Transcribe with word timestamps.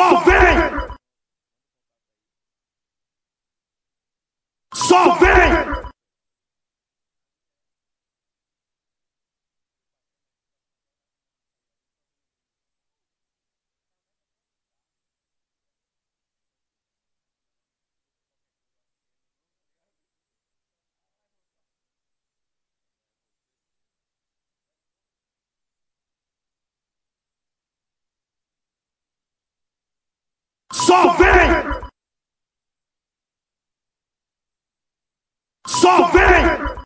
Só 0.00 0.18
vem! 0.20 0.56
Só 4.74 5.18
vem! 5.18 5.39
Só 30.90 31.12
vem! 31.12 31.30
Só 35.64 36.08
vem! 36.10 36.80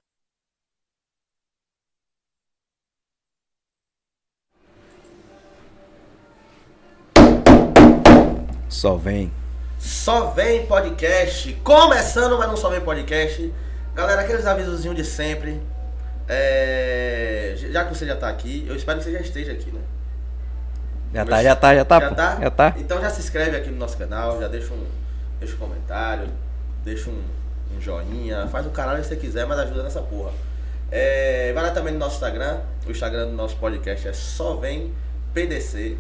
Só 8.69 8.97
vem. 8.97 9.33
Só 9.79 10.31
vem 10.33 10.67
podcast. 10.67 11.55
Começando, 11.65 12.37
mas 12.37 12.47
não 12.49 12.59
só 12.59 12.69
vem 12.69 12.83
podcast. 12.83 13.55
Galera, 13.95 14.21
aqueles 14.21 14.45
avisozinhos 14.45 14.99
de 14.99 15.05
sempre. 15.07 15.63
É, 16.29 17.55
Já 17.71 17.87
que 17.87 17.95
você 17.95 18.05
já 18.05 18.17
tá 18.17 18.29
aqui, 18.29 18.67
eu 18.69 18.77
espero 18.77 18.99
que 18.99 19.05
você 19.05 19.13
já 19.13 19.21
esteja 19.21 19.53
aqui, 19.53 19.71
né? 19.71 19.81
Já 21.15 21.25
tá, 21.25 21.43
já 21.43 21.57
tá, 21.57 21.75
já 21.75 21.85
tá. 21.85 22.01
Já 22.01 22.09
pô. 22.09 22.15
tá? 22.15 22.39
Já 22.41 22.51
tá. 22.51 22.75
Então 22.77 23.01
já 23.01 23.09
se 23.11 23.21
inscreve 23.21 23.57
aqui 23.57 23.71
no 23.71 23.77
nosso 23.79 23.97
canal, 23.97 24.41
já 24.41 24.49
deixa 24.49 24.73
um, 24.75 24.85
deixa 25.39 25.55
um 25.55 25.59
comentário, 25.59 26.29
deixa 26.85 27.09
um, 27.11 27.23
um 27.77 27.81
joinha, 27.81 28.47
faz 28.49 28.67
o 28.67 28.71
canal 28.71 28.97
que 28.97 29.05
você 29.05 29.17
quiser, 29.17 29.47
mas 29.47 29.59
ajuda 29.61 29.83
nessa 29.85 30.01
porra. 30.03 30.33
É, 30.91 31.53
vai 31.55 31.63
lá 31.65 31.71
também 31.71 31.93
no 31.93 31.99
nosso 31.99 32.17
Instagram, 32.17 32.59
o 32.87 32.91
Instagram 32.91 33.27
do 33.29 33.33
nosso 33.33 33.57
podcast 33.57 34.07
é 34.09 34.13
só 34.13 34.57
vem 34.57 34.93
PDC. 35.33 35.97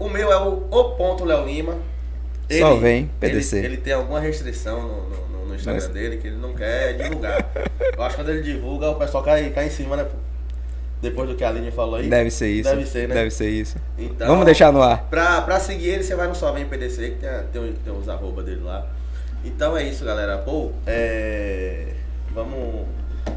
O 0.00 0.08
meu 0.08 0.32
é 0.32 0.36
o, 0.36 0.66
o 0.70 0.84
ponto 0.96 1.24
Léo 1.24 1.44
Lima. 1.46 1.76
Só 2.58 2.74
vem 2.76 3.06
PDC. 3.20 3.58
Ele, 3.58 3.66
ele 3.66 3.76
tem 3.78 3.92
alguma 3.92 4.18
restrição 4.20 4.82
no, 4.82 5.08
no- 5.08 5.28
no- 5.28 5.46
no 5.46 5.54
Instagram 5.54 5.82
Mas- 5.82 5.92
dele 5.92 6.16
que 6.18 6.26
ele 6.26 6.36
não 6.36 6.52
quer 6.54 6.94
divulgar. 6.94 7.50
Eu 7.96 8.02
acho 8.02 8.16
que 8.16 8.22
quando 8.22 8.30
ele 8.30 8.42
divulga, 8.42 8.90
o 8.90 8.94
pessoal 8.96 9.22
cai, 9.22 9.48
cai 9.50 9.66
em 9.66 9.70
cima, 9.70 9.96
né, 9.96 10.04
pô? 10.04 10.16
Depois 11.02 11.28
do 11.28 11.34
que 11.34 11.42
a 11.42 11.48
Aline 11.48 11.70
falou 11.72 11.96
aí. 11.96 12.08
Deve 12.08 12.30
ser 12.30 12.48
isso. 12.48 12.70
Deve 12.70 12.86
ser, 12.86 13.08
né? 13.08 13.14
Deve 13.16 13.30
ser 13.30 13.50
isso. 13.50 13.76
Então, 13.98 14.28
Vamos 14.28 14.44
deixar 14.44 14.72
no 14.72 14.80
ar. 14.80 15.02
Pra, 15.10 15.42
pra 15.42 15.58
seguir 15.58 15.88
ele, 15.88 16.02
você 16.04 16.14
vai 16.14 16.28
no 16.28 16.34
Só 16.34 16.52
Vem 16.52 16.64
PDC, 16.66 17.10
que 17.10 17.16
tem, 17.16 17.30
tem, 17.52 17.72
tem 17.72 17.92
os 17.92 18.08
arroba 18.08 18.42
dele 18.42 18.62
lá. 18.62 18.86
Então 19.44 19.76
é 19.76 19.82
isso, 19.82 20.04
galera. 20.04 20.38
Pô, 20.38 20.70
é. 20.86 21.88
Vamos. 22.32 22.86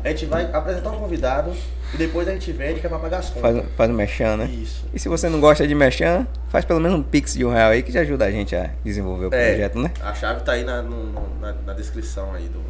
A 0.04 0.10
gente 0.10 0.28
vai 0.28 0.48
apresentar 0.54 0.92
um 0.92 0.98
convidado 1.00 1.52
e 1.94 1.98
depois 1.98 2.28
a 2.28 2.32
gente 2.32 2.52
vende 2.52 2.80
que 2.80 2.86
é 2.86 2.90
pra 2.90 3.00
pagar 3.00 3.18
as 3.20 3.30
contas. 3.32 3.42
Faz, 3.56 3.66
faz 3.76 3.90
um 3.90 3.94
mechan, 3.94 4.38
né? 4.38 4.46
Isso. 4.46 4.86
E 4.94 5.00
se 5.00 5.10
você 5.10 5.28
não 5.28 5.40
gosta 5.40 5.68
de 5.68 5.74
mechan, 5.74 6.28
faz 6.50 6.64
pelo 6.66 6.80
menos 6.80 7.00
um 7.00 7.04
pix 7.04 7.34
de 7.34 7.44
um 7.44 7.52
real 7.52 7.72
aí 7.72 7.82
que 7.82 7.92
já 7.92 8.02
ajuda 8.02 8.26
a 8.26 8.32
gente 8.32 8.56
a 8.56 8.70
desenvolver 8.84 9.26
o 9.26 9.34
É, 9.34 9.50
projeto, 9.50 9.80
né? 9.80 9.92
A 10.02 10.14
chave 10.14 10.42
tá 10.42 10.52
aí 10.54 10.64
na, 10.64 10.82
no- 10.84 11.12
na, 11.42 11.54
na 11.66 11.74
descrição 11.74 12.34
aí 12.34 12.44
do, 12.48 12.62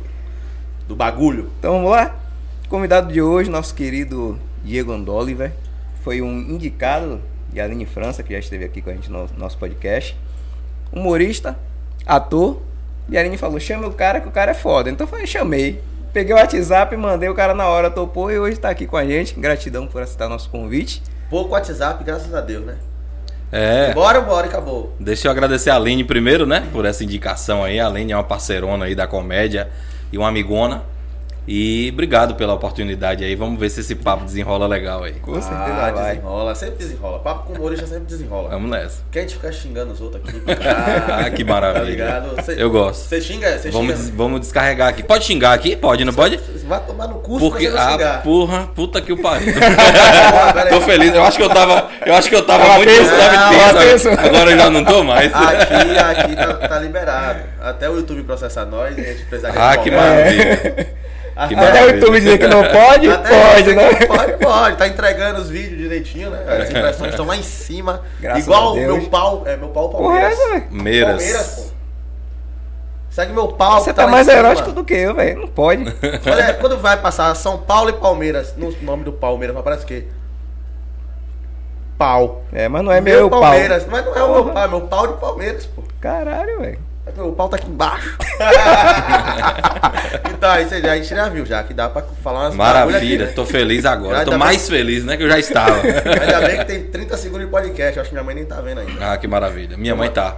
do 0.87 0.95
bagulho. 0.95 1.49
Então 1.59 1.73
vamos 1.73 1.91
lá. 1.91 2.15
Convidado 2.69 3.11
de 3.11 3.21
hoje, 3.21 3.49
nosso 3.49 3.75
querido 3.75 4.39
Diego 4.65 4.91
Andoliver. 4.91 5.51
Foi 6.03 6.21
um 6.21 6.39
indicado 6.39 7.21
de 7.53 7.61
Aline 7.61 7.85
França, 7.85 8.23
que 8.23 8.33
já 8.33 8.39
esteve 8.39 8.65
aqui 8.65 8.81
com 8.81 8.89
a 8.89 8.93
gente 8.93 9.09
no 9.11 9.29
nosso 9.37 9.57
podcast. 9.57 10.17
Humorista, 10.91 11.57
ator. 12.05 12.61
E 13.07 13.17
a 13.17 13.21
Aline 13.21 13.37
falou: 13.37 13.59
chame 13.59 13.85
o 13.85 13.91
cara 13.91 14.19
que 14.19 14.27
o 14.27 14.31
cara 14.31 14.51
é 14.51 14.53
foda. 14.55 14.89
Então 14.89 15.05
eu 15.05 15.09
falei, 15.09 15.27
chamei. 15.27 15.81
Peguei 16.11 16.33
o 16.33 16.37
WhatsApp, 16.37 16.95
mandei 16.95 17.29
o 17.29 17.35
cara 17.35 17.53
na 17.53 17.67
hora, 17.67 17.91
topou 17.91 18.31
e 18.31 18.39
hoje 18.39 18.57
tá 18.57 18.69
aqui 18.69 18.87
com 18.87 18.97
a 18.97 19.05
gente. 19.05 19.37
Gratidão 19.39 19.85
por 19.85 20.01
aceitar 20.01 20.29
nosso 20.29 20.49
convite. 20.49 21.03
Pouco 21.29 21.53
WhatsApp, 21.53 22.03
graças 22.03 22.33
a 22.33 22.41
Deus, 22.41 22.65
né? 22.65 22.77
É. 23.51 23.93
Bora, 23.93 24.21
bora 24.21 24.47
e 24.47 24.49
acabou. 24.49 24.95
Deixa 24.99 25.27
eu 25.27 25.31
agradecer 25.31 25.69
a 25.69 25.75
Aline 25.75 26.03
primeiro, 26.03 26.45
né? 26.45 26.67
Por 26.71 26.85
essa 26.85 27.03
indicação 27.03 27.63
aí. 27.63 27.79
A 27.79 27.87
Aline 27.87 28.11
é 28.11 28.15
uma 28.15 28.23
parceirona 28.23 28.85
aí 28.85 28.95
da 28.95 29.07
comédia 29.07 29.69
e 30.11 30.17
uma 30.17 30.29
amigona. 30.29 30.83
E 31.47 31.89
obrigado 31.93 32.33
pela 32.33 32.53
oportunidade 32.55 33.23
aí. 33.23 33.35
Vamos 33.35 33.59
ver 33.59 33.69
se 33.69 33.81
esse 33.81 33.93
papo 33.93 34.25
desenrola 34.25 34.65
legal 34.65 35.03
aí. 35.03 35.13
Com 35.13 35.33
certeza 35.33 35.53
ah, 35.63 35.91
vai. 35.91 36.15
desenrola, 36.15 36.55
sempre 36.55 36.75
desenrola. 36.77 37.19
Papo 37.19 37.47
com 37.47 37.53
humorista 37.59 37.85
sempre 37.85 38.05
desenrola. 38.05 38.49
Vamos 38.49 38.71
nessa. 38.71 39.03
Quer 39.11 39.19
a 39.19 39.21
gente 39.21 39.35
ficar 39.35 39.51
xingando 39.51 39.93
os 39.93 40.01
outros 40.01 40.23
aqui? 40.27 40.41
Ah, 41.07 41.29
que 41.29 41.43
maravilha. 41.43 41.83
Tá 41.83 41.89
ligado? 41.89 42.43
Cê- 42.43 42.55
Eu 42.57 42.69
gosto. 42.71 43.07
Você 43.07 43.21
xinga, 43.21 43.57
você 43.59 43.69
Vamos, 43.69 43.91
xinga. 43.91 44.03
des- 44.03 44.09
vamos 44.15 44.39
descarregar 44.41 44.87
aqui. 44.89 45.03
Pode 45.03 45.23
xingar 45.25 45.53
aqui? 45.53 45.75
Pode, 45.75 46.03
não 46.03 46.13
pode? 46.13 46.37
Você 46.37 46.65
vai 46.65 46.79
tomar 46.83 47.07
no 47.07 47.15
cu 47.19 47.37
Porque, 47.39 47.65
se 47.65 47.71
você 47.71 47.77
não 47.77 47.87
ah, 47.87 47.91
xingar. 47.91 48.23
porra, 48.23 48.67
puta 48.75 48.99
que 49.01 49.13
o 49.13 49.21
pariu. 49.21 49.53
tô 50.69 50.81
feliz. 50.81 51.13
Eu 51.13 51.23
acho 51.23 51.37
que 51.37 51.43
eu 51.43 51.49
tava, 51.49 51.89
eu 52.05 52.15
acho 52.15 52.27
que 52.29 52.35
eu 52.35 52.43
tava 52.45 52.73
muito, 52.77 52.89
tenso. 53.79 54.09
Agora 54.09 54.49
eu 54.51 54.57
já 54.57 54.69
não 54.69 54.83
tô 54.83 55.03
mais. 55.03 55.31
Aqui, 55.33 55.97
aqui 55.97 56.35
tá, 56.35 56.53
tá 56.67 56.79
liberado. 56.79 57.39
Até 57.61 57.89
o 57.89 57.95
YouTube 57.97 58.23
processar 58.23 58.65
nós 58.65 58.97
e 58.97 59.01
a 59.01 59.03
gente 59.03 59.25
precisa 59.25 59.51
Ah, 59.55 59.77
que 59.77 59.91
maravilha. 59.91 61.04
Que 61.47 61.53
Até 61.55 61.83
o. 61.83 61.89
YouTube 61.89 62.19
dizer 62.19 62.37
que 62.37 62.47
não 62.47 62.63
pode, 62.71 63.09
Até 63.09 63.51
pode, 63.51 63.75
né? 63.75 63.93
que 63.95 64.05
Pode, 64.05 64.33
pode. 64.37 64.77
Tá 64.77 64.87
entregando 64.87 65.41
os 65.41 65.49
vídeos 65.49 65.77
direitinho, 65.77 66.29
né? 66.29 66.39
As 66.61 66.69
impressões 66.69 67.09
estão 67.11 67.25
lá 67.25 67.35
em 67.35 67.43
cima. 67.43 68.01
Graças 68.21 68.45
Igual 68.45 68.63
a 68.63 68.71
o 68.71 68.75
Deus. 68.75 68.97
meu 68.99 69.09
pau. 69.09 69.43
É, 69.45 69.57
meu 69.57 69.67
pau 69.67 69.89
Palmeiras. 69.89 70.37
Correto, 70.37 70.53
velho. 70.53 70.83
Meiras. 70.83 71.15
Palmeiras, 71.17 71.47
pô. 71.47 71.75
Segue 73.09 73.33
meu 73.33 73.47
pau. 73.49 73.81
Você 73.81 73.89
que 73.91 73.95
tá 73.97 74.05
em 74.05 74.11
mais 74.11 74.27
erótico 74.29 74.71
do 74.71 74.83
que 74.85 74.93
eu, 74.93 75.13
velho. 75.13 75.41
Não 75.41 75.47
pode. 75.49 75.83
Olha, 76.25 76.53
quando 76.53 76.77
vai 76.77 76.97
passar 76.97 77.35
São 77.35 77.57
Paulo 77.57 77.89
e 77.89 77.93
Palmeiras, 77.93 78.53
no 78.55 78.71
nome 78.81 79.03
do 79.03 79.11
Palmeiras, 79.11 79.55
aparece 79.57 79.83
o 79.83 79.87
quê? 79.87 80.05
Pau. 81.97 82.43
É, 82.53 82.67
mas 82.67 82.83
não 82.83 82.91
é 82.91 82.99
meu, 83.01 83.29
pau. 83.29 83.41
Palmeiras. 83.41 83.85
Mas 83.89 84.05
não 84.05 84.15
é 84.15 84.23
o 84.23 84.33
meu 84.33 84.45
pau, 84.53 84.63
é 84.63 84.67
meu 84.67 84.81
pau 84.81 85.07
de 85.07 85.13
Palmeiras, 85.19 85.65
pô. 85.65 85.83
Caralho, 86.01 86.59
velho. 86.59 86.79
Meu 87.15 87.31
pau 87.33 87.47
tá 87.47 87.55
aqui 87.57 87.69
embaixo. 87.69 88.17
então, 90.33 90.49
aí 90.51 90.65
você 90.65 90.81
já, 90.81 90.91
a 90.91 90.95
gente 90.97 91.07
já 91.09 91.29
viu 91.29 91.45
já, 91.45 91.63
que 91.63 91.73
dá 91.73 91.87
pra 91.89 92.01
falar 92.23 92.41
umas 92.45 92.55
Maravilha, 92.55 92.97
aqui, 92.97 93.17
né? 93.17 93.25
tô 93.27 93.45
feliz 93.45 93.85
agora. 93.85 94.19
Ainda 94.19 94.25
Tô 94.25 94.31
bem- 94.31 94.39
mais 94.39 94.67
feliz, 94.67 95.05
né? 95.05 95.15
Que 95.15 95.23
eu 95.23 95.29
já 95.29 95.39
estava. 95.39 95.75
Ainda 95.85 96.47
bem 96.47 96.57
que 96.57 96.65
tem 96.65 96.83
30 96.83 97.17
segundos 97.17 97.45
de 97.45 97.51
podcast, 97.51 97.99
acho 97.99 98.09
que 98.09 98.15
minha 98.15 98.23
mãe 98.23 98.35
nem 98.35 98.45
tá 98.45 98.59
vendo 98.61 98.81
ainda. 98.81 99.13
Ah, 99.13 99.17
que 99.17 99.27
maravilha. 99.27 99.77
Minha 99.77 99.95
mãe 99.95 100.09
tá. 100.09 100.35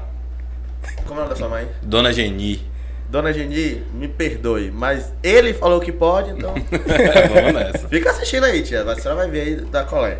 Como 1.05 1.19
é 1.19 1.23
o 1.23 1.25
nome 1.25 1.29
da 1.29 1.35
sua 1.35 1.49
mãe? 1.49 1.67
Dona 1.81 2.13
Geni. 2.13 2.69
Dona 3.09 3.31
Geni, 3.33 3.83
me 3.93 4.07
perdoe, 4.09 4.69
mas 4.69 5.13
ele 5.23 5.53
falou 5.53 5.79
que 5.79 5.91
pode, 5.91 6.31
então. 6.31 6.53
Vamos 7.33 7.53
nessa. 7.53 7.87
Fica 7.87 8.11
assistindo 8.11 8.45
aí, 8.45 8.61
tia. 8.61 8.83
A 8.83 8.95
senhora 8.95 9.21
vai 9.21 9.29
ver 9.29 9.41
aí 9.41 9.55
da 9.55 9.83
colé. 9.83 10.17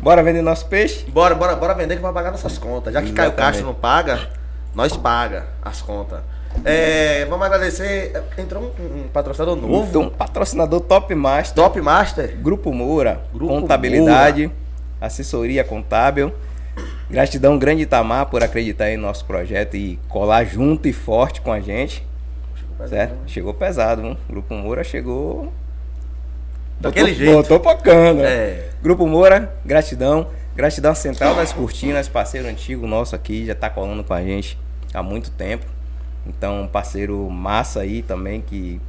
Bora 0.00 0.22
vender 0.22 0.40
nosso 0.42 0.66
peixe? 0.66 1.04
Bora, 1.08 1.34
bora, 1.34 1.56
bora 1.56 1.74
vender 1.74 1.96
que 1.96 2.02
vai 2.02 2.12
pagar 2.12 2.30
nossas 2.30 2.56
contas. 2.56 2.94
Já 2.94 3.02
que 3.02 3.12
Caio 3.12 3.28
Exatamente. 3.28 3.52
Castro 3.54 3.66
não 3.66 3.74
paga, 3.74 4.20
nós 4.74 4.96
paga 4.96 5.46
as 5.62 5.80
contas. 5.82 6.20
É, 6.64 7.24
vamos 7.26 7.46
agradecer. 7.46 8.12
Entrou 8.36 8.74
um, 8.78 9.00
um 9.00 9.08
patrocinador 9.08 9.56
novo. 9.56 9.88
Então, 9.88 10.08
patrocinador 10.10 10.80
Top 10.80 11.14
Master, 11.14 11.54
Top 11.54 11.80
Master. 11.80 12.36
Grupo 12.36 12.72
Moura, 12.72 13.20
Grupo 13.32 13.60
Contabilidade, 13.60 14.50
Assessoria 15.00 15.64
Contábil. 15.64 16.32
Gratidão 17.10 17.58
grande 17.58 17.82
Itamar 17.82 18.26
por 18.26 18.42
acreditar 18.42 18.90
em 18.90 18.96
nosso 18.96 19.24
projeto 19.24 19.76
e 19.76 19.98
colar 20.08 20.44
junto 20.44 20.86
e 20.88 20.92
forte 20.92 21.40
com 21.40 21.52
a 21.52 21.60
gente. 21.60 22.06
Certo? 22.88 23.16
Chegou 23.26 23.52
pesado, 23.52 24.02
viu? 24.02 24.16
Grupo 24.28 24.54
Moura 24.54 24.84
chegou. 24.84 25.52
Daquele 26.80 27.10
botou, 27.10 27.24
jeito. 27.24 27.36
Botou 27.36 27.60
pocando. 27.60 28.22
É. 28.22 28.68
Grupo 28.80 29.06
Moura, 29.06 29.52
gratidão. 29.64 30.28
Gratidão 30.54 30.94
Central 30.94 31.36
das 31.36 31.52
Cortinas, 31.52 32.08
parceiro 32.08 32.48
antigo 32.48 32.86
nosso 32.86 33.14
aqui, 33.14 33.46
já 33.46 33.54
tá 33.54 33.70
colando 33.70 34.02
com 34.02 34.12
a 34.12 34.20
gente 34.22 34.58
há 34.92 35.02
muito 35.02 35.30
tempo. 35.30 35.66
Então, 36.26 36.62
um 36.62 36.68
parceiro 36.68 37.28
massa 37.30 37.80
aí 37.80 38.02
também 38.02 38.40
que 38.40 38.80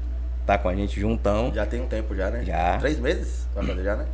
tá 0.45 0.57
com 0.57 0.67
a 0.67 0.75
gente 0.75 0.99
juntão. 0.99 1.51
Já 1.53 1.65
tem 1.65 1.81
um 1.81 1.87
tempo 1.87 2.15
já, 2.15 2.29
né? 2.29 2.43
Já. 2.43 2.77
Três 2.77 2.99
meses? 2.99 3.47
Vai 3.53 3.65
fazer 3.65 3.83
já, 3.83 3.95
né? 3.95 4.05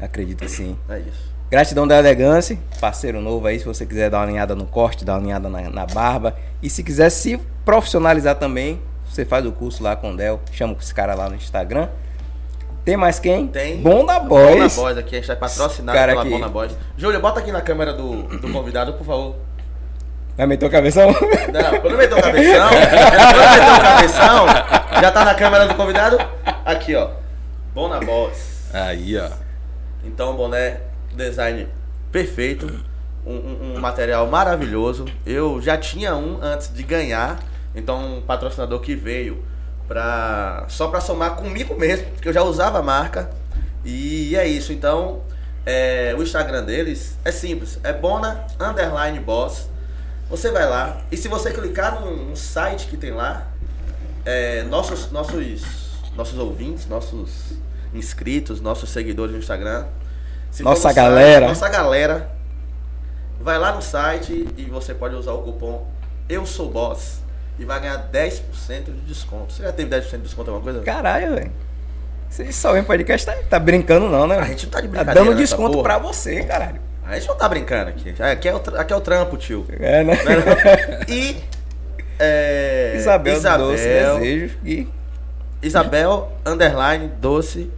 Acredito 0.00 0.48
sim. 0.48 0.76
É 0.88 0.98
isso. 1.00 1.34
Gratidão 1.50 1.86
da 1.86 1.98
Elegância, 1.98 2.58
parceiro 2.80 3.20
novo 3.20 3.46
aí, 3.46 3.58
se 3.58 3.64
você 3.64 3.84
quiser 3.84 4.10
dar 4.10 4.18
uma 4.18 4.24
alinhada 4.24 4.54
no 4.54 4.66
corte, 4.66 5.04
dar 5.04 5.12
uma 5.12 5.20
alinhada 5.20 5.48
na, 5.48 5.70
na 5.70 5.86
barba. 5.86 6.36
E 6.62 6.70
se 6.70 6.82
quiser 6.82 7.10
se 7.10 7.38
profissionalizar 7.64 8.36
também, 8.36 8.80
você 9.08 9.24
faz 9.24 9.44
o 9.46 9.52
curso 9.52 9.82
lá 9.82 9.94
com 9.94 10.12
o 10.12 10.16
Del, 10.16 10.40
chama 10.50 10.74
esse 10.80 10.92
cara 10.92 11.14
lá 11.14 11.28
no 11.28 11.36
Instagram. 11.36 11.88
Tem 12.84 12.96
mais 12.96 13.18
quem? 13.18 13.46
Tem. 13.46 13.80
Bom 13.80 14.04
da 14.04 14.18
Bona 14.18 14.56
Boys. 14.56 14.76
Boys 14.76 14.98
aqui, 14.98 15.16
a 15.16 15.20
gente 15.20 15.36
patrocinado 15.36 15.96
Cara 15.96 16.12
pela 16.12 16.22
aqui. 16.22 16.30
Bona 16.30 16.48
Boys. 16.48 16.76
Júlio, 16.96 17.20
bota 17.20 17.40
aqui 17.40 17.52
na 17.52 17.60
câmera 17.60 17.92
do, 17.92 18.24
do 18.24 18.52
convidado, 18.52 18.94
por 18.94 19.06
favor. 19.06 19.36
Vai 20.36 20.46
meter 20.46 20.66
o 20.66 20.70
cabeção? 20.70 21.06
Não, 21.08 21.80
quando 21.80 21.96
meteu 21.96 22.18
o 22.18 22.22
cabeção, 22.22 22.68
quando 22.68 23.50
meteu 23.50 23.74
o 23.74 23.80
cabeção, 23.80 24.46
já 25.00 25.10
tá 25.12 25.24
na 25.24 25.34
câmera 25.34 25.66
do 25.68 25.74
convidado. 25.74 26.18
Aqui, 26.64 26.94
ó. 26.96 27.10
Bona 27.72 28.00
Boys. 28.00 28.68
Aí, 28.72 29.16
ó. 29.16 29.28
Então, 30.04 30.34
boné, 30.34 30.78
design 31.14 31.68
perfeito. 32.10 32.66
um, 33.26 33.32
um- 33.32 33.74
um 33.76 33.80
material 33.80 34.26
maravilhoso. 34.26 35.04
Eu 35.24 35.60
já 35.62 35.78
tinha 35.78 36.14
um 36.16 36.38
antes 36.42 36.72
de 36.74 36.82
ganhar, 36.82 37.38
então 37.74 38.16
um 38.18 38.20
patrocinador 38.20 38.80
que 38.80 38.94
veio 38.94 39.42
pra, 39.88 40.64
só 40.68 40.88
pra 40.88 41.00
somar 41.00 41.36
comigo 41.36 41.74
mesmo, 41.78 42.06
porque 42.10 42.28
eu 42.28 42.32
já 42.32 42.42
usava 42.42 42.80
a 42.80 42.82
marca. 42.82 43.30
E 43.84 44.34
é 44.36 44.46
isso, 44.46 44.72
então 44.72 45.22
é, 45.64 46.14
o 46.18 46.22
Instagram 46.22 46.64
deles 46.64 47.16
é 47.24 47.30
simples, 47.32 47.78
é 47.84 47.92
Bona 47.92 48.44
Underline 48.60 49.20
Boss. 49.20 49.70
Você 50.28 50.50
vai 50.50 50.68
lá 50.68 51.02
e 51.10 51.16
se 51.16 51.28
você 51.28 51.52
clicar 51.52 52.00
num, 52.00 52.34
site 52.34 52.86
que 52.86 52.96
tem 52.96 53.12
lá, 53.12 53.46
é, 54.24 54.62
nossos, 54.64 55.10
nossos, 55.10 55.62
nossos 56.16 56.38
ouvintes, 56.38 56.86
nossos 56.86 57.52
inscritos, 57.92 58.60
nossos 58.60 58.90
seguidores 58.90 59.32
no 59.32 59.38
Instagram. 59.38 59.86
Nossa 60.60 60.88
no 60.88 60.94
galera. 60.94 61.48
nossa 61.48 61.68
galera. 61.68 62.30
Vai 63.40 63.58
lá 63.58 63.72
no 63.72 63.82
site 63.82 64.48
e 64.56 64.64
você 64.64 64.94
pode 64.94 65.14
usar 65.14 65.32
o 65.32 65.42
cupom 65.42 65.86
Eu 66.28 66.46
Sou 66.46 66.70
Boss 66.70 67.20
e 67.58 67.64
vai 67.64 67.80
ganhar 67.80 68.10
10% 68.10 68.84
de 68.84 69.00
desconto. 69.02 69.52
Você 69.52 69.62
já 69.62 69.72
teve 69.72 69.94
10% 69.94 70.10
de 70.10 70.18
desconto 70.18 70.50
alguma 70.50 70.64
coisa? 70.64 70.84
Caralho, 70.84 71.34
velho. 71.34 71.52
Você 72.28 72.50
só 72.50 72.72
vem 72.72 72.82
podcast, 72.82 73.24
tá, 73.26 73.36
tá 73.48 73.58
brincando 73.60 74.08
não, 74.08 74.26
né? 74.26 74.38
A 74.38 74.44
gente 74.44 74.64
não 74.64 74.72
tá 74.72 74.80
de 74.80 74.88
Tá 74.88 74.92
brincadeira 74.92 75.20
dando 75.20 75.38
nessa 75.38 75.56
desconto 75.56 75.82
pra 75.82 75.98
você, 75.98 76.42
caralho. 76.44 76.80
A 77.06 77.14
gente 77.14 77.28
não 77.28 77.36
tá 77.36 77.48
brincando 77.48 77.90
aqui. 77.90 78.14
Aqui 78.20 78.48
é 78.48 78.54
o, 78.54 78.62
aqui 78.76 78.92
é 78.92 78.96
o 78.96 79.00
trampo, 79.00 79.36
tio. 79.36 79.66
É, 79.78 80.02
né? 80.02 80.14
E. 81.08 81.36
é, 82.18 82.94
Isabel, 82.96 83.36
Isabel, 83.36 83.66
do 83.66 83.72
Doce 83.72 83.84
Desejo. 83.84 84.58
E 84.64 84.88
Isabel, 85.62 86.30
underline, 86.44 87.08
doce, 87.20 87.70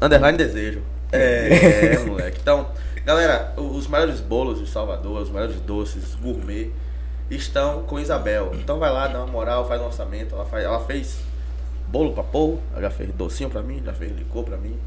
underline, 0.00 0.36
desejo. 0.36 0.82
É, 1.10 1.94
é, 1.94 1.98
moleque. 2.04 2.38
Então, 2.40 2.68
galera, 3.04 3.54
os 3.56 3.86
melhores 3.86 4.20
bolos 4.20 4.60
de 4.60 4.68
Salvador, 4.68 5.22
os 5.22 5.30
melhores 5.30 5.58
doces, 5.60 6.14
gourmet, 6.14 6.70
estão 7.30 7.82
com 7.84 7.98
Isabel. 7.98 8.52
Então 8.54 8.78
vai 8.78 8.92
lá, 8.92 9.06
dá 9.06 9.18
uma 9.18 9.26
moral, 9.26 9.66
faz 9.66 9.80
um 9.80 9.86
orçamento. 9.86 10.34
Ela, 10.34 10.44
faz, 10.44 10.64
ela 10.64 10.80
fez 10.80 11.18
bolo 11.88 12.12
pra 12.12 12.22
pôr, 12.22 12.58
ela 12.72 12.82
já 12.82 12.90
fez 12.90 13.10
docinho 13.12 13.48
pra 13.48 13.62
mim, 13.62 13.82
já 13.84 13.92
fez 13.94 14.12
licor 14.12 14.44
pra 14.44 14.56
mim. 14.56 14.78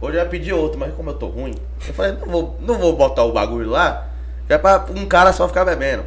Hoje 0.00 0.16
eu 0.18 0.22
ia 0.22 0.28
pedir 0.28 0.52
outro, 0.52 0.78
mas 0.78 0.94
como 0.94 1.10
eu 1.10 1.14
tô 1.14 1.26
ruim, 1.28 1.54
eu 1.86 1.94
falei, 1.94 2.12
não 2.12 2.26
vou, 2.28 2.56
não 2.60 2.78
vou 2.78 2.96
botar 2.96 3.24
o 3.24 3.32
bagulho 3.32 3.70
lá, 3.70 4.06
que 4.46 4.52
é 4.52 4.58
pra 4.58 4.84
um 4.94 5.06
cara 5.06 5.32
só 5.32 5.48
ficar 5.48 5.64
bebendo. 5.64 6.04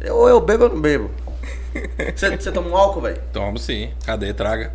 Eu, 0.00 0.16
ou 0.16 0.28
eu 0.28 0.40
bebo 0.40 0.64
ou 0.64 0.70
não 0.70 0.80
bebo. 0.80 1.10
Você 2.16 2.50
toma 2.50 2.68
um 2.68 2.76
álcool, 2.76 3.02
velho? 3.02 3.20
Tomo 3.32 3.58
sim. 3.58 3.90
Cadê? 4.04 4.32
Traga. 4.34 4.72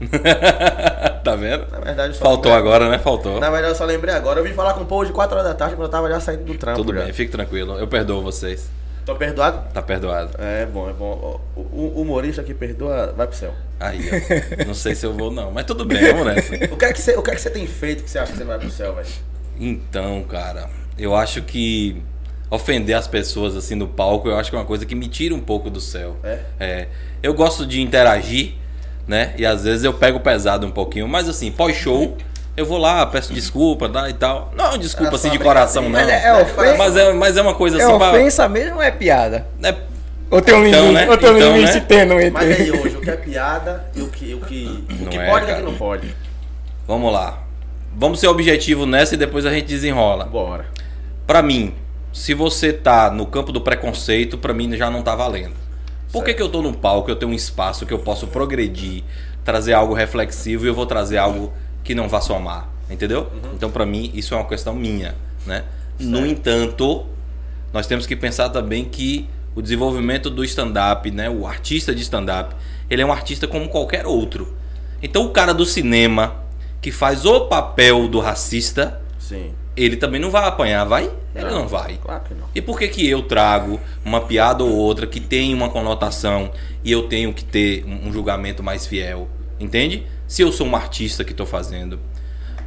tá 1.24 1.36
vendo? 1.36 1.66
Na 1.70 1.78
verdade, 1.80 2.18
Faltou 2.18 2.52
lembrei- 2.52 2.52
agora, 2.72 2.88
né? 2.90 2.98
Faltou. 2.98 3.40
Na 3.40 3.48
verdade, 3.48 3.72
eu 3.72 3.76
só 3.76 3.84
lembrei 3.84 4.14
agora. 4.14 4.40
Eu 4.40 4.44
vim 4.44 4.52
falar 4.52 4.74
com 4.74 4.82
o 4.82 4.86
povo 4.86 5.06
de 5.06 5.12
4 5.12 5.36
horas 5.38 5.48
da 5.48 5.54
tarde 5.54 5.74
quando 5.76 5.86
eu 5.86 5.90
tava 5.90 6.08
já 6.10 6.20
saindo 6.20 6.44
do 6.44 6.54
trampo. 6.58 6.78
Tudo 6.82 6.92
já. 6.92 7.04
bem, 7.04 7.12
fique 7.12 7.30
tranquilo. 7.32 7.78
Eu 7.78 7.86
perdoo 7.86 8.20
vocês. 8.22 8.68
Tô 9.04 9.14
perdoado? 9.14 9.72
Tá 9.72 9.82
perdoado. 9.82 10.30
É 10.38 10.64
bom, 10.64 10.88
é 10.88 10.92
bom. 10.92 11.40
O, 11.54 12.00
humorista 12.00 12.42
que 12.42 12.54
perdoa 12.54 13.12
vai 13.14 13.26
pro 13.26 13.36
céu. 13.36 13.54
Aí, 13.78 14.00
ó. 14.08 14.64
Não 14.66 14.74
sei 14.74 14.94
se 14.94 15.04
eu 15.04 15.12
vou, 15.12 15.30
não. 15.30 15.50
Mas 15.50 15.66
tudo 15.66 15.84
bem, 15.84 16.00
vamos 16.12 16.26
nessa. 16.26 16.54
O 16.72 16.76
que 16.76 16.84
é 16.84 16.92
que 16.92 17.00
você, 17.00 17.16
o 17.16 17.22
que 17.22 17.30
é 17.30 17.34
que 17.34 17.40
você 17.40 17.50
tem 17.50 17.66
feito 17.66 18.02
que 18.02 18.10
você 18.10 18.18
acha 18.18 18.32
que 18.32 18.38
você 18.38 18.44
vai 18.44 18.58
pro 18.58 18.70
céu, 18.70 18.94
velho? 18.94 19.08
Então, 19.60 20.22
cara, 20.24 20.70
eu 20.98 21.14
acho 21.14 21.42
que 21.42 22.02
ofender 22.50 22.96
as 22.96 23.06
pessoas 23.06 23.56
assim 23.56 23.74
no 23.74 23.88
palco, 23.88 24.28
eu 24.28 24.36
acho 24.36 24.50
que 24.50 24.56
é 24.56 24.58
uma 24.58 24.64
coisa 24.64 24.86
que 24.86 24.94
me 24.94 25.08
tira 25.08 25.34
um 25.34 25.40
pouco 25.40 25.68
do 25.68 25.80
céu. 25.80 26.16
É? 26.58 26.88
eu 27.22 27.34
gosto 27.34 27.66
de 27.66 27.80
interagir, 27.80 28.54
né? 29.06 29.34
E 29.36 29.44
às 29.44 29.64
vezes 29.64 29.84
eu 29.84 29.92
pego 29.92 30.20
pesado 30.20 30.66
um 30.66 30.70
pouquinho, 30.70 31.08
mas 31.08 31.28
assim, 31.28 31.50
pós-show, 31.50 32.16
eu 32.56 32.64
vou 32.64 32.78
lá, 32.78 33.04
peço 33.06 33.32
desculpa 33.32 33.88
tá, 33.88 34.08
e 34.08 34.14
tal. 34.14 34.52
Não, 34.56 34.76
desculpa 34.78 35.08
Era 35.08 35.16
assim 35.16 35.30
de 35.30 35.38
coração, 35.38 35.88
não. 35.88 35.98
é- 35.98 36.24
é 36.26 36.42
ofensa? 36.42 36.74
mas, 36.76 36.96
é, 36.96 37.12
mas 37.12 37.36
é 37.36 37.42
uma 37.42 37.54
coisa 37.54 37.78
é 37.80 37.84
assim 37.84 37.98
pra- 37.98 38.10
ofensa 38.10 38.48
mesmo 38.48 38.76
ou 38.76 38.82
é 38.82 38.90
piada? 38.90 39.46
é- 39.62 39.74
Ou 40.30 40.40
tem 40.40 40.54
um 40.54 40.66
Então, 40.66 40.80
limite? 40.86 40.94
né? 41.04 41.10
Ou 41.10 41.16
tem 41.18 41.30
um 41.30 41.36
Então, 41.36 41.52
limite 41.56 41.74
né? 41.74 41.84
tendo 41.86 42.14
entre? 42.14 42.30
Mas 42.30 42.60
aí 42.60 42.70
hoje, 42.70 42.96
o 42.96 43.00
que 43.00 43.10
é 43.10 43.16
piada 43.16 43.84
e 43.94 44.00
o 44.02 44.08
que, 44.08 44.34
o 44.34 44.40
que, 44.40 44.84
o 45.00 45.04
Não 45.04 45.10
que 45.10 45.18
é, 45.18 45.30
pode 45.30 45.50
e 45.50 45.52
o 45.52 45.56
que 45.56 45.62
não 45.62 45.74
pode. 45.74 46.16
Vamos 46.86 47.12
lá. 47.12 47.38
Vamos 47.96 48.18
ser 48.20 48.26
objetivo 48.28 48.86
nessa 48.86 49.14
e 49.14 49.18
depois 49.18 49.46
a 49.46 49.50
gente 49.52 49.66
desenrola. 49.66 50.24
Bora. 50.24 50.66
Pra 51.26 51.42
mim, 51.42 51.74
se 52.12 52.34
você 52.34 52.72
tá 52.72 53.10
no 53.10 53.26
campo 53.26 53.52
do 53.52 53.60
preconceito, 53.60 54.36
pra 54.38 54.52
mim 54.52 54.74
já 54.76 54.90
não 54.90 55.02
tá 55.02 55.14
valendo. 55.14 55.54
Por 56.12 56.24
que, 56.24 56.34
que 56.34 56.42
eu 56.42 56.48
tô 56.48 56.62
num 56.62 56.72
palco, 56.72 57.10
eu 57.10 57.16
tenho 57.16 57.30
um 57.30 57.34
espaço 57.34 57.84
que 57.86 57.92
eu 57.92 57.98
posso 57.98 58.26
progredir, 58.28 59.02
trazer 59.44 59.72
algo 59.72 59.94
reflexivo 59.94 60.64
e 60.64 60.68
eu 60.68 60.74
vou 60.74 60.86
trazer 60.86 61.18
algo 61.18 61.52
que 61.84 61.94
não 61.94 62.08
vá 62.08 62.20
somar, 62.20 62.68
entendeu? 62.90 63.30
Então 63.54 63.70
pra 63.70 63.86
mim 63.86 64.10
isso 64.14 64.34
é 64.34 64.36
uma 64.36 64.48
questão 64.48 64.74
minha, 64.74 65.14
né? 65.46 65.64
No 66.00 66.26
entanto, 66.26 67.06
nós 67.72 67.86
temos 67.86 68.06
que 68.06 68.16
pensar 68.16 68.48
também 68.48 68.84
que 68.84 69.28
o 69.54 69.62
desenvolvimento 69.62 70.28
do 70.28 70.42
stand-up, 70.42 71.08
né, 71.10 71.30
o 71.30 71.46
artista 71.46 71.94
de 71.94 72.02
stand-up, 72.02 72.56
ele 72.90 73.02
é 73.02 73.06
um 73.06 73.12
artista 73.12 73.46
como 73.46 73.68
qualquer 73.68 74.06
outro. 74.06 74.56
Então 75.00 75.26
o 75.26 75.30
cara 75.30 75.54
do 75.54 75.64
cinema 75.64 76.42
que 76.80 76.90
faz 76.90 77.24
o 77.24 77.42
papel 77.42 78.08
do 78.08 78.18
racista, 78.18 79.00
Sim. 79.18 79.52
ele 79.76 79.96
também 79.96 80.20
não 80.20 80.30
vai 80.30 80.46
apanhar, 80.46 80.84
vai? 80.84 81.10
Ele 81.34 81.50
não 81.50 81.66
vai. 81.66 81.98
Claro 81.98 82.22
que 82.24 82.34
não. 82.34 82.46
E 82.54 82.60
por 82.60 82.78
que 82.78 82.88
que 82.88 83.08
eu 83.08 83.22
trago 83.22 83.80
uma 84.04 84.20
piada 84.20 84.62
ou 84.62 84.70
outra 84.70 85.06
que 85.06 85.18
tem 85.18 85.52
uma 85.52 85.68
conotação 85.68 86.50
e 86.82 86.92
eu 86.92 87.08
tenho 87.08 87.32
que 87.32 87.44
ter 87.44 87.84
um 87.86 88.12
julgamento 88.12 88.62
mais 88.62 88.86
fiel? 88.86 89.28
Entende? 89.64 90.06
Se 90.26 90.42
eu 90.42 90.52
sou 90.52 90.66
um 90.66 90.76
artista 90.76 91.24
que 91.24 91.32
estou 91.32 91.46
fazendo, 91.46 91.98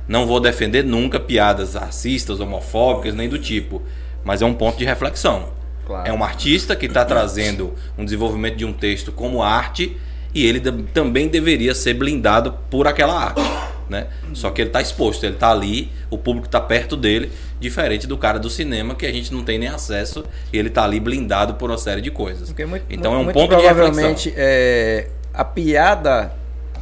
não 0.07 0.25
vou 0.25 0.39
defender 0.39 0.83
nunca 0.83 1.19
piadas 1.19 1.75
racistas, 1.75 2.39
homofóbicas, 2.39 3.13
nem 3.13 3.29
do 3.29 3.37
tipo, 3.37 3.81
mas 4.23 4.41
é 4.41 4.45
um 4.45 4.53
ponto 4.53 4.77
de 4.77 4.85
reflexão. 4.85 5.49
Claro. 5.85 6.07
É 6.09 6.11
um 6.11 6.23
artista 6.23 6.75
que 6.75 6.85
está 6.85 7.05
trazendo 7.05 7.73
um 7.97 8.03
desenvolvimento 8.03 8.55
de 8.55 8.65
um 8.65 8.73
texto 8.73 9.11
como 9.11 9.41
arte 9.41 9.95
e 10.33 10.45
ele 10.45 10.59
também 10.93 11.27
deveria 11.27 11.73
ser 11.73 11.93
blindado 11.93 12.53
por 12.69 12.87
aquela 12.87 13.17
arte. 13.17 13.41
Né? 13.89 14.07
Só 14.33 14.49
que 14.49 14.61
ele 14.61 14.69
está 14.69 14.81
exposto, 14.81 15.25
ele 15.25 15.35
está 15.35 15.49
ali, 15.49 15.89
o 16.09 16.17
público 16.17 16.47
está 16.47 16.59
perto 16.59 16.97
dele, 16.97 17.31
diferente 17.57 18.05
do 18.05 18.17
cara 18.17 18.37
do 18.37 18.49
cinema 18.49 18.95
que 18.95 19.05
a 19.05 19.11
gente 19.13 19.33
não 19.33 19.43
tem 19.43 19.57
nem 19.57 19.69
acesso 19.69 20.25
e 20.51 20.57
ele 20.57 20.67
está 20.67 20.83
ali 20.83 20.99
blindado 20.99 21.53
por 21.53 21.69
uma 21.71 21.77
série 21.77 22.01
de 22.01 22.11
coisas. 22.11 22.53
Muito- 22.67 22.85
então 22.89 23.13
é 23.13 23.17
um 23.17 23.27
ponto 23.27 23.55
de 23.55 23.61
reflexão. 23.61 23.73
provavelmente 23.73 24.33
é, 24.35 25.07
a 25.33 25.45
piada 25.45 26.33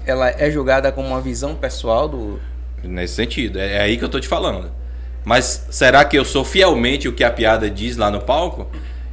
ela 0.06 0.30
é 0.30 0.50
julgada 0.52 0.92
como 0.92 1.10
uma 1.10 1.22
visão 1.22 1.56
pessoal 1.56 2.08
do 2.08 2.40
Nesse 2.84 3.16
sentido, 3.16 3.60
é, 3.60 3.78
é 3.78 3.82
aí 3.82 3.98
que 3.98 4.04
eu 4.04 4.10
tô 4.10 4.20
te 4.20 4.28
falando. 4.28 4.72
Mas 5.24 5.66
será 5.72 6.06
que 6.06 6.18
eu 6.18 6.24
sou 6.24 6.44
fielmente 6.44 7.08
o 7.08 7.14
que 7.14 7.24
a 7.24 7.32
piada 7.32 7.70
diz 7.70 7.98
lá 7.98 8.12
no 8.12 8.22
palco? 8.22 8.68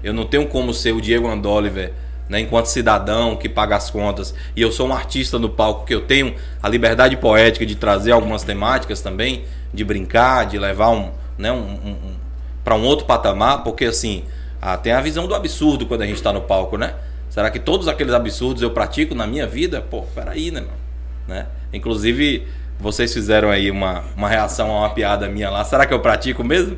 Eu 0.04 0.12
não 0.12 0.26
tenho 0.26 0.46
como 0.46 0.74
ser 0.74 0.92
o 0.92 1.00
Diego 1.00 1.26
Andoliver, 1.26 1.92
né, 2.28 2.40
enquanto 2.40 2.66
cidadão 2.66 3.36
que 3.36 3.48
paga 3.48 3.76
as 3.76 3.90
contas, 3.90 4.34
e 4.54 4.60
eu 4.60 4.70
sou 4.70 4.88
um 4.88 4.92
artista 4.92 5.38
no 5.38 5.48
palco 5.48 5.86
que 5.86 5.94
eu 5.94 6.02
tenho 6.02 6.34
a 6.62 6.68
liberdade 6.68 7.16
poética 7.16 7.64
de 7.64 7.74
trazer 7.76 8.12
algumas 8.12 8.42
temáticas 8.42 9.00
também, 9.00 9.44
de 9.72 9.84
brincar, 9.84 10.46
de 10.46 10.58
levar 10.58 10.90
um, 10.90 11.10
né, 11.38 11.50
um, 11.50 11.56
um, 11.56 12.14
para 12.62 12.74
um 12.74 12.84
outro 12.84 13.06
patamar, 13.06 13.64
porque 13.64 13.86
assim, 13.86 14.24
ah, 14.60 14.76
tem 14.76 14.92
a 14.92 15.00
visão 15.00 15.26
do 15.26 15.34
absurdo 15.34 15.86
quando 15.86 16.02
a 16.02 16.06
gente 16.06 16.16
está 16.16 16.32
no 16.32 16.42
palco, 16.42 16.76
né? 16.76 16.94
Será 17.30 17.50
que 17.50 17.58
todos 17.58 17.88
aqueles 17.88 18.12
absurdos 18.12 18.62
eu 18.62 18.70
pratico 18.70 19.14
na 19.14 19.26
minha 19.26 19.46
vida? 19.46 19.80
Pô, 19.80 20.02
peraí, 20.14 20.50
né, 20.50 20.60
mano? 20.60 20.81
Né? 21.26 21.46
Inclusive, 21.72 22.46
vocês 22.78 23.12
fizeram 23.12 23.50
aí 23.50 23.70
uma, 23.70 24.04
uma 24.16 24.28
reação 24.28 24.70
a 24.70 24.80
uma 24.80 24.90
piada 24.90 25.28
minha 25.28 25.48
lá. 25.50 25.64
Será 25.64 25.86
que 25.86 25.94
eu 25.94 26.00
pratico 26.00 26.42
mesmo? 26.42 26.76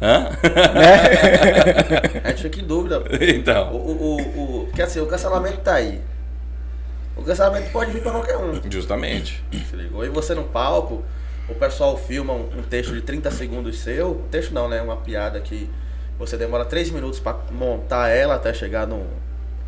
Hã? 0.00 0.28
A 2.24 2.28
gente 2.30 2.42
fica 2.42 2.60
em 2.60 2.64
dúvida. 2.64 3.00
O, 3.00 3.06
então, 3.22 3.72
o, 3.72 3.76
o, 3.76 4.62
o, 4.62 4.66
quer 4.74 4.86
dizer, 4.86 5.00
o 5.00 5.06
cancelamento 5.06 5.58
tá 5.58 5.74
aí. 5.74 6.00
O 7.16 7.22
cancelamento 7.22 7.70
pode 7.70 7.92
vir 7.92 8.02
pra 8.02 8.10
qualquer 8.10 8.36
um. 8.36 8.60
justamente. 8.70 9.42
Se 9.70 9.76
ligou? 9.76 10.04
E 10.04 10.08
você 10.08 10.34
no 10.34 10.44
palco, 10.44 11.04
o 11.48 11.54
pessoal 11.54 11.96
filma 11.96 12.32
um, 12.32 12.58
um 12.58 12.62
texto 12.62 12.92
de 12.92 13.02
30 13.02 13.30
segundos 13.30 13.78
seu. 13.78 14.12
Um 14.12 14.28
texto 14.28 14.52
não, 14.52 14.68
né? 14.68 14.82
Uma 14.82 14.96
piada 14.96 15.40
que 15.40 15.70
você 16.18 16.36
demora 16.36 16.64
3 16.64 16.90
minutos 16.90 17.20
pra 17.20 17.38
montar 17.50 18.08
ela 18.08 18.34
até 18.34 18.52
chegar 18.52 18.86
no, 18.86 19.06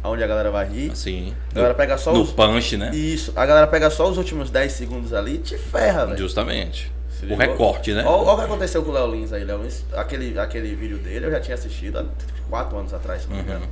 aonde 0.06 0.22
a 0.22 0.26
galera 0.26 0.50
vai 0.50 0.66
rir. 0.68 0.90
Assim, 0.92 1.34
A 1.52 1.54
galera 1.54 1.74
pega 1.74 1.98
só 1.98 2.12
no 2.12 2.22
os. 2.22 2.32
punch, 2.32 2.76
né? 2.76 2.90
Isso. 2.94 3.32
A 3.34 3.44
galera 3.44 3.66
pega 3.66 3.90
só 3.90 4.08
os 4.08 4.16
últimos 4.16 4.50
10 4.50 4.72
segundos 4.72 5.12
ali 5.12 5.34
e 5.34 5.38
te 5.38 5.58
ferra, 5.58 6.06
velho. 6.06 6.18
Justamente. 6.18 6.92
O 7.30 7.34
recorte, 7.34 7.92
né? 7.94 8.04
Olha 8.04 8.32
o 8.32 8.36
que 8.36 8.44
aconteceu 8.44 8.82
com 8.82 8.90
o 8.90 8.92
Léo 8.92 9.10
Lins 9.10 9.32
aí, 9.32 9.42
Léo 9.42 9.62
Lins. 9.62 9.84
Aquele, 9.94 10.38
aquele 10.38 10.74
vídeo 10.74 10.98
dele 10.98 11.26
eu 11.26 11.30
já 11.30 11.40
tinha 11.40 11.54
assistido 11.54 11.98
há 11.98 12.04
4 12.50 12.76
anos 12.76 12.92
atrás, 12.92 13.22
se 13.22 13.28
não 13.28 13.36
me 13.36 13.42
engano. 13.42 13.64
Uhum. 13.64 13.70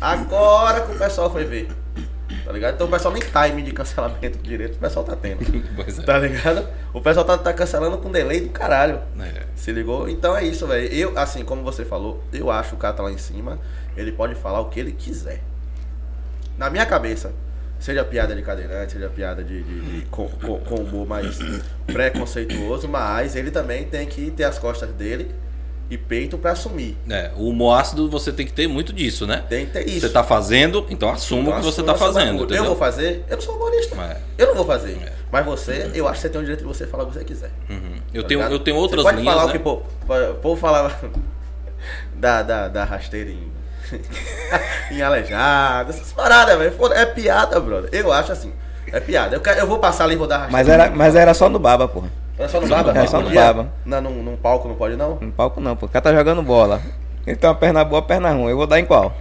Agora 0.00 0.80
que 0.82 0.92
o 0.92 0.98
pessoal 0.98 1.30
foi 1.30 1.44
ver. 1.44 1.68
Tá 2.44 2.50
ligado? 2.50 2.74
Então 2.74 2.86
o 2.88 2.90
pessoal 2.90 3.14
nem 3.14 3.22
time 3.22 3.62
de 3.62 3.72
cancelamento 3.72 4.38
direito, 4.38 4.74
o 4.76 4.78
pessoal 4.78 5.04
tá 5.04 5.14
tendo. 5.14 5.38
Pois 5.76 5.98
é. 5.98 6.02
Tá 6.02 6.18
ligado? 6.18 6.66
O 6.92 7.00
pessoal 7.00 7.24
tá, 7.24 7.38
tá 7.38 7.52
cancelando 7.52 7.98
com 7.98 8.10
delay 8.10 8.40
do 8.40 8.48
caralho. 8.50 9.00
É. 9.20 9.42
Se 9.54 9.70
ligou? 9.70 10.08
Então 10.08 10.36
é 10.36 10.44
isso, 10.44 10.66
velho. 10.66 10.92
Eu, 10.92 11.18
assim, 11.18 11.44
como 11.44 11.62
você 11.62 11.84
falou, 11.84 12.22
eu 12.32 12.50
acho 12.50 12.70
que 12.70 12.74
o 12.74 12.78
cara 12.78 12.94
tá 12.94 13.02
lá 13.04 13.12
em 13.12 13.18
cima, 13.18 13.58
ele 13.96 14.10
pode 14.10 14.34
falar 14.34 14.60
o 14.60 14.66
que 14.70 14.80
ele 14.80 14.92
quiser. 14.92 15.40
Na 16.58 16.68
minha 16.70 16.86
cabeça, 16.86 17.32
seja 17.80 18.04
piada 18.04 18.34
de 18.34 18.42
cadeirante, 18.42 18.92
seja 18.92 19.08
piada 19.08 19.42
de, 19.42 19.62
de- 19.62 19.80
de- 20.00 20.06
com, 20.06 20.28
com, 20.28 20.58
com 20.60 20.74
humor 20.76 21.06
mais 21.06 21.38
preconceituoso, 21.86 22.88
mas 22.88 23.36
ele 23.36 23.50
também 23.50 23.84
tem 23.84 24.06
que 24.06 24.30
ter 24.30 24.44
as 24.44 24.58
costas 24.58 24.90
dele 24.90 25.30
e 25.90 25.98
peito 25.98 26.38
pra 26.38 26.52
assumir. 26.52 26.96
É, 27.10 27.32
o 27.36 27.48
humor 27.48 27.78
ácido 27.78 28.08
você 28.08 28.32
tem 28.32 28.46
que 28.46 28.52
ter 28.52 28.66
muito 28.66 28.92
disso, 28.92 29.26
né? 29.26 29.44
Tem 29.48 29.66
que 29.66 29.72
ter 29.72 29.86
isso. 29.88 30.00
Você 30.00 30.08
tá 30.08 30.24
fazendo, 30.24 30.86
então 30.88 31.10
assuma 31.10 31.42
Então, 31.42 31.52
o 31.52 31.56
que 31.56 31.62
você 31.64 31.80
assuma 31.80 31.92
tá 31.92 31.98
fazendo? 31.98 32.54
Eu 32.54 32.64
vou 32.64 32.76
fazer, 32.76 33.24
eu 33.28 33.36
não 33.36 33.42
sou 33.42 33.56
humorista. 33.56 33.94
É. 34.00 34.20
Eu 34.38 34.46
não 34.48 34.54
vou 34.54 34.64
fazer. 34.64 34.92
É. 34.92 35.12
Mas 35.30 35.44
você, 35.44 35.90
eu 35.94 36.06
acho 36.08 36.14
que 36.16 36.22
você 36.22 36.28
tem 36.30 36.40
o 36.40 36.44
direito 36.44 36.60
de 36.60 36.66
você 36.66 36.86
falar 36.86 37.04
o 37.04 37.06
que 37.08 37.14
você 37.14 37.24
quiser. 37.24 37.50
Uhum. 37.68 37.96
Eu 38.14 38.22
tá 38.22 38.28
tenho, 38.28 38.38
ligado? 38.40 38.52
eu 38.52 38.58
tenho 38.60 38.76
outras 38.76 39.02
você 39.02 39.10
pode 39.10 39.20
linhas, 39.22 39.34
falar 39.34 39.46
né? 39.46 39.50
o 39.50 39.52
que, 39.52 39.58
pô, 39.58 39.82
o 40.30 40.34
povo 40.36 40.60
falava 40.60 41.10
da, 42.14 42.42
da, 42.42 42.68
da 42.68 42.84
rasteira 42.84 43.30
em, 43.30 43.50
em 44.90 45.02
aleijado, 45.02 45.90
essas 45.90 46.12
paradas, 46.12 46.58
velho. 46.58 46.74
É 46.94 47.06
piada, 47.06 47.60
brother. 47.60 47.90
Eu 47.92 48.12
acho 48.12 48.32
assim, 48.32 48.52
é 48.92 49.00
piada. 49.00 49.36
Eu, 49.36 49.40
quero- 49.40 49.60
eu 49.60 49.66
vou 49.66 49.78
passar 49.78 50.04
ali 50.04 50.14
e 50.14 50.18
vou 50.18 50.26
dar. 50.26 50.50
Mas 50.50 50.68
era, 50.68 50.90
mas 50.90 51.14
era 51.16 51.34
só 51.34 51.48
no 51.48 51.58
baba, 51.58 51.86
porra. 51.88 52.08
Era 52.38 52.48
só 52.48 52.60
no 52.60 52.66
baba? 52.66 52.98
É, 52.98 53.06
só 53.06 53.20
no 53.20 53.30
baba. 53.30 53.68
Não, 53.84 54.00
num, 54.00 54.22
num 54.22 54.36
palco 54.36 54.66
não 54.68 54.74
pode 54.74 54.96
não? 54.96 55.16
No 55.20 55.32
palco 55.32 55.60
não, 55.60 55.76
pô. 55.76 55.86
O 55.86 55.88
cara 55.88 56.02
tá 56.02 56.12
jogando 56.14 56.42
bola. 56.42 56.80
Ele 57.26 57.36
tem 57.36 57.48
uma 57.48 57.54
perna 57.56 57.84
boa, 57.84 58.02
perna 58.02 58.30
ruim. 58.30 58.50
Eu 58.50 58.56
vou 58.56 58.66
dar 58.66 58.80
em 58.80 58.84
qual? 58.84 59.14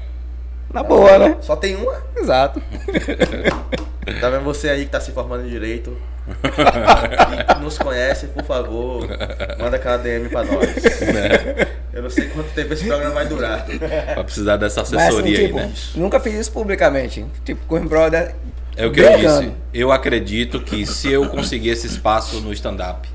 Na 0.73 0.81
boa, 0.81 1.19
né? 1.19 1.35
Só 1.41 1.55
tem 1.55 1.75
uma? 1.75 1.93
Exato. 2.15 2.61
Tá 4.19 4.29
vendo 4.29 4.43
você 4.43 4.69
aí 4.69 4.85
que 4.85 4.91
tá 4.91 4.99
se 5.01 5.11
formando 5.11 5.45
em 5.45 5.49
direito? 5.49 5.95
E 7.57 7.59
nos 7.63 7.77
conhece, 7.77 8.27
por 8.27 8.43
favor, 8.43 9.07
manda 9.59 9.77
aquela 9.77 9.97
DM 9.97 10.29
pra 10.29 10.43
nós. 10.43 10.69
Eu 11.93 12.03
não 12.03 12.09
sei 12.09 12.29
quanto 12.29 12.49
tempo 12.53 12.73
esse 12.73 12.85
programa 12.85 13.13
vai 13.13 13.27
durar. 13.27 13.65
Pra 14.13 14.23
precisar 14.23 14.57
dessa 14.57 14.81
Mas 14.81 14.93
assessoria 14.93 15.37
assim, 15.37 15.45
tipo, 15.47 15.59
aí, 15.59 15.65
né? 15.65 15.73
nunca 15.95 16.19
fiz 16.19 16.33
isso 16.35 16.51
publicamente. 16.51 17.25
Tipo, 17.43 17.65
com 17.65 17.77
o 17.77 17.87
brother. 17.87 18.35
É 18.77 18.85
o 18.85 18.91
que 18.91 19.01
eu 19.01 19.17
disse. 19.17 19.51
Eu 19.73 19.91
acredito 19.91 20.61
que 20.61 20.85
se 20.85 21.11
eu 21.11 21.27
conseguir 21.27 21.69
esse 21.69 21.87
espaço 21.87 22.39
no 22.39 22.53
stand-up, 22.53 23.09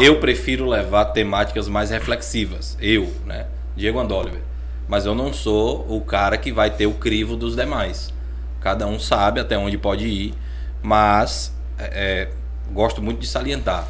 eu 0.00 0.20
prefiro 0.20 0.66
levar 0.66 1.06
temáticas 1.06 1.66
mais 1.66 1.90
reflexivas. 1.90 2.76
Eu, 2.80 3.12
né? 3.26 3.46
Diego 3.76 3.98
Andoliver. 3.98 4.40
Mas 4.86 5.04
eu 5.04 5.14
não 5.14 5.32
sou 5.32 5.84
o 5.88 6.00
cara 6.00 6.38
que 6.38 6.52
vai 6.52 6.70
ter 6.70 6.86
o 6.86 6.94
crivo 6.94 7.36
dos 7.36 7.56
demais. 7.56 8.12
Cada 8.60 8.86
um 8.86 8.98
sabe 8.98 9.40
até 9.40 9.58
onde 9.58 9.76
pode 9.76 10.06
ir. 10.06 10.34
Mas 10.80 11.52
é, 11.78 11.84
é, 11.84 12.28
gosto 12.72 13.02
muito 13.02 13.20
de 13.20 13.26
salientar. 13.26 13.86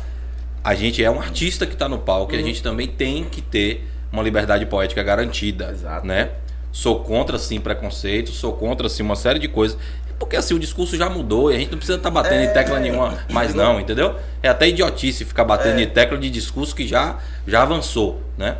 A 0.62 0.74
gente 0.74 1.02
é 1.02 1.10
um 1.10 1.20
artista 1.20 1.66
que 1.66 1.72
está 1.72 1.88
no 1.88 1.98
palco 1.98 2.34
e 2.34 2.38
a 2.38 2.42
gente 2.42 2.62
também 2.62 2.86
tem 2.86 3.24
que 3.24 3.40
ter 3.40 3.88
uma 4.12 4.22
liberdade 4.22 4.66
poética 4.66 5.02
garantida. 5.02 5.70
Exato. 5.70 6.06
Né? 6.06 6.30
Sou 6.72 7.00
contra, 7.00 7.38
sim, 7.38 7.58
preconceito, 7.60 8.30
sou 8.30 8.52
contra, 8.52 8.88
sim, 8.88 9.02
uma 9.02 9.16
série 9.16 9.38
de 9.38 9.48
coisas. 9.48 9.78
Porque 10.18 10.36
assim, 10.36 10.52
o 10.52 10.58
discurso 10.58 10.96
já 10.96 11.08
mudou 11.08 11.50
e 11.50 11.54
a 11.54 11.58
gente 11.58 11.70
não 11.70 11.78
precisa 11.78 11.96
estar 11.96 12.10
batendo 12.10 12.42
em 12.42 12.52
tecla 12.52 12.80
nenhuma 12.80 13.16
mais 13.30 13.54
não, 13.54 13.80
entendeu? 13.80 14.16
É 14.42 14.48
até 14.48 14.68
idiotice 14.68 15.24
ficar 15.24 15.44
batendo 15.44 15.78
É. 15.78 15.84
em 15.84 15.88
tecla 15.88 16.18
de 16.18 16.28
discurso 16.28 16.74
que 16.74 16.86
já, 16.86 17.18
já 17.46 17.62
avançou, 17.62 18.20
né? 18.36 18.58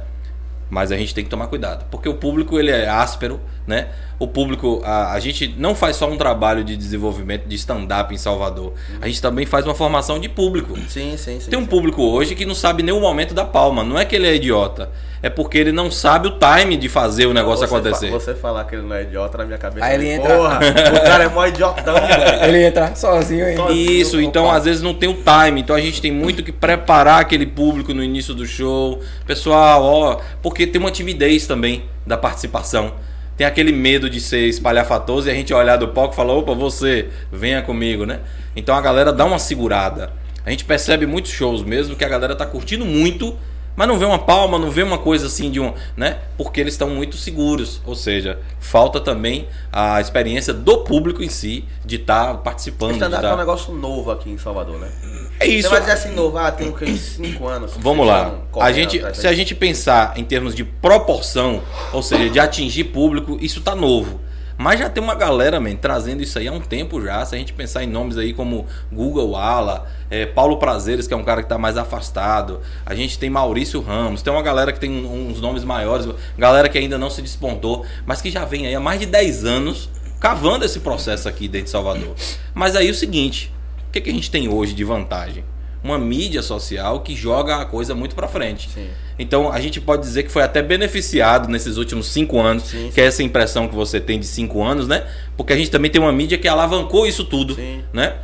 Mas 0.71 0.93
a 0.93 0.97
gente 0.97 1.15
tem 1.15 1.25
que 1.25 1.31
tomar 1.31 1.47
cuidado, 1.47 1.87
porque 1.91 2.09
o 2.09 2.15
público 2.15 2.59
ele 2.59 2.71
é 2.71 2.89
áspero, 2.89 3.41
né? 3.67 3.89
O 4.19 4.27
público, 4.27 4.83
a, 4.85 5.13
a 5.13 5.21
gente 5.21 5.55
não 5.57 5.75
faz 5.75 5.97
só 5.97 6.11
um 6.11 6.17
trabalho 6.17 6.63
de 6.63 6.77
desenvolvimento 6.77 7.47
de 7.47 7.55
stand-up 7.55 8.13
em 8.13 8.19
Salvador, 8.19 8.75
a 9.01 9.07
gente 9.07 9.23
também 9.23 9.47
faz 9.47 9.65
uma 9.65 9.75
formação 9.75 10.19
de 10.19 10.29
público. 10.29 10.77
Sim, 10.89 11.17
sim, 11.17 11.41
sim. 11.41 11.51
Tem 11.51 11.59
um 11.59 11.63
sim. 11.63 11.69
público 11.69 12.03
hoje 12.03 12.35
que 12.35 12.45
não 12.45 12.55
sabe 12.55 12.83
nem 12.83 12.95
o 12.95 13.01
momento 13.01 13.33
da 13.33 13.45
palma. 13.45 13.83
Não 13.83 13.99
é 13.99 14.05
que 14.05 14.15
ele 14.15 14.27
é 14.27 14.35
idiota, 14.35 14.91
é 15.23 15.29
porque 15.29 15.59
ele 15.59 15.73
não 15.73 15.91
sabe 15.91 16.29
o 16.29 16.39
time 16.39 16.77
de 16.77 16.89
fazer 16.89 17.27
o 17.27 17.35
negócio 17.35 17.67
você 17.67 17.75
acontecer. 17.75 18.11
fa- 18.11 18.19
você 18.21 18.35
falar 18.35 18.65
que 18.65 18.75
ele 18.77 18.83
não 18.83 18.95
é 18.95 19.03
idiota 19.03 19.39
na 19.39 19.45
minha 19.45 19.59
cabeça. 19.59 19.85
Aí 19.85 19.95
ele 19.95 20.09
entra- 20.09 20.37
Porra, 20.37 20.61
o 20.97 21.01
cara 21.05 21.25
é 21.25 21.29
mó 21.29 21.45
idiotão, 21.47 21.95
velho. 21.95 22.45
Ele 22.45 22.63
entra 22.65 22.95
sozinho 22.95 23.45
aí. 23.45 24.01
Isso, 24.01 24.21
então 24.21 24.51
às 24.51 24.65
vezes 24.65 24.83
não 24.83 24.95
tem 24.95 25.09
o 25.09 25.15
time, 25.15 25.61
então 25.61 25.75
a 25.75 25.81
gente 25.81 26.01
tem 26.01 26.13
muito 26.13 26.43
que 26.43 26.53
preparar 26.53 27.21
aquele 27.21 27.47
público 27.47 27.93
no 27.93 28.03
início 28.03 28.35
do 28.35 28.47
show. 28.47 29.01
Pessoal, 29.27 29.83
ó, 29.85 30.21
porque 30.43 30.67
tem 30.67 30.81
uma 30.81 30.91
timidez 30.91 31.47
também 31.47 31.85
da 32.07 32.17
participação. 32.17 32.93
Tem 33.37 33.47
aquele 33.47 33.71
medo 33.73 34.11
de 34.11 34.21
ser 34.21 34.49
espalhafatoso 34.49 35.29
e 35.29 35.31
a 35.31 35.35
gente 35.35 35.55
olhar 35.55 35.77
do 35.77 35.89
palco 35.89 36.13
e 36.13 36.17
falar, 36.17 36.33
opa, 36.35 36.55
você, 36.55 37.07
venha 37.33 37.63
comigo, 37.63 38.05
né? 38.05 38.21
Então 38.57 38.75
a 38.75 38.81
galera 38.81 39.13
dá 39.13 39.25
uma 39.25 39.39
segurada. 39.39 40.11
A 40.45 40.51
gente 40.51 40.65
percebe 40.65 41.07
muitos 41.07 41.31
shows 41.31 41.63
mesmo 41.63 41.95
que 41.95 42.05
a 42.05 42.09
galera 42.09 42.35
tá 42.35 42.45
curtindo 42.47 42.85
muito, 42.85 43.37
mas 43.79 43.87
não 43.87 43.97
vê 43.97 44.05
uma 44.05 44.19
palma, 44.19 44.59
não 44.59 44.73
vê 44.73 44.83
uma 44.83 44.99
coisa 44.99 45.29
assim 45.29 45.53
de 45.53 45.61
um, 45.61 45.73
né? 45.97 46.19
Porque 46.37 46.61
eles 46.61 46.75
estão 46.75 46.91
muito 46.91 47.17
seguros. 47.17 47.81
Ou 47.87 47.95
seja, 47.95 48.41
falta 48.59 48.99
também 49.01 49.47
a 49.73 50.01
experiência 50.01 50.53
do 50.53 50.79
público 50.79 51.23
em 51.23 51.29
si 51.29 51.65
de 51.85 51.95
estar 51.95 52.39
participando. 52.39 52.89
de 52.91 52.97
Stand-up 52.97 53.23
tá- 53.23 53.31
é 53.31 53.35
um 53.35 53.39
negócio 53.39 53.73
novo 53.73 54.11
aqui 54.11 54.31
em 54.31 54.37
Salvador, 54.37 54.81
né? 54.81 54.91
É 55.39 55.45
Você 55.47 55.53
isso. 55.53 55.71
vai 55.71 55.79
dizer 55.79 55.93
assim, 55.93 56.13
novo, 56.13 56.37
ah, 56.37 56.51
tem 56.51 56.69
o 56.69 56.73
quê? 56.73 56.87
5 56.97 57.47
anos. 57.47 57.75
Vamos 57.79 58.05
lá. 58.05 58.35
A 58.59 58.73
gente, 58.73 58.99
atrás 58.99 59.17
se 59.19 59.29
a 59.29 59.33
gente 59.33 59.55
pensar 59.55 60.19
em 60.19 60.25
termos 60.25 60.57
de 60.57 60.65
proporção, 60.65 61.63
ou 61.93 62.03
seja, 62.03 62.29
de 62.29 62.41
atingir 62.41 62.83
público, 62.83 63.39
isso 63.41 63.61
tá 63.61 63.77
novo. 63.77 64.19
Mas 64.59 64.81
já 64.81 64.91
tem 64.91 65.01
uma 65.01 65.15
galera, 65.15 65.61
man, 65.61 65.77
trazendo 65.77 66.21
isso 66.21 66.37
aí 66.37 66.49
há 66.49 66.53
um 66.53 66.61
tempo 66.61 67.01
já. 67.01 67.25
Se 67.25 67.37
a 67.37 67.39
gente 67.39 67.53
pensar 67.53 67.85
em 67.85 67.87
nomes 67.87 68.19
aí 68.19 68.35
como 68.35 68.67
Google 68.93 69.37
Ala, 69.37 69.87
é, 70.11 70.27
Paulo 70.27 70.59
Prazeres, 70.59 71.07
que 71.07 71.15
é 71.15 71.17
um 71.17 71.23
cara 71.23 71.45
que 71.45 71.49
tá 71.49 71.57
mais 71.57 71.77
afastado. 71.77 72.61
A 72.85 72.93
gente 72.93 73.17
tem 73.21 73.31
Maurício 73.31 73.81
Ramos, 73.81 74.21
tem 74.21 74.33
uma 74.33 74.43
galera 74.43 74.73
que 74.73 74.81
tem 74.81 74.91
uns 74.91 75.41
nomes 75.41 75.63
maiores, 75.63 76.09
galera 76.37 76.69
que 76.69 76.77
ainda 76.77 76.99
não 76.99 77.09
se 77.09 77.23
despontou, 77.23 77.87
mas 78.05 78.21
que 78.21 78.33
já 78.33 78.45
vem 78.45 78.67
aí 78.67 78.75
há 78.75 78.81
mais 78.81 78.99
de 78.99 79.07
10 79.07 79.45
anos 79.45 79.89
cavando 80.19 80.65
esse 80.65 80.81
processo 80.81 81.29
aqui 81.29 81.47
dentro 81.47 81.67
de 81.67 81.71
Salvador. 81.71 82.17
Mas 82.53 82.75
aí 82.75 82.91
o 82.91 82.95
seguinte, 82.95 83.55
o 83.87 83.93
que, 83.93 84.01
que 84.01 84.11
a 84.11 84.13
gente 84.13 84.29
tem 84.29 84.49
hoje 84.49 84.75
de 84.75 84.83
vantagem? 84.83 85.45
Uma 85.83 85.99
mídia 85.99 86.43
social 86.43 87.01
que 87.01 87.15
joga 87.15 87.57
a 87.57 87.65
coisa 87.65 87.95
muito 87.95 88.15
pra 88.17 88.27
frente. 88.27 88.69
Sim. 88.75 88.89
Então 89.19 89.51
a 89.53 89.61
gente 89.61 89.81
pode 89.81 90.03
dizer 90.03 90.23
que 90.25 90.31
foi 90.31 90.43
até 90.43 90.63
beneficiado 90.63 91.49
nesses 91.49 91.77
últimos 91.77 92.09
cinco 92.09 92.41
anos, 92.41 92.65
Sim, 92.65 92.91
que 92.93 93.01
é 93.01 93.05
essa 93.07 93.23
impressão 93.23 93.69
que 93.69 93.75
você 93.75 94.01
tem 94.01 94.19
de 94.19 94.27
cinco 94.27 94.63
anos, 94.63 94.87
né? 94.89 95.07
Porque 95.37 95.53
a 95.53 95.57
gente 95.57 95.71
também 95.71 95.91
tem 95.91 96.01
uma 96.01 96.13
mídia 96.13 96.37
que 96.39 96.47
alavancou 96.49 97.07
isso 97.07 97.25
tudo, 97.25 97.55
Sim. 97.55 97.83
né? 97.93 98.15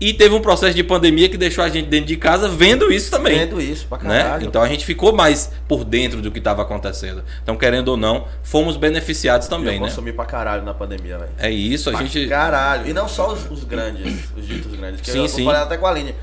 E 0.00 0.12
teve 0.12 0.34
um 0.34 0.40
processo 0.40 0.74
de 0.74 0.82
pandemia 0.82 1.28
que 1.28 1.36
deixou 1.38 1.62
a 1.62 1.68
gente 1.68 1.86
dentro 1.88 2.06
de 2.06 2.16
casa 2.16 2.48
vendo 2.48 2.92
isso 2.92 3.10
também. 3.12 3.38
Vendo 3.38 3.60
isso 3.60 3.86
pra 3.86 3.96
Né? 3.98 4.22
caralho. 4.22 4.46
Então 4.48 4.60
a 4.60 4.66
gente 4.68 4.84
ficou 4.84 5.12
mais 5.14 5.52
por 5.68 5.84
dentro 5.84 6.20
do 6.20 6.30
que 6.32 6.38
estava 6.38 6.62
acontecendo. 6.62 7.22
Então, 7.42 7.56
querendo 7.56 7.88
ou 7.88 7.96
não, 7.96 8.26
fomos 8.42 8.76
beneficiados 8.76 9.46
também, 9.46 9.76
eu 9.76 9.82
né? 9.82 9.88
consumi 9.88 10.12
pra 10.12 10.24
caralho 10.24 10.64
na 10.64 10.74
pandemia, 10.74 11.16
velho. 11.18 11.30
É 11.38 11.48
isso, 11.48 11.88
a 11.90 11.92
Pra 11.92 12.02
gente. 12.04 12.26
Caralho. 12.28 12.88
E 12.88 12.92
não 12.92 13.08
só 13.08 13.32
os, 13.32 13.48
os 13.50 13.62
grandes, 13.64 14.24
os 14.36 14.46
ditos 14.46 14.74
grandes. 14.74 15.00
Que 15.00 15.10
Sim, 15.12 15.18
eu, 15.20 15.28
sim. 15.28 15.42
eu 15.42 15.46
falei 15.46 15.62
até 15.62 15.76
com 15.78 15.86
a 15.86 15.90
Aline. 15.90 16.14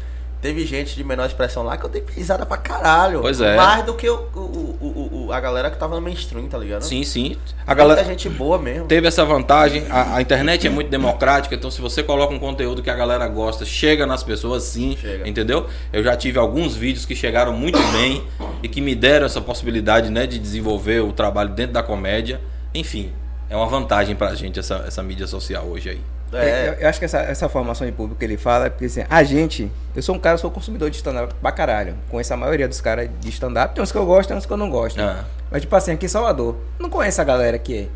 Teve 0.41 0.65
gente 0.65 0.95
de 0.95 1.03
menor 1.03 1.27
expressão 1.27 1.62
lá 1.62 1.77
que 1.77 1.86
eu 1.86 1.89
dei 1.89 2.01
pisada 2.01 2.45
pra 2.48 2.57
caralho. 2.57 3.21
Pois 3.21 3.39
é. 3.39 3.55
Mais 3.55 3.86
do 3.86 3.93
que 3.93 4.10
o, 4.10 4.15
o, 4.36 5.25
o, 5.27 5.31
a 5.31 5.39
galera 5.39 5.69
que 5.69 5.77
tava 5.77 5.93
no 5.93 6.01
mainstream, 6.01 6.48
tá 6.48 6.57
ligado? 6.57 6.81
Sim, 6.81 7.03
sim. 7.03 7.38
A 7.60 7.67
Muita 7.67 7.75
galera 7.75 8.03
gente 8.03 8.27
boa 8.27 8.57
mesmo. 8.57 8.88
teve 8.88 9.07
essa 9.07 9.24
vantagem. 9.24 9.86
A, 9.89 10.15
a 10.17 10.21
internet 10.21 10.65
é 10.65 10.69
muito 10.69 10.89
democrática, 10.89 11.53
então 11.53 11.69
se 11.69 11.79
você 11.79 12.01
coloca 12.01 12.33
um 12.33 12.39
conteúdo 12.39 12.81
que 12.81 12.89
a 12.89 12.95
galera 12.95 13.27
gosta, 13.27 13.63
chega 13.65 14.07
nas 14.07 14.24
pessoas 14.24 14.63
sim, 14.63 14.98
Chega. 15.00 15.29
entendeu? 15.29 15.67
Eu 15.93 16.03
já 16.03 16.17
tive 16.17 16.39
alguns 16.39 16.75
vídeos 16.75 17.05
que 17.05 17.15
chegaram 17.15 17.53
muito 17.53 17.77
bem 17.91 18.24
e 18.63 18.67
que 18.67 18.81
me 18.81 18.95
deram 18.95 19.27
essa 19.27 19.41
possibilidade, 19.41 20.10
né, 20.10 20.25
de 20.25 20.39
desenvolver 20.39 21.01
o 21.01 21.13
trabalho 21.13 21.50
dentro 21.50 21.74
da 21.74 21.83
comédia. 21.83 22.41
Enfim, 22.74 23.12
é 23.48 23.55
uma 23.55 23.67
vantagem 23.67 24.15
pra 24.15 24.33
gente 24.33 24.57
essa, 24.60 24.86
essa 24.88 25.03
mídia 25.03 25.27
social 25.27 25.65
hoje 25.65 25.89
aí. 25.91 26.01
É. 26.33 26.69
Eu, 26.69 26.73
eu 26.73 26.88
acho 26.89 26.97
que 27.00 27.05
essa, 27.05 27.19
essa 27.19 27.50
formação 27.50 27.85
de 27.85 27.91
público 27.93 28.17
que 28.19 28.25
ele 28.25 28.38
fala 28.38 28.67
é 28.67 28.69
porque 28.69 28.85
assim, 28.85 29.03
a 29.09 29.23
gente, 29.23 29.69
eu 29.95 30.01
sou 30.01 30.15
um 30.15 30.19
cara, 30.19 30.38
sou 30.38 30.50
consumidor 30.50 30.89
de 30.89 30.95
stand-up 30.97 31.33
pra 31.41 31.51
caralho. 31.51 31.95
Conheço 32.09 32.33
a 32.33 32.38
maioria 32.38 32.67
dos 32.67 32.79
caras 32.79 33.09
de 33.19 33.29
stand-up, 33.29 33.73
tem 33.75 33.83
uns 33.83 33.91
que 33.91 33.97
eu 33.97 34.05
gosto, 34.05 34.29
tem 34.29 34.38
uns 34.38 34.45
que 34.45 34.53
eu 34.53 34.57
não 34.57 34.69
gosto. 34.69 35.00
Ah. 35.01 35.25
Mas 35.50 35.61
tipo 35.61 35.75
assim, 35.75 35.91
aqui 35.91 36.05
em 36.05 36.09
Salvador, 36.09 36.55
não 36.79 36.89
conheço 36.89 37.19
a 37.19 37.23
galera 37.25 37.59
que 37.59 37.89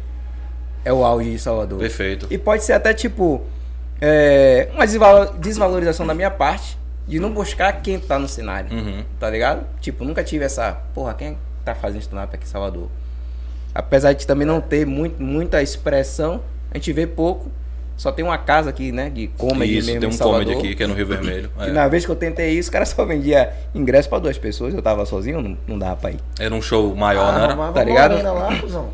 é, 0.83 0.89
é 0.89 0.93
o 0.93 1.05
auge 1.05 1.31
de 1.31 1.39
Salvador. 1.39 1.79
Perfeito. 1.79 2.27
E 2.29 2.37
pode 2.37 2.63
ser 2.63 2.73
até 2.73 2.93
tipo 2.93 3.41
é, 4.01 4.69
uma 4.73 4.85
desvalo- 4.85 5.33
desvalorização 5.37 6.05
da 6.05 6.13
minha 6.13 6.29
parte 6.31 6.77
de 7.07 7.19
não 7.19 7.31
buscar 7.31 7.71
quem 7.81 7.99
tá 7.99 8.19
no 8.19 8.27
cenário. 8.27 8.75
Uhum. 8.75 9.03
Tá 9.19 9.29
ligado? 9.29 9.65
Tipo, 9.79 10.03
nunca 10.03 10.23
tive 10.23 10.43
essa. 10.43 10.73
Porra, 10.93 11.13
quem 11.13 11.37
tá 11.63 11.73
fazendo 11.73 12.01
stand-up 12.01 12.35
aqui 12.35 12.45
em 12.45 12.49
Salvador? 12.49 12.89
Apesar 13.73 14.13
de 14.13 14.25
também 14.25 14.45
não 14.47 14.59
ter 14.59 14.85
muito, 14.85 15.21
muita 15.21 15.61
expressão, 15.61 16.41
a 16.71 16.77
gente 16.77 16.91
vê 16.93 17.05
pouco. 17.07 17.49
Só 17.97 18.11
tem 18.11 18.25
uma 18.25 18.37
casa 18.37 18.69
aqui, 18.69 18.91
né? 18.91 19.09
De 19.09 19.27
comedy 19.37 19.77
Isso, 19.77 19.87
mesmo 19.87 20.01
tem 20.01 20.09
em 20.09 20.13
um 20.13 20.15
Salvador. 20.15 20.45
comedy 20.45 20.59
aqui 20.67 20.75
que 20.75 20.83
é 20.83 20.87
no 20.87 20.93
Rio 20.93 21.07
Vermelho. 21.07 21.49
E 21.61 21.63
É. 21.69 21.71
na 21.71 21.87
vez 21.87 22.05
que 22.05 22.11
eu 22.11 22.15
tentei 22.15 22.49
isso, 22.51 22.69
o 22.69 22.71
cara 22.73 22.85
só 22.85 23.05
vendia 23.05 23.53
ingresso 23.73 24.09
pra 24.09 24.19
duas 24.19 24.37
pessoas. 24.37 24.73
Eu 24.73 24.81
tava 24.81 25.05
sozinho, 25.05 25.41
não, 25.41 25.57
não 25.65 25.79
dava 25.79 25.95
pra 25.95 26.11
ir. 26.11 26.19
Era 26.39 26.53
um 26.53 26.61
show 26.61 26.93
maior, 26.95 27.23
Ah, 27.29 27.31
não 27.31 27.43
era? 27.43 27.55
Tá 27.55 27.79
uma 27.79 27.83
ligado? 27.83 28.21
lá, 28.23 28.59
cuzão. 28.59 28.89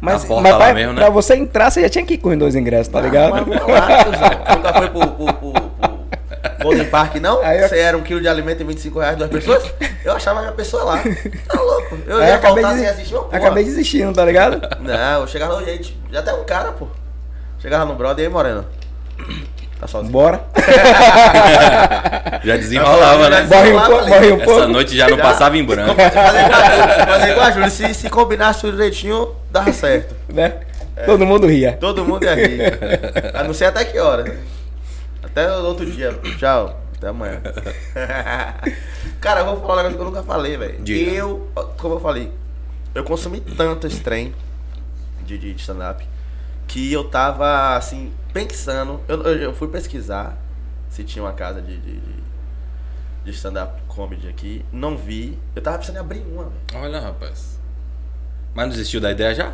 Mas, 0.00 0.24
mas 0.28 0.52
lá 0.52 0.56
pra, 0.58 0.74
mesmo, 0.74 0.92
né? 0.92 1.00
pra 1.00 1.10
você 1.10 1.34
entrar, 1.34 1.70
você 1.70 1.80
já 1.80 1.88
tinha 1.88 2.04
que 2.04 2.14
ir 2.14 2.18
com 2.18 2.28
os 2.28 2.38
dois 2.38 2.54
ingressos, 2.54 2.88
tá 2.92 3.00
ligado? 3.00 3.34
Arrumava 3.34 3.64
uma 3.66 3.72
lá, 3.78 4.04
cuzão. 4.04 4.56
Nunca 4.56 4.72
foi 4.74 4.90
pro, 4.90 5.06
pro, 5.08 5.32
pro, 5.34 5.52
pro 5.52 5.96
Golden 6.62 6.84
Park, 6.90 7.16
não? 7.16 7.42
Aí 7.42 7.60
eu- 7.62 7.68
Você 7.68 7.78
era 7.78 7.96
um 7.96 8.02
quilo 8.02 8.20
de 8.20 8.28
alimento 8.28 8.60
e 8.60 8.64
25 8.64 9.00
reais, 9.00 9.16
duas 9.16 9.30
pessoas? 9.30 9.64
Eu 10.04 10.12
achava 10.12 10.38
a 10.40 10.42
minha 10.42 10.54
pessoa 10.54 10.84
lá. 10.84 11.02
Tá 11.48 11.60
louco. 11.60 11.98
Eu 12.06 12.18
Aí 12.18 12.28
ia 12.28 12.34
acabei, 12.36 12.62
voltar 12.62 12.68
desi- 12.76 12.80
sem 12.84 12.88
assistir 12.94 13.14
porra. 13.14 13.36
acabei 13.38 13.64
desistindo, 13.64 14.12
tá 14.12 14.24
ligado? 14.24 14.60
Não, 14.80 15.20
eu 15.22 15.26
chegava 15.26 15.54
lá, 15.54 15.64
gente, 15.64 15.98
já 16.12 16.22
tem 16.22 16.34
um 16.34 16.44
cara, 16.44 16.70
pô. 16.72 16.86
Chegava 17.58 17.84
no 17.84 17.94
brother 17.94 18.24
e 18.24 18.26
aí, 18.26 18.32
Moreno. 18.32 18.64
Tá 19.78 19.86
sozinho. 19.86 20.12
Bora. 20.12 20.42
Já 22.42 22.56
desenrolava, 22.56 23.28
né? 23.28 23.42
Morre 23.42 23.72
um 23.72 23.80
pouco, 23.80 24.08
morre 24.08 24.32
um 24.32 24.36
Essa 24.36 24.44
pouco. 24.44 24.66
noite 24.68 24.96
já 24.96 25.08
não 25.08 25.16
Já. 25.18 25.22
passava 25.22 25.56
em 25.58 25.64
branco. 25.64 25.94
Fazer 25.94 26.10
igual 26.48 26.62
a 26.62 26.70
Júlia, 26.70 27.06
fazer 27.06 27.30
igual 27.32 27.46
a 27.46 27.50
Júlia. 27.50 27.70
Se, 27.70 27.94
se 27.94 28.08
combinasse 28.10 28.60
tudo 28.62 28.72
direitinho, 28.72 29.34
dava 29.50 29.72
certo. 29.72 30.14
Né? 30.32 30.60
Todo 31.04 31.26
mundo 31.26 31.46
ria. 31.46 31.76
Todo 31.78 32.04
mundo 32.04 32.24
ia 32.24 32.34
rir. 32.34 32.60
A 33.34 33.44
não 33.44 33.52
ser 33.52 33.66
até 33.66 33.84
que 33.84 33.98
hora. 33.98 34.34
Até 35.22 35.50
o 35.50 35.64
outro 35.64 35.84
dia. 35.84 36.18
Tchau. 36.38 36.80
Até 36.96 37.08
amanhã. 37.08 37.42
Cara, 39.20 39.40
eu 39.40 39.46
vou 39.46 39.60
falar 39.60 39.74
um 39.74 39.76
negócio 39.76 39.96
que 39.96 40.02
eu 40.02 40.06
nunca 40.06 40.22
falei, 40.22 40.56
velho. 40.56 40.82
Eu, 40.88 41.48
como 41.76 41.96
eu 41.96 42.00
falei, 42.00 42.32
eu 42.94 43.04
consumi 43.04 43.40
tanto 43.40 43.86
esse 43.86 44.00
trem 44.00 44.34
de, 45.26 45.36
de 45.36 45.50
stand-up 45.56 46.02
que 46.66 46.92
eu 46.92 47.04
tava, 47.04 47.76
assim, 47.76 48.12
pensando. 48.32 49.00
Eu, 49.08 49.22
eu, 49.22 49.54
fui 49.54 49.68
pesquisar 49.68 50.36
se 50.88 51.04
tinha 51.04 51.24
uma 51.24 51.32
casa 51.32 51.60
de, 51.60 51.76
de, 51.78 52.00
de- 53.24 53.30
stand-up 53.30 53.80
comedy 53.88 54.28
aqui. 54.28 54.64
Não 54.72 54.96
vi. 54.96 55.38
Eu 55.54 55.62
tava 55.62 55.78
pensando 55.78 55.96
em 55.96 56.00
abrir 56.00 56.20
uma, 56.20 56.44
velho. 56.44 56.84
Olha, 56.84 57.00
rapaz. 57.00 57.58
Mas 58.54 58.66
não 58.66 58.72
desistiu 58.72 59.00
da 59.00 59.10
ideia 59.10 59.34
já? 59.34 59.52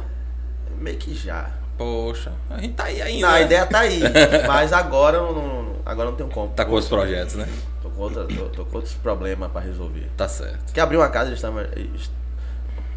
Meio 0.78 0.96
que 0.98 1.14
já. 1.14 1.50
Poxa, 1.76 2.32
a 2.50 2.60
gente 2.60 2.74
tá 2.74 2.84
aí 2.84 3.00
ainda. 3.00 3.26
Não, 3.26 3.34
a 3.34 3.40
ideia 3.40 3.66
tá 3.66 3.80
aí. 3.80 4.00
mas 4.46 4.72
agora 4.72 5.16
eu 5.16 5.34
não, 5.34 5.76
agora 5.84 6.10
não 6.10 6.16
tenho 6.16 6.28
como. 6.28 6.52
Tá 6.52 6.64
com 6.64 6.72
outros 6.72 6.88
projetos, 6.88 7.34
né? 7.34 7.48
Tô 7.82 7.90
com, 7.90 8.02
outra, 8.02 8.24
tô, 8.24 8.44
tô 8.50 8.64
com 8.64 8.76
outros 8.76 8.94
problemas 8.94 9.50
pra 9.50 9.60
resolver. 9.60 10.08
Tá 10.16 10.28
certo. 10.28 10.72
Quer 10.72 10.82
abrir 10.82 10.96
uma 10.96 11.08
casa 11.08 11.30
de 11.30 11.36
stand 11.36 11.54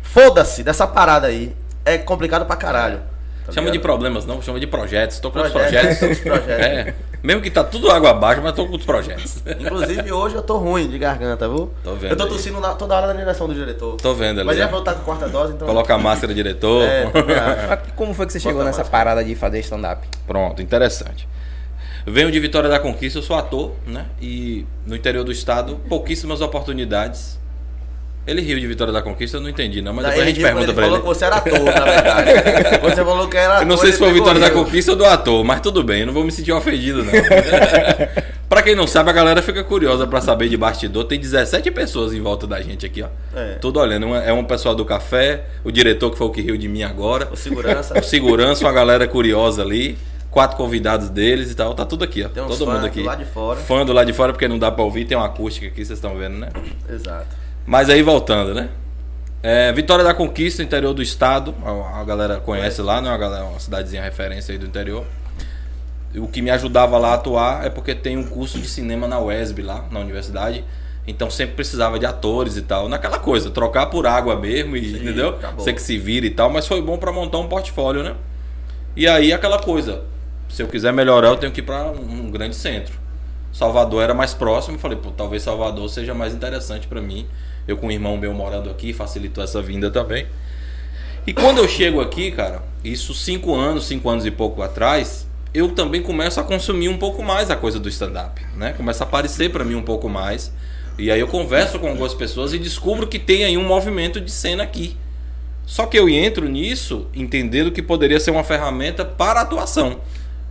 Foda-se 0.02 0.64
dessa 0.64 0.86
parada 0.86 1.28
aí. 1.28 1.56
É 1.84 1.98
complicado 1.98 2.46
pra 2.46 2.56
caralho. 2.56 3.02
Tá 3.46 3.52
chama 3.54 3.68
de 3.68 3.72
ligado? 3.74 3.82
problemas, 3.84 4.26
não, 4.26 4.42
chama 4.42 4.60
de 4.60 4.68
projetos. 4.68 5.20
Tô 5.20 5.32
com 5.32 5.40
os 5.42 5.52
Projetos, 5.52 5.98
projetos. 6.00 6.18
os 6.18 6.24
projetos. 6.24 6.66
É. 6.66 6.94
Mesmo 7.24 7.42
que 7.42 7.50
tá 7.50 7.64
tudo 7.64 7.90
água 7.90 8.12
abaixo, 8.12 8.42
mas 8.44 8.54
tô 8.54 8.68
com 8.68 8.76
os 8.76 8.86
projetos. 8.86 9.42
Inclusive 9.60 10.12
hoje 10.12 10.36
eu 10.36 10.44
tô 10.44 10.58
ruim 10.58 10.88
de 10.88 10.98
garganta, 11.00 11.48
viu? 11.48 11.72
Tô 11.84 11.96
vendo 11.96 12.12
Eu 12.12 12.18
tô 12.18 12.28
tossindo 12.28 12.60
na- 12.60 12.76
toda 12.76 12.96
hora 12.96 13.08
na 13.08 13.14
direção 13.14 13.48
do 13.48 13.54
diretor. 13.56 13.96
Tô 13.98 14.14
vendo 14.14 14.40
ali. 14.42 14.48
Mas 14.48 14.58
já 14.58 14.68
falou 14.68 14.84
que 14.84 14.92
tá 14.92 14.96
com 14.96 15.04
quarta 15.04 15.28
dose, 15.28 15.54
então. 15.54 15.68
Coloca 15.68 15.94
a 15.94 15.98
máscara, 15.98 16.34
diretor. 16.34 16.84
É. 16.84 17.06
Mas 17.06 17.92
Como 17.96 18.14
foi 18.14 18.28
que 18.28 18.34
você 18.34 18.40
chegou 18.40 18.64
Bota 18.64 18.66
nessa 18.78 18.86
parada 18.86 19.24
de 19.24 19.34
fazer 19.36 19.60
stand-up? 19.60 20.08
Pronto, 20.28 20.62
interessante. 20.62 21.28
Venho 22.06 22.30
de 22.32 22.40
Vitória 22.40 22.70
da 22.70 22.78
Conquista, 22.80 23.18
eu 23.18 23.24
sou 23.24 23.36
ator, 23.36 23.72
né? 23.88 24.06
E 24.22 24.64
no 24.86 24.96
interior 24.96 25.24
do 25.24 25.32
estado, 25.32 25.78
pouquíssimas 25.90 26.40
oportunidades. 26.42 27.40
Ele 28.28 28.42
riu 28.42 28.60
de 28.60 28.66
Vitória 28.66 28.92
da 28.92 29.02
Conquista, 29.04 29.38
eu 29.38 29.42
não 29.42 29.50
entendi, 29.50 29.82
não, 29.84 29.94
mas 29.94 30.04
Daí 30.06 30.14
depois 30.14 30.28
a 30.28 30.30
ele 30.30 30.36
gente 30.36 30.44
pergunta 30.44 30.66
ele 30.66 30.74
pra 30.74 30.84
falou 30.84 30.98
ele. 30.98 31.02
que 31.04 31.08
você 31.08 31.26
era 31.26 31.36
ator, 31.36 31.64
na 31.64 31.86
verdade. 31.86 32.32
Você 32.96 33.06
falou 33.06 33.28
que 33.28 33.38
era 33.38 33.54
ator. 33.54 33.64
Eu 33.64 33.68
não 33.68 33.78
sei 33.78 33.86
ele 33.88 33.94
se 33.94 34.00
foi 34.00 34.14
Vitória 34.14 34.40
da. 34.42 34.50
Conquista 34.52 34.92
ou 34.92 34.98
do 34.98 35.06
ator, 35.06 35.44
mas 35.44 35.62
tudo 35.62 35.84
bem, 35.84 36.00
eu 36.02 36.08
não 36.08 36.14
vou 36.14 36.24
me 36.24 36.32
sentir 36.32 36.52
ofendido, 36.52 37.04
não. 37.04 37.12
pra 38.50 38.62
quem 38.62 38.76
não 38.76 38.88
sabe, 38.88 39.10
a 39.10 39.14
galera 39.14 39.42
fica 39.42 39.64
curiosa 39.64 40.08
pra 40.08 40.22
saber 40.22 40.50
de 40.50 40.58
bastidor. 40.58 41.04
Tem 41.06 41.20
17 41.20 41.70
pessoas 41.72 42.14
em 42.14 42.22
volta 42.22 42.48
da 42.48 42.62
gente 42.62 42.86
aqui, 42.86 43.04
ó. 43.04 43.08
É. 43.38 43.56
Tudo 43.56 43.80
olhando. 43.80 44.08
Uma- 44.08 44.24
É 44.24 44.34
um 44.34 44.44
pessoal 44.44 44.74
do 44.76 44.86
café, 44.86 45.46
o 45.64 45.72
diretor 45.72 46.10
que 46.12 46.18
foi 46.18 46.28
o 46.28 46.32
que 46.32 46.42
riu 46.42 46.58
de 46.58 46.68
mim 46.68 46.84
agora, 46.84 47.28
O 47.32 47.36
segurança. 47.36 47.98
o 48.00 48.04
segurança, 48.04 48.64
uma 48.66 48.72
galera 48.74 49.08
curiosa 49.08 49.62
ali, 49.62 49.98
quatro 50.32 50.58
convidados 50.58 51.10
deles 51.10 51.52
e 51.52 51.56
tal. 51.56 51.74
Tá 51.74 51.86
tudo 51.86 52.04
aqui, 52.04 52.24
ó. 52.24 52.30
Todo 52.30 52.66
mundo 52.66 52.80
do 52.82 52.86
aqui. 52.88 53.04
lado 53.04 53.24
de 53.24 53.30
fora. 53.32 53.60
Fã 53.60 53.86
do 53.86 53.94
lado 53.94 54.08
de 54.08 54.14
fora, 54.14 54.32
porque 54.34 54.48
não 54.48 54.58
dá 54.58 54.72
pra 54.72 54.84
ouvir, 54.84 55.06
tem 55.06 55.18
uma 55.18 55.28
acústica 55.28 55.68
aqui, 55.68 55.86
vocês 55.86 55.98
estão 55.98 56.16
vendo, 56.18 56.38
né? 56.38 56.50
Exato. 56.90 57.45
Mas 57.66 57.90
aí 57.90 58.02
voltando, 58.02 58.54
né? 58.54 58.70
É, 59.42 59.72
Vitória 59.74 60.04
da 60.04 60.14
Conquista, 60.14 60.64
interior 60.64 60.94
do 60.94 61.02
estado. 61.02 61.54
A, 61.64 62.02
a 62.02 62.04
galera 62.04 62.40
conhece 62.40 62.82
lá, 62.82 63.02
né? 63.02 63.10
Uma, 63.10 63.18
galera, 63.18 63.46
uma 63.46 63.60
cidadezinha 63.60 64.02
referência 64.02 64.52
aí 64.52 64.58
do 64.58 64.66
interior. 64.66 65.06
O 66.16 66.28
que 66.28 66.42
me 66.42 66.50
ajudava 66.50 66.98
lá 66.98 67.10
a 67.10 67.14
atuar 67.16 67.66
é 67.66 67.70
porque 67.70 67.94
tem 67.94 68.18
um 68.18 68.24
curso 68.24 68.58
de 68.60 68.68
cinema 68.68 69.08
na 69.08 69.20
UESB 69.20 69.62
lá, 69.62 69.86
na 69.92 70.00
universidade. 70.00 70.64
Então 71.08 71.30
sempre 71.30 71.56
precisava 71.56 72.00
de 72.00 72.06
atores 72.06 72.58
e 72.58 72.62
tal. 72.62 72.88
Naquela 72.88 73.20
coisa, 73.20 73.50
trocar 73.50 73.88
por 73.88 74.08
água 74.08 74.36
mesmo, 74.36 74.76
e, 74.76 74.90
Sim, 74.90 75.02
entendeu? 75.02 75.30
acabou. 75.30 75.64
Você 75.64 75.74
que 75.74 75.82
se 75.82 75.98
vira 75.98 76.26
e 76.26 76.32
tal, 76.32 76.50
mas 76.50 76.68
foi 76.68 76.82
bom 76.82 76.98
pra 76.98 77.12
montar 77.12 77.38
um 77.38 77.48
portfólio, 77.48 78.02
né? 78.02 78.16
E 78.96 79.08
aí 79.08 79.34
aquela 79.34 79.60
coisa, 79.60 80.04
se 80.50 80.64
eu 80.64 80.68
quiser 80.68 80.94
melhorar, 80.94 81.28
eu 81.30 81.38
tenho 81.38 81.52
que 81.52 81.60
ir 81.60 81.64
pra 81.64 81.92
um, 81.92 82.26
um 82.26 82.32
grande 82.32 82.56
centro. 82.56 82.98
Salvador 83.52 84.04
era 84.04 84.14
mais 84.14 84.34
próximo, 84.34 84.80
falei, 84.80 84.98
pô, 84.98 85.12
talvez 85.12 85.44
Salvador 85.44 85.88
seja 85.90 86.14
mais 86.14 86.34
interessante 86.34 86.88
pra 86.88 87.02
mim. 87.02 87.28
Eu 87.68 87.78
com 87.78 87.88
um 87.88 87.92
irmão 87.92 88.18
meu 88.18 88.34
morando 88.34 88.70
aqui, 88.70 88.94
facilitou 88.94 89.44
essa 89.44 89.62
vinda 89.62 89.90
também. 89.90 90.28
E 91.28 91.34
quando 91.34 91.58
eu 91.58 91.68
chego 91.68 92.02
aqui, 92.02 92.32
cara, 92.32 92.62
isso 92.84 93.14
cinco 93.14 93.56
anos, 93.56 93.86
cinco 93.88 94.08
anos 94.10 94.26
e 94.26 94.32
pouco 94.32 94.62
atrás, 94.62 95.28
eu 95.54 95.70
também 95.70 96.02
começo 96.02 96.40
a 96.40 96.44
consumir 96.44 96.90
um 96.90 96.98
pouco 96.98 97.24
mais 97.24 97.50
a 97.50 97.56
coisa 97.56 97.80
do 97.80 97.90
stand-up, 97.90 98.46
né? 98.56 98.74
Começa 98.74 99.04
a 99.04 99.08
aparecer 99.08 99.52
pra 99.52 99.64
mim 99.64 99.76
um 99.76 99.82
pouco 99.82 100.08
mais. 100.08 100.52
E 100.98 101.10
aí 101.10 101.20
eu 101.20 101.28
converso 101.28 101.80
com 101.80 101.88
algumas 101.88 102.14
pessoas 102.14 102.54
e 102.54 102.60
descubro 102.60 103.08
que 103.08 103.18
tem 103.18 103.44
aí 103.44 103.58
um 103.58 103.66
movimento 103.66 104.22
de 104.22 104.32
cena 104.32 104.64
aqui. 104.64 104.96
Só 105.66 105.88
que 105.88 105.98
eu 105.98 106.08
entro 106.08 106.48
nisso 106.48 107.08
entendendo 107.14 107.72
que 107.72 107.82
poderia 107.82 108.20
ser 108.20 108.32
uma 108.32 108.44
ferramenta 108.44 109.04
para 109.04 109.42
atuação. 109.42 110.00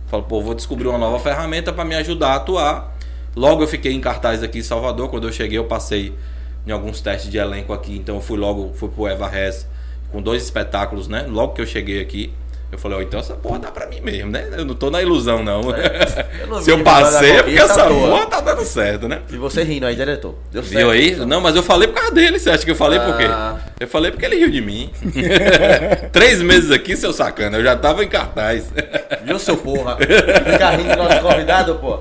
Falo, 0.07 0.23
pô, 0.23 0.41
vou 0.41 0.53
descobrir 0.53 0.87
uma 0.87 0.97
nova 0.97 1.19
ferramenta 1.19 1.71
para 1.71 1.85
me 1.85 1.95
ajudar 1.95 2.33
a 2.33 2.35
atuar. 2.35 2.97
Logo 3.35 3.63
eu 3.63 3.67
fiquei 3.67 3.93
em 3.93 4.01
cartaz 4.01 4.43
aqui 4.43 4.59
em 4.59 4.63
Salvador. 4.63 5.09
Quando 5.09 5.27
eu 5.27 5.31
cheguei, 5.31 5.57
eu 5.57 5.65
passei 5.65 6.13
em 6.65 6.71
alguns 6.71 7.01
testes 7.01 7.29
de 7.29 7.37
elenco 7.37 7.73
aqui. 7.73 7.97
Então 7.97 8.15
eu 8.15 8.21
fui 8.21 8.37
logo, 8.37 8.73
fui 8.75 8.89
pro 8.89 9.07
Eva 9.07 9.27
Res 9.27 9.67
com 10.11 10.21
dois 10.21 10.43
espetáculos, 10.43 11.07
né? 11.07 11.25
Logo 11.27 11.53
que 11.53 11.61
eu 11.61 11.65
cheguei 11.65 12.01
aqui, 12.01 12.33
eu 12.71 12.79
falei, 12.79 12.97
ó, 12.97 13.01
então 13.01 13.19
essa 13.19 13.35
porra 13.35 13.59
dá 13.59 13.71
pra 13.71 13.85
mim 13.87 14.01
mesmo, 14.01 14.31
né? 14.31 14.49
Eu 14.57 14.65
não 14.65 14.75
tô 14.75 14.89
na 14.89 15.01
ilusão, 15.01 15.43
não. 15.43 15.61
eu 16.41 16.47
não 16.47 16.59
Se 16.61 16.71
eu 16.71 16.83
passei 16.83 17.31
é 17.31 17.43
porque 17.43 17.57
essa 17.57 17.85
toa. 17.85 18.09
porra 18.09 18.25
tá 18.25 18.41
dando 18.41 18.65
certo, 18.65 19.07
né? 19.07 19.21
E 19.29 19.37
você 19.37 19.63
rindo 19.63 19.85
aí, 19.85 19.95
diretor. 19.95 20.35
Deu 20.51 20.63
certo. 20.63 20.77
Viu 20.77 20.89
aí? 20.89 21.15
Não, 21.15 21.39
mas 21.39 21.55
eu 21.55 21.63
falei 21.63 21.87
por 21.87 21.95
causa 21.95 22.11
dele. 22.11 22.39
Você 22.39 22.49
acha 22.49 22.65
que 22.65 22.71
eu 22.71 22.75
falei 22.75 22.99
por 22.99 23.15
quê? 23.17 23.25
Ah. 23.25 23.59
Eu 23.79 23.87
falei 23.87 24.11
porque 24.11 24.25
ele 24.25 24.37
riu 24.37 24.49
de 24.49 24.61
mim. 24.61 24.89
Três 26.11 26.41
meses 26.41 26.71
aqui, 26.71 26.97
seu 26.97 27.13
sacana. 27.13 27.57
Eu 27.57 27.63
já 27.63 27.77
tava 27.77 28.03
em 28.03 28.09
cartaz. 28.09 28.73
Viu, 29.23 29.39
seu 29.39 29.55
porra? 29.55 29.97
Fica 29.97 30.71
rindo 30.71 30.89
do 30.89 31.03
nosso 31.03 31.21
convidado, 31.21 31.75
pô. 31.75 31.99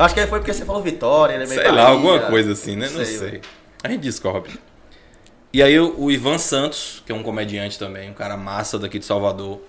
Acho 0.00 0.14
que 0.14 0.20
aí 0.20 0.26
foi 0.26 0.38
porque 0.38 0.54
você 0.54 0.64
falou 0.64 0.82
Vitória, 0.82 1.34
ele 1.34 1.44
é 1.44 1.46
meio 1.46 1.60
Sei 1.60 1.70
lá, 1.70 1.82
Bahia. 1.82 1.88
alguma 1.88 2.18
coisa 2.20 2.52
assim, 2.52 2.74
né? 2.74 2.88
Não 2.88 3.04
sei. 3.04 3.18
velho. 3.18 3.40
A 3.84 3.88
gente 3.88 4.00
descobre. 4.00 4.52
E 5.52 5.62
aí 5.62 5.78
o, 5.78 6.10
Ivan 6.10 6.38
Santos, 6.38 7.02
que 7.04 7.12
é 7.12 7.14
um 7.14 7.22
comediante 7.22 7.78
também, 7.78 8.08
um 8.08 8.14
cara 8.14 8.34
massa 8.34 8.78
daqui 8.78 8.98
de 8.98 9.04
Salvador, 9.04 9.60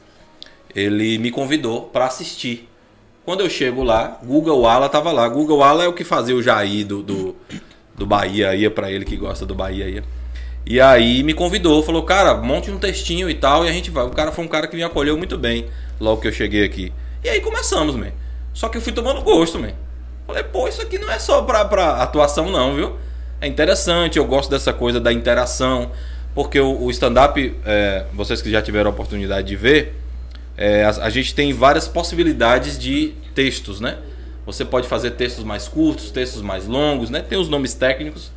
ele 0.74 1.18
me 1.18 1.32
convidou 1.32 1.84
pra 1.84 2.06
assistir. 2.06 2.70
Quando 3.26 3.42
eu 3.42 3.50
chego 3.50 3.84
lá, 3.84 4.20
Guga 4.24 4.54
Wala 4.54 4.88
tava 4.88 5.12
lá. 5.12 5.28
Guga 5.28 5.54
Wala 5.54 5.84
é 5.84 5.88
o 5.90 5.94
que 5.94 6.06
fazia 6.06 6.36
o 6.36 6.42
Jair 6.42 6.88
do, 6.88 7.04
do, 7.04 7.36
do 7.94 8.06
Bahia, 8.06 8.56
ia 8.56 8.72
pra 8.72 8.90
ele 8.90 9.04
que 9.04 9.18
gosta 9.18 9.46
do 9.46 9.54
Bahia 9.54 9.90
ia. 9.90 10.04
E 10.66 10.80
aí 10.80 11.24
me 11.24 11.34
convidou, 11.34 11.84
falou, 11.84 12.04
cara, 12.04 12.36
monte 12.36 12.72
um 12.72 12.80
textinho 12.80 13.30
e 13.30 13.34
tal, 13.34 13.66
e 13.66 13.70
a 13.70 13.72
gente 13.74 13.92
vai. 13.92 14.06
O 14.06 14.12
cara 14.12 14.32
foi 14.32 14.46
um 14.46 14.48
cara 14.48 14.66
que 14.68 14.78
me 14.78 14.84
acolheu 14.84 15.18
muito 15.18 15.38
bem 15.38 15.68
logo 16.00 16.22
que 16.22 16.28
eu 16.30 16.32
cheguei 16.32 16.64
aqui. 16.64 16.94
E 17.22 17.28
aí 17.28 17.42
começamos, 17.42 17.98
man. 17.98 18.12
Só 18.54 18.70
que 18.70 18.78
eu 18.78 18.82
fui 18.82 18.94
tomando 18.94 19.22
gosto, 19.22 19.60
man. 19.60 19.74
Falei, 20.32 20.44
pô, 20.46 20.68
isso 20.68 20.82
aqui 20.82 20.98
não 20.98 21.12
é 21.12 21.20
só 21.20 21.42
pra, 21.42 21.66
pra 21.66 21.98
atuação, 22.02 22.50
não, 22.50 22.74
viu? 22.74 22.96
É 23.42 23.48
interessante, 23.48 24.18
eu 24.18 24.26
gosto 24.26 24.50
dessa 24.50 24.72
coisa 24.72 25.00
da 25.00 25.12
interação. 25.12 25.92
Porque 26.34 26.60
o, 26.60 26.84
o 26.84 26.90
stand-up, 26.90 27.56
é, 27.66 28.06
vocês 28.14 28.42
que 28.42 28.50
já 28.50 28.62
tiveram 28.62 28.90
a 28.90 28.94
oportunidade 28.94 29.48
de 29.48 29.56
ver, 29.58 29.96
é, 30.56 30.86
a, 30.86 30.90
a 30.90 31.10
gente 31.10 31.36
tem 31.36 31.52
várias 31.52 31.88
possibilidades 31.88 32.80
de 32.80 33.14
textos, 33.36 33.82
né? 33.82 33.98
Você 34.46 34.64
pode 34.64 34.88
fazer 34.88 35.12
textos 35.12 35.44
mais 35.44 35.68
curtos, 35.68 36.12
textos 36.12 36.42
mais 36.42 36.66
longos, 36.66 37.10
né? 37.10 37.22
Tem 37.22 37.38
os 37.38 37.50
nomes 37.50 37.74
técnicos. 37.74 38.32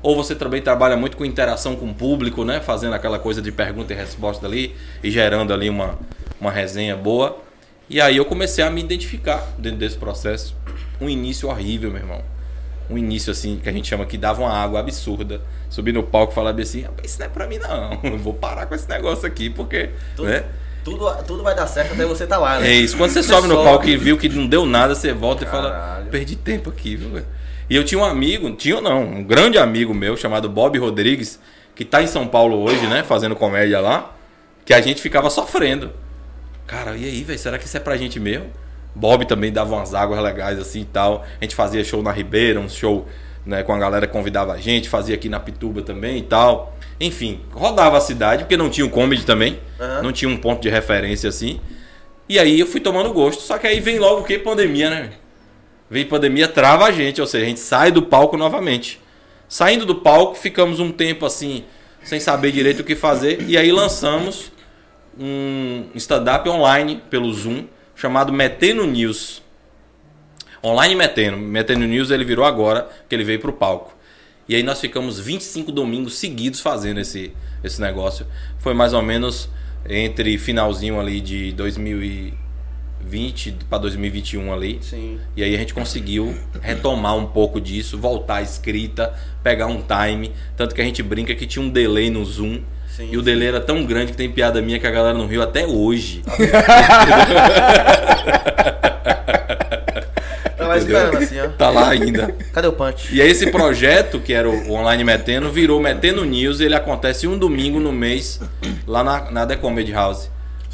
Ou 0.00 0.16
você 0.16 0.34
também 0.34 0.62
trabalha 0.62 0.96
muito 0.96 1.16
com 1.16 1.24
interação 1.24 1.74
com 1.74 1.86
o 1.86 1.94
público, 1.94 2.44
né? 2.44 2.60
Fazendo 2.60 2.94
aquela 2.94 3.18
coisa 3.18 3.42
de 3.42 3.50
pergunta 3.50 3.92
e 3.92 3.96
resposta 3.96 4.46
ali 4.46 4.74
e 5.02 5.10
gerando 5.10 5.52
ali 5.52 5.68
uma, 5.68 5.98
uma 6.40 6.50
resenha 6.50 6.96
boa. 6.96 7.38
E 7.90 8.00
aí 8.00 8.16
eu 8.16 8.24
comecei 8.24 8.64
a 8.64 8.70
me 8.70 8.80
identificar 8.80 9.44
dentro 9.58 9.78
desse 9.78 9.96
processo. 9.96 10.56
Um 11.00 11.08
início 11.08 11.48
horrível, 11.48 11.90
meu 11.90 12.00
irmão. 12.00 12.22
Um 12.90 12.98
início 12.98 13.30
assim, 13.30 13.58
que 13.62 13.68
a 13.68 13.72
gente 13.72 13.88
chama 13.88 14.04
que 14.04 14.18
dava 14.18 14.42
uma 14.42 14.52
água 14.52 14.80
absurda. 14.80 15.40
Subir 15.70 15.92
no 15.92 16.02
palco 16.02 16.32
e 16.32 16.34
falar 16.34 16.50
assim, 16.60 16.82
"Rapaz, 16.82 17.10
isso 17.10 17.18
não 17.18 17.26
é 17.26 17.28
pra 17.28 17.46
mim 17.46 17.58
não. 17.58 17.98
Eu 18.02 18.18
vou 18.18 18.34
parar 18.34 18.66
com 18.66 18.74
esse 18.74 18.88
negócio 18.88 19.26
aqui, 19.26 19.48
porque. 19.48 19.90
Tudo, 20.16 20.28
Né? 20.28 20.44
tudo, 20.84 21.10
tudo 21.24 21.42
vai 21.42 21.54
dar 21.54 21.66
certo 21.66 21.92
até 21.94 22.04
você 22.04 22.26
tá 22.26 22.36
lá, 22.38 22.58
né? 22.58 22.68
É 22.68 22.74
isso. 22.74 22.96
Quando 22.96 23.10
você 23.12 23.22
sobe 23.24 23.48
no 23.48 23.62
palco 23.62 23.86
e 23.88 23.96
viu 23.96 24.18
que 24.18 24.28
não 24.28 24.46
deu 24.46 24.66
nada, 24.66 24.94
você 24.94 25.12
volta 25.12 25.44
e 25.44 25.46
fala: 25.46 25.70
Caralho. 25.70 26.06
perdi 26.10 26.36
tempo 26.36 26.68
aqui, 26.70 26.96
viu? 26.96 27.10
velho?" 27.10 27.26
E 27.70 27.76
eu 27.76 27.84
tinha 27.84 27.98
um 28.00 28.04
amigo, 28.04 28.50
tinha 28.52 28.76
ou 28.76 28.82
não, 28.82 29.02
um 29.02 29.24
grande 29.24 29.56
amigo 29.56 29.94
meu 29.94 30.14
chamado 30.16 30.48
Bob 30.48 30.76
Rodrigues, 30.78 31.38
que 31.74 31.84
tá 31.86 32.02
em 32.02 32.06
São 32.06 32.26
Paulo 32.26 32.58
hoje, 32.60 32.86
né, 32.86 33.02
fazendo 33.02 33.34
comédia 33.34 33.80
lá, 33.80 34.14
que 34.64 34.74
a 34.74 34.80
gente 34.82 35.00
ficava 35.00 35.30
sofrendo. 35.30 35.90
Cara, 36.66 36.96
e 36.96 37.04
aí, 37.06 37.22
velho, 37.22 37.38
será 37.38 37.58
que 37.58 37.64
isso 37.64 37.76
é 37.76 37.80
pra 37.80 37.96
gente 37.96 38.20
mesmo? 38.20 38.46
Bob 38.94 39.24
também 39.26 39.52
dava 39.52 39.74
umas 39.74 39.94
águas 39.94 40.20
legais 40.22 40.58
assim 40.58 40.80
e 40.80 40.84
tal. 40.84 41.24
A 41.40 41.44
gente 41.44 41.54
fazia 41.54 41.82
show 41.82 42.02
na 42.02 42.12
Ribeira, 42.12 42.60
um 42.60 42.68
show 42.68 43.06
né, 43.44 43.62
com 43.62 43.72
a 43.72 43.78
galera 43.78 44.06
que 44.06 44.12
convidava 44.12 44.52
a 44.52 44.58
gente, 44.58 44.88
fazia 44.88 45.14
aqui 45.14 45.28
na 45.28 45.40
Pituba 45.40 45.82
também 45.82 46.18
e 46.18 46.22
tal. 46.22 46.76
Enfim, 47.00 47.40
rodava 47.52 47.98
a 47.98 48.00
cidade, 48.00 48.44
porque 48.44 48.56
não 48.56 48.70
tinha 48.70 48.86
um 48.86 48.90
comedy 48.90 49.24
também, 49.24 49.58
Aham. 49.80 50.02
não 50.02 50.12
tinha 50.12 50.28
um 50.28 50.36
ponto 50.36 50.62
de 50.62 50.68
referência 50.68 51.28
assim. 51.28 51.60
E 52.28 52.38
aí 52.38 52.60
eu 52.60 52.66
fui 52.66 52.80
tomando 52.80 53.12
gosto. 53.12 53.42
Só 53.42 53.58
que 53.58 53.66
aí 53.66 53.80
vem 53.80 53.98
logo 53.98 54.20
o 54.20 54.24
que? 54.24 54.38
Pandemia, 54.38 54.88
né? 54.88 55.10
Vem 55.90 56.06
pandemia, 56.06 56.48
trava 56.48 56.86
a 56.86 56.90
gente, 56.90 57.20
ou 57.20 57.26
seja, 57.26 57.44
a 57.44 57.48
gente 57.48 57.60
sai 57.60 57.90
do 57.90 58.02
palco 58.02 58.36
novamente. 58.36 58.98
Saindo 59.46 59.84
do 59.84 59.96
palco, 59.96 60.34
ficamos 60.34 60.80
um 60.80 60.90
tempo 60.90 61.26
assim, 61.26 61.64
sem 62.02 62.18
saber 62.18 62.50
direito 62.52 62.80
o 62.80 62.84
que 62.84 62.94
fazer, 62.94 63.42
e 63.46 63.58
aí 63.58 63.70
lançamos 63.70 64.50
um 65.20 65.88
stand-up 65.94 66.48
online 66.48 67.02
pelo 67.10 67.30
Zoom, 67.34 67.64
chamado 68.02 68.32
Metendo 68.32 68.84
News. 68.84 69.40
Online 70.64 70.96
Metendo. 70.96 71.36
Metendo 71.36 71.86
News 71.86 72.10
ele 72.10 72.24
virou 72.24 72.44
agora, 72.44 72.90
que 73.08 73.14
ele 73.14 73.22
veio 73.22 73.38
pro 73.38 73.52
palco. 73.52 73.96
E 74.48 74.56
aí 74.56 74.64
nós 74.64 74.80
ficamos 74.80 75.20
25 75.20 75.70
domingos 75.70 76.14
seguidos 76.14 76.58
fazendo 76.58 76.98
esse, 76.98 77.32
esse 77.62 77.80
negócio. 77.80 78.26
Foi 78.58 78.74
mais 78.74 78.92
ou 78.92 79.02
menos 79.02 79.48
entre 79.88 80.36
finalzinho 80.36 80.98
ali 80.98 81.20
de 81.20 81.52
2020 81.52 83.58
para 83.70 83.78
2021 83.78 84.52
ali. 84.52 84.80
Sim. 84.82 85.20
E 85.36 85.44
aí 85.44 85.54
a 85.54 85.58
gente 85.58 85.72
conseguiu 85.72 86.36
retomar 86.60 87.16
um 87.16 87.26
pouco 87.26 87.60
disso, 87.60 87.96
voltar 87.96 88.38
à 88.38 88.42
escrita, 88.42 89.16
pegar 89.44 89.68
um 89.68 89.80
time. 89.80 90.32
Tanto 90.56 90.74
que 90.74 90.80
a 90.80 90.84
gente 90.84 91.04
brinca 91.04 91.36
que 91.36 91.46
tinha 91.46 91.64
um 91.64 91.70
delay 91.70 92.10
no 92.10 92.24
Zoom. 92.24 92.62
Sim, 92.96 93.08
e 93.10 93.16
o 93.16 93.22
delay 93.22 93.48
era 93.48 93.60
tão 93.60 93.84
grande 93.86 94.12
que 94.12 94.16
tem 94.18 94.30
piada 94.30 94.60
minha 94.60 94.78
que 94.78 94.86
a 94.86 94.90
galera 94.90 95.16
não 95.16 95.26
riu 95.26 95.42
até 95.42 95.66
hoje. 95.66 96.22
Tá 100.56 100.68
lá 100.68 100.78
esperando 100.78 101.16
assim, 101.16 101.40
ó. 101.40 101.48
Tá 101.48 101.70
lá 101.70 101.88
ainda. 101.88 102.34
Cadê 102.52 102.68
o 102.68 102.72
punch? 102.72 103.14
E 103.14 103.20
aí 103.20 103.30
esse 103.30 103.50
projeto, 103.50 104.20
que 104.20 104.32
era 104.32 104.48
o 104.48 104.70
Online 104.72 105.04
Metendo, 105.04 105.50
virou 105.50 105.80
Metendo 105.80 106.24
News. 106.24 106.60
Ele 106.60 106.74
acontece 106.74 107.26
um 107.26 107.36
domingo 107.38 107.80
no 107.80 107.92
mês 107.92 108.40
lá 108.86 109.02
na, 109.02 109.30
na 109.30 109.46
The 109.46 109.56
Comedy 109.56 109.92
House. 109.92 110.30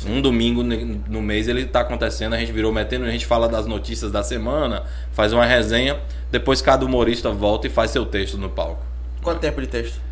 Um 0.06 0.20
domingo 0.20 0.62
no 0.62 1.22
mês 1.22 1.48
ele 1.48 1.64
tá 1.64 1.80
acontecendo, 1.80 2.34
a 2.34 2.38
gente 2.38 2.52
virou 2.52 2.72
Metendo, 2.72 3.04
a 3.04 3.10
gente 3.10 3.26
fala 3.26 3.48
das 3.48 3.66
notícias 3.66 4.12
da 4.12 4.22
semana, 4.22 4.84
faz 5.12 5.32
uma 5.32 5.44
resenha, 5.44 5.98
depois 6.30 6.62
cada 6.62 6.84
humorista 6.84 7.30
volta 7.30 7.66
e 7.66 7.70
faz 7.70 7.90
seu 7.90 8.06
texto 8.06 8.38
no 8.38 8.48
palco. 8.48 8.82
Quanto 9.22 9.40
tempo 9.40 9.60
de 9.60 9.66
texto? 9.66 10.07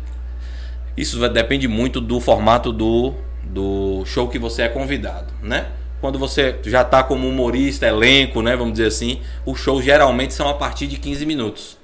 Isso 0.97 1.29
depende 1.29 1.67
muito 1.67 2.01
do 2.01 2.19
formato 2.19 2.73
do, 2.73 3.13
do 3.43 4.03
show 4.05 4.27
que 4.27 4.39
você 4.39 4.63
é 4.63 4.69
convidado, 4.69 5.31
né? 5.41 5.67
Quando 6.01 6.19
você 6.19 6.59
já 6.63 6.83
tá 6.83 7.03
como 7.03 7.27
humorista, 7.27 7.87
elenco, 7.87 8.41
né? 8.41 8.55
Vamos 8.55 8.73
dizer 8.73 8.87
assim, 8.87 9.21
os 9.45 9.59
shows 9.59 9.85
geralmente 9.85 10.33
são 10.33 10.49
a 10.49 10.53
partir 10.55 10.87
de 10.87 10.97
15 10.97 11.25
minutos. 11.25 11.77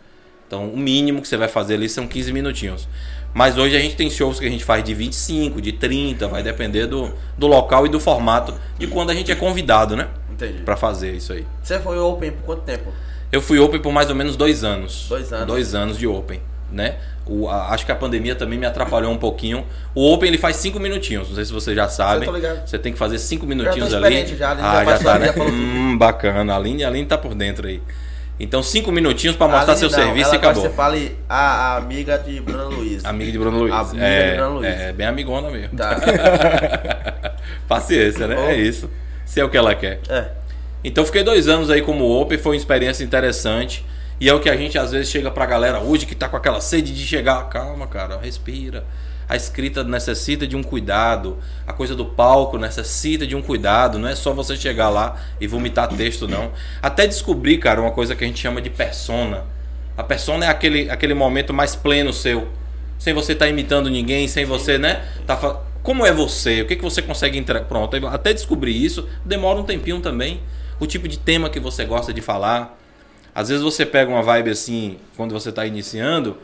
Então, 0.48 0.68
o 0.70 0.78
mínimo 0.78 1.22
que 1.22 1.28
você 1.28 1.38
vai 1.38 1.48
fazer 1.48 1.76
ali 1.76 1.90
são 1.90 2.08
15 2.08 2.32
minutinhos. 2.32 2.88
Mas 3.34 3.58
hoje 3.58 3.76
a 3.76 3.80
gente 3.80 3.96
tem 3.96 4.10
shows 4.10 4.40
que 4.40 4.46
a 4.46 4.50
gente 4.50 4.64
faz 4.64 4.84
de 4.84 4.94
25, 4.94 5.60
de 5.60 5.72
30, 5.72 6.28
vai 6.28 6.44
depender 6.44 6.86
do, 6.86 7.12
do 7.38 7.48
local 7.48 7.88
e 7.88 7.90
do 7.90 8.00
formato 8.00 8.54
de 8.78 8.86
quando 8.86 9.10
a 9.10 9.14
gente 9.16 9.32
é 9.32 9.36
convidado, 9.36 9.96
né? 9.96 10.10
Entendi. 10.32 10.62
Pra 10.62 10.78
fazer 10.78 11.14
isso 11.14 11.34
aí. 11.34 11.46
Você 11.64 11.80
foi 11.80 11.98
open 11.98 12.32
por 12.32 12.44
quanto 12.44 12.62
tempo? 12.62 12.92
Eu 13.32 13.42
fui 13.42 13.58
open 13.58 13.82
por 13.82 13.92
mais 13.92 14.10
ou 14.10 14.16
menos 14.16 14.36
dois 14.36 14.64
anos. 14.64 15.08
Dois 15.10 15.34
anos. 15.34 15.48
Dois 15.48 15.74
anos 15.74 15.98
de 15.98 16.06
open, 16.06 16.40
né? 16.74 16.96
O, 17.26 17.48
a- 17.48 17.70
acho 17.70 17.86
que 17.86 17.92
a 17.92 17.96
pandemia 17.96 18.36
também 18.36 18.60
me 18.60 18.66
atrapalhou 18.66 19.12
um 19.12 19.18
pouquinho. 19.18 19.66
O 19.96 20.12
open 20.12 20.28
ele 20.28 20.38
faz 20.38 20.58
cinco 20.58 20.80
minutinhos, 20.80 21.30
não 21.30 21.36
sei 21.36 21.46
se 21.46 21.54
vocês 21.54 21.76
já 21.76 21.88
sabem. 21.88 22.28
tô 22.28 22.36
ligado. 22.36 22.68
Você 22.68 22.78
tem 22.78 22.92
que 22.92 23.00
fazer 23.00 23.20
cinco 23.20 23.46
tô 23.46 23.50
minutinhos 23.50 23.94
ali. 23.94 24.26
já, 24.36 24.52
ah, 24.52 24.84
já 24.84 24.98
já 24.98 25.00
tá, 25.00 25.20
né? 25.20 25.34
já. 25.34 25.44
Hum, 25.44 25.98
bacana. 25.98 26.54
A 26.54 26.58
Aline, 26.58 26.84
a 26.84 26.88
Aline 26.88 27.06
tá 27.06 27.18
por 27.18 27.34
dentro 27.36 27.68
aí. 27.68 27.82
Então, 28.40 28.64
cinco 28.64 28.92
minutinhos 28.92 29.36
pra 29.36 29.48
mostrar 29.48 29.74
Aline 29.74 29.78
seu 29.78 29.90
não, 29.90 29.96
serviço 29.96 30.26
ela 30.30 30.36
e 30.36 30.38
acabou. 30.38 30.64
Você 30.64 30.70
fale 30.72 31.18
a, 31.30 31.38
a 31.38 31.78
amiga 31.78 32.18
de 32.18 32.42
Bruno 32.42 32.72
Luiz. 32.72 33.06
Amiga 33.06 33.32
de 33.32 33.38
Bruno 33.38 33.60
Luiz. 33.60 33.74
Amiga 33.74 34.04
é, 34.04 34.32
de 34.32 34.38
Bruno 34.38 34.56
Luiz. 34.56 34.74
é, 34.74 34.92
bem 34.92 35.06
amigona 35.06 35.50
mesmo. 35.52 35.78
Tá. 35.78 36.02
Paciência, 37.70 38.28
né? 38.28 38.36
Bom. 38.36 38.42
É 38.42 38.56
isso. 38.56 38.90
Se 39.24 39.40
é 39.40 39.46
o 39.46 39.50
que 39.50 39.56
ela 39.58 39.76
quer. 39.76 40.00
É. 40.10 40.26
Então 40.84 41.06
fiquei 41.06 41.24
dois 41.24 41.48
anos 41.48 41.70
aí 41.70 41.82
como 41.82 42.06
Open, 42.06 42.38
foi 42.38 42.54
uma 42.54 42.58
experiência 42.58 43.04
interessante. 43.04 43.86
E 44.20 44.30
é 44.30 44.34
o 44.34 44.40
que 44.40 44.50
a 44.50 44.56
gente 44.56 44.78
às 44.78 44.92
vezes 44.92 45.10
chega 45.10 45.30
pra 45.32 45.46
galera 45.46 45.80
hoje 45.80 46.06
que 46.06 46.16
tá 46.16 46.30
com 46.30 46.38
aquela 46.38 46.62
sede 46.62 46.94
de 46.94 47.06
chegar. 47.06 47.50
Calma, 47.50 47.88
cara, 47.88 48.18
respira. 48.18 48.86
A 49.28 49.36
escrita 49.36 49.84
necessita 49.84 50.46
de 50.46 50.56
um 50.56 50.62
cuidado. 50.64 51.38
A 51.66 51.74
coisa 51.74 51.96
do 51.96 52.06
palco 52.06 52.58
necessita 52.58 53.26
de 53.26 53.36
um 53.36 53.42
cuidado. 53.42 53.98
Não 53.98 54.08
é 54.08 54.16
só 54.16 54.34
você 54.34 54.56
chegar 54.56 54.90
lá 54.90 55.16
e 55.40 55.48
vomitar 55.48 55.88
texto, 55.90 56.28
não. 56.28 56.52
Até 56.82 57.08
descobrir, 57.08 57.58
cara, 57.58 57.82
uma 57.82 57.92
coisa 57.92 58.16
que 58.16 58.24
a 58.24 58.28
gente 58.28 58.40
chama 58.40 58.62
de 58.62 58.70
persona. 58.70 59.46
A 59.98 60.04
persona 60.04 60.46
é 60.46 60.50
aquele, 60.50 60.90
aquele 60.90 61.14
momento 61.14 61.54
mais 61.54 61.76
pleno 61.76 62.12
seu. 62.14 62.48
Sem 63.00 63.14
você 63.14 63.34
estar 63.34 63.48
imitando 63.48 63.90
ninguém, 63.90 64.28
sem 64.28 64.46
você, 64.46 64.78
né? 64.78 65.04
Tá 65.26 65.36
fa- 65.36 65.60
Como 65.82 66.06
é 66.06 66.14
você? 66.14 66.62
O 66.62 66.66
que, 66.68 66.76
que 66.76 66.84
você 66.84 67.02
consegue 67.02 67.38
entregar? 67.38 67.66
Pronto, 67.66 67.96
até 68.08 68.34
descobrir 68.34 68.74
isso 68.82 69.08
demora 69.26 69.60
um 69.60 69.64
tempinho 69.64 70.00
também. 70.00 70.42
O 70.80 70.86
tipo 70.88 71.08
de 71.08 71.18
tema 71.18 71.50
que 71.50 71.60
você 71.60 71.86
gosta 71.86 72.14
de 72.14 72.22
falar. 72.22 72.78
Às 73.36 73.50
vezes 73.50 73.64
você 73.64 73.86
pega 73.86 74.12
uma 74.12 74.22
vibe 74.22 74.52
assim, 74.52 74.98
quando 75.18 75.32
você 75.32 75.50
está 75.50 75.66
iniciando, 75.66 76.38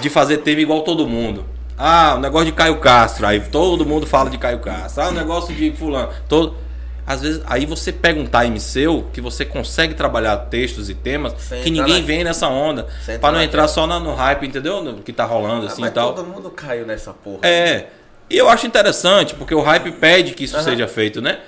de 0.00 0.08
fazer 0.10 0.38
tema 0.38 0.60
igual 0.60 0.82
todo 0.82 1.06
mundo. 1.06 1.44
Ah, 1.76 2.14
o 2.16 2.20
negócio 2.20 2.46
de 2.46 2.52
Caio 2.52 2.78
Castro, 2.78 3.26
aí 3.26 3.40
todo 3.40 3.86
mundo 3.86 4.04
fala 4.06 4.28
de 4.28 4.36
Caio 4.38 4.58
Castro. 4.58 5.02
Ah, 5.02 5.08
o 5.08 5.12
negócio 5.12 5.54
de 5.54 5.70
fulano, 5.72 6.10
todo 6.28 6.56
às 7.06 7.22
vezes 7.22 7.40
aí 7.46 7.64
você 7.64 7.90
pega 7.90 8.20
um 8.20 8.26
time 8.26 8.60
seu 8.60 9.06
que 9.14 9.20
você 9.20 9.42
consegue 9.42 9.94
trabalhar 9.94 10.36
textos 10.50 10.90
e 10.90 10.94
temas 10.94 11.32
Sem 11.38 11.62
que 11.62 11.70
ninguém 11.70 12.00
na- 12.00 12.06
vem 12.06 12.22
nessa 12.22 12.48
onda, 12.48 12.86
para 13.06 13.32
não 13.32 13.40
entrar 13.40 13.44
entrar 13.62 13.68
só 13.68 13.86
na- 13.86 13.98
no 13.98 14.12
hype, 14.14 14.46
entendeu? 14.46 14.82
No 14.82 14.96
que 15.02 15.10
tá 15.10 15.24
rolando 15.24 15.64
Ah, 15.66 15.70
assim 15.70 15.80
mas 15.80 15.90
e 15.90 15.94
tal. 15.94 16.12
todo 16.12 16.26
mundo 16.26 16.50
caiu 16.50 16.84
nessa 16.84 17.14
porra. 17.14 17.38
É. 17.44 17.86
E 18.28 18.36
eu 18.36 18.46
acho 18.50 18.66
interessante, 18.66 19.34
porque 19.34 19.54
o 19.54 19.62
hype 19.62 19.92
pede 19.92 20.32
que 20.34 20.44
isso 20.44 20.56
Aham. 20.56 20.64
seja 20.64 20.86
feito, 20.86 21.22
né? 21.22 21.38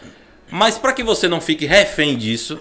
Mas 0.50 0.78
para 0.78 0.94
que 0.94 1.02
você 1.02 1.28
não 1.28 1.42
fique 1.42 1.66
refém 1.66 2.16
disso, 2.16 2.59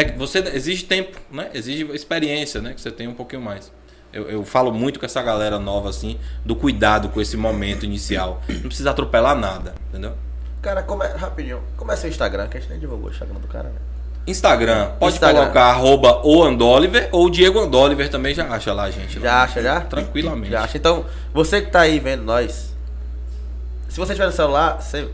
é 0.00 0.04
que 0.04 0.18
você 0.18 0.38
exige 0.54 0.84
tempo, 0.84 1.18
né? 1.30 1.50
Exige 1.52 1.84
experiência, 1.92 2.60
né? 2.60 2.72
Que 2.72 2.80
você 2.80 2.90
tenha 2.90 3.08
um 3.08 3.14
pouquinho 3.14 3.42
mais. 3.42 3.70
Eu, 4.12 4.28
eu 4.28 4.44
falo 4.44 4.72
muito 4.72 4.98
com 4.98 5.06
essa 5.06 5.22
galera 5.22 5.58
nova, 5.58 5.88
assim, 5.88 6.18
do 6.44 6.56
cuidado 6.56 7.10
com 7.10 7.20
esse 7.20 7.36
momento 7.36 7.84
inicial. 7.84 8.42
Não 8.48 8.62
precisa 8.62 8.90
atropelar 8.90 9.36
nada, 9.36 9.74
entendeu? 9.88 10.14
Cara, 10.60 10.82
como 10.82 11.02
é, 11.02 11.12
rapidinho, 11.14 11.62
é 11.88 11.96
seu 11.96 12.10
Instagram? 12.10 12.48
Que 12.48 12.58
a 12.58 12.60
gente 12.60 12.70
nem 12.70 12.80
divulgou 12.80 13.08
o 13.08 13.12
Instagram 13.12 13.36
do 13.36 13.46
cara, 13.46 13.68
né? 13.68 13.78
Instagram, 14.26 14.92
pode 14.98 15.14
Instagram. 15.14 15.40
colocar 15.40 15.64
arroba 15.64 16.20
o 16.24 16.42
Andoliver 16.42 17.08
ou 17.10 17.30
Diego 17.30 17.58
Andoliver 17.58 18.08
também 18.10 18.34
já 18.34 18.46
acha 18.46 18.72
lá, 18.72 18.90
gente. 18.90 19.18
lá. 19.18 19.24
Já 19.24 19.42
acha, 19.42 19.62
já? 19.62 19.80
Tranquilamente. 19.80 20.50
Já 20.50 20.62
acha. 20.62 20.76
Então, 20.76 21.06
você 21.32 21.62
que 21.62 21.70
tá 21.70 21.80
aí 21.80 21.98
vendo 21.98 22.22
nós, 22.22 22.74
se 23.88 23.98
você 23.98 24.12
tiver 24.12 24.26
no 24.26 24.32
celular, 24.32 24.80
você 24.80 25.08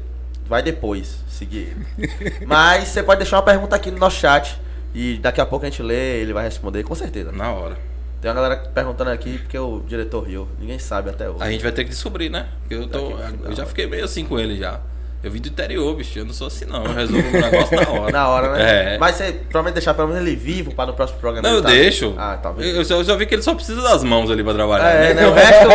vai 0.47 0.63
depois 0.63 1.19
seguir. 1.29 1.77
Mas 2.47 2.89
você 2.89 3.03
pode 3.03 3.21
deixar 3.21 3.37
uma 3.37 3.43
pergunta 3.43 3.77
aqui 3.77 3.91
no 3.91 3.99
nosso 3.99 4.17
chat 4.17 4.59
e 4.99 5.19
daqui 5.19 5.41
a 5.41 5.47
pouco 5.47 5.67
a 5.67 5.69
gente 5.69 5.83
lê, 5.83 6.21
ele 6.21 6.33
vai 6.33 6.45
responder, 6.45 6.83
com 6.83 6.95
certeza. 6.95 7.31
Na 7.33 7.53
hora. 7.53 7.77
Tem 8.21 8.31
uma 8.31 8.35
galera 8.41 8.57
perguntando 8.75 9.11
aqui 9.11 9.39
porque 9.39 9.59
o 9.59 9.83
diretor 9.87 10.23
riu. 10.27 10.49
Ninguém 10.59 10.79
sabe 10.79 11.11
até 11.11 11.29
hoje. 11.29 11.43
A 11.43 11.51
gente 11.51 11.63
vai 11.63 11.71
ter 11.73 11.85
que 11.85 11.91
descobrir, 11.91 12.31
né? 12.31 12.47
Porque 12.61 12.75
eu, 12.75 12.89
tô, 12.89 13.13
eu 13.45 13.55
já 13.55 13.67
fiquei 13.67 13.87
meio 13.87 14.05
assim 14.05 14.25
com 14.25 14.39
ele 14.41 14.57
já. 14.59 14.81
Eu 15.23 15.31
vim 15.31 15.41
do 15.41 15.49
interior, 15.49 15.95
bicho. 15.97 16.19
Eu 16.19 16.25
não 16.25 16.33
sou 16.33 16.47
assim, 16.47 16.65
não. 16.65 16.85
Eu 16.85 16.93
resolvo 16.95 17.29
o 17.29 17.33
negócio 17.41 17.77
na 17.77 17.91
hora. 17.91 18.13
Na 18.13 18.29
hora, 18.29 18.53
né? 18.53 18.95
É. 18.95 18.99
Mas 18.99 19.17
você 19.17 19.33
provavelmente 19.33 19.75
deixar 19.75 19.93
pelo 19.95 20.09
menos 20.09 20.23
ele 20.23 20.35
vivo 20.37 20.73
para 20.75 20.87
no 20.87 20.95
próximo 20.95 21.19
programa. 21.21 21.47
Não, 21.49 21.57
eu 21.57 21.63
tá- 21.63 21.69
deixo. 21.69 22.15
Ah, 22.17 22.37
tá? 22.37 22.55
Eu, 22.57 22.65
eu 22.77 22.85
já- 22.85 22.95
eu 22.95 23.05
já 23.05 23.15
vi 23.17 23.27
que 23.27 23.35
ele 23.35 23.43
só 23.43 23.55
precisa 23.55 23.83
das 23.83 24.03
mãos 24.03 24.31
ali 24.31 24.43
pra 24.43 24.55
trabalhar. 24.55 24.89
É, 24.89 25.13
né? 25.15 25.21
né? 25.23 25.27
O 25.29 25.33
resto. 25.35 25.67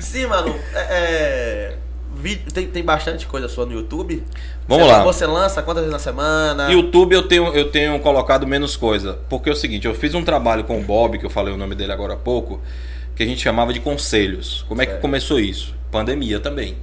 Sim, 0.00 0.26
mano. 0.26 0.54
É, 0.74 0.78
é, 0.90 1.74
vídeo- 2.16 2.52
tem, 2.52 2.66
tem 2.66 2.75
bastante 2.86 3.26
coisa 3.26 3.48
sua 3.48 3.66
no 3.66 3.72
YouTube. 3.72 4.22
Vamos 4.66 4.86
Você- 4.86 4.92
lá. 4.92 5.02
Você 5.04 5.26
lança 5.26 5.62
quantas 5.62 5.82
vezes 5.82 5.92
na 5.92 5.98
semana? 5.98 6.70
YouTube 6.72 7.12
eu 7.14 7.28
tenho, 7.28 7.48
eu 7.54 7.70
tenho 7.70 7.98
colocado 8.00 8.46
menos 8.46 8.76
coisa. 8.76 9.18
Porque 9.28 9.50
é 9.50 9.52
o 9.52 9.56
seguinte, 9.56 9.86
eu 9.86 9.94
fiz 9.94 10.14
um 10.14 10.22
trabalho 10.24 10.64
com 10.64 10.78
o 10.80 10.82
Bob, 10.82 11.18
que 11.18 11.26
eu 11.26 11.30
falei 11.30 11.52
o 11.52 11.56
nome 11.58 11.74
dele 11.74 11.92
agora 11.92 12.14
há 12.14 12.16
pouco, 12.16 12.60
que 13.14 13.22
a 13.22 13.26
gente 13.26 13.42
chamava 13.42 13.72
de 13.72 13.80
conselhos. 13.80 14.64
Como 14.68 14.80
é 14.80 14.86
que 14.86 14.94
começou 15.00 15.38
isso? 15.38 15.74
Pandemia 15.90 16.40
também. 16.40 16.76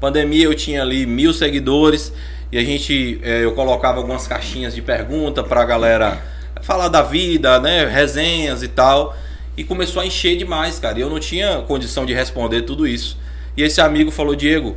Pandemia 0.00 0.44
eu 0.44 0.54
tinha 0.54 0.80
ali 0.82 1.04
mil 1.04 1.32
seguidores 1.34 2.12
e 2.52 2.56
a 2.58 2.62
gente, 2.64 3.20
eh, 3.22 3.44
eu 3.44 3.52
colocava 3.52 3.98
algumas 3.98 4.26
caixinhas 4.26 4.74
de 4.74 4.80
pergunta 4.80 5.42
pra 5.42 5.64
galera 5.64 6.22
falar 6.62 6.88
da 6.88 7.02
vida, 7.02 7.58
né? 7.60 7.84
Resenhas 7.86 8.62
e 8.62 8.68
tal. 8.68 9.14
E 9.56 9.64
começou 9.64 10.00
a 10.00 10.06
encher 10.06 10.36
demais, 10.36 10.78
cara. 10.78 10.98
E 10.98 11.02
eu 11.02 11.10
não 11.10 11.18
tinha 11.18 11.62
condição 11.66 12.06
de 12.06 12.14
responder 12.14 12.62
tudo 12.62 12.86
isso. 12.86 13.18
E 13.56 13.62
esse 13.64 13.80
amigo 13.80 14.10
falou, 14.12 14.36
Diego, 14.36 14.76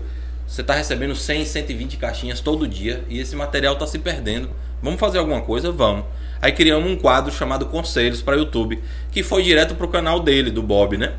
você 0.52 0.62
tá 0.62 0.74
recebendo 0.74 1.16
100, 1.16 1.46
120 1.46 1.96
caixinhas 1.96 2.42
todo 2.42 2.68
dia 2.68 3.06
e 3.08 3.22
esse 3.22 3.38
material 3.38 3.78
tá 3.78 3.88
se 3.88 3.98
perdendo. 3.98 4.50
Vamos 4.84 5.00
fazer 5.00 5.18
alguma 5.18 5.40
coisa? 5.40 5.72
Vamos. 5.72 6.04
Aí 6.42 6.52
criamos 6.52 6.92
um 6.92 6.98
quadro 6.98 7.34
chamado 7.34 7.68
Conselhos 7.68 8.22
para 8.22 8.36
YouTube, 8.36 8.78
que 9.14 9.24
foi 9.24 9.44
direto 9.44 9.76
pro 9.76 9.88
canal 9.88 10.20
dele, 10.20 10.52
do 10.52 10.62
Bob, 10.62 10.98
né? 10.98 11.14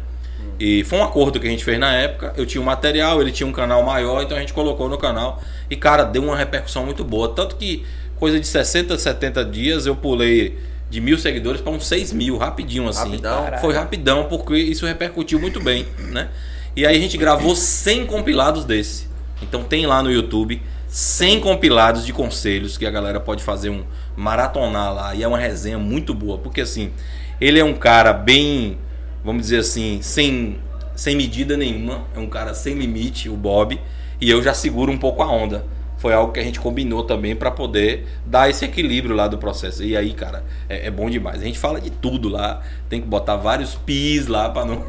E 0.61 0.85
foi 0.85 0.99
um 0.99 1.03
acordo 1.03 1.41
que 1.41 1.47
a 1.47 1.51
gente 1.51 1.65
fez 1.65 1.79
na 1.79 1.95
época. 1.95 2.35
Eu 2.37 2.45
tinha 2.45 2.61
um 2.61 2.65
material, 2.65 3.23
ele 3.23 3.33
tinha 3.33 3.47
um 3.47 3.53
canal 3.53 3.83
maior, 3.83 4.23
então 4.23 4.37
a 4.37 4.41
gente 4.41 4.53
colocou 4.53 4.87
no 4.87 4.99
canal. 4.99 5.43
E, 5.71 5.77
cara, 5.77 6.05
deu 6.05 6.23
uma 6.23 6.37
repercussão 6.37 6.85
muito 6.85 7.03
boa. 7.03 7.31
Tanto 7.31 7.57
que, 7.57 7.87
coisa 8.19 8.39
de 8.39 8.47
60, 8.47 8.99
70 8.99 9.47
dias, 9.47 9.87
eu 9.87 9.97
pulei 9.97 10.59
de 10.91 11.01
mil 11.01 11.17
seguidores 11.17 11.63
para 11.63 11.73
uns 11.73 11.87
6 11.87 12.13
mil, 12.13 12.37
rapidinho 12.37 12.87
assim. 12.87 13.13
Rapidão. 13.13 13.47
Foi 13.63 13.73
rapidão, 13.73 14.25
porque 14.25 14.59
isso 14.59 14.85
repercutiu 14.85 15.41
muito 15.41 15.59
bem, 15.59 15.87
né? 16.11 16.29
E 16.77 16.85
aí 16.85 16.99
a 16.99 17.01
gente 17.01 17.17
gravou 17.17 17.57
100 17.57 18.05
compilados 18.05 18.67
desse. 18.67 19.12
Então 19.43 19.63
tem 19.65 19.87
lá 19.87 20.03
no 20.03 20.11
YouTube 20.11 20.63
100 20.89 21.41
compilados 21.41 22.07
de 22.07 22.13
conselhos 22.13 22.77
que 22.77 22.87
a 22.87 22.91
galera 22.91 23.19
pode 23.19 23.43
fazer 23.43 23.71
um 23.71 23.83
maratonar 24.17 24.95
lá 24.95 25.15
e 25.15 25.23
é 25.23 25.29
uma 25.29 25.39
resenha 25.39 25.79
muito 25.79 26.15
boa, 26.15 26.39
porque 26.39 26.61
assim, 26.61 26.93
ele 27.41 27.59
é 27.59 27.65
um 27.65 27.75
cara 27.75 28.13
bem, 28.13 28.79
vamos 29.25 29.43
dizer 29.43 29.59
assim, 29.59 30.01
sem 30.03 30.59
sem 30.95 31.17
medida 31.17 31.57
nenhuma, 31.57 32.05
é 32.15 32.19
um 32.19 32.29
cara 32.29 32.55
sem 32.55 32.75
limite, 32.75 33.29
o 33.29 33.37
Bob, 33.37 33.81
e 34.21 34.31
eu 34.31 34.43
já 34.43 34.53
seguro 34.53 34.93
um 34.93 34.99
pouco 34.99 35.23
a 35.23 35.27
onda. 35.27 35.65
Foi 35.97 36.13
algo 36.13 36.33
que 36.33 36.41
a 36.41 36.43
gente 36.43 36.59
combinou 36.59 37.05
também 37.05 37.35
para 37.35 37.51
poder 37.51 38.07
dar 38.27 38.51
esse 38.51 38.65
equilíbrio 38.65 39.15
lá 39.15 39.29
do 39.29 39.39
processo. 39.39 39.85
E 39.85 39.97
aí, 39.97 40.13
cara, 40.13 40.45
é, 40.69 40.89
é, 40.89 40.91
bom 40.91 41.09
demais. 41.09 41.41
A 41.41 41.45
gente 41.45 41.59
fala 41.61 41.81
de 41.81 41.91
tudo 41.91 42.29
lá, 42.29 42.61
tem 42.89 43.01
que 43.01 43.07
botar 43.07 43.37
vários 43.37 43.77
pis 43.77 44.27
lá 44.27 44.51
para 44.51 44.65
não 44.65 44.85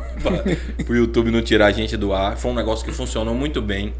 o 0.89 0.93
YouTube 0.93 1.29
não 1.29 1.43
tirar 1.43 1.67
a 1.67 1.71
gente 1.71 1.95
do 1.95 2.13
ar. 2.13 2.35
Foi 2.35 2.51
um 2.51 2.55
negócio 2.55 2.83
que 2.83 2.91
funcionou 2.91 3.35
muito 3.35 3.61
bem. 3.61 3.93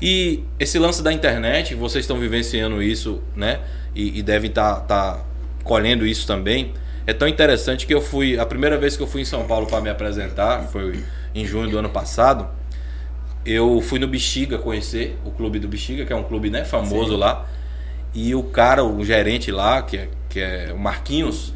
E 0.00 0.42
esse 0.58 0.78
lance 0.78 1.02
da 1.02 1.12
internet, 1.12 1.74
vocês 1.74 2.04
estão 2.04 2.18
vivenciando 2.18 2.82
isso, 2.82 3.22
né? 3.36 3.60
E, 3.94 4.18
e 4.18 4.22
devem 4.22 4.48
estar 4.48 4.76
tá, 4.80 5.12
tá 5.14 5.24
colhendo 5.62 6.06
isso 6.06 6.26
também. 6.26 6.72
É 7.06 7.12
tão 7.12 7.28
interessante 7.28 7.86
que 7.86 7.94
eu 7.94 8.00
fui. 8.00 8.38
A 8.38 8.46
primeira 8.46 8.78
vez 8.78 8.96
que 8.96 9.02
eu 9.02 9.06
fui 9.06 9.22
em 9.22 9.24
São 9.24 9.46
Paulo 9.46 9.66
para 9.66 9.80
me 9.80 9.90
apresentar 9.90 10.62
foi 10.68 11.02
em 11.34 11.44
junho 11.44 11.70
do 11.70 11.78
ano 11.78 11.90
passado. 11.90 12.48
Eu 13.44 13.80
fui 13.80 13.98
no 13.98 14.06
Bexiga 14.06 14.58
conhecer 14.58 15.18
o 15.24 15.30
clube 15.30 15.58
do 15.58 15.68
Bexiga, 15.68 16.04
que 16.04 16.12
é 16.12 16.16
um 16.16 16.24
clube 16.24 16.50
né, 16.50 16.64
famoso 16.64 17.12
Sim. 17.12 17.18
lá. 17.18 17.46
E 18.14 18.34
o 18.34 18.42
cara, 18.42 18.84
o 18.84 19.04
gerente 19.04 19.50
lá, 19.50 19.82
que 19.82 19.96
é, 19.96 20.08
que 20.28 20.40
é 20.40 20.72
o 20.72 20.78
Marquinhos, 20.78 21.54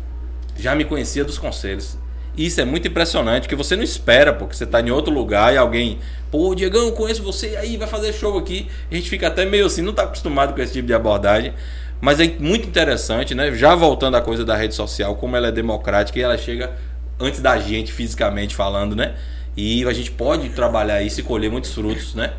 já 0.56 0.74
me 0.74 0.84
conhecia 0.84 1.24
dos 1.24 1.38
conselhos. 1.38 1.98
Isso 2.36 2.60
é 2.60 2.64
muito 2.64 2.88
impressionante, 2.88 3.48
que 3.48 3.54
você 3.54 3.76
não 3.76 3.84
espera, 3.84 4.32
porque 4.32 4.56
você 4.56 4.64
está 4.64 4.80
em 4.80 4.90
outro 4.90 5.14
lugar 5.14 5.54
e 5.54 5.56
alguém, 5.56 6.00
pô, 6.32 6.52
Diegão, 6.54 6.90
conheço 6.90 7.22
você, 7.22 7.56
aí 7.56 7.76
vai 7.76 7.86
fazer 7.86 8.12
show 8.12 8.36
aqui. 8.36 8.66
A 8.90 8.94
gente 8.94 9.08
fica 9.08 9.28
até 9.28 9.44
meio 9.44 9.66
assim, 9.66 9.82
não 9.82 9.90
está 9.90 10.02
acostumado 10.02 10.52
com 10.52 10.60
esse 10.60 10.72
tipo 10.72 10.86
de 10.86 10.94
abordagem. 10.94 11.52
Mas 12.00 12.18
é 12.18 12.26
muito 12.40 12.66
interessante, 12.66 13.34
né? 13.34 13.52
Já 13.54 13.74
voltando 13.76 14.16
à 14.16 14.20
coisa 14.20 14.44
da 14.44 14.56
rede 14.56 14.74
social, 14.74 15.14
como 15.14 15.36
ela 15.36 15.48
é 15.48 15.52
democrática 15.52 16.18
e 16.18 16.22
ela 16.22 16.36
chega 16.36 16.72
antes 17.20 17.40
da 17.40 17.56
gente 17.58 17.92
fisicamente 17.92 18.54
falando, 18.54 18.96
né? 18.96 19.14
E 19.56 19.84
a 19.86 19.92
gente 19.92 20.10
pode 20.10 20.48
trabalhar 20.48 21.00
isso 21.02 21.20
e 21.20 21.22
colher 21.22 21.50
muitos 21.50 21.72
frutos, 21.72 22.14
né? 22.14 22.32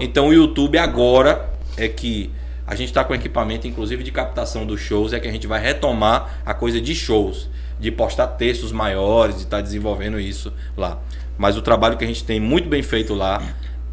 Então 0.00 0.28
o 0.28 0.32
YouTube 0.32 0.78
agora 0.78 1.50
é 1.76 1.88
que 1.88 2.30
a 2.66 2.74
gente 2.74 2.88
está 2.88 3.04
com 3.04 3.14
equipamento, 3.14 3.68
inclusive 3.68 4.02
de 4.02 4.10
captação 4.10 4.64
dos 4.64 4.80
shows, 4.80 5.12
é 5.12 5.20
que 5.20 5.28
a 5.28 5.30
gente 5.32 5.46
vai 5.46 5.60
retomar 5.60 6.40
a 6.46 6.54
coisa 6.54 6.80
de 6.80 6.94
shows 6.94 7.50
de 7.82 7.90
postar 7.90 8.28
textos 8.28 8.70
maiores, 8.70 9.34
de 9.34 9.42
estar 9.42 9.56
tá 9.56 9.62
desenvolvendo 9.62 10.18
isso 10.20 10.52
lá. 10.76 11.00
Mas 11.36 11.56
o 11.56 11.62
trabalho 11.62 11.96
que 11.96 12.04
a 12.04 12.06
gente 12.06 12.22
tem 12.22 12.38
muito 12.38 12.68
bem 12.68 12.80
feito 12.80 13.12
lá 13.12 13.42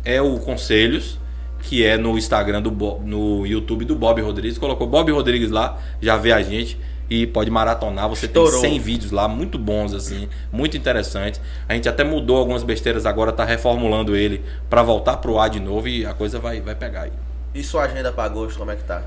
é 0.06 0.22
o 0.22 0.38
Conselhos, 0.38 1.20
que 1.64 1.84
é 1.84 1.98
no 1.98 2.16
Instagram 2.16 2.62
do 2.62 2.70
Bob, 2.70 3.04
no 3.04 3.48
YouTube 3.48 3.86
do 3.86 3.96
Bob 3.96 4.22
Rodrigues. 4.22 4.60
Colocou 4.60 4.86
Bob 4.86 5.12
Rodrigues 5.12 5.50
lá, 5.50 5.80
já 6.00 6.16
vê 6.18 6.32
a 6.32 6.40
gente 6.44 6.78
e 7.10 7.26
pode 7.26 7.50
maratonar. 7.50 8.08
Você 8.10 8.28
Estourou. 8.28 8.62
tem 8.62 8.74
100 8.74 8.80
vídeos 8.80 9.12
lá, 9.12 9.28
muito 9.28 9.58
bons 9.58 9.92
assim, 9.96 10.30
muito 10.52 10.78
interessantes. 10.78 11.42
A 11.68 11.74
gente 11.74 11.90
até 11.90 12.04
mudou 12.04 12.38
algumas 12.38 12.62
besteiras 12.62 13.08
agora, 13.08 13.32
tá 13.32 13.44
reformulando 13.44 14.16
ele 14.16 14.44
para 14.70 14.84
voltar 14.84 15.18
pro 15.18 15.40
ar 15.40 15.50
de 15.50 15.60
novo 15.60 15.88
e 15.88 16.06
a 16.06 16.14
coisa 16.14 16.38
vai 16.38 16.62
vai 16.62 16.76
pegar 16.76 17.02
aí. 17.02 17.12
E 17.56 17.64
sua 17.64 17.86
agenda 17.86 18.12
para 18.12 18.26
agosto, 18.26 18.60
como 18.60 18.70
é 18.70 18.76
que 18.76 18.84
tá? 18.84 19.02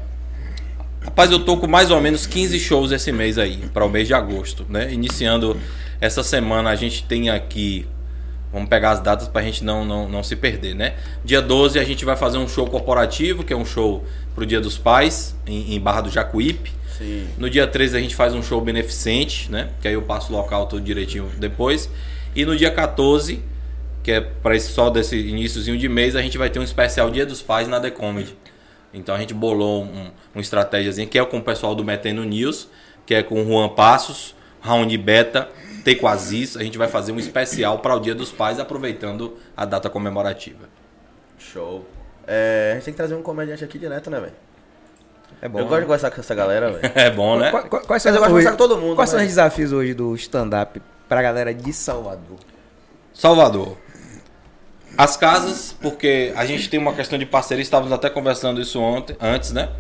Rapaz, 1.05 1.31
eu 1.31 1.41
tô 1.41 1.57
com 1.57 1.67
mais 1.67 1.91
ou 1.91 2.01
menos 2.01 2.27
15 2.27 2.59
shows 2.61 2.93
esse 2.93 3.11
mês 3.13 3.39
aí, 3.39 3.59
para 3.73 3.85
o 3.85 3.89
mês 3.89 4.07
de 4.07 4.15
agosto, 4.15 4.65
né? 4.69 4.93
Iniciando 4.93 5.57
essa 6.01 6.23
semana, 6.23 6.71
a 6.71 6.77
gente 6.77 7.05
tem 7.05 7.31
aqui. 7.31 7.87
Vamos 8.53 8.69
pegar 8.69 8.91
as 8.91 9.01
datas 9.01 9.29
para 9.29 9.41
a 9.41 9.45
gente 9.45 9.65
não, 9.65 9.85
não, 9.85 10.09
não 10.09 10.23
se 10.23 10.37
perder, 10.37 10.75
né? 10.75 10.95
Dia 11.25 11.41
12 11.41 11.79
a 11.79 11.85
gente 11.85 12.05
vai 12.05 12.17
fazer 12.17 12.39
um 12.39 12.47
show 12.47 12.67
corporativo, 12.67 13.43
que 13.43 13.53
é 13.53 13.57
um 13.57 13.65
show 13.65 14.05
pro 14.35 14.45
Dia 14.45 14.61
dos 14.61 14.77
Pais, 14.77 15.35
em, 15.47 15.75
em 15.75 15.81
Barra 15.81 16.03
do 16.03 16.11
Jacuípe. 16.11 16.73
Sim. 16.97 17.27
No 17.39 17.49
dia 17.49 17.67
13 17.67 17.97
a 17.97 18.01
gente 18.01 18.15
faz 18.15 18.35
um 18.35 18.43
show 18.43 18.61
beneficente, 18.61 19.51
né? 19.51 19.71
Que 19.81 19.89
aí 19.89 19.95
eu 19.95 20.03
passo 20.03 20.33
o 20.33 20.37
local 20.37 20.67
tudo 20.67 20.83
direitinho 20.83 21.31
depois. 21.39 21.91
E 22.35 22.45
no 22.45 22.57
dia 22.57 22.71
14, 22.71 23.43
que 24.03 24.13
é 24.13 24.21
para 24.21 24.57
esse 24.57 24.73
só 24.73 24.91
desse 24.91 25.17
iníciozinho 25.17 25.79
de 25.79 25.89
mês, 25.89 26.17
a 26.17 26.23
gente 26.23 26.37
vai 26.37 26.51
ter 26.51 26.59
um 26.59 26.63
especial 26.63 27.11
Dia 27.11 27.25
dos 27.25 27.41
Pais 27.43 27.69
na 27.69 27.81
The 27.81 27.91
Comedy. 27.91 28.37
Então 28.93 29.15
a 29.15 29.19
gente 29.19 29.35
bolou 29.35 29.85
um, 29.85 30.11
uma 30.35 30.41
estratégia 30.41 31.07
que 31.07 31.19
é 31.19 31.25
com 31.25 31.39
o 31.39 31.43
pessoal 31.43 31.75
do 31.75 31.85
Metendo 31.85 32.25
News, 32.25 32.69
que 33.07 33.15
é 33.15 33.23
com 33.23 33.43
o 33.43 33.47
Juan 33.47 33.69
Passos, 33.71 34.35
Raoni 34.61 34.99
Beta, 34.99 35.49
Tequazis. 35.85 36.57
A 36.57 36.63
gente 36.63 36.79
vai 36.79 36.89
fazer 36.89 37.13
um 37.13 37.19
especial 37.19 37.79
para 37.79 37.95
o 37.95 38.01
Dia 38.01 38.15
dos 38.15 38.31
Pais, 38.31 38.59
aproveitando 38.61 39.37
a 39.57 39.65
data 39.65 39.89
comemorativa. 39.89 40.69
Show. 41.39 41.85
É, 42.27 42.71
a 42.73 42.75
gente 42.75 42.85
tem 42.85 42.95
que 42.95 42.99
trazer 42.99 43.15
um 43.15 43.23
comediante 43.23 43.65
aqui 43.65 43.79
direto, 43.79 44.11
né, 44.11 44.21
velho? 44.21 44.33
É 45.41 45.49
bom. 45.49 45.59
Eu 45.59 45.67
gosto 45.67 45.81
de 45.81 45.87
conversar 45.87 46.11
com 46.11 46.21
essa 46.21 46.35
galera, 46.35 46.71
velho. 46.71 46.93
É 46.95 47.11
bom, 47.11 47.39
né? 47.39 47.51
Quais, 47.51 47.87
quais 47.87 48.03
são, 48.03 48.13
eu 48.13 48.19
gosto 48.19 48.29
de 48.29 48.31
conversar 48.31 48.51
com 48.53 48.57
todo 48.57 48.79
mundo. 48.79 48.95
Quais 48.95 49.11
né? 49.11 49.19
são 49.19 49.25
os 49.25 49.29
desafios 49.29 49.73
hoje 49.73 49.95
do 49.95 50.15
stand-up 50.15 50.81
para 51.09 51.21
a 51.21 51.23
galera 51.23 51.53
de 51.53 51.73
Salvador? 51.73 52.39
Salvador. 53.13 53.77
As 54.97 55.17
casas, 55.17 55.75
porque 55.81 56.33
a 56.37 56.45
gente 56.45 56.69
tem 56.69 56.79
uma 56.79 56.93
questão 56.93 57.19
de 57.19 57.27
parceria, 57.27 57.63
estávamos 57.63 57.93
até 57.93 58.11
conversando 58.11 58.61
isso 58.61 58.81
ontem, 58.81 59.17
antes, 59.21 59.53
né? 59.53 59.71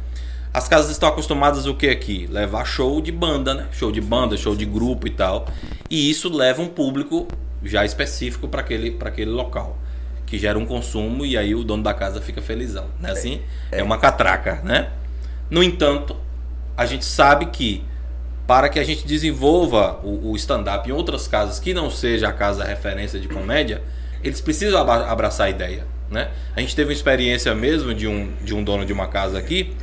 As 0.54 0.68
casas 0.68 0.90
estão 0.90 1.08
acostumadas 1.08 1.66
o 1.66 1.74
que 1.74 1.88
aqui? 1.88 2.26
Levar 2.30 2.64
show 2.64 3.00
de 3.00 3.10
banda, 3.10 3.54
né? 3.54 3.68
Show 3.72 3.90
de 3.90 4.00
banda, 4.00 4.36
show 4.36 4.54
de 4.54 4.66
grupo 4.66 5.06
e 5.06 5.10
tal. 5.10 5.46
E 5.88 6.10
isso 6.10 6.30
leva 6.30 6.60
um 6.60 6.68
público 6.68 7.26
já 7.62 7.84
específico 7.84 8.48
para 8.48 8.60
aquele, 8.60 8.96
aquele 9.02 9.30
local. 9.30 9.78
Que 10.26 10.38
gera 10.38 10.58
um 10.58 10.66
consumo 10.66 11.24
e 11.24 11.36
aí 11.38 11.54
o 11.54 11.64
dono 11.64 11.82
da 11.82 11.94
casa 11.94 12.20
fica 12.20 12.42
felizão. 12.42 12.86
Né? 13.00 13.10
Assim, 13.10 13.40
é, 13.70 13.80
é 13.80 13.82
uma 13.82 13.98
catraca, 13.98 14.60
né? 14.62 14.90
No 15.50 15.62
entanto, 15.62 16.16
a 16.76 16.84
gente 16.84 17.04
sabe 17.04 17.46
que 17.46 17.82
para 18.46 18.68
que 18.68 18.78
a 18.78 18.84
gente 18.84 19.06
desenvolva 19.06 20.00
o, 20.02 20.32
o 20.32 20.36
stand-up 20.36 20.88
em 20.88 20.92
outras 20.92 21.26
casas 21.26 21.58
que 21.58 21.72
não 21.72 21.90
seja 21.90 22.28
a 22.28 22.32
casa 22.32 22.64
referência 22.64 23.18
de 23.18 23.28
comédia, 23.28 23.82
eles 24.22 24.40
precisam 24.40 24.80
abraçar 24.80 25.46
a 25.46 25.50
ideia. 25.50 25.86
Né? 26.10 26.30
A 26.54 26.60
gente 26.60 26.76
teve 26.76 26.90
uma 26.90 26.94
experiência 26.94 27.54
mesmo 27.54 27.94
de 27.94 28.06
um, 28.06 28.32
de 28.42 28.54
um 28.54 28.62
dono 28.62 28.84
de 28.84 28.92
uma 28.92 29.08
casa 29.08 29.38
aqui 29.38 29.74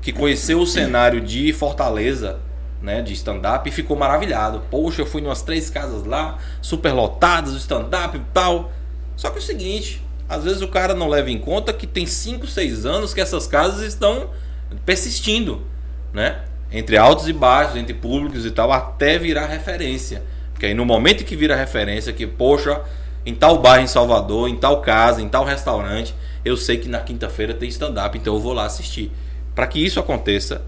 que 0.00 0.12
conheceu 0.12 0.60
o 0.60 0.66
cenário 0.66 1.20
de 1.20 1.52
Fortaleza, 1.52 2.38
né, 2.82 3.00
de 3.00 3.14
stand-up, 3.14 3.66
e 3.66 3.72
ficou 3.72 3.96
maravilhado. 3.96 4.62
Poxa, 4.70 5.00
eu 5.00 5.06
fui 5.06 5.22
em 5.22 5.24
umas 5.24 5.40
três 5.40 5.70
casas 5.70 6.04
lá, 6.04 6.36
super 6.60 6.92
lotadas, 6.92 7.54
stand-up 7.54 8.14
e 8.14 8.20
tal. 8.32 8.70
Só 9.16 9.30
que 9.30 9.36
é 9.36 9.38
o 9.40 9.42
seguinte, 9.42 10.02
às 10.28 10.44
vezes 10.44 10.60
o 10.60 10.68
cara 10.68 10.92
não 10.92 11.08
leva 11.08 11.30
em 11.30 11.38
conta 11.38 11.72
que 11.72 11.86
tem 11.86 12.04
5, 12.04 12.46
6 12.46 12.84
anos 12.84 13.14
que 13.14 13.20
essas 13.20 13.46
casas 13.46 13.80
estão 13.80 14.30
persistindo, 14.84 15.62
né? 16.12 16.42
Entre 16.70 16.98
altos 16.98 17.26
e 17.26 17.32
baixos, 17.32 17.76
entre 17.76 17.94
públicos 17.94 18.44
e 18.44 18.50
tal, 18.50 18.70
até 18.72 19.18
virar 19.18 19.46
referência. 19.46 20.22
Porque 20.52 20.66
aí 20.66 20.74
no 20.74 20.84
momento 20.84 21.24
que 21.24 21.34
vira 21.34 21.56
referência, 21.56 22.12
que, 22.12 22.26
poxa, 22.26 22.82
em 23.26 23.34
tal 23.34 23.58
bairro 23.58 23.84
em 23.84 23.86
Salvador, 23.86 24.48
em 24.48 24.56
tal 24.56 24.80
casa, 24.80 25.22
em 25.22 25.28
tal 25.28 25.44
restaurante, 25.44 26.14
eu 26.44 26.56
sei 26.56 26.76
que 26.76 26.88
na 26.88 27.00
quinta-feira 27.00 27.54
tem 27.54 27.68
stand-up, 27.68 28.16
então 28.16 28.34
eu 28.34 28.40
vou 28.40 28.52
lá 28.52 28.66
assistir. 28.66 29.10
Para 29.54 29.66
que 29.66 29.84
isso 29.84 29.98
aconteça, 29.98 30.62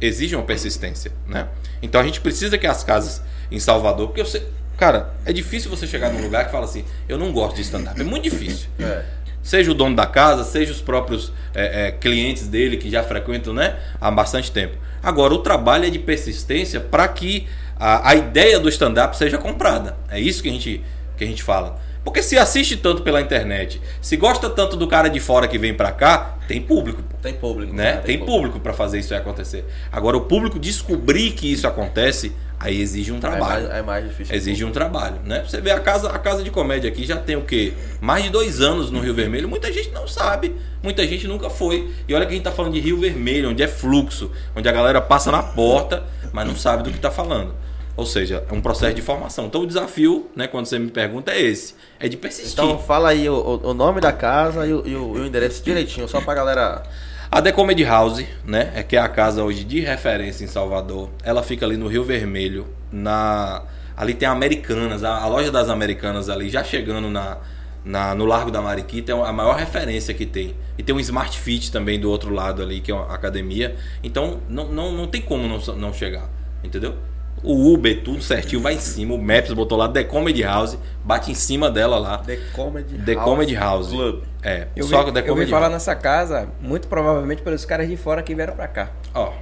exige 0.00 0.34
uma 0.34 0.44
persistência, 0.44 1.12
né? 1.26 1.48
Então 1.82 2.00
a 2.00 2.04
gente 2.04 2.20
precisa 2.20 2.56
que 2.56 2.66
as 2.66 2.82
casas 2.82 3.22
em 3.50 3.58
Salvador, 3.58 4.08
porque 4.08 4.20
eu 4.20 4.26
sei, 4.26 4.46
cara, 4.76 5.14
é 5.24 5.32
difícil 5.32 5.70
você 5.70 5.86
chegar 5.86 6.10
num 6.10 6.22
lugar 6.22 6.46
que 6.46 6.52
fala 6.52 6.64
assim, 6.64 6.84
eu 7.08 7.18
não 7.18 7.32
gosto 7.32 7.56
de 7.56 7.62
stand-up, 7.62 8.00
é 8.00 8.04
muito 8.04 8.24
difícil. 8.24 8.68
É. 8.78 9.04
Seja 9.42 9.70
o 9.70 9.74
dono 9.74 9.96
da 9.96 10.06
casa, 10.06 10.44
seja 10.44 10.72
os 10.72 10.80
próprios 10.80 11.32
é, 11.54 11.88
é, 11.88 11.92
clientes 11.92 12.48
dele 12.48 12.76
que 12.76 12.90
já 12.90 13.02
frequentam, 13.02 13.52
né, 13.52 13.78
há 14.00 14.10
bastante 14.10 14.50
tempo. 14.50 14.76
Agora 15.02 15.32
o 15.34 15.38
trabalho 15.38 15.86
é 15.86 15.90
de 15.90 15.98
persistência 15.98 16.80
para 16.80 17.06
que 17.08 17.46
a, 17.78 18.10
a 18.10 18.14
ideia 18.14 18.58
do 18.58 18.68
stand-up 18.68 19.16
seja 19.16 19.38
comprada. 19.38 19.96
É 20.08 20.18
isso 20.20 20.42
que 20.42 20.48
a 20.48 20.52
gente 20.52 20.82
que 21.16 21.24
a 21.24 21.26
gente 21.26 21.42
fala. 21.42 21.80
Porque 22.04 22.22
se 22.22 22.38
assiste 22.38 22.76
tanto 22.76 23.02
pela 23.02 23.20
internet, 23.20 23.80
se 24.00 24.16
gosta 24.16 24.48
tanto 24.48 24.76
do 24.76 24.86
cara 24.86 25.08
de 25.08 25.20
fora 25.20 25.46
que 25.46 25.58
vem 25.58 25.74
para 25.74 25.92
cá, 25.92 26.38
tem 26.46 26.60
público. 26.60 27.02
Tem 27.20 27.34
público. 27.34 27.74
Né? 27.74 27.96
Tem, 27.96 28.16
tem 28.16 28.26
público 28.26 28.58
para 28.60 28.72
fazer 28.72 28.98
isso 28.98 29.14
acontecer. 29.14 29.64
Agora, 29.92 30.16
o 30.16 30.22
público 30.22 30.58
descobrir 30.58 31.32
que 31.32 31.52
isso 31.52 31.66
acontece, 31.66 32.32
aí 32.58 32.80
exige 32.80 33.12
um 33.12 33.20
trabalho. 33.20 33.66
É 33.66 33.68
mais, 33.68 33.78
é 33.78 33.82
mais 33.82 34.08
difícil. 34.08 34.34
Exige 34.34 34.64
um 34.64 34.70
trabalho, 34.70 35.20
né? 35.24 35.44
Você 35.46 35.60
vê 35.60 35.70
a 35.70 35.80
casa, 35.80 36.08
a 36.08 36.18
casa 36.18 36.42
de 36.42 36.50
comédia 36.50 36.88
aqui 36.88 37.04
já 37.04 37.16
tem 37.16 37.36
o 37.36 37.42
quê? 37.42 37.74
Mais 38.00 38.24
de 38.24 38.30
dois 38.30 38.60
anos 38.60 38.90
no 38.90 39.00
Rio 39.00 39.14
Vermelho. 39.14 39.48
Muita 39.48 39.72
gente 39.72 39.90
não 39.90 40.08
sabe, 40.08 40.56
muita 40.82 41.06
gente 41.06 41.26
nunca 41.26 41.50
foi. 41.50 41.90
E 42.08 42.14
olha 42.14 42.24
que 42.24 42.32
a 42.32 42.34
gente 42.34 42.44
tá 42.44 42.52
falando 42.52 42.72
de 42.72 42.80
Rio 42.80 42.98
Vermelho, 42.98 43.50
onde 43.50 43.62
é 43.62 43.68
fluxo, 43.68 44.30
onde 44.56 44.68
a 44.68 44.72
galera 44.72 45.00
passa 45.00 45.30
na 45.30 45.42
porta, 45.42 46.04
mas 46.32 46.46
não 46.46 46.56
sabe 46.56 46.82
do 46.82 46.90
que 46.90 46.98
tá 46.98 47.10
falando. 47.10 47.54
Ou 47.98 48.06
seja, 48.06 48.44
é 48.48 48.54
um 48.54 48.60
processo 48.60 48.94
de 48.94 49.02
formação. 49.02 49.46
Então 49.46 49.62
o 49.62 49.66
desafio, 49.66 50.30
né, 50.36 50.46
quando 50.46 50.66
você 50.66 50.78
me 50.78 50.88
pergunta, 50.88 51.32
é 51.32 51.40
esse. 51.42 51.74
É 51.98 52.08
de 52.08 52.16
persistir. 52.16 52.52
Então 52.52 52.78
fala 52.78 53.08
aí 53.08 53.28
o, 53.28 53.60
o 53.60 53.74
nome 53.74 54.00
da 54.00 54.12
casa 54.12 54.64
e 54.64 54.72
o, 54.72 54.86
e 54.86 54.94
o, 54.94 55.26
endereço 55.26 55.64
direitinho, 55.64 56.06
só 56.06 56.20
pra 56.20 56.32
galera. 56.32 56.84
A 57.28 57.42
The 57.42 57.50
Comedy 57.50 57.82
House, 57.82 58.24
né? 58.44 58.70
É 58.76 58.84
que 58.84 58.94
é 58.96 59.00
a 59.00 59.08
casa 59.08 59.42
hoje 59.42 59.64
de 59.64 59.80
referência 59.80 60.44
em 60.44 60.46
Salvador. 60.46 61.10
Ela 61.24 61.42
fica 61.42 61.66
ali 61.66 61.76
no 61.76 61.88
Rio 61.88 62.04
Vermelho. 62.04 62.68
Na... 62.92 63.64
Ali 63.96 64.14
tem 64.14 64.28
Americanas, 64.28 65.02
a, 65.02 65.16
a 65.16 65.26
loja 65.26 65.50
das 65.50 65.68
Americanas 65.68 66.28
ali, 66.28 66.48
já 66.48 66.62
chegando 66.62 67.10
na, 67.10 67.38
na- 67.84 68.14
no 68.14 68.26
Largo 68.26 68.48
da 68.52 68.62
Mariquita, 68.62 69.10
é 69.10 69.14
a 69.14 69.32
maior 69.32 69.56
referência 69.56 70.14
que 70.14 70.24
tem. 70.24 70.54
E 70.78 70.84
tem 70.84 70.94
um 70.94 71.00
Smart 71.00 71.36
Fit 71.36 71.72
também 71.72 71.98
do 71.98 72.08
outro 72.08 72.32
lado 72.32 72.62
ali, 72.62 72.80
que 72.80 72.92
é 72.92 72.94
uma 72.94 73.12
academia. 73.12 73.74
Então 74.04 74.38
não, 74.48 74.68
não, 74.68 74.92
não 74.92 75.08
tem 75.08 75.20
como 75.20 75.48
não, 75.48 75.58
não 75.74 75.92
chegar, 75.92 76.28
entendeu? 76.62 76.94
O 77.42 77.72
Uber, 77.72 78.02
tudo 78.02 78.22
certinho, 78.22 78.60
vai 78.60 78.74
em 78.74 78.78
cima. 78.80 79.14
O 79.14 79.18
Maps 79.18 79.52
botou 79.52 79.78
lá 79.78 79.88
The 79.88 80.04
Comedy 80.04 80.42
House, 80.42 80.76
bate 81.04 81.30
em 81.30 81.34
cima 81.34 81.70
dela 81.70 81.98
lá. 81.98 82.18
The 82.18 82.36
Comedy 82.52 82.98
The 82.98 83.14
Comedy 83.14 83.54
House. 83.54 83.88
Club. 83.88 84.22
É, 84.42 84.68
Eu 84.76 84.86
só 84.86 85.02
vi, 85.04 85.12
The 85.12 85.20
eu 85.20 85.22
vi 85.24 85.28
Comedy 85.30 85.50
falar 85.50 85.62
House. 85.62 85.72
nessa 85.74 85.94
casa, 85.94 86.48
muito 86.60 86.88
provavelmente 86.88 87.42
pelos 87.42 87.64
caras 87.64 87.88
de 87.88 87.96
fora 87.96 88.22
que 88.22 88.34
vieram 88.34 88.54
pra 88.54 88.68
cá. 88.68 88.90
Ó, 89.14 89.32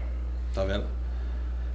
tá 0.54 0.64
vendo? 0.64 0.84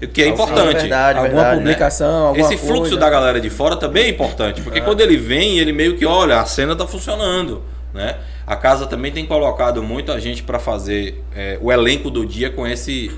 O 0.01 0.07
que 0.07 0.23
é 0.23 0.27
importante. 0.27 0.77
verdade, 0.79 1.19
alguma 1.19 1.35
verdade, 1.35 1.55
né? 1.57 1.61
publicação, 1.63 2.27
alguma 2.27 2.45
Esse 2.47 2.57
fluxo 2.57 2.81
coisa. 2.81 2.97
da 2.97 3.09
galera 3.09 3.39
de 3.39 3.51
fora 3.51 3.75
também 3.77 4.05
é 4.05 4.09
importante, 4.09 4.59
porque 4.61 4.81
quando 4.81 4.99
ele 5.01 5.15
vem, 5.15 5.59
ele 5.59 5.71
meio 5.71 5.95
que 5.95 6.05
olha, 6.07 6.39
a 6.39 6.45
cena 6.45 6.75
tá 6.75 6.87
funcionando, 6.87 7.61
né? 7.93 8.17
A 8.47 8.55
casa 8.55 8.87
também 8.87 9.11
tem 9.11 9.27
colocado 9.27 9.83
muita 9.83 10.19
gente 10.19 10.41
para 10.41 10.57
fazer 10.57 11.23
é, 11.35 11.59
o 11.61 11.71
elenco 11.71 12.09
do 12.09 12.25
dia 12.25 12.49
com 12.49 12.65
esse 12.65 13.11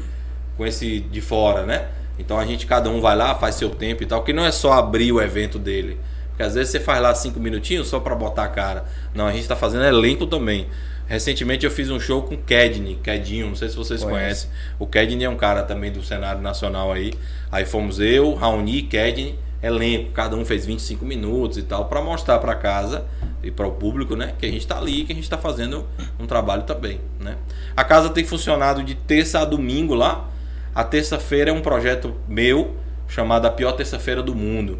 com 0.57 0.67
esse 0.67 0.99
de 0.99 1.21
fora, 1.21 1.65
né? 1.65 1.85
Então 2.17 2.37
a 2.37 2.45
gente 2.45 2.65
cada 2.65 2.89
um 2.89 3.01
vai 3.01 3.15
lá, 3.15 3.35
faz 3.35 3.55
seu 3.55 3.69
tempo 3.69 4.03
e 4.03 4.05
tal, 4.05 4.23
que 4.23 4.33
não 4.33 4.45
é 4.45 4.51
só 4.51 4.73
abrir 4.73 5.11
o 5.11 5.21
evento 5.21 5.57
dele. 5.57 5.99
Porque 6.29 6.43
às 6.43 6.55
vezes 6.55 6.71
você 6.71 6.79
faz 6.79 7.01
lá 7.01 7.13
cinco 7.13 7.39
minutinhos 7.39 7.87
só 7.87 7.99
para 7.99 8.15
botar 8.15 8.45
a 8.45 8.47
cara. 8.47 8.85
Não, 9.13 9.27
a 9.27 9.31
gente 9.31 9.47
tá 9.47 9.55
fazendo 9.55 9.85
elenco 9.85 10.25
também. 10.25 10.67
Recentemente 11.05 11.65
eu 11.65 11.71
fiz 11.71 11.89
um 11.89 11.99
show 11.99 12.23
com 12.23 12.35
o 12.35 12.37
Kedney, 12.37 12.95
Kedinho, 13.03 13.47
não 13.47 13.55
sei 13.55 13.69
se 13.69 13.75
vocês 13.75 14.03
conhecem. 14.03 14.49
O 14.79 14.87
Kedney 14.87 15.25
é 15.25 15.29
um 15.29 15.35
cara 15.35 15.61
também 15.63 15.91
do 15.91 16.01
cenário 16.01 16.41
nacional 16.41 16.91
aí. 16.91 17.13
Aí 17.51 17.65
fomos 17.65 17.99
eu, 17.99 18.33
Raoni, 18.33 18.83
Kedney, 18.83 19.37
elenco, 19.61 20.11
cada 20.11 20.35
um 20.35 20.43
fez 20.43 20.65
25 20.65 21.05
minutos 21.05 21.57
e 21.57 21.63
tal, 21.63 21.85
para 21.85 22.01
mostrar 22.01 22.39
para 22.39 22.55
casa 22.55 23.05
e 23.41 23.51
para 23.51 23.67
o 23.67 23.71
público, 23.71 24.15
né, 24.15 24.33
que 24.37 24.45
a 24.45 24.51
gente 24.51 24.65
tá 24.65 24.77
ali, 24.77 25.05
que 25.05 25.11
a 25.11 25.15
gente 25.15 25.29
tá 25.29 25.37
fazendo 25.37 25.85
um 26.19 26.25
trabalho 26.25 26.63
também, 26.63 26.99
né? 27.19 27.37
A 27.75 27.83
casa 27.83 28.09
tem 28.09 28.23
funcionado 28.23 28.83
de 28.83 28.95
terça 28.95 29.39
a 29.39 29.45
domingo 29.45 29.93
lá. 29.93 30.29
A 30.75 30.83
terça-feira 30.83 31.49
é 31.51 31.53
um 31.53 31.61
projeto 31.61 32.15
meu 32.27 32.75
chamado 33.07 33.45
A 33.45 33.51
Pior 33.51 33.73
Terça-feira 33.73 34.23
do 34.23 34.33
Mundo. 34.35 34.79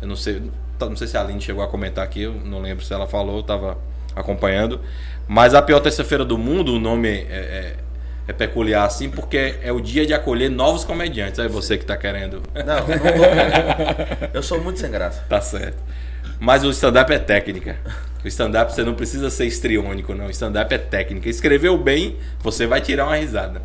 Eu 0.00 0.08
não 0.08 0.16
sei, 0.16 0.42
não 0.80 0.96
sei 0.96 1.06
se 1.06 1.16
a 1.16 1.20
Aline 1.20 1.40
chegou 1.40 1.62
a 1.62 1.68
comentar 1.68 2.04
aqui, 2.04 2.22
eu 2.22 2.32
não 2.32 2.60
lembro 2.60 2.84
se 2.84 2.92
ela 2.92 3.06
falou, 3.06 3.36
eu 3.38 3.42
tava 3.42 3.78
acompanhando. 4.14 4.80
Mas 5.26 5.54
a 5.54 5.60
pior 5.62 5.80
terça-feira 5.80 6.24
do 6.24 6.38
mundo, 6.38 6.74
o 6.74 6.78
nome 6.80 7.08
é, 7.08 7.12
é- 7.30 7.76
é 8.28 8.32
peculiar 8.32 8.84
assim, 8.86 9.08
porque 9.10 9.56
é 9.62 9.70
o 9.72 9.80
dia 9.80 10.06
de 10.06 10.12
acolher 10.14 10.50
novos 10.50 10.84
comediantes. 10.84 11.38
Aí 11.38 11.48
você 11.48 11.76
que 11.78 11.84
tá 11.84 11.96
querendo. 11.96 12.42
Não, 12.54 12.64
não 12.64 12.86
querendo. 12.86 14.30
Eu 14.34 14.42
sou 14.42 14.60
muito 14.62 14.78
sem 14.80 14.90
graça. 14.90 15.22
tá 15.28 15.40
certo. 15.40 15.82
Mas 16.40 16.64
o 16.64 16.70
stand-up 16.70 17.12
é 17.12 17.18
técnica. 17.18 17.76
O 18.24 18.28
stand-up 18.28 18.72
você 18.72 18.82
não 18.84 18.94
precisa 18.94 19.30
ser 19.30 19.46
estriônico, 19.46 20.14
não. 20.14 20.26
O 20.26 20.30
stand-up 20.30 20.72
é 20.74 20.78
técnica. 20.78 21.28
Escreveu 21.28 21.76
bem, 21.78 22.16
você 22.40 22.66
vai 22.66 22.80
tirar 22.80 23.06
uma 23.06 23.16
risada. 23.16 23.62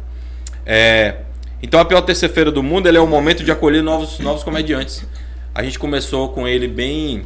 É, 0.66 1.16
Então 1.64 1.80
a 1.80 1.86
pior 1.86 2.02
terça-feira 2.02 2.52
do 2.52 2.62
mundo 2.62 2.90
ele 2.90 2.98
é 2.98 3.00
o 3.00 3.08
momento 3.08 3.42
de 3.42 3.50
acolher 3.50 3.82
novos, 3.82 4.20
novos 4.20 4.44
comediantes. 4.44 5.08
A 5.56 5.64
gente 5.64 5.80
começou 5.80 6.28
com 6.28 6.46
ele 6.46 6.68
bem 6.68 7.24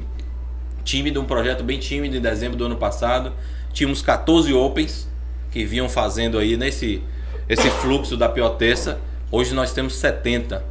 tímido, 0.84 1.20
um 1.20 1.26
projeto 1.26 1.64
bem 1.64 1.80
tímido 1.80 2.16
em 2.16 2.22
dezembro 2.22 2.56
do 2.56 2.66
ano 2.66 2.76
passado. 2.76 3.34
Tínhamos 3.74 4.04
14 4.04 4.54
opens 4.54 5.10
que 5.52 5.66
vinham 5.66 5.90
fazendo 5.90 6.38
aí 6.38 6.56
nesse 6.56 7.02
esse 7.50 7.68
fluxo 7.82 8.16
da 8.16 8.30
pior 8.30 8.50
terça. 8.50 9.00
Hoje 9.32 9.56
nós 9.56 9.74
temos 9.74 9.96
70. 9.96 10.64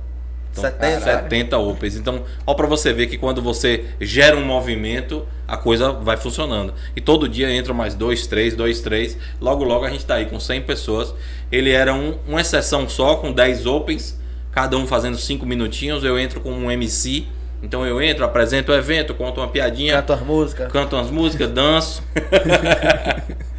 Então, 0.59 0.71
70? 0.71 1.01
70 1.01 1.59
opens. 1.59 1.97
Então, 1.97 2.25
ó 2.47 2.55
para 2.55 2.67
você 2.67 2.93
ver 2.93 3.07
que 3.07 3.19
quando 3.19 3.43
você 3.43 3.85
gera 4.01 4.37
um 4.37 4.45
movimento, 4.45 5.27
a 5.47 5.57
coisa 5.57 5.93
vai 5.93 6.17
funcionando. 6.17 6.73
E 6.95 7.01
todo 7.01 7.29
dia 7.29 7.55
entram 7.55 7.75
mais 7.75 7.95
dois, 7.95 8.27
três, 8.27 8.55
dois, 8.57 8.81
três. 8.81 9.17
Logo, 9.41 9.65
logo 9.65 9.85
a 9.85 9.91
gente 9.91 10.05
tá 10.05 10.15
aí 10.17 10.27
com 10.27 10.41
100 10.41 10.63
pessoas. 10.63 11.15
Ele 11.51 11.71
era 11.71 11.95
um, 11.95 12.19
uma 12.27 12.41
exceção 12.41 12.89
só, 12.89 13.17
com 13.17 13.33
10 13.33 13.67
opens, 13.67 14.19
cada 14.51 14.77
um 14.77 14.87
fazendo 14.87 15.17
5 15.17 15.45
minutinhos. 15.47 16.03
Eu 16.05 16.19
entro 16.19 16.41
com 16.41 16.51
um 16.53 16.71
MC. 16.71 17.27
Então 17.63 17.87
eu 17.87 18.03
entro, 18.03 18.25
apresento 18.25 18.71
o 18.71 18.75
evento, 18.75 19.15
conto 19.15 19.41
uma 19.41 19.49
piadinha, 19.49 19.95
Canto 19.95 20.13
as 20.13 20.21
músicas. 20.21 20.73
canto 20.73 20.97
umas 20.97 21.11
músicas, 21.11 21.51
danço. 21.51 22.03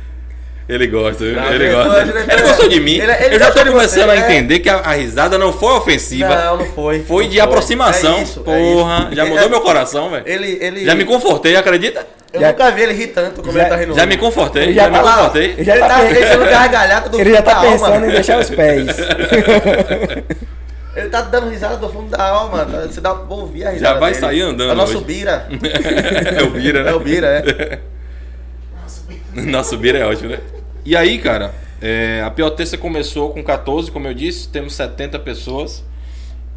ele 0.69 0.87
gosta, 0.87 1.23
viu? 1.23 1.35
Não, 1.35 1.53
ele 1.53 1.71
gosta. 1.71 2.03
diretor. 2.05 2.33
Ele 2.33 2.41
gostou 2.41 2.67
de 2.69 2.79
mim. 2.79 2.95
Ele- 2.97 3.11
ele 3.11 3.35
eu 3.35 3.39
já 3.39 3.49
de 3.49 3.71
começando 3.71 4.05
você, 4.05 4.11
a 4.11 4.15
é. 4.15 4.19
entender 4.19 4.59
que 4.59 4.69
a, 4.69 4.77
a 4.77 4.93
risada 4.93 5.37
não 5.37 5.53
foi 5.53 5.73
ofensiva. 5.73 6.35
Não, 6.35 6.57
não 6.57 6.65
foi. 6.65 6.99
Foi 7.03 7.23
Não 7.23 7.31
de 7.31 7.39
aproximação. 7.39 8.17
É 8.17 8.23
isso, 8.23 8.39
é 8.41 8.43
Porra, 8.43 9.05
isso. 9.07 9.15
já 9.15 9.23
Ele- 9.25 9.31
mudou 9.35 9.49
meu 9.49 9.61
coração, 9.61 10.09
velho. 10.09 10.23
Ele, 10.27 10.57
ele... 10.61 10.85
Já 10.85 10.93
me 10.95 11.05
confortei, 11.05 11.55
acredita? 11.55 12.05
Eu 12.33 12.41
Já- 12.41 12.47
nunca 12.49 12.71
vi 12.71 12.81
ele 12.81 12.93
rir 12.93 13.07
tanto 13.07 13.41
como 13.41 13.53
Já- 13.53 13.61
ele 13.61 13.69
tá 13.69 13.75
rindo. 13.77 13.95
Já 13.95 14.05
me 14.05 14.17
confortei, 14.17 14.63
Ele 14.63 14.73
já, 14.73 14.83
já 14.83 14.89
me 14.89 14.95
tá 14.97 15.01
lá, 15.01 15.15
confortei. 15.17 15.45
ele 15.57 15.63
já 15.63 15.71
Ele 15.73 15.81
tá 15.81 15.87
tá 15.87 16.03
deixando 16.03 16.45
gargalhada 16.45 17.09
do 17.09 17.19
Ele 17.21 17.31
já 17.31 17.41
tá 17.41 17.55
pensando 17.61 17.93
alma. 17.93 18.07
em 18.07 18.09
deixar 18.09 18.39
os 18.39 18.49
pés. 18.49 18.87
Ele 20.95 21.09
tá 21.09 21.21
dando 21.21 21.49
risada 21.49 21.77
do 21.77 21.87
fundo 21.89 22.09
da 22.09 22.23
alma. 22.27 22.65
tá? 22.65 22.79
Você 22.87 22.99
dá 22.99 23.13
pra 23.13 23.35
ouvir 23.35 23.65
a 23.65 23.69
risada 23.69 23.93
Já 23.93 23.99
vai 23.99 24.11
dele. 24.11 24.21
sair 24.25 24.41
andando 24.41 24.69
É 24.71 24.73
o 24.73 24.75
nosso. 24.75 24.99
Bira. 25.01 25.47
é 26.37 26.43
o 26.43 26.49
Bira, 26.49 26.83
né? 26.83 26.89
É 26.91 26.93
o 26.93 26.99
Bira, 26.99 27.27
é. 27.27 27.79
Nosso 29.45 29.77
Bira 29.77 29.99
é 29.99 30.05
ótimo, 30.05 30.29
né? 30.29 30.39
E 30.83 30.95
aí, 30.95 31.19
cara, 31.19 31.53
é, 31.79 32.23
a 32.25 32.49
terça 32.49 32.77
começou 32.77 33.31
com 33.31 33.43
14, 33.43 33.91
como 33.91 34.07
eu 34.07 34.13
disse, 34.13 34.49
temos 34.49 34.73
70 34.73 35.19
pessoas. 35.19 35.83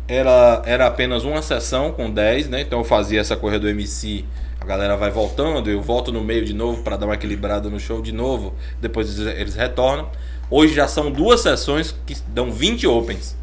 Era, 0.09 0.63
era 0.65 0.87
apenas 0.87 1.25
uma 1.25 1.43
sessão 1.43 1.93
com 1.93 2.11
10, 2.11 2.49
né? 2.49 2.63
Então 2.63 2.79
eu 2.79 2.85
fazia 2.85 3.21
essa 3.21 3.37
corrida 3.37 3.61
do 3.61 3.69
MC, 3.69 4.25
a 4.61 4.65
galera 4.65 4.97
vai 4.97 5.11
voltando, 5.11 5.71
eu 5.71 5.81
volto 5.81 6.11
no 6.11 6.25
meio 6.25 6.45
de 6.45 6.55
novo 6.55 6.83
para 6.83 6.97
dar 6.97 7.07
uma 7.07 7.15
equilibrada 7.15 7.69
no 7.69 7.79
show 7.79 8.01
de 8.01 8.13
novo, 8.13 8.55
depois 8.81 9.19
eles, 9.19 9.55
retornam. 9.55 10.11
Hoje 10.51 10.75
já 10.75 10.89
são 10.89 11.13
duas 11.13 11.43
sessões 11.43 11.95
que 12.07 12.17
dão 12.29 12.51
20 12.51 12.87
opens. 12.87 13.37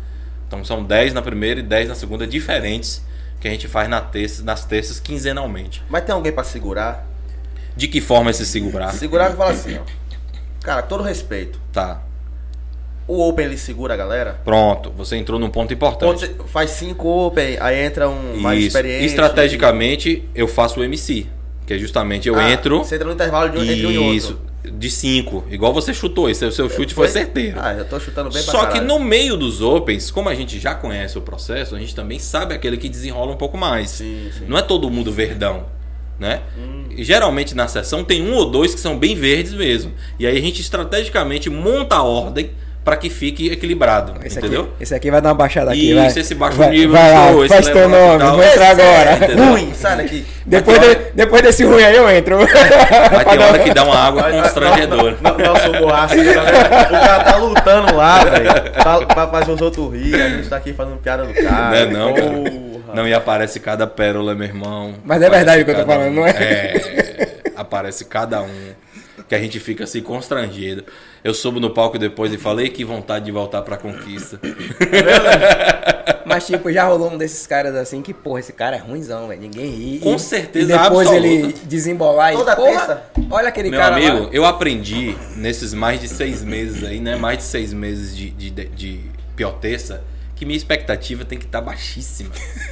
Então 0.47 0.65
são 0.65 0.83
10 0.83 1.13
na 1.13 1.21
primeira 1.21 1.59
e 1.59 1.63
10 1.63 1.89
na 1.89 1.95
segunda, 1.95 2.25
diferentes, 2.25 3.05
que 3.39 3.47
a 3.47 3.51
gente 3.51 3.67
faz 3.67 3.87
na 3.87 4.01
terça, 4.01 4.43
nas 4.43 4.65
terças 4.65 4.99
quinzenalmente. 4.99 5.83
Mas 5.89 6.03
tem 6.03 6.13
alguém 6.13 6.31
pra 6.31 6.43
segurar? 6.43 7.07
De 7.77 7.87
que 7.87 8.01
forma 8.01 8.31
esse 8.31 8.45
segurar? 8.45 8.91
Segurar 8.93 9.31
e 9.31 9.35
fala 9.35 9.51
assim, 9.51 9.77
ó. 9.77 9.81
Cara, 10.61 10.81
todo 10.81 11.03
respeito. 11.03 11.61
Tá. 11.71 12.01
O 13.07 13.25
Open 13.25 13.45
ele 13.45 13.57
segura 13.57 13.93
a 13.93 13.97
galera? 13.97 14.41
Pronto, 14.43 14.91
você 14.91 15.15
entrou 15.15 15.39
num 15.39 15.49
ponto 15.49 15.73
importante. 15.73 16.19
você 16.27 16.35
faz 16.47 16.71
cinco 16.71 17.07
Open, 17.07 17.55
aí 17.61 17.85
entra 17.85 18.09
um 18.09 18.35
mais 18.37 18.59
Isso. 18.59 18.67
experiente. 18.69 19.05
Estrategicamente, 19.05 20.27
eu 20.35 20.47
faço 20.47 20.79
o 20.79 20.83
MC. 20.83 21.27
Que 21.65 21.75
é 21.75 21.77
justamente 21.77 22.27
eu 22.27 22.35
Ah, 22.35 22.51
entro. 22.51 22.79
Você 22.79 22.95
entra 22.95 23.07
no 23.07 23.13
intervalo 23.13 23.49
de 23.51 23.57
um, 23.59 23.61
entre 23.63 23.85
um 23.85 23.91
e 23.91 23.97
outro. 23.97 24.13
Isso. 24.15 24.41
De 24.73 24.89
5. 24.89 25.45
Igual 25.49 25.71
você 25.71 25.93
chutou. 25.93 26.29
Esse, 26.29 26.43
o 26.45 26.51
seu 26.51 26.69
chute 26.69 26.93
foi, 26.93 27.07
certeiro. 27.07 27.57
Ah, 27.61 27.73
eu 27.73 27.85
tô 27.85 27.97
chutando 27.99 28.29
bem 28.29 28.43
pra 28.43 28.51
Só 28.51 28.65
que 28.65 28.81
no 28.81 28.99
meio 28.99 29.37
dos 29.37 29.61
Opens, 29.61 30.11
como 30.11 30.27
a 30.27 30.35
gente 30.35 30.59
já 30.59 30.75
conhece 30.75 31.17
o 31.17 31.21
processo, 31.21 31.75
a 31.75 31.79
gente 31.79 31.95
também 31.95 32.19
sabe 32.19 32.53
aquele 32.53 32.75
que 32.75 32.89
desenrola 32.89 33.31
um 33.31 33.37
pouco 33.37 33.57
mais. 33.57 33.91
Sim, 33.91 34.29
sim. 34.37 34.45
Não 34.47 34.57
é 34.57 34.61
todo 34.61 34.89
mundo 34.89 35.11
verdão. 35.11 35.76
Né? 36.19 36.41
Hum. 36.57 36.85
Geralmente 36.97 37.55
na 37.55 37.67
sessão 37.67 38.03
tem 38.03 38.27
um 38.27 38.33
ou 38.33 38.49
dois 38.49 38.73
que 38.73 38.79
são 38.79 38.97
bem 38.97 39.15
verdes 39.15 39.53
mesmo. 39.53 39.91
E 40.17 40.25
aí 40.25 40.37
a 40.37 40.41
gente 40.41 40.61
estrategicamente 40.61 41.49
monta 41.49 41.95
a 41.95 42.03
ordem 42.03 42.51
para 42.87 42.95
que 42.95 43.09
fique 43.09 43.51
equilibrado. 43.51 44.13
Esse 44.23 44.39
entendeu? 44.39 44.61
aqui, 44.61 44.71
esse 44.79 44.95
aqui 44.95 45.11
vai 45.11 45.21
dar 45.21 45.27
uma 45.29 45.35
baixada 45.35 45.71
aqui, 45.71 45.91
Isso, 45.91 45.95
vai. 45.95 46.07
esse 46.07 46.35
baixa 46.35 46.55
o 46.55 46.57
vai, 46.59 46.69
nível 46.69 46.91
vai 46.91 47.11
lá, 47.11 47.27
show, 47.27 47.43
esse 47.43 47.53
faz 47.53 47.67
teu 47.67 47.89
nome, 47.89 48.23
vou 48.23 48.43
entrar 48.43 48.65
é 48.65 48.71
agora. 48.71 49.13
entendeu? 49.25 49.45
ruim, 49.45 49.73
sai 49.73 49.97
daqui. 49.97 50.25
Depois, 50.45 50.79
de, 50.79 50.95
depois 51.13 51.41
desse 51.41 51.65
ruim 51.65 51.83
aí 51.83 51.97
eu 51.97 52.09
entro. 52.09 52.37
Vai 52.37 53.25
ter 53.25 53.39
hora 53.39 53.59
que 53.59 53.73
dá 53.73 53.83
uma 53.83 53.93
água 53.93 54.31
constrangedora. 54.31 55.17
Não, 55.21 55.37
Nosso 55.37 55.71
boaço, 55.73 56.15
o 56.15 56.91
cara 56.91 57.23
tá 57.25 57.35
lutando 57.35 57.93
lá, 57.93 58.23
velho. 58.23 58.71
Pra, 58.71 59.05
pra 59.05 59.27
fazer 59.27 59.51
os 59.51 59.59
outros 59.59 59.93
rir. 59.93 60.15
A 60.15 60.29
gente 60.29 60.47
tá 60.47 60.55
aqui 60.55 60.71
fazendo 60.71 60.95
piada 60.95 61.25
do 61.25 61.33
cara. 61.33 61.69
Não 61.69 61.75
é 61.75 61.85
não, 61.87 62.13
cara. 62.13 62.66
Não, 62.93 63.07
e 63.07 63.13
aparece 63.13 63.59
cada 63.59 63.85
pérola, 63.87 64.33
meu 64.35 64.47
irmão. 64.47 64.93
Mas 65.03 65.21
é 65.21 65.29
verdade 65.29 65.61
Aparece 65.61 65.61
o 65.61 65.65
que 65.65 65.71
eu 65.71 65.75
tô 65.75 65.81
cada 65.85 65.93
falando, 65.93 66.11
um. 66.11 66.15
não 66.15 66.27
é? 66.27 66.31
É, 66.31 67.41
aparece 67.55 68.05
cada 68.05 68.41
um. 68.41 68.71
Que 69.27 69.35
a 69.35 69.39
gente 69.39 69.59
fica 69.59 69.83
assim 69.83 70.01
constrangido. 70.01 70.85
Eu 71.23 71.33
subo 71.33 71.59
no 71.59 71.71
palco 71.71 71.97
depois 71.99 72.31
e 72.31 72.37
falei 72.37 72.69
que 72.69 72.85
vontade 72.85 73.25
de 73.25 73.31
voltar 73.31 73.61
pra 73.61 73.75
conquista. 73.75 74.39
Mas, 76.25 76.45
tipo, 76.45 76.71
já 76.71 76.83
rolou 76.85 77.11
um 77.11 77.17
desses 77.17 77.47
caras 77.47 77.73
assim 77.75 78.01
que, 78.01 78.13
porra, 78.13 78.39
esse 78.41 78.51
cara 78.53 78.75
é 78.75 78.79
ruimzão, 78.79 79.27
velho. 79.29 79.39
Ninguém 79.41 79.65
ri. 79.69 79.99
Com 79.99 80.17
certeza 80.17 80.65
E 80.65 80.77
depois 80.77 81.07
absoluta. 81.07 81.15
ele 81.15 81.53
desembolar 81.63 82.33
e. 82.33 82.37
Toda 82.37 82.55
porra, 82.55 82.69
terça. 82.71 83.03
Olha 83.31 83.47
aquele 83.47 83.69
Meu 83.69 83.79
cara 83.79 83.95
amigo, 83.95 84.23
lá. 84.25 84.29
eu 84.31 84.45
aprendi 84.45 85.15
nesses 85.35 85.73
mais 85.73 85.99
de 86.01 86.07
seis 86.07 86.43
meses 86.43 86.83
aí, 86.83 86.99
né? 86.99 87.15
Mais 87.15 87.37
de 87.39 87.43
seis 87.45 87.73
meses 87.73 88.15
de, 88.15 88.29
de, 88.29 88.49
de, 88.49 88.65
de 88.67 88.99
pioteça, 89.35 90.03
que 90.37 90.45
minha 90.45 90.57
expectativa 90.57 91.25
tem 91.25 91.37
que 91.37 91.45
estar 91.45 91.61
baixíssima. 91.61 92.29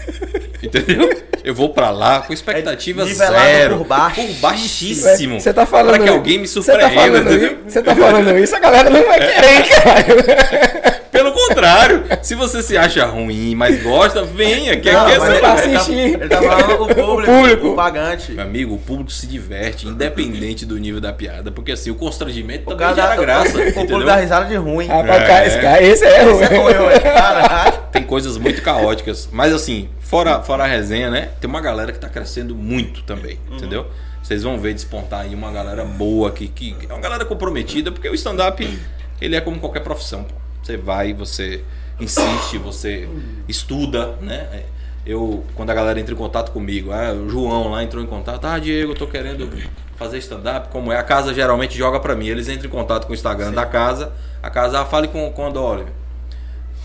Entendeu? 0.62 1.10
Eu 1.44 1.54
vou 1.54 1.70
pra 1.70 1.92
lá 1.92 2.22
com 2.22 2.34
expectativa 2.34 3.04
É 3.04 3.06
zero. 3.14 3.78
por 3.80 3.88
baixo. 3.88 4.22
Por 4.22 4.34
baixíssimo. 4.36 5.40
Você 5.40 5.54
tá 5.54 5.66
falando. 5.66 5.96
Pra 5.96 6.04
que 6.04 6.10
alguém 6.10 6.38
me 6.40 6.48
tá 6.48 6.54
surpreenda? 6.54 7.24
Você 7.68 7.82
tá 7.84 7.96
falando 7.96 8.38
isso, 8.38 8.56
a 8.56 8.60
galera 8.60 8.90
não 8.90 9.06
vai 9.06 9.20
querer, 9.20 9.64
cara. 9.84 10.96
Pelo 11.12 11.32
contrário, 11.32 12.04
se 12.22 12.36
você 12.36 12.62
se 12.62 12.76
acha 12.76 13.06
ruim, 13.06 13.56
mas 13.56 13.82
gosta, 13.82 14.24
venha. 14.24 14.76
Que 14.78 14.92
Não, 14.92 15.04
aqui 15.06 15.14
é 15.14 15.18
mas 15.20 15.28
só- 15.28 15.34
ele, 15.34 15.42
tá- 15.42 15.54
assistir. 15.54 15.94
ele 15.94 16.28
tá 16.28 16.42
falando 16.42 16.78
com 16.78 16.84
o 16.84 16.88
público, 16.96 17.32
público. 17.32 17.68
o 17.70 17.76
pagante. 17.76 18.32
Meu 18.34 18.44
amigo, 18.44 18.76
o 18.76 18.78
público 18.78 19.12
se 19.12 19.26
diverte, 19.26 19.88
independente 19.88 20.66
do 20.66 20.78
nível 20.78 21.00
da 21.00 21.14
piada. 21.14 21.52
Porque 21.52 21.72
assim, 21.72 21.90
o 21.90 21.96
constrangimento 21.96 22.64
O 22.64 22.76
também 22.76 22.78
cara 22.80 22.96
gera 22.96 23.08
dá, 23.08 23.16
graça. 23.16 23.58
o 23.58 23.74
público 23.74 24.04
dá 24.04 24.16
risada 24.18 24.46
de 24.46 24.56
ruim. 24.56 24.88
Rapaz, 24.88 25.24
É. 25.24 25.26
cara, 25.28 25.48
esse, 25.48 25.58
cara, 25.62 25.84
esse 25.84 26.06
é 26.06 26.30
Esse 26.30 26.44
é 26.44 26.58
ruim. 26.58 26.74
eu, 26.74 26.90
é. 26.90 27.00
Caralho. 27.00 27.55
Tem 27.92 28.04
coisas 28.04 28.38
muito 28.38 28.62
caóticas. 28.62 29.30
Mas 29.32 29.54
assim, 29.54 29.90
fora, 30.00 30.42
fora 30.42 30.64
a 30.64 30.68
resenha, 30.68 31.10
né? 31.10 31.32
Tem 31.40 31.50
uma 31.50 31.62
galera 31.62 31.92
que 31.92 32.00
tá 32.00 32.10
crescendo 32.10 32.56
muito 32.56 33.04
também, 33.04 33.40
entendeu? 33.52 33.88
Vocês 34.22 34.44
vão 34.44 34.58
ver 34.58 34.74
despontar 34.74 35.22
aí 35.22 35.36
uma 35.36 35.52
galera 35.52 35.86
boa 35.86 36.32
que, 36.32 36.48
que 36.48 36.76
é 36.90 36.94
uma 36.94 37.02
galera 37.02 37.26
comprometida, 37.26 37.92
porque 37.92 38.10
o 38.10 38.16
stand-up, 38.16 38.80
ele 39.22 39.36
é 39.36 39.42
como 39.42 39.60
qualquer 39.60 39.82
profissão. 39.82 40.24
pô. 40.24 40.34
Você 40.64 40.78
vai, 40.78 41.14
você 41.14 41.64
insiste, 42.00 42.58
você 42.58 43.08
estuda, 43.48 44.16
né? 44.22 44.64
Eu, 45.06 45.44
quando 45.54 45.70
a 45.70 45.74
galera 45.76 46.00
entra 46.00 46.14
em 46.14 46.18
contato 46.18 46.52
comigo, 46.52 46.92
ah, 46.92 47.14
o 47.14 47.30
João 47.30 47.70
lá 47.70 47.84
entrou 47.84 48.04
em 48.04 48.08
contato, 48.08 48.44
ah, 48.46 48.58
Diego, 48.58 48.94
eu 48.94 48.96
tô 48.96 49.06
querendo 49.06 49.48
fazer 49.96 50.18
stand-up, 50.18 50.70
como 50.70 50.92
é? 50.92 50.98
A 50.98 51.04
casa 51.04 51.32
geralmente 51.32 51.78
joga 51.78 52.00
pra 52.00 52.16
mim, 52.16 52.28
eles 52.28 52.50
entram 52.50 52.68
em 52.68 52.72
contato 52.72 53.06
com 53.06 53.12
o 53.12 53.16
Instagram 53.16 53.52
da 53.52 53.66
casa, 53.66 54.12
a 54.42 54.50
casa, 54.50 54.82
ah, 54.82 54.86
fale 54.86 55.08
com, 55.08 55.32
com 55.32 55.46
a 55.46 55.50
Dolly. 55.52 55.86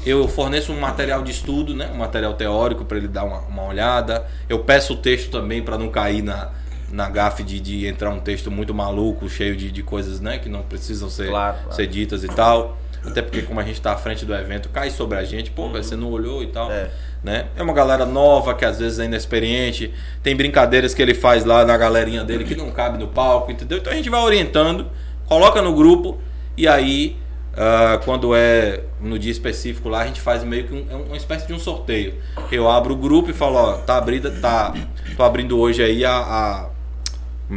Eu 0.05 0.27
forneço 0.29 0.73
um 0.73 0.81
material 0.81 1.23
de 1.23 1.31
estudo, 1.31 1.75
né? 1.75 1.91
um 1.93 1.99
material 1.99 2.35
teórico 2.35 2.85
para 2.85 2.97
ele 2.97 3.09
dar 3.09 3.25
uma, 3.25 3.41
uma 3.41 3.65
olhada. 3.65 4.27
Eu 4.49 4.61
peço 4.61 4.95
o 4.95 4.97
texto 4.97 5.31
também 5.31 5.63
para 5.63 5.77
não 5.77 5.89
cair 5.91 6.23
na, 6.23 6.51
na 6.91 7.09
gafe 7.09 7.43
de, 7.43 7.61
de 7.61 7.87
entrar 7.87 8.11
um 8.11 8.21
texto 8.21 8.51
muito 8.51 8.73
maluco, 8.73 9.29
cheio 9.29 9.57
de, 9.57 9.71
de 9.71 9.83
coisas 9.83 10.21
né? 10.21 10.39
que 10.39 10.49
não 10.49 10.63
precisam 10.63 11.11
ser, 11.11 11.29
Claro, 11.29 11.57
claro. 11.59 11.75
ser 11.75 11.87
ditas 11.87 12.25
e 12.25 12.29
tal. 12.29 12.79
Até 13.05 13.23
porque 13.23 13.43
como 13.43 13.59
a 13.59 13.63
gente 13.63 13.77
está 13.77 13.93
à 13.93 13.97
frente 13.97 14.27
do 14.27 14.35
evento, 14.35 14.69
cai 14.69 14.91
sobre 14.91 15.17
a 15.17 15.25
gente, 15.25 15.51
pô, 15.51 15.71
velho, 15.71 15.83
você 15.83 15.97
não 15.97 16.11
olhou 16.11 16.43
e 16.43 16.49
tal. 16.49 16.71
É. 16.71 16.91
Né? 17.23 17.49
é 17.55 17.63
uma 17.63 17.75
galera 17.75 18.07
nova 18.07 18.55
que 18.55 18.65
às 18.65 18.79
vezes 18.79 18.99
é 18.99 19.05
inexperiente. 19.05 19.93
Tem 20.23 20.35
brincadeiras 20.35 20.95
que 20.95 21.03
ele 21.03 21.13
faz 21.13 21.45
lá 21.45 21.67
na 21.67 21.77
galerinha 21.77 22.25
dele 22.25 22.45
que 22.45 22.55
não 22.55 22.71
cabe 22.71 22.97
no 22.97 23.09
palco, 23.09 23.53
entendeu? 23.53 23.77
Então 23.77 23.93
a 23.93 23.97
gente 23.97 24.09
vai 24.09 24.21
orientando, 24.21 24.87
coloca 25.27 25.61
no 25.61 25.75
grupo 25.75 26.19
e 26.57 26.67
aí 26.67 27.19
ah, 27.57 28.01
quando 28.05 28.35
é 28.35 28.85
no 29.01 29.19
dia 29.19 29.33
específico 29.33 29.89
lá, 29.89 30.03
a 30.03 30.07
gente 30.07 30.21
faz 30.21 30.45
meio 30.45 30.65
que 30.69 30.75
um- 30.75 30.87
é 30.91 30.95
uma 30.95 31.17
espécie 31.17 31.47
de 31.47 31.53
um 31.53 31.59
sorteio. 31.59 32.15
Eu 32.51 32.69
abro 32.71 32.95
o 32.95 32.97
grupo 32.97 33.31
e 33.31 33.33
falo, 33.35 33.57
ó, 33.57 33.73
tá 33.79 33.97
abrida, 33.97 34.31
tá. 34.31 34.75
Tô 35.17 35.23
abrindo 35.23 35.59
hoje 35.59 35.83
aí 35.83 36.05
a, 36.05 36.13
a, 36.13 36.69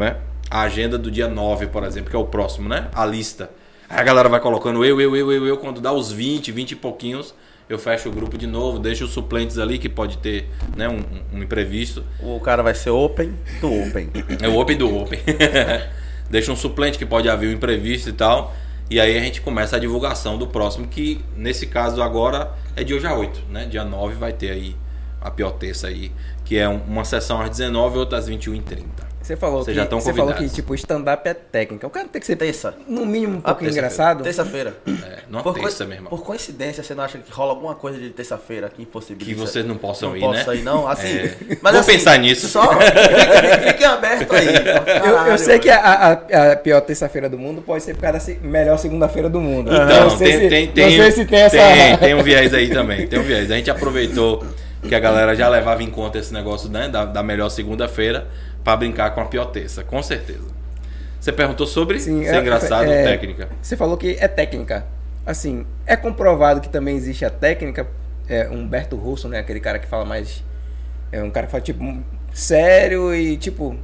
é? 0.05 0.15
a 0.49 0.61
agenda 0.61 0.97
do 0.97 1.09
dia 1.11 1.27
9, 1.27 1.67
por 1.67 1.83
exemplo, 1.83 2.09
que 2.09 2.15
é 2.15 2.19
o 2.19 2.25
próximo, 2.25 2.67
né? 2.69 2.87
A 2.93 3.05
lista. 3.05 3.49
Aí 3.89 3.99
a 3.99 4.03
galera 4.03 4.27
vai 4.29 4.39
colocando 4.39 4.83
eu, 4.83 4.99
eu, 4.99 5.15
eu, 5.15 5.31
eu, 5.31 5.47
eu, 5.47 5.57
quando 5.57 5.79
dá 5.81 5.91
os 5.93 6.11
20, 6.11 6.51
20 6.51 6.71
e 6.71 6.75
pouquinhos, 6.75 7.33
eu 7.69 7.77
fecho 7.77 8.09
o 8.09 8.11
grupo 8.11 8.37
de 8.37 8.47
novo, 8.47 8.79
deixo 8.79 9.05
os 9.05 9.11
suplentes 9.11 9.57
ali, 9.59 9.77
que 9.77 9.87
pode 9.89 10.17
ter 10.17 10.49
né, 10.75 10.87
um, 10.89 10.97
um- 10.97 11.37
um 11.39 11.43
imprevisto. 11.43 12.03
O 12.19 12.39
cara 12.39 12.61
vai 12.63 12.73
ser 12.75 12.89
open 12.89 13.33
do 13.61 13.67
open. 13.87 14.09
É 14.41 14.47
o 14.47 14.57
Open 14.59 14.77
do 14.77 14.95
Open. 14.95 15.19
Deixa 16.29 16.51
um 16.51 16.55
suplente 16.55 16.97
que 16.97 17.05
pode 17.05 17.29
haver 17.29 17.49
um 17.49 17.51
imprevisto 17.53 18.09
e 18.09 18.13
tal. 18.13 18.53
E 18.93 18.99
aí 18.99 19.17
a 19.17 19.21
gente 19.21 19.41
começa 19.41 19.75
a 19.75 19.79
divulgação 19.79 20.37
do 20.37 20.45
próximo, 20.45 20.87
que 20.87 21.19
nesse 21.35 21.65
caso 21.65 21.99
agora 21.99 22.51
é 22.75 22.83
de 22.83 22.93
hoje 22.93 23.07
a 23.07 23.15
8, 23.15 23.41
né? 23.49 23.65
Dia 23.65 23.83
9 23.83 24.13
vai 24.13 24.31
ter 24.31 24.51
aí 24.51 24.75
a 25.19 25.31
pior 25.31 25.49
terça 25.53 25.87
aí, 25.87 26.11
que 26.45 26.59
é 26.59 26.69
um- 26.69 26.77
uma 26.83 27.03
sessão 27.03 27.41
às 27.41 27.49
19 27.49 27.95
e 27.95 27.97
outra 27.97 28.19
às 28.19 28.29
21h30. 28.29 29.03
Você 29.23 29.37
falou 29.37 29.59
Vocês 29.63 29.67
que, 29.73 29.75
já 29.75 29.83
estão 29.85 30.01
você 30.01 30.13
falou 30.13 30.33
que 30.33 30.49
tipo, 30.49 30.75
stand-up 30.75 31.27
é 31.29 31.33
técnica. 31.33 31.87
O 31.87 31.89
cara 31.89 32.05
tem 32.09 32.19
que 32.19 32.25
ser, 32.27 32.35
Terça. 32.35 32.73
no 32.85 33.05
mínimo, 33.05 33.37
um 33.37 33.41
Ah, 33.41 33.53
pouquinho 33.53 33.71
terça-feira. 33.71 34.11
engraçado. 34.11 34.23
Terça-feira. 34.23 34.73
É, 34.85 35.19
numa 35.29 35.41
Por, 35.41 35.53
terça, 35.53 35.77
coi- 35.77 35.87
meu 35.87 35.95
irmão. 35.95 36.09
por 36.09 36.23
coincidência, 36.25 36.83
você 36.83 36.93
não 36.93 37.05
acha 37.05 37.17
que 37.17 37.31
rola 37.31 37.51
alguma 37.53 37.73
coisa 37.73 37.97
de 37.97 38.09
terça-feira 38.09 38.69
que 38.69 38.81
impossibilita? 38.81 39.31
Que 39.31 39.33
vocês 39.33 39.65
não 39.65 39.77
possam 39.77 40.09
não 40.09 40.17
ir, 40.17 40.19
posso 40.19 40.49
né? 40.51 40.57
ir, 40.57 40.61
não? 40.63 40.85
Assim, 40.89 41.07
É. 41.07 41.35
mas 41.61 41.71
Vou 41.71 41.79
assim, 41.81 41.91
pensar 41.93 42.19
nisso. 42.19 42.49
Só 42.49 42.63
fiquem, 43.65 43.85
abertos 43.87 44.37
aí. 44.37 44.47
Eu, 45.07 45.15
eu 45.31 45.37
sei 45.37 45.57
que 45.57 45.69
a, 45.69 45.79
a- 45.79 46.51
a 46.51 46.55
pior 46.57 46.81
terça-feira 46.81 47.29
do 47.29 47.39
mundo 47.39 47.61
pode 47.61 47.81
ser 47.81 47.93
por 47.95 48.01
causa 48.01 48.17
da 48.17 48.19
se- 48.19 48.39
melhor 48.43 48.77
segunda-feira 48.77 49.29
do 49.29 49.39
mundo. 49.39 49.71
Então, 49.73 50.01
não 50.09 50.17
sei 50.17 50.31
tem, 50.31 50.39
se, 50.41 50.49
tem, 50.49 50.65
não 50.67 50.73
tem, 50.73 50.97
sei 51.01 51.11
se 51.11 51.25
tem 51.25 51.39
essa. 51.39 51.57
tem, 51.57 51.97
tem 51.97 52.13
um 52.13 52.23
viés 52.23 52.53
aí 52.53 52.69
também. 52.69 53.07
Tem 53.07 53.19
um 53.19 53.23
viés. 53.23 53.49
A 53.49 53.55
gente 53.55 53.71
aproveitou 53.71 54.45
que 54.85 54.93
a 54.93 54.99
galera 54.99 55.33
já 55.33 55.47
levava 55.47 55.81
em 55.81 55.89
conta 55.89 56.17
esse 56.19 56.33
negócio 56.33 56.69
né, 56.69 56.89
da, 56.89 57.05
da 57.05 57.23
melhor 57.23 57.47
segunda-feira 57.47 58.27
pra 58.63 58.75
brincar 58.77 59.11
com 59.11 59.21
a 59.21 59.25
pior 59.25 59.45
terça, 59.45 59.83
com 59.83 60.01
certeza. 60.01 60.53
Você 61.19 61.31
perguntou 61.31 61.65
sobre 61.65 61.99
Sim, 61.99 62.23
ser 62.23 62.35
é- 62.35 62.39
engraçado 62.39 62.91
é- 62.91 62.97
ou 62.99 63.03
técnica. 63.05 63.49
Você 63.61 63.77
falou 63.77 63.97
que 63.97 64.17
é 64.19 64.27
técnica. 64.27 64.85
Assim, 65.25 65.65
é 65.85 65.95
comprovado 65.95 66.59
que 66.59 66.67
também 66.67 66.95
existe 66.97 67.23
a 67.23 67.29
técnica. 67.29 67.87
É, 68.27 68.49
Humberto 68.49 68.95
Russo, 68.95 69.27
né? 69.27 69.39
Aquele 69.39 69.59
cara 69.59 69.79
que 69.79 69.87
fala 69.87 70.05
mais. 70.05 70.43
É 71.11 71.21
um 71.21 71.29
cara 71.29 71.45
que 71.45 71.51
fala, 71.51 71.61
tipo, 71.63 71.97
sério 72.33 73.13
e, 73.13 73.37
tipo, 73.37 73.75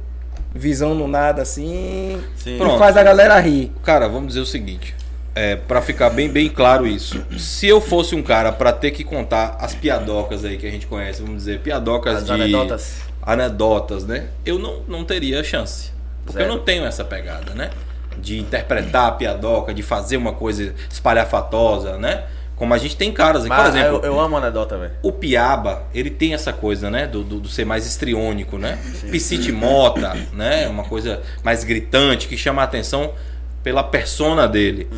visão 0.54 0.94
no 0.94 1.06
nada, 1.06 1.42
assim. 1.42 2.20
Sim. 2.36 2.58
Pronto. 2.58 2.78
faz 2.78 2.96
a 2.96 3.02
galera 3.02 3.38
rir. 3.38 3.70
Cara, 3.82 4.08
vamos 4.08 4.28
dizer 4.28 4.40
o 4.40 4.46
seguinte. 4.46 4.94
É, 5.34 5.56
para 5.56 5.80
ficar 5.80 6.10
bem, 6.10 6.28
bem 6.28 6.48
claro 6.48 6.86
isso. 6.86 7.24
Se 7.38 7.66
eu 7.68 7.80
fosse 7.80 8.14
um 8.14 8.22
cara 8.22 8.50
pra 8.50 8.72
ter 8.72 8.90
que 8.90 9.04
contar 9.04 9.56
as 9.60 9.74
piadocas 9.74 10.44
aí 10.44 10.58
que 10.58 10.66
a 10.66 10.70
gente 10.70 10.86
conhece, 10.86 11.22
vamos 11.22 11.36
dizer, 11.38 11.60
piadocas 11.60 12.16
As 12.16 12.24
de 12.26 12.32
anedotas. 12.32 13.00
Anedotas, 13.22 14.04
né? 14.04 14.28
Eu 14.44 14.58
não, 14.58 14.80
não 14.88 15.04
teria 15.04 15.42
chance. 15.44 15.90
Porque 16.24 16.38
Zero. 16.38 16.50
eu 16.50 16.56
não 16.56 16.64
tenho 16.64 16.84
essa 16.84 17.04
pegada, 17.04 17.54
né? 17.54 17.70
De 18.18 18.38
interpretar 18.38 19.08
a 19.08 19.12
piadoca, 19.12 19.72
de 19.72 19.82
fazer 19.82 20.16
uma 20.16 20.32
coisa 20.32 20.74
espalhafatosa, 20.90 21.96
né? 21.96 22.24
Como 22.56 22.74
a 22.74 22.78
gente 22.78 22.94
tem 22.94 23.10
caras, 23.10 23.42
por 23.42 23.48
Mas 23.48 23.74
exemplo, 23.74 24.00
eu, 24.02 24.12
eu 24.12 24.20
amo 24.20 24.36
anedota, 24.36 24.76
velho. 24.76 24.92
o 25.02 25.10
Piaba, 25.10 25.84
ele 25.94 26.10
tem 26.10 26.34
essa 26.34 26.52
coisa, 26.52 26.90
né? 26.90 27.06
Do, 27.06 27.24
do, 27.24 27.40
do 27.40 27.48
ser 27.48 27.64
mais 27.64 27.86
estriônico, 27.86 28.58
né? 28.58 28.78
Piscite 29.10 29.50
Mota, 29.50 30.14
né? 30.34 30.68
Uma 30.68 30.84
coisa 30.84 31.22
mais 31.42 31.64
gritante, 31.64 32.28
que 32.28 32.36
chama 32.36 32.60
a 32.60 32.66
atenção 32.66 33.14
pela 33.62 33.82
persona 33.82 34.46
dele. 34.46 34.90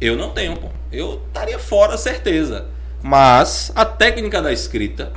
Eu 0.00 0.16
não 0.16 0.30
tenho, 0.30 0.56
pô. 0.56 0.68
Eu 0.92 1.20
estaria 1.26 1.58
fora, 1.58 1.96
certeza. 1.96 2.66
Mas 3.02 3.72
a 3.74 3.84
técnica 3.84 4.40
da 4.40 4.52
escrita 4.52 5.12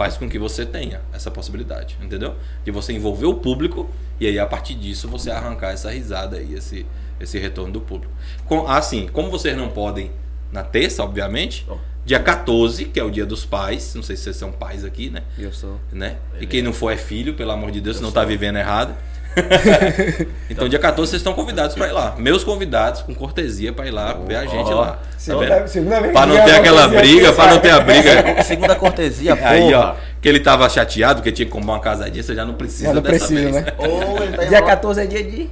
faz 0.00 0.16
com 0.16 0.30
que 0.30 0.38
você 0.38 0.64
tenha 0.64 1.02
essa 1.12 1.30
possibilidade, 1.30 1.94
entendeu? 2.00 2.34
De 2.64 2.70
você 2.70 2.90
envolver 2.94 3.26
o 3.26 3.34
público 3.34 3.86
e 4.18 4.26
aí 4.26 4.38
a 4.38 4.46
partir 4.46 4.74
disso 4.74 5.06
você 5.06 5.30
arrancar 5.30 5.72
essa 5.72 5.90
risada 5.90 6.38
aí, 6.38 6.54
esse, 6.54 6.86
esse 7.20 7.38
retorno 7.38 7.70
do 7.70 7.82
público. 7.82 8.10
Com, 8.46 8.66
assim, 8.66 9.06
como 9.12 9.30
vocês 9.30 9.54
não 9.54 9.68
podem 9.68 10.10
na 10.50 10.62
terça, 10.62 11.04
obviamente, 11.04 11.66
Oh. 11.68 11.76
dia 12.02 12.18
14, 12.18 12.86
que 12.86 12.98
é 12.98 13.04
o 13.04 13.10
dia 13.10 13.26
dos 13.26 13.44
pais, 13.44 13.94
não 13.94 14.02
sei 14.02 14.16
se 14.16 14.22
vocês 14.22 14.36
são 14.36 14.50
pais 14.50 14.86
aqui, 14.86 15.10
né? 15.10 15.22
Eu 15.38 15.52
sou. 15.52 15.78
né? 15.92 16.16
E 16.40 16.46
quem 16.46 16.62
não 16.62 16.72
for 16.72 16.90
é 16.90 16.96
filho, 16.96 17.34
pelo 17.34 17.50
amor 17.50 17.70
de 17.70 17.82
Deus, 17.82 18.00
não 18.00 18.10
tá 18.10 18.24
vivendo 18.24 18.56
errado. 18.56 18.94
então, 20.50 20.68
dia 20.68 20.78
14 20.78 21.10
vocês 21.10 21.20
estão 21.20 21.32
convidados 21.34 21.74
para 21.76 21.88
ir 21.88 21.92
lá. 21.92 22.14
Meus 22.18 22.42
convidados, 22.44 23.02
com 23.02 23.14
cortesia, 23.14 23.72
para 23.72 23.86
ir 23.86 23.90
lá 23.90 24.12
ver 24.12 24.36
a 24.36 24.46
gente 24.46 24.70
lá. 24.72 24.92
Tá 24.92 24.98
Segunda, 25.16 25.56
vendo? 25.58 25.68
segunda 25.68 26.00
vez 26.00 26.12
Pra 26.12 26.22
que 26.22 26.28
não 26.28 26.44
ter 26.44 26.50
aquela 26.52 26.88
briga, 26.88 27.32
pra 27.32 27.46
não 27.50 27.58
ter 27.60 27.70
a 27.70 27.80
briga. 27.80 28.42
Segunda 28.42 28.74
cortesia, 28.74 29.36
porra. 29.36 29.50
Aí, 29.50 29.74
ó, 29.74 29.94
que 30.20 30.28
ele 30.28 30.40
tava 30.40 30.68
chateado, 30.68 31.22
que 31.22 31.30
tinha 31.30 31.46
que 31.46 31.52
comprar 31.52 31.72
uma 31.74 31.80
casadinha, 31.80 32.22
você 32.22 32.34
já 32.34 32.44
não 32.44 32.54
precisa 32.54 32.86
Já 32.86 32.94
não 32.94 33.02
dessa 33.02 33.26
precisa, 33.26 33.40
vez. 33.50 33.54
né? 33.54 33.62
Tá 33.62 33.76
Dia 33.86 34.58
enrolando... 34.58 34.66
14 34.66 35.00
é 35.00 35.06
dia 35.06 35.22
de. 35.24 35.50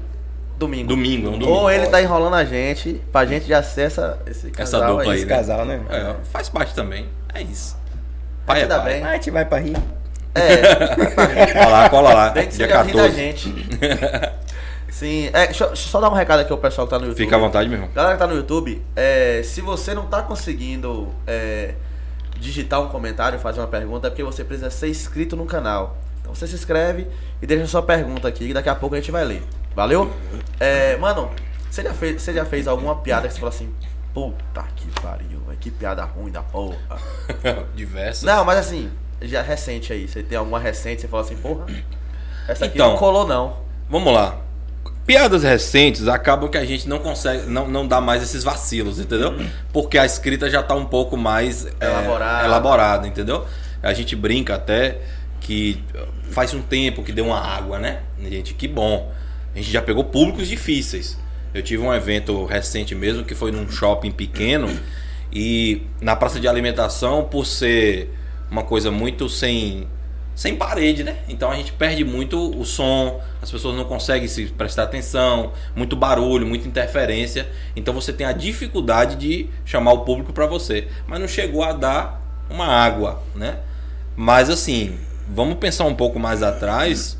Domingo. 0.58 0.88
Domingo, 0.88 1.26
é 1.26 1.30
um 1.30 1.38
domingo. 1.38 1.52
Ou 1.52 1.70
ele 1.70 1.86
tá 1.86 2.02
enrolando 2.02 2.34
a 2.34 2.44
gente, 2.44 3.00
pra 3.12 3.24
gente 3.24 3.46
já 3.46 3.62
ser 3.62 3.82
essa, 3.82 4.18
esse 4.26 4.48
Essa 4.58 4.78
casal 4.80 4.96
dupla 4.96 5.12
aí, 5.12 5.18
Esse 5.18 5.26
né? 5.26 5.36
casal, 5.36 5.64
né? 5.64 5.80
É, 5.88 6.14
faz 6.32 6.48
parte 6.48 6.74
também. 6.74 7.06
É 7.32 7.40
isso. 7.42 7.76
Pai 8.44 8.62
é 8.62 8.66
pai. 8.66 8.84
bem. 8.84 9.04
A 9.04 9.12
gente 9.12 9.30
vai 9.30 9.44
pra 9.44 9.58
rir. 9.58 9.76
É, 10.34 11.52
Cola 11.54 11.68
lá, 11.68 11.90
cola 11.90 12.14
lá. 12.14 12.30
que 12.32 12.40
Dia 12.46 12.50
você 12.50 12.68
já 12.68 12.82
ri 12.82 12.92
da 12.92 12.98
14. 13.02 13.16
gente. 13.16 13.68
Sim, 14.90 15.26
é, 15.32 15.46
deixa, 15.46 15.64
eu- 15.64 15.76
só 15.76 16.00
dar 16.00 16.08
um 16.10 16.14
recado 16.14 16.40
aqui 16.40 16.50
ao 16.52 16.58
pessoal 16.58 16.86
que 16.86 16.90
tá 16.90 16.98
no 16.98 17.06
YouTube. 17.06 17.24
Fica 17.24 17.36
à 17.36 17.38
vontade, 17.38 17.68
meu 17.68 17.76
irmão. 17.78 17.90
Galera 17.94 18.14
que 18.14 18.18
tá 18.20 18.26
no 18.26 18.34
YouTube, 18.34 18.82
é, 18.96 19.42
se 19.44 19.60
você 19.60 19.94
não 19.94 20.06
tá 20.06 20.22
conseguindo 20.22 21.08
é, 21.26 21.74
digitar 22.38 22.80
um 22.80 22.88
comentário, 22.88 23.38
fazer 23.38 23.60
uma 23.60 23.66
pergunta, 23.66 24.06
é 24.06 24.10
porque 24.10 24.24
você 24.24 24.42
precisa 24.44 24.70
ser 24.70 24.88
inscrito 24.88 25.36
no 25.36 25.44
canal. 25.46 25.96
Então 26.20 26.34
você 26.34 26.46
se 26.46 26.54
inscreve 26.54 27.06
e 27.40 27.46
deixa 27.46 27.66
sua 27.66 27.82
pergunta 27.82 28.26
aqui, 28.28 28.48
que 28.48 28.54
daqui 28.54 28.68
a 28.68 28.74
pouco 28.74 28.94
a 28.94 28.98
gente 28.98 29.10
vai 29.10 29.24
ler. 29.24 29.42
Valeu? 29.74 30.10
É, 30.58 30.96
mano, 30.96 31.30
você 31.70 31.82
já, 31.82 31.94
fez, 31.94 32.20
você 32.20 32.32
já 32.32 32.44
fez 32.44 32.66
alguma 32.66 32.96
piada 32.96 33.28
que 33.28 33.34
você 33.34 33.40
falou 33.40 33.54
assim, 33.54 33.72
puta 34.12 34.64
que 34.74 34.86
pariu, 35.00 35.40
que 35.60 35.70
piada 35.70 36.02
ruim 36.04 36.32
da 36.32 36.42
porra. 36.42 36.76
Diversas. 37.76 38.22
Não, 38.24 38.44
mas 38.44 38.58
assim, 38.58 38.90
já 39.22 39.42
recente 39.42 39.92
aí, 39.92 40.06
você 40.06 40.22
tem 40.22 40.38
alguma 40.38 40.58
recente, 40.58 41.02
você 41.02 41.08
fala 41.08 41.22
assim, 41.22 41.36
porra, 41.36 41.66
essa 42.46 42.64
aqui 42.66 42.76
Então. 42.76 42.90
não 42.90 42.96
colou 42.96 43.26
não. 43.26 43.56
Vamos 43.90 44.12
lá. 44.12 44.38
Piadas 45.06 45.42
recentes 45.42 46.06
acabam 46.06 46.50
que 46.50 46.58
a 46.58 46.64
gente 46.64 46.86
não 46.86 46.98
consegue, 46.98 47.46
não, 47.46 47.66
não 47.66 47.86
dá 47.86 48.00
mais 48.00 48.22
esses 48.22 48.44
vacilos, 48.44 49.00
entendeu? 49.00 49.34
Porque 49.72 49.96
a 49.96 50.04
escrita 50.04 50.50
já 50.50 50.62
tá 50.62 50.74
um 50.74 50.84
pouco 50.84 51.16
mais 51.16 51.66
é, 51.80 51.86
Elaborada. 51.86 52.44
elaborada, 52.44 53.06
entendeu? 53.06 53.46
A 53.82 53.94
gente 53.94 54.14
brinca 54.14 54.54
até 54.56 54.98
que 55.40 55.82
faz 56.30 56.52
um 56.52 56.60
tempo 56.60 57.02
que 57.02 57.10
deu 57.10 57.24
uma 57.26 57.40
água, 57.40 57.78
né? 57.78 58.00
Gente, 58.28 58.52
que 58.52 58.68
bom. 58.68 59.10
A 59.54 59.58
gente 59.58 59.70
já 59.70 59.80
pegou 59.80 60.04
públicos 60.04 60.46
difíceis. 60.46 61.16
Eu 61.54 61.62
tive 61.62 61.82
um 61.82 61.94
evento 61.94 62.44
recente 62.44 62.94
mesmo 62.94 63.24
que 63.24 63.34
foi 63.34 63.50
num 63.50 63.66
shopping 63.70 64.10
pequeno 64.10 64.68
E 65.32 65.82
na 66.00 66.14
praça 66.14 66.38
de 66.38 66.46
alimentação, 66.46 67.24
por 67.24 67.46
ser 67.46 68.12
uma 68.50 68.62
coisa 68.62 68.90
muito 68.90 69.28
sem 69.28 69.86
sem 70.38 70.54
parede, 70.54 71.02
né? 71.02 71.16
Então 71.28 71.50
a 71.50 71.56
gente 71.56 71.72
perde 71.72 72.04
muito 72.04 72.38
o 72.56 72.64
som, 72.64 73.20
as 73.42 73.50
pessoas 73.50 73.76
não 73.76 73.84
conseguem 73.84 74.28
se 74.28 74.46
prestar 74.46 74.84
atenção, 74.84 75.52
muito 75.74 75.96
barulho, 75.96 76.46
muita 76.46 76.68
interferência. 76.68 77.48
Então 77.74 77.92
você 77.92 78.12
tem 78.12 78.24
a 78.24 78.30
dificuldade 78.30 79.16
de 79.16 79.48
chamar 79.64 79.94
o 79.94 80.04
público 80.04 80.32
para 80.32 80.46
você, 80.46 80.86
mas 81.08 81.18
não 81.18 81.26
chegou 81.26 81.64
a 81.64 81.72
dar 81.72 82.22
uma 82.48 82.66
água, 82.66 83.20
né? 83.34 83.58
Mas 84.14 84.48
assim, 84.48 84.96
vamos 85.28 85.58
pensar 85.58 85.86
um 85.86 85.94
pouco 85.94 86.20
mais 86.20 86.40
atrás. 86.40 87.18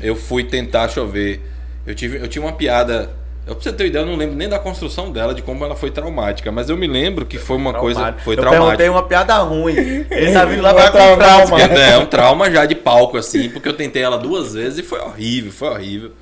Eu 0.00 0.14
fui 0.14 0.44
tentar, 0.44 0.86
deixa 0.86 1.00
eu 1.00 1.08
ver. 1.08 1.42
Eu 1.84 1.94
tive, 1.94 2.18
eu 2.18 2.28
tinha 2.28 2.44
uma 2.44 2.52
piada 2.52 3.10
eu, 3.46 3.54
pra 3.54 3.62
você 3.62 3.72
ter 3.72 3.86
ideia, 3.86 4.02
eu 4.02 4.06
não 4.06 4.16
lembro 4.16 4.34
nem 4.34 4.48
da 4.48 4.58
construção 4.58 5.12
dela, 5.12 5.34
de 5.34 5.42
como 5.42 5.64
ela 5.64 5.76
foi 5.76 5.90
traumática. 5.90 6.50
Mas 6.50 6.70
eu 6.70 6.76
me 6.76 6.86
lembro 6.86 7.26
que 7.26 7.38
foi 7.38 7.56
uma 7.56 7.74
coisa. 7.74 8.14
Foi 8.24 8.34
eu 8.34 8.40
traumática. 8.40 8.66
perguntei 8.66 8.88
uma 8.88 9.02
piada 9.02 9.36
ruim. 9.38 9.76
Ele 10.10 10.32
tá 10.32 10.44
vindo 10.46 10.62
lá 10.62 10.72
pra 10.72 10.90
trauma. 10.90 11.16
trauma. 11.16 11.60
É, 11.60 11.90
é 11.90 11.98
um 11.98 12.06
trauma 12.06 12.50
já 12.50 12.64
de 12.64 12.74
palco, 12.74 13.18
assim, 13.18 13.50
porque 13.50 13.68
eu 13.68 13.74
tentei 13.74 14.02
ela 14.02 14.16
duas 14.16 14.54
vezes 14.54 14.78
e 14.78 14.82
foi 14.82 14.98
horrível, 15.00 15.52
foi 15.52 15.68
horrível. 15.68 16.12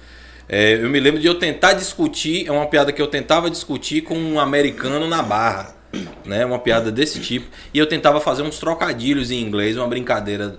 É, 0.49 0.75
eu 0.75 0.91
me 0.91 0.99
lembro 0.99 1.21
de 1.21 1.27
eu 1.27 1.37
tentar 1.37 1.75
discutir, 1.75 2.47
é 2.47 2.53
uma 2.53 2.67
piada 2.67 2.93
que 2.93 3.01
eu 3.01 3.07
tentava 3.07 3.49
discutir 3.49 4.03
com 4.03 4.19
um 4.19 4.41
americano 4.41 5.07
na 5.07 5.23
barra. 5.23 5.82
Né, 6.25 6.47
uma 6.47 6.59
piada 6.59 6.91
desse 6.93 7.19
tipo. 7.21 7.47
E 7.75 7.79
eu 7.79 7.85
tentava 7.87 8.21
fazer 8.21 8.43
uns 8.43 8.59
trocadilhos 8.59 9.31
em 9.33 9.41
inglês, 9.43 9.77
uma 9.77 9.87
brincadeira 9.89 10.55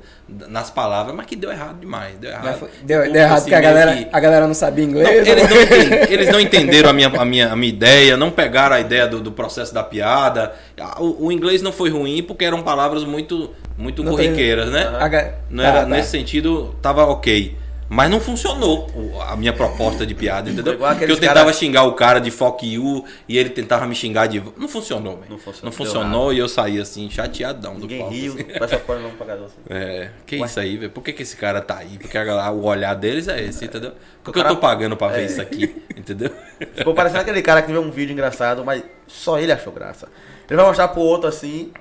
nas 0.50 0.70
palavras, 0.70 1.16
mas 1.16 1.26
que 1.26 1.36
deu 1.38 1.50
errado 1.52 1.80
demais. 1.80 2.16
Deu 2.20 2.30
errado. 2.32 2.60
Foi- 2.60 2.70
Deu, 2.84 3.02
deu 3.12 3.16
errado 3.22 3.38
assim, 3.38 3.44
porque 3.50 3.56
a 3.56 3.60
meio 3.60 3.74
galera, 3.74 3.96
que- 3.98 4.10
a 4.12 4.20
galera 4.20 4.46
não 4.48 4.54
sabia 4.54 4.86
não, 4.86 4.92
inglês. 4.92 5.28
eles, 5.28 5.50
não 5.50 5.62
enten- 5.62 5.90
eles 6.14 6.30
não 6.30 6.40
entenderam 6.40 6.90
a 6.90 6.94
minha, 6.94 7.08
a, 7.08 7.26
minha, 7.26 7.52
a 7.52 7.56
minha 7.56 7.70
ideia, 7.74 8.16
não 8.18 8.30
pegaram 8.30 8.76
a 8.76 8.80
ideia 8.82 9.08
do, 9.08 9.22
do 9.22 9.32
processo 9.32 9.74
da 9.74 9.82
piada. 9.84 10.54
Ah, 10.80 11.02
O, 11.02 11.28
o 11.28 11.32
inglês 11.32 11.62
não 11.62 11.72
foi 11.72 11.90
ruim 11.90 12.22
porque 12.22 12.44
eram 12.46 12.62
palavras 12.62 13.04
muito, 13.04 13.50
muito 13.78 14.04
Não 14.04 14.16
tem- 14.16 14.26
corriqueiras, 14.28 14.70
né? 14.70 14.96
A 15.00 15.08
ga- 15.08 15.34
Não 15.50 15.64
tá, 15.64 15.70
era, 15.70 15.80
tá. 15.82 15.86
Nesse 15.88 16.10
sentido, 16.12 16.76
tava 16.82 17.06
ok. 17.06 17.56
Mas 17.90 18.10
não 18.10 18.20
funcionou 18.20 18.88
a 19.28 19.36
minha 19.36 19.54
proposta 19.54 20.06
de 20.06 20.16
piada, 20.16 20.50
entendeu? 20.50 20.78
Porque 20.78 21.04
eu 21.04 21.16
tentava 21.20 21.42
cara- 21.42 21.54
xingar 21.54 21.84
o 21.84 21.94
cara 21.94 22.20
de 22.20 22.32
fuck 22.32 22.66
you 22.66 23.06
e 23.28 23.38
ele 23.38 23.50
tentava 23.50 23.86
me 23.86 23.94
xingar 23.94 24.26
de. 24.28 24.42
Não 24.58 24.68
funcionou, 24.68 25.18
velho. 25.18 25.30
Não 25.32 25.38
funcionou, 25.38 25.66
Não 25.66 25.72
funcionou 25.72 26.34
e 26.34 26.40
eu 26.40 26.48
saí 26.48 26.80
assim, 26.80 27.10
chateadão 27.10 27.76
do 27.76 27.82
Ninguém 27.82 28.00
palco. 28.00 28.14
riu, 28.14 28.34
assim. 28.34 28.42
o 28.44 28.46
pessoal 28.48 28.70
ficou 28.82 28.96
olhando 28.96 29.18
pra 29.18 29.26
casa 29.28 29.46
assim. 29.46 29.56
É, 29.70 30.10
que 30.26 30.36
isso 30.38 30.60
aí, 30.60 30.78
velho? 30.78 30.92
Por 30.92 31.04
que, 31.04 31.14
que 31.14 31.22
esse 31.24 31.36
cara 31.36 31.62
tá 31.62 31.78
aí? 31.78 31.98
Porque 32.00 32.18
a 32.18 32.52
o 32.52 32.64
olhar 32.66 32.94
deles 32.96 33.28
é 33.28 33.44
esse, 33.44 33.66
entendeu? 33.66 33.92
Porque 34.24 34.40
cara- 34.40 34.52
eu 34.52 34.56
tô 34.56 34.62
pagando 34.62 34.98
pra 34.98 35.10
ver 35.10 35.22
É. 35.22 35.26
isso 35.26 35.42
aqui, 35.42 35.76
entendeu? 35.96 36.32
Ficou 36.76 36.94
parecendo 36.96 37.22
aquele 37.22 37.42
cara 37.42 37.62
que 37.62 37.72
vê 37.72 37.78
um 37.78 37.92
vídeo 37.92 38.14
engraçado, 38.14 38.64
mas 38.66 38.82
só 39.08 39.38
ele 39.38 39.52
achou 39.52 39.72
graça. 39.74 40.08
Ele 40.50 40.58
vai 40.58 40.66
mostrar 40.66 40.88
pro 40.88 41.02
outro 41.02 41.28
assim, 41.28 41.72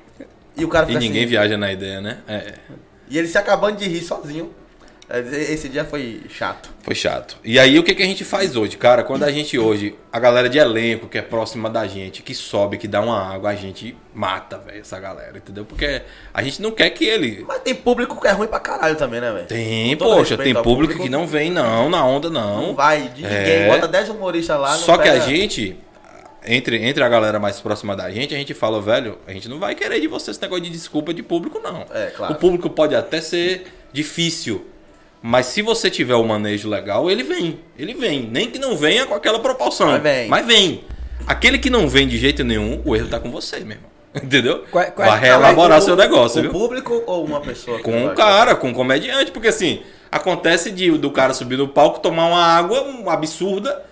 e 0.57 0.64
o 0.64 0.68
cara 0.68 0.84
E 0.84 0.88
fica 0.88 1.00
ninguém 1.00 1.22
assim. 1.22 1.30
viaja 1.30 1.57
na 1.57 1.72
ideia, 1.72 2.00
né? 2.00 2.18
É, 2.28 2.55
E 3.09 3.16
ele 3.18 3.28
se 3.28 3.38
acabando 3.38 3.76
de 3.78 3.88
rir 3.88 4.03
sozinho. 4.03 4.53
Esse 5.20 5.68
dia 5.68 5.84
foi 5.84 6.22
chato. 6.30 6.70
foi 6.82 6.94
chato. 6.94 7.36
E 7.44 7.58
aí, 7.58 7.78
o 7.78 7.82
que, 7.82 7.94
que 7.94 8.02
a 8.02 8.06
gente 8.06 8.24
faz 8.24 8.56
hoje? 8.56 8.78
Cara, 8.78 9.02
quando 9.02 9.24
a 9.24 9.30
gente 9.30 9.58
hoje, 9.58 9.94
a 10.10 10.18
galera 10.18 10.48
de 10.48 10.56
elenco 10.58 11.06
que 11.06 11.18
é 11.18 11.22
próxima 11.22 11.68
da 11.68 11.86
gente, 11.86 12.22
que 12.22 12.34
sobe, 12.34 12.78
que 12.78 12.88
dá 12.88 13.00
uma 13.02 13.20
água, 13.34 13.50
a 13.50 13.54
gente 13.54 13.94
mata, 14.14 14.56
velho, 14.56 14.80
essa 14.80 14.98
galera, 14.98 15.36
entendeu? 15.36 15.66
Porque 15.66 16.00
a 16.32 16.42
gente 16.42 16.62
não 16.62 16.70
quer 16.70 16.88
que 16.90 17.04
ele. 17.04 17.44
Mas 17.46 17.60
tem 17.60 17.74
público 17.74 18.18
que 18.18 18.26
é 18.26 18.30
ruim 18.32 18.46
pra 18.48 18.58
caralho 18.58 18.96
também, 18.96 19.20
né, 19.20 19.30
velho? 19.32 19.46
Tem, 19.46 19.94
poxa, 19.98 20.38
tem 20.38 20.56
ao 20.56 20.62
público 20.62 21.02
que 21.02 21.10
não 21.10 21.26
vem, 21.26 21.50
não, 21.50 21.90
na 21.90 22.04
onda, 22.06 22.30
não. 22.30 22.68
Não 22.68 22.74
vai 22.74 23.08
de 23.08 23.22
ninguém. 23.22 23.28
É. 23.28 23.68
Bota 23.68 23.86
10 23.86 24.08
humoristas 24.08 24.58
lá. 24.58 24.74
Só 24.76 24.96
que 24.96 25.08
a 25.08 25.12
pega- 25.12 25.26
gente, 25.26 25.76
entre, 26.44 26.82
entre 26.84 27.04
a 27.04 27.08
galera 27.10 27.38
mais 27.38 27.60
próxima 27.60 27.94
da 27.94 28.10
gente, 28.10 28.34
a 28.34 28.38
gente 28.38 28.54
fala, 28.54 28.80
velho, 28.80 29.18
a 29.26 29.32
gente 29.32 29.46
não 29.48 29.58
vai 29.58 29.74
querer 29.74 30.00
de 30.00 30.08
você 30.08 30.30
esse 30.30 30.40
negócio 30.40 30.64
de 30.64 30.70
desculpa 30.70 31.12
de 31.12 31.22
público, 31.22 31.60
não. 31.62 31.84
É, 31.92 32.06
claro. 32.16 32.32
O 32.32 32.36
público 32.36 32.70
pode 32.70 32.94
até 32.94 33.20
ser 33.20 33.66
difícil, 33.92 34.66
mas 35.22 35.46
se 35.46 35.62
você 35.62 35.88
tiver 35.88 36.14
o 36.16 36.24
manejo 36.24 36.68
legal, 36.68 37.10
ele 37.10 37.22
vem. 37.22 37.60
Ele 37.78 37.94
vem. 37.94 38.28
Nem 38.30 38.50
que 38.50 38.58
não 38.58 38.76
venha 38.76 39.06
com 39.06 39.14
aquela 39.14 39.38
proporção. 39.38 39.86
Mas 39.88 40.02
vem. 40.02 40.28
Mas 40.28 40.46
vem. 40.46 40.84
Aquele 41.26 41.58
que 41.58 41.70
não 41.70 41.88
vem 41.88 42.08
de 42.08 42.18
jeito 42.18 42.42
nenhum, 42.42 42.82
o 42.84 42.96
erro 42.96 43.08
tá 43.08 43.20
com 43.20 43.30
você, 43.30 43.60
meu 43.60 43.76
irmão. 43.76 43.90
Entendeu? 44.22 44.64
Qual- 44.70 44.84
qual- 44.92 44.94
vai 44.96 45.08
Ah, 45.08 45.12
mas 45.12 45.20
reelaborar 45.20 45.80
seu 45.80 45.96
negócio, 45.96 46.40
o 46.40 46.42
viu? 46.42 46.50
público 46.50 47.02
ou 47.06 47.24
uma 47.24 47.40
pessoa? 47.40 47.78
Com 47.80 47.92
um 47.96 48.06
vai- 48.08 48.16
cara, 48.16 48.54
com 48.54 48.68
um 48.68 48.74
comediante, 48.74 49.30
porque 49.30 49.48
assim, 49.48 49.80
acontece 50.10 50.70
de 50.70 50.90
do 50.98 51.10
cara 51.10 51.32
subir 51.32 51.56
no 51.56 51.68
palco, 51.68 52.00
tomar 52.00 52.26
uma 52.26 52.42
água 52.44 52.84
absurda, 53.06 53.82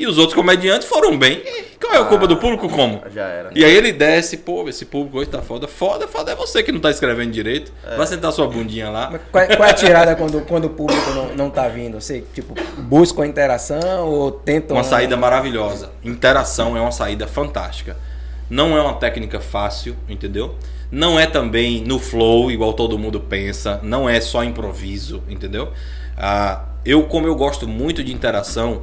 e 0.00 0.06
os 0.06 0.16
outros 0.16 0.34
comediantes 0.34 0.88
foram 0.88 1.18
bem. 1.18 1.42
E 1.44 1.76
qual 1.78 1.92
é 1.92 1.98
a 1.98 2.04
culpa 2.04 2.26
do 2.26 2.38
público 2.38 2.70
como? 2.70 3.02
Já 3.14 3.26
era. 3.28 3.50
E 3.54 3.62
aí 3.62 3.76
ele 3.76 3.92
desce, 3.92 4.38
pô, 4.38 4.66
esse 4.66 4.86
público 4.86 5.18
hoje 5.18 5.28
tá 5.28 5.42
foda. 5.42 5.68
Foda, 5.68 6.08
foda 6.08 6.32
é 6.32 6.34
você 6.34 6.62
que 6.62 6.72
não 6.72 6.80
tá 6.80 6.90
escrevendo 6.90 7.30
direito. 7.30 7.70
Vai 7.98 8.06
sentar 8.06 8.32
sua 8.32 8.46
bundinha 8.46 8.88
lá. 8.88 9.10
Mas 9.12 9.20
Qual, 9.30 9.46
qual 9.46 9.68
é 9.68 9.70
a 9.70 9.74
tirada 9.74 10.16
quando, 10.16 10.40
quando 10.46 10.64
o 10.64 10.70
público 10.70 11.10
não, 11.10 11.34
não 11.34 11.50
tá 11.50 11.68
vindo? 11.68 12.00
Você, 12.00 12.24
tipo, 12.32 12.54
busca 12.78 13.22
a 13.22 13.26
interação 13.26 14.08
ou 14.08 14.32
tenta 14.32 14.72
Uma 14.72 14.84
saída 14.84 15.18
maravilhosa. 15.18 15.90
Interação 16.02 16.74
é 16.78 16.80
uma 16.80 16.92
saída 16.92 17.26
fantástica. 17.26 17.94
Não 18.48 18.74
é 18.76 18.80
uma 18.80 18.94
técnica 18.94 19.38
fácil, 19.38 19.94
entendeu? 20.08 20.54
Não 20.90 21.20
é 21.20 21.26
também 21.26 21.82
no 21.82 21.98
flow, 21.98 22.50
igual 22.50 22.72
todo 22.72 22.98
mundo 22.98 23.20
pensa. 23.20 23.78
Não 23.82 24.08
é 24.08 24.18
só 24.18 24.42
improviso, 24.42 25.22
entendeu? 25.28 25.72
Ah, 26.16 26.64
eu, 26.86 27.02
como 27.04 27.26
eu 27.26 27.34
gosto 27.34 27.68
muito 27.68 28.02
de 28.02 28.12
interação, 28.12 28.82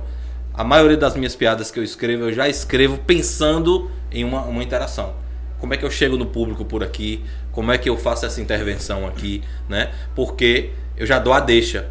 a 0.57 0.63
maioria 0.63 0.97
das 0.97 1.15
minhas 1.15 1.35
piadas 1.35 1.69
que 1.69 1.79
eu 1.79 1.83
escrevo, 1.83 2.23
eu 2.23 2.33
já 2.33 2.49
escrevo 2.49 2.97
pensando 2.97 3.91
em 4.11 4.23
uma, 4.23 4.41
uma 4.41 4.63
interação. 4.63 5.13
Como 5.59 5.71
é 5.73 5.77
que 5.77 5.85
eu 5.85 5.91
chego 5.91 6.17
no 6.17 6.25
público 6.25 6.65
por 6.65 6.83
aqui? 6.83 7.23
Como 7.51 7.71
é 7.71 7.77
que 7.77 7.87
eu 7.87 7.95
faço 7.95 8.25
essa 8.25 8.41
intervenção 8.41 9.05
aqui, 9.05 9.43
né? 9.69 9.91
Porque 10.15 10.71
eu 10.97 11.05
já 11.05 11.19
dou 11.19 11.31
a 11.31 11.39
deixa. 11.39 11.89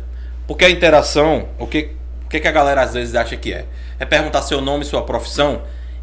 Porque 0.49 0.65
a 0.65 0.71
interação, 0.71 1.49
o 1.61 1.67
que, 1.67 1.93
o 2.25 2.29
que, 2.29 2.41
que 2.41 2.49
a 2.49 2.53
galera 2.53 2.83
às 2.83 2.93
vezes 2.93 3.15
acha 3.15 3.37
que 3.37 3.53
é? 3.53 3.67
É 4.01 4.05
perguntar 4.05 4.43
seu 4.43 4.61
nome, 4.61 4.85
sua 4.85 5.03
profissão 5.03 5.63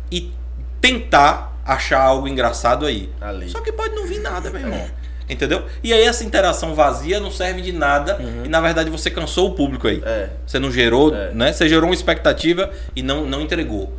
e 0.09 0.31
tentar 0.79 1.57
achar 1.65 2.01
algo 2.01 2.29
engraçado 2.29 2.85
aí. 2.85 3.09
Ali. 3.19 3.49
Só 3.49 3.59
que 3.59 3.73
pode 3.73 3.93
não 3.93 4.07
vir 4.07 4.21
nada, 4.21 4.49
meu 4.49 4.61
irmão. 4.61 4.85
Entendeu? 5.33 5.65
E 5.83 5.91
aí 5.91 6.03
essa 6.03 6.23
interação 6.23 6.75
vazia 6.75 7.19
não 7.19 7.31
serve 7.31 7.61
de 7.61 7.71
nada 7.71 8.17
e 8.45 8.47
na 8.47 8.61
verdade 8.61 8.89
você 8.89 9.09
cansou 9.09 9.49
o 9.49 9.55
público 9.55 9.87
aí. 9.87 10.01
É. 10.05 10.29
Você 10.45 10.59
não 10.59 10.71
gerou, 10.71 11.13
É. 11.13 11.31
né? 11.33 11.51
Você 11.51 11.67
gerou 11.67 11.85
uma 11.89 11.93
expectativa 11.95 12.69
e 12.95 13.01
não, 13.01 13.25
não 13.25 13.41
entregou. 13.41 13.91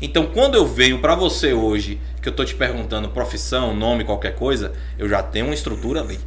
Então, 0.00 0.26
quando 0.26 0.56
eu 0.56 0.66
venho 0.66 0.98
pra 0.98 1.14
você 1.14 1.52
hoje, 1.52 2.00
que 2.20 2.28
eu 2.28 2.32
tô 2.32 2.44
te 2.44 2.56
perguntando 2.56 3.08
profissão, 3.08 3.72
nome, 3.72 4.02
qualquer 4.02 4.34
coisa, 4.34 4.72
eu 4.98 5.08
já 5.08 5.22
tenho 5.22 5.44
uma 5.46 5.54
estrutura 5.54 6.00
ali. 6.00 6.18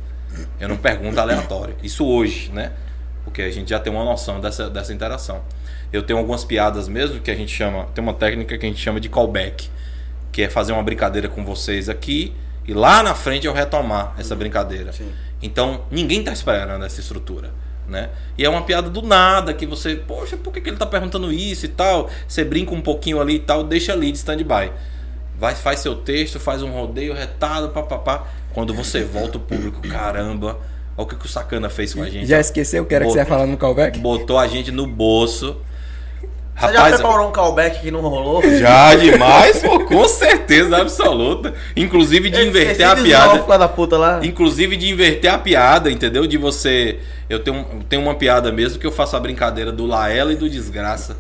Eu 0.60 0.70
não 0.70 0.78
pergunto 0.78 1.20
aleatório. 1.20 1.76
Isso 1.84 2.06
hoje, 2.06 2.50
né? 2.54 2.72
Porque 3.26 3.42
a 3.42 3.52
gente 3.52 3.70
já 3.72 3.80
tem 3.80 3.92
uma 3.92 4.06
noção 4.06 4.40
dessa, 4.40 4.70
dessa 4.70 4.94
interação. 4.94 5.42
Eu 5.92 6.02
tenho 6.04 6.18
algumas 6.18 6.46
piadas 6.46 6.88
mesmo 6.88 7.20
que 7.20 7.30
a 7.30 7.36
gente 7.36 7.54
chama, 7.54 7.86
tem 7.94 8.02
uma 8.02 8.14
técnica 8.14 8.58
que 8.58 8.66
a 8.66 8.70
gente 8.70 8.82
chama 8.82 9.00
de 9.02 9.10
callback, 9.10 9.70
que 10.32 10.42
é 10.44 10.50
fazer 10.50 10.72
uma 10.72 10.84
brincadeira 10.84 11.28
com 11.28 11.44
vocês 11.44 11.90
aqui 11.90 12.34
e 12.68 12.74
lá 12.74 13.04
na 13.04 13.14
frente 13.14 13.46
eu 13.46 13.54
retomar 13.54 14.14
essa 14.18 14.36
brincadeira. 14.36 14.92
Sim. 14.92 15.12
Então, 15.42 15.82
ninguém 15.92 16.24
tá 16.24 16.34
esperando 16.34 16.84
essa 16.84 17.00
estrutura, 17.00 17.52
né? 17.88 18.10
E 18.38 18.44
é 18.44 18.50
uma 18.50 18.64
piada 18.64 18.90
do 18.90 19.02
nada 19.02 19.54
que 19.54 19.66
você, 19.66 19.96
poxa, 19.96 20.36
por 20.36 20.52
que, 20.52 20.62
que 20.62 20.70
ele 20.70 20.78
tá 20.78 20.86
perguntando 20.86 21.32
isso 21.32 21.66
e 21.66 21.70
tal? 21.70 22.10
Você 22.28 22.44
brinca 22.44 22.74
um 22.74 22.82
pouquinho 22.82 23.22
ali 23.22 23.36
e 23.36 23.40
tal, 23.40 23.64
deixa 23.64 23.94
ali 23.94 24.12
de 24.12 24.18
stand-by. 24.18 24.72
Vai, 25.38 25.54
faz 25.54 25.82
seu 25.82 25.96
texto, 25.96 26.40
faz 26.40 26.64
um 26.64 26.72
rodeio 26.72 27.14
retado, 27.14 27.70
papapá. 27.70 28.28
Quando 28.54 28.74
você 28.74 29.04
volta, 29.04 29.38
o 29.38 29.42
público, 29.42 29.82
caramba, 29.82 30.58
olha 30.98 31.06
o 31.06 31.06
que, 31.06 31.16
que 31.16 31.26
o 31.26 31.30
sacana 31.30 31.70
fez 31.70 31.94
com 31.94 32.02
a 32.02 32.10
gente. 32.10 32.26
Já 32.26 32.40
esqueceu 32.40 32.84
o 32.84 32.86
que 32.86 32.96
era 32.96 33.06
que 33.06 33.12
você 33.12 33.20
ia 33.20 33.26
falar 33.26 33.46
no 33.46 33.58
callback? 33.58 34.00
Botou 34.00 34.40
a 34.40 34.48
gente 34.48 34.72
no 34.72 34.88
bolso. 34.88 35.58
Você 36.58 36.72
já 36.74 36.90
preparou 36.90 37.28
um 37.28 37.32
callback 37.32 37.82
que 37.82 37.92
não 37.92 38.00
rolou? 38.02 38.42
já 38.58 38.96
demais, 38.96 39.62
pô, 39.62 39.84
com 39.86 40.08
certeza 40.08 40.78
absoluta. 40.78 41.54
Inclusive 41.76 42.30
de 42.30 42.40
Eu 42.40 42.48
inverter 42.48 42.88
a 42.88 42.96
piada. 42.96 43.44
filho 43.44 43.58
da 43.58 43.68
puta 43.68 43.98
lá. 43.98 44.20
Inclusive 44.24 44.78
de 44.78 44.90
inverter 44.90 45.34
a 45.34 45.38
piada, 45.38 45.92
entendeu? 45.92 46.26
De 46.26 46.38
você. 46.38 47.00
Eu 47.30 47.40
tenho, 47.40 47.66
tenho 47.90 48.02
uma 48.02 48.16
piada 48.16 48.52
mesmo 48.52 48.80
que 48.80 48.88
eu 48.88 48.92
faço 48.92 49.18
a 49.18 49.20
brincadeira 49.20 49.72
do 49.72 49.86
Laela 49.86 50.32
e 50.32 50.36
do 50.36 50.50
Desgraça. 50.50 51.18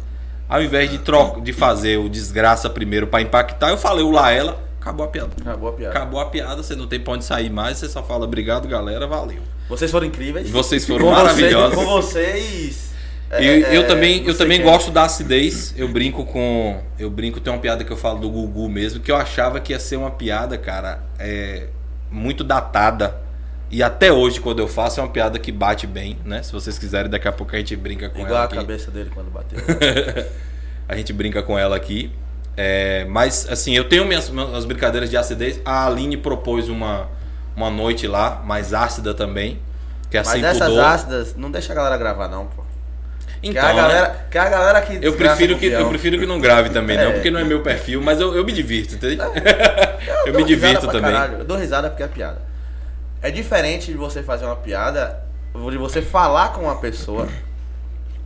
Ao 0.48 0.62
invés 0.62 0.90
de, 0.90 1.00
tro 1.00 1.42
de 1.42 1.52
fazer 1.52 1.98
o 1.98 2.08
Desgraça 2.08 2.70
primeiro 2.70 3.08
pra 3.08 3.20
impactar, 3.20 3.72
eu 3.72 3.78
falei 3.78 4.06
o 4.06 4.12
Laela, 4.12 4.64
acabou 4.80 5.04
a 5.06 5.10
piada. 5.10 5.32
Acabou 5.42 5.70
a 5.70 5.74
piada. 5.74 5.96
Acabou 5.98 6.20
a 6.22 6.26
piada, 6.28 6.64
você 6.64 6.76
não 6.76 6.88
tem 6.88 7.00
pra 7.00 7.14
onde 7.14 7.26
sair 7.26 7.50
mais, 7.50 7.80
você 7.80 7.90
só 7.90 8.04
fala 8.04 8.26
obrigado, 8.26 8.68
galera, 8.68 9.08
valeu. 9.08 9.42
Vocês 9.68 9.90
foram 9.90 10.06
incríveis. 10.06 10.50
Vocês 10.50 10.86
foram 10.86 11.06
Com 11.08 11.12
maravilhosos. 11.12 11.76
Vocês, 11.76 11.86
com 11.88 11.92
vocês. 12.02 12.95
É, 13.38 13.72
E 13.72 13.76
eu 13.76 13.82
é, 13.82 13.86
também, 13.86 14.26
eu 14.26 14.38
também 14.38 14.60
é. 14.60 14.64
gosto 14.64 14.92
da 14.92 15.04
acidez. 15.04 15.74
Eu 15.78 15.88
brinco 15.88 16.26
com. 16.26 16.82
Eu 16.98 17.10
brinco, 17.10 17.40
tem 17.40 17.52
uma 17.52 17.60
piada 17.60 17.84
que 17.84 17.92
eu 17.92 17.98
falo 17.98 18.20
do 18.20 18.30
Gugu 18.30 18.70
mesmo, 18.70 19.00
que 19.00 19.12
eu 19.12 19.16
achava 19.16 19.60
que 19.60 19.74
ia 19.74 19.80
ser 19.80 19.98
uma 19.98 20.12
piada, 20.12 20.58
cara, 20.58 21.04
é, 21.20 21.68
muito 22.12 22.44
datada. 22.44 23.16
E 23.72 23.82
até 23.82 24.12
hoje, 24.12 24.40
quando 24.40 24.60
eu 24.60 24.68
faço, 24.68 25.00
é 25.00 25.04
uma 25.04 25.10
piada 25.10 25.40
que 25.40 25.52
bate 25.52 25.88
bem, 25.88 26.18
né? 26.24 26.44
Se 26.44 26.52
vocês 26.52 26.78
quiserem, 26.78 27.10
daqui 27.10 27.28
a 27.28 27.32
pouco 27.32 27.56
a 27.56 27.60
gente 27.60 27.76
brinca 27.76 28.10
com 28.10 28.20
Igual 28.20 28.30
ela 28.32 28.42
a 28.42 28.46
aqui. 28.46 28.56
cabeça 28.56 28.92
dele 28.92 29.10
quando 29.14 29.32
bateu. 29.32 29.60
A 30.88 30.96
gente 30.96 31.12
brinca 31.12 31.42
com 31.42 31.58
ela 31.58 31.76
aqui. 31.76 32.12
É, 32.56 33.06
mas, 33.06 33.48
assim, 33.50 33.76
eu 33.76 33.90
tenho 33.90 34.06
minhas, 34.06 34.30
minhas 34.30 34.66
brincadeiras 34.66 35.10
de 35.10 35.18
acidez. 35.18 35.60
A 35.66 35.88
Aline 35.88 36.16
propôs 36.16 36.70
uma, 36.70 37.10
uma 37.56 37.72
noite 37.72 38.08
lá, 38.08 38.44
mais 38.46 38.72
ácida 38.72 39.12
também. 39.12 39.60
Que 40.10 40.18
é 40.18 40.24
Mas 40.24 40.44
assim 40.44 40.60
pudor. 40.60 40.86
ácidas, 40.86 41.36
não 41.36 41.52
deixa 41.52 41.74
a 41.74 41.76
galera 41.76 41.98
gravar, 41.98 42.28
não, 42.28 42.46
pô. 42.46 42.64
Que, 43.52 43.58
Então, 43.58 43.68
é 43.68 43.72
a 43.72 43.74
né? 43.76 43.82
galera, 43.82 44.26
que 44.32 44.38
é 44.38 44.42
a 44.42 44.50
galera 44.50 44.82
que. 44.82 45.00
Eu 45.06 45.14
prefiro, 45.14 45.58
que, 45.58 45.66
eu 45.68 45.90
prefiro 45.90 46.18
que 46.20 46.26
não 46.26 46.40
grave 46.40 46.70
também, 46.70 46.98
não, 46.98 47.10
É. 47.10 47.12
porque 47.14 47.30
não 47.32 47.40
é 47.40 47.44
meu 47.44 47.62
perfil, 47.62 48.02
mas 48.02 48.20
eu, 48.20 48.34
eu 48.36 48.44
me 48.44 48.52
divirto, 48.52 48.96
entendeu? 48.96 49.26
Eu, 50.26 50.34
dou 50.34 50.42
me 50.42 50.44
divirto 50.48 50.88
também. 50.88 51.12
caralho. 51.12 51.38
Eu 51.40 51.46
dou 51.46 51.58
risada 51.58 51.90
porque 51.90 52.04
é 52.04 52.08
piada. 52.08 52.42
É 53.22 53.30
diferente 53.32 53.92
de 53.92 53.98
você 53.98 54.22
fazer 54.24 54.46
uma 54.46 54.56
piada, 54.56 55.20
de 55.72 55.78
você 55.78 56.02
falar 56.02 56.54
com 56.54 56.62
uma 56.62 56.76
pessoa, 56.78 57.28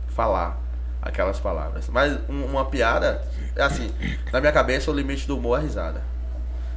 falar 0.08 0.58
aquelas 1.02 1.38
palavras. 1.38 1.88
Mas 1.88 2.18
um- 2.28 2.44
uma 2.44 2.64
piada, 2.66 3.22
é 3.56 3.62
assim, 3.62 3.90
na 4.32 4.40
minha 4.40 4.52
cabeça 4.52 4.90
o 4.90 4.94
limite 4.94 5.26
do 5.26 5.36
humor 5.36 5.58
é 5.58 5.62
risada. 5.62 6.02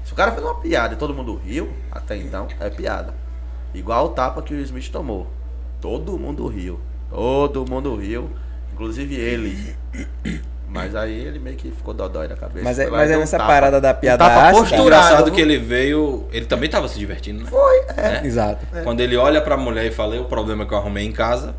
Se 0.04 0.12
o 0.14 0.16
cara 0.16 0.32
fez 0.32 0.44
uma 0.44 0.56
piada 0.56 0.94
e 0.94 0.98
todo 0.98 1.14
mundo 1.14 1.36
riu, 1.44 1.72
até 1.92 2.16
então, 2.18 2.48
é 2.60 2.70
piada. 2.70 3.14
Igual 3.74 4.06
o 4.08 4.10
tapa 4.10 4.42
que 4.42 4.54
o 4.54 4.60
Smith 4.60 4.90
tomou. 4.92 5.28
Todo 5.82 6.18
mundo 6.18 6.46
riu. 6.48 6.80
Todo 7.14 7.66
mundo 7.70 7.96
riu. 7.96 8.30
Inclusive 8.74 9.16
ele. 9.16 9.76
Mas 10.68 10.96
aí 10.96 11.14
ele 11.14 11.38
meio 11.38 11.56
que 11.56 11.70
ficou 11.70 11.94
dodói 11.94 12.28
na 12.28 12.36
cabeça. 12.36 12.64
Mas 12.66 12.80
é, 12.80 12.90
mas 12.90 13.12
é 13.12 13.18
nessa 13.18 13.38
tapa. 13.38 13.48
parada 13.50 13.80
da 13.80 13.92
Um 13.92 13.96
piada 13.96 14.26
tapa 14.28 14.42
ácida. 14.50 14.66
posturado. 14.68 15.32
Que 15.32 15.40
ele 15.42 15.58
veio. 15.60 16.26
Ele 16.32 16.46
também 16.48 16.68
tava 16.70 16.88
se 16.88 16.98
divertindo, 16.98 17.44
né? 17.44 17.50
Foi, 17.50 17.78
é. 17.96 18.02
Né? 18.02 18.22
Exato. 18.24 18.66
Quando 18.84 19.00
ele 19.02 19.16
olha 19.16 19.40
pra 19.42 19.56
mulher 19.56 19.86
e 19.86 19.92
fala, 19.92 20.16
"E 20.16 20.20
o 20.20 20.26
problema 20.26 20.66
que 20.66 20.74
eu 20.74 20.78
arrumei 20.80 21.06
em 21.06 21.12
casa. 21.12 21.54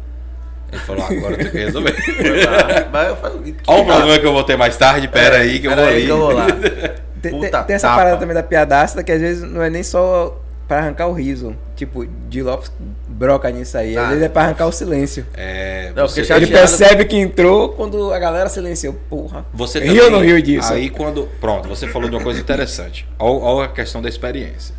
Ele 0.73 0.81
falou, 0.83 1.05
agora 1.05 1.35
eu 1.35 1.39
tenho 1.39 1.51
que 1.53 1.59
resolver. 1.59 1.95
Mas 2.91 3.09
eu 3.09 3.17
falei, 3.17 3.57
Olha 3.69 3.81
o 3.83 3.87
problema 3.87 4.19
que 4.19 4.27
eu 4.27 4.33
vou 4.33 4.43
ter 4.43 4.57
mais 4.57 4.77
tarde, 4.77 5.07
pera 5.07 5.37
aí 5.37 5.61
que 5.61 5.69
eu 5.69 5.77
vou 5.77 5.85
aí 5.85 5.95
ali. 5.97 6.05
que 6.07 6.11
eu 6.11 6.19
vou 6.19 6.33
lá. 6.33 6.47
Tem, 7.23 7.41
tem- 7.41 7.51
tem 7.51 7.77
essa 7.77 7.87
tapa. 7.89 8.01
parada 8.01 8.17
também 8.19 8.35
da 8.35 8.43
piada 8.43 8.83
ácida 8.83 9.03
que 9.03 9.11
às 9.11 9.19
vezes 9.21 9.43
não 9.51 9.63
é 9.63 9.71
nem 9.71 9.83
só 9.83 10.39
pra 10.67 10.79
arrancar 10.79 11.07
o 11.09 11.13
riso. 11.13 11.55
Tipo, 11.77 12.07
de 12.07 12.43
Lopes 12.43 12.71
broca 13.09 13.51
nisso 13.51 13.77
aí. 13.77 13.97
Às 13.97 14.05
Ah, 14.05 14.09
vezes 14.09 14.23
é 14.25 14.29
pra 14.29 14.43
arrancar 14.43 14.67
o 14.67 14.73
silêncio. 14.73 15.27
É, 15.35 15.93
Não, 15.95 16.09
você, 16.09 16.21
Ele 16.33 16.47
percebe 16.47 17.05
que 17.05 17.17
entrou 17.17 17.71
quando 17.71 18.13
a 18.13 18.19
galera 18.19 18.49
silenciou. 18.49 18.95
Porra. 19.09 19.45
você 19.53 19.81
Rio 19.81 20.05
ou 20.05 20.11
não 20.11 20.21
riu 20.21 20.41
disso? 20.41 20.73
Aí 20.73 20.89
quando. 20.91 21.29
Pronto, 21.41 21.69
você 21.69 21.87
falou 21.89 22.09
de 22.09 22.17
uma 22.17 22.23
coisa 22.23 22.41
interessante. 22.41 23.07
Olha 23.19 23.67
a 23.67 23.69
questão 23.69 24.01
da 24.01 24.09
experiência. 24.09 24.75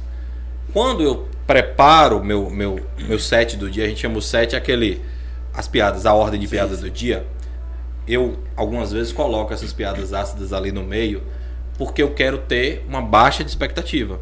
Quando 0.73 1.03
eu 1.03 1.27
preparo 1.47 2.23
meu, 2.23 2.49
meu, 2.49 2.79
meu 2.97 3.19
set 3.19 3.55
do 3.55 3.69
dia, 3.69 3.85
a 3.85 3.87
gente 3.87 4.01
chama 4.01 4.17
o 4.17 4.21
set 4.21 4.55
aquele. 4.55 5.01
As 5.53 5.67
piadas, 5.69 6.05
a 6.05 6.13
ordem 6.13 6.39
de 6.39 6.47
piadas 6.47 6.81
do 6.81 6.89
dia. 6.89 7.25
Eu 8.07 8.37
algumas 8.55 8.91
vezes 8.91 9.11
coloco 9.13 9.53
essas 9.53 9.71
piadas 9.73 10.13
ácidas 10.13 10.51
ali 10.53 10.71
no 10.71 10.83
meio, 10.83 11.23
porque 11.77 12.03
eu 12.03 12.11
quero 12.13 12.39
ter 12.39 12.85
uma 12.87 13.01
baixa 13.01 13.43
de 13.43 13.49
expectativa. 13.49 14.19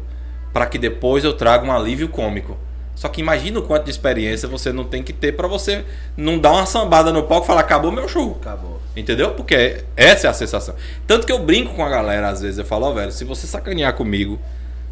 Para 0.54 0.64
que 0.64 0.78
depois 0.78 1.22
eu 1.24 1.34
traga 1.34 1.66
um 1.66 1.72
alívio 1.72 2.08
cômico. 2.08 2.56
Só 2.94 3.08
que 3.08 3.20
imagina 3.20 3.58
o 3.58 3.62
quanto 3.62 3.84
de 3.84 3.90
experiência 3.90 4.48
você 4.48 4.72
não 4.72 4.84
tem 4.84 5.02
que 5.02 5.12
ter 5.12 5.32
para 5.32 5.48
você 5.48 5.84
não 6.16 6.38
dar 6.38 6.52
uma 6.52 6.64
sambada 6.64 7.12
no 7.12 7.24
palco 7.24 7.44
e 7.44 7.46
falar, 7.48 7.60
acabou 7.60 7.90
meu 7.90 8.08
show. 8.08 8.38
Acabou. 8.40 8.80
Entendeu? 8.96 9.32
Porque 9.32 9.82
essa 9.96 10.28
é 10.28 10.30
a 10.30 10.32
sensação. 10.32 10.74
Tanto 11.06 11.26
que 11.26 11.32
eu 11.32 11.40
brinco 11.40 11.74
com 11.74 11.84
a 11.84 11.88
galera 11.88 12.28
às 12.28 12.40
vezes. 12.40 12.58
Eu 12.58 12.64
falo, 12.64 12.86
ó, 12.86 12.92
velho, 12.92 13.10
se 13.10 13.24
você 13.24 13.46
sacanear 13.46 13.94
comigo, 13.94 14.38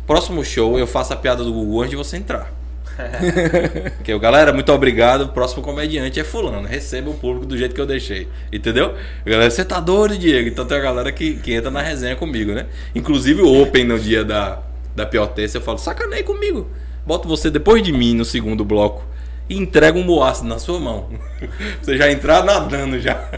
próximo 0.07 0.45
show 0.45 0.79
eu 0.79 0.87
faço 0.87 1.13
a 1.13 1.17
piada 1.17 1.45
do 1.45 1.53
Gugu 1.53 1.81
antes 1.81 1.91
de 1.91 1.97
você 1.97 2.17
entrar. 2.17 2.53
que 4.03 4.13
eu, 4.13 4.19
galera, 4.19 4.53
muito 4.53 4.73
obrigado. 4.73 5.23
O 5.23 5.29
próximo 5.29 5.63
comediante 5.63 6.19
é 6.19 6.25
fulano. 6.25 6.67
Receba 6.67 7.09
o 7.09 7.15
público 7.15 7.47
do 7.47 7.57
jeito 7.57 7.73
que 7.73 7.81
eu 7.81 7.87
deixei. 7.87 8.27
Entendeu? 8.53 8.95
Galera, 9.25 9.49
você 9.49 9.65
tá 9.65 9.79
doido, 9.79 10.19
Diego. 10.19 10.49
Então 10.49 10.67
tem 10.67 10.77
a 10.77 10.81
galera 10.81 11.13
que, 11.13 11.37
que 11.37 11.55
entra 11.55 11.71
na 11.71 11.81
resenha 11.81 12.17
comigo, 12.17 12.53
né? 12.53 12.67
Inclusive 12.97 13.43
o 13.43 13.63
Open 13.63 13.85
no 13.85 13.99
dia 13.99 14.25
da, 14.25 14.59
da 14.95 15.07
Piotessa, 15.07 15.59
eu 15.59 15.63
falo, 15.63 15.79
sacanei 15.79 16.23
comigo. 16.23 16.71
Boto 17.07 17.29
você 17.29 17.51
depois 17.51 17.83
de 17.83 17.93
mim 17.93 18.15
no 18.15 18.25
segundo 18.25 18.65
bloco 18.65 19.05
e 19.49 19.57
entrega 19.57 19.99
um 19.99 20.05
moaço 20.05 20.45
na 20.45 20.59
sua 20.59 20.79
mão. 20.79 21.09
você 21.83 21.97
já 21.97 22.11
entrar 22.11 22.45
nadando 22.45 22.99
já. 23.01 23.29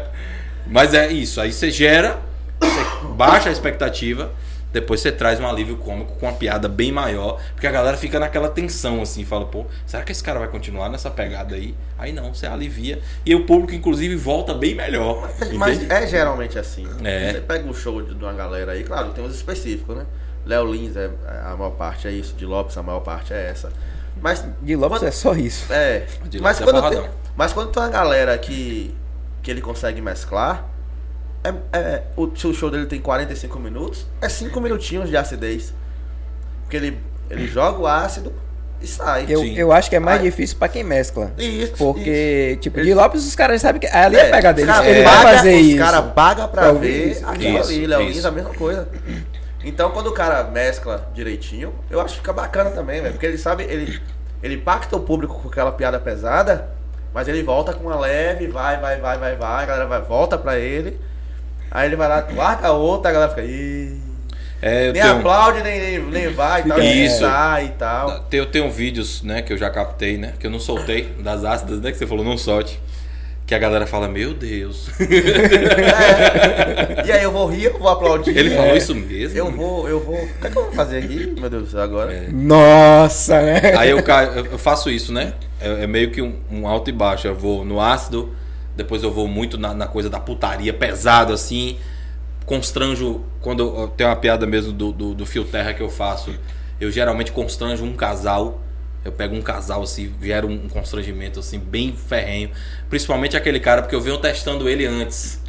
Mas 0.66 0.92
é 0.92 1.10
isso. 1.10 1.40
Aí 1.40 1.52
você 1.52 1.70
gera, 1.70 2.18
você 2.60 3.14
baixa 3.14 3.48
a 3.48 3.52
expectativa, 3.52 4.30
depois 4.70 5.00
você 5.00 5.10
traz 5.10 5.40
um 5.40 5.48
alívio 5.48 5.76
cômico 5.78 6.14
com 6.16 6.26
uma 6.26 6.34
piada 6.34 6.68
bem 6.68 6.92
maior, 6.92 7.40
porque 7.52 7.66
a 7.66 7.70
galera 7.70 7.96
fica 7.96 8.20
naquela 8.20 8.50
tensão 8.50 9.00
assim, 9.00 9.24
fala, 9.24 9.46
pô, 9.46 9.64
será 9.86 10.02
que 10.02 10.12
esse 10.12 10.22
cara 10.22 10.38
vai 10.38 10.48
continuar 10.48 10.90
nessa 10.90 11.10
pegada 11.10 11.54
aí? 11.54 11.74
Aí 11.96 12.12
não, 12.12 12.34
você 12.34 12.46
alivia 12.46 13.00
e 13.24 13.34
o 13.34 13.46
público 13.46 13.74
inclusive 13.74 14.14
volta 14.14 14.52
bem 14.52 14.74
melhor. 14.74 15.30
Mas 15.54 15.78
entende? 15.78 15.92
é 15.92 16.06
geralmente 16.06 16.58
assim. 16.58 16.86
É. 17.02 17.32
Você 17.32 17.40
pega 17.40 17.66
um 17.66 17.72
show 17.72 18.02
de 18.02 18.14
de 18.14 18.22
uma 18.22 18.34
galera 18.34 18.72
aí, 18.72 18.84
claro, 18.84 19.10
tem 19.10 19.24
uns 19.24 19.34
específicos, 19.34 19.96
né? 19.96 20.06
Léo 20.48 20.64
Lins, 20.72 20.96
é, 20.96 21.10
a 21.44 21.54
maior 21.56 21.72
parte 21.72 22.08
é 22.08 22.10
isso. 22.10 22.34
De 22.34 22.46
Lopes, 22.46 22.76
a 22.78 22.82
maior 22.82 23.00
parte 23.00 23.32
é 23.34 23.48
essa. 23.50 23.70
Mas. 24.20 24.44
De 24.62 24.74
Lopes 24.74 24.98
quando- 24.98 25.08
é 25.08 25.10
só 25.12 25.34
isso. 25.34 25.70
É. 25.72 26.06
Mas 26.40 26.60
é 26.60 26.64
quando, 26.64 26.76
porradão. 26.76 27.02
tem, 27.02 27.10
mas 27.36 27.52
quando 27.52 27.70
tem 27.70 27.82
uma 27.82 27.88
galera 27.90 28.36
que, 28.38 28.94
que 29.42 29.50
ele 29.50 29.60
consegue 29.60 30.00
mesclar, 30.00 30.64
é, 31.44 31.52
é- 31.78 32.02
o, 32.16 32.34
se 32.34 32.46
o 32.46 32.54
show 32.54 32.70
dele 32.70 32.86
tem 32.86 33.00
45 33.00 33.58
minutos, 33.60 34.06
é 34.20 34.28
5 34.28 34.58
minutinhos 34.60 35.08
de 35.08 35.16
acidez. 35.16 35.72
Porque 36.62 36.76
ele, 36.76 36.98
ele 37.30 37.46
joga 37.46 37.78
o 37.78 37.86
ácido 37.86 38.32
e 38.80 38.86
sai. 38.86 39.26
Eu, 39.28 39.40
Sim. 39.40 39.54
eu 39.54 39.70
acho 39.72 39.88
que 39.90 39.96
é 39.96 40.00
mais 40.00 40.20
Aí- 40.20 40.30
difícil 40.30 40.56
pra 40.58 40.68
quem 40.68 40.82
mescla. 40.82 41.30
Isso, 41.38 41.72
Porque, 41.76 42.50
isso. 42.52 42.60
tipo, 42.60 42.82
de 42.82 42.92
Lopes 42.94 43.24
os 43.26 43.34
caras 43.36 43.60
sabem 43.60 43.80
que 43.80 43.86
ali 43.86 44.16
é, 44.16 44.28
a 44.28 44.30
pegada 44.34 44.60
os 44.60 44.66
cara 44.66 44.88
Ele 44.88 45.04
paga- 45.04 45.22
vai 45.22 45.36
fazer 45.36 45.54
os 45.60 45.66
isso. 45.66 45.78
cara 45.78 46.02
paga 46.02 46.48
pra 46.48 46.62
Pra 46.62 46.72
ouvir 46.72 46.88
ver 46.88 47.10
isso. 47.12 47.26
aquilo 47.28 47.58
Isso, 47.60 47.68
ali. 47.70 47.86
Léo 47.86 48.26
a 48.26 48.30
mesma 48.30 48.54
coisa. 48.54 48.88
Então 49.68 49.90
quando 49.90 50.08
o 50.08 50.12
cara 50.12 50.44
mescla 50.44 51.08
direitinho, 51.14 51.74
eu 51.90 52.00
acho 52.00 52.14
que 52.14 52.20
fica 52.20 52.32
bacana 52.32 52.70
também, 52.70 53.00
velho. 53.00 53.12
Porque 53.12 53.26
ele 53.26 53.38
sabe, 53.38 53.64
ele, 53.64 54.00
ele 54.42 54.56
pacta 54.56 54.96
o 54.96 55.00
público 55.00 55.40
com 55.40 55.48
aquela 55.48 55.72
piada 55.72 55.98
pesada, 55.98 56.70
mas 57.12 57.28
ele 57.28 57.42
volta 57.42 57.72
com 57.72 57.84
uma 57.84 57.98
leve, 57.98 58.46
vai, 58.46 58.78
vai, 58.80 58.98
vai, 59.00 59.18
vai, 59.18 59.36
vai, 59.36 59.62
a 59.62 59.66
galera 59.66 59.86
vai, 59.86 60.00
volta 60.00 60.38
pra 60.38 60.58
ele. 60.58 60.98
Aí 61.70 61.86
ele 61.86 61.96
vai 61.96 62.08
lá, 62.08 62.26
larga 62.34 62.72
outra, 62.72 63.10
a 63.10 63.12
galera 63.12 63.30
fica. 63.30 63.42
Ih, 63.42 64.00
É, 64.60 64.88
eu 64.88 64.92
nem 64.92 65.02
tenho- 65.02 65.18
aplaude, 65.18 65.62
nem, 65.62 65.80
nem, 65.80 65.98
nem 66.00 66.32
vai 66.32 66.62
e 66.62 66.68
tal, 66.68 66.80
Isso. 66.80 67.20
sai 67.20 67.66
e 67.66 67.68
tal. 67.70 68.24
Eu 68.32 68.46
tenho 68.46 68.70
vídeos, 68.70 69.22
né, 69.22 69.42
que 69.42 69.52
eu 69.52 69.58
já 69.58 69.70
captei, 69.70 70.16
né, 70.18 70.32
que 70.40 70.46
eu 70.46 70.50
não 70.50 70.58
soltei, 70.58 71.04
das 71.20 71.44
ácidas, 71.44 71.80
né, 71.80 71.92
que 71.92 71.98
você 71.98 72.06
falou, 72.06 72.24
não 72.24 72.36
solte. 72.38 72.80
Que 73.48 73.54
a 73.54 73.58
galera 73.58 73.86
fala, 73.86 74.06
meu 74.06 74.34
Deus. 74.34 74.90
É. 75.00 77.06
E 77.06 77.12
aí 77.12 77.22
eu 77.22 77.32
vou 77.32 77.46
rir, 77.46 77.64
eu 77.64 77.78
vou 77.78 77.88
aplaudir. 77.88 78.36
Ele 78.36 78.50
falou 78.50 78.72
É. 78.72 78.76
isso 78.76 78.94
mesmo? 78.94 79.38
Eu 79.38 79.50
vou, 79.50 79.88
eu 79.88 80.00
vou. 80.00 80.16
O 80.16 80.28
que, 80.40 80.46
é 80.46 80.50
que 80.50 80.58
eu 80.58 80.64
vou 80.64 80.72
fazer 80.72 80.98
aqui? 80.98 81.34
Meu 81.38 81.48
Deus 81.48 81.64
do 81.64 81.70
céu, 81.70 81.80
agora. 81.80 82.12
É. 82.12 82.28
Nossa, 82.30 83.40
né? 83.40 83.74
Aí 83.76 83.88
eu, 83.88 84.00
eu 84.50 84.58
faço 84.58 84.90
isso, 84.90 85.12
né? 85.12 85.32
É, 85.58 85.84
é 85.84 85.86
meio 85.86 86.10
que 86.10 86.20
um, 86.20 86.34
um 86.50 86.68
alto 86.68 86.90
e 86.90 86.92
baixo. 86.92 87.26
Eu 87.26 87.34
vou 87.34 87.64
no 87.64 87.80
ácido, 87.80 88.34
depois 88.76 89.02
eu 89.02 89.10
vou 89.10 89.26
muito 89.26 89.56
na, 89.56 89.72
na 89.72 89.86
coisa 89.86 90.10
da 90.10 90.20
putaria, 90.20 90.74
pesado 90.74 91.32
assim. 91.32 91.78
Constranjo, 92.44 93.22
quando 93.40 93.62
eu, 93.62 93.88
tenho 93.88 94.10
uma 94.10 94.16
piada 94.16 94.46
mesmo 94.46 94.72
do, 94.72 94.92
do, 94.92 95.14
do 95.14 95.26
fio 95.26 95.44
terra 95.44 95.72
que 95.72 95.82
eu 95.82 95.88
faço, 95.88 96.34
eu 96.78 96.90
geralmente 96.90 97.32
constranjo 97.32 97.82
um 97.84 97.94
casal. 97.94 98.60
Eu 99.04 99.12
pego 99.12 99.34
um 99.34 99.42
casal 99.42 99.82
assim, 99.82 100.12
gera 100.20 100.46
um, 100.46 100.68
constrangimento 100.68 101.40
assim, 101.40 101.58
bem 101.58 101.92
ferrenho. 101.94 102.50
Principalmente 102.90 103.36
aquele 103.36 103.60
cara, 103.60 103.82
porque 103.82 103.94
eu 103.94 104.00
venho 104.00 104.18
testando 104.18 104.68
ele 104.68 104.84
antes. 104.86 105.40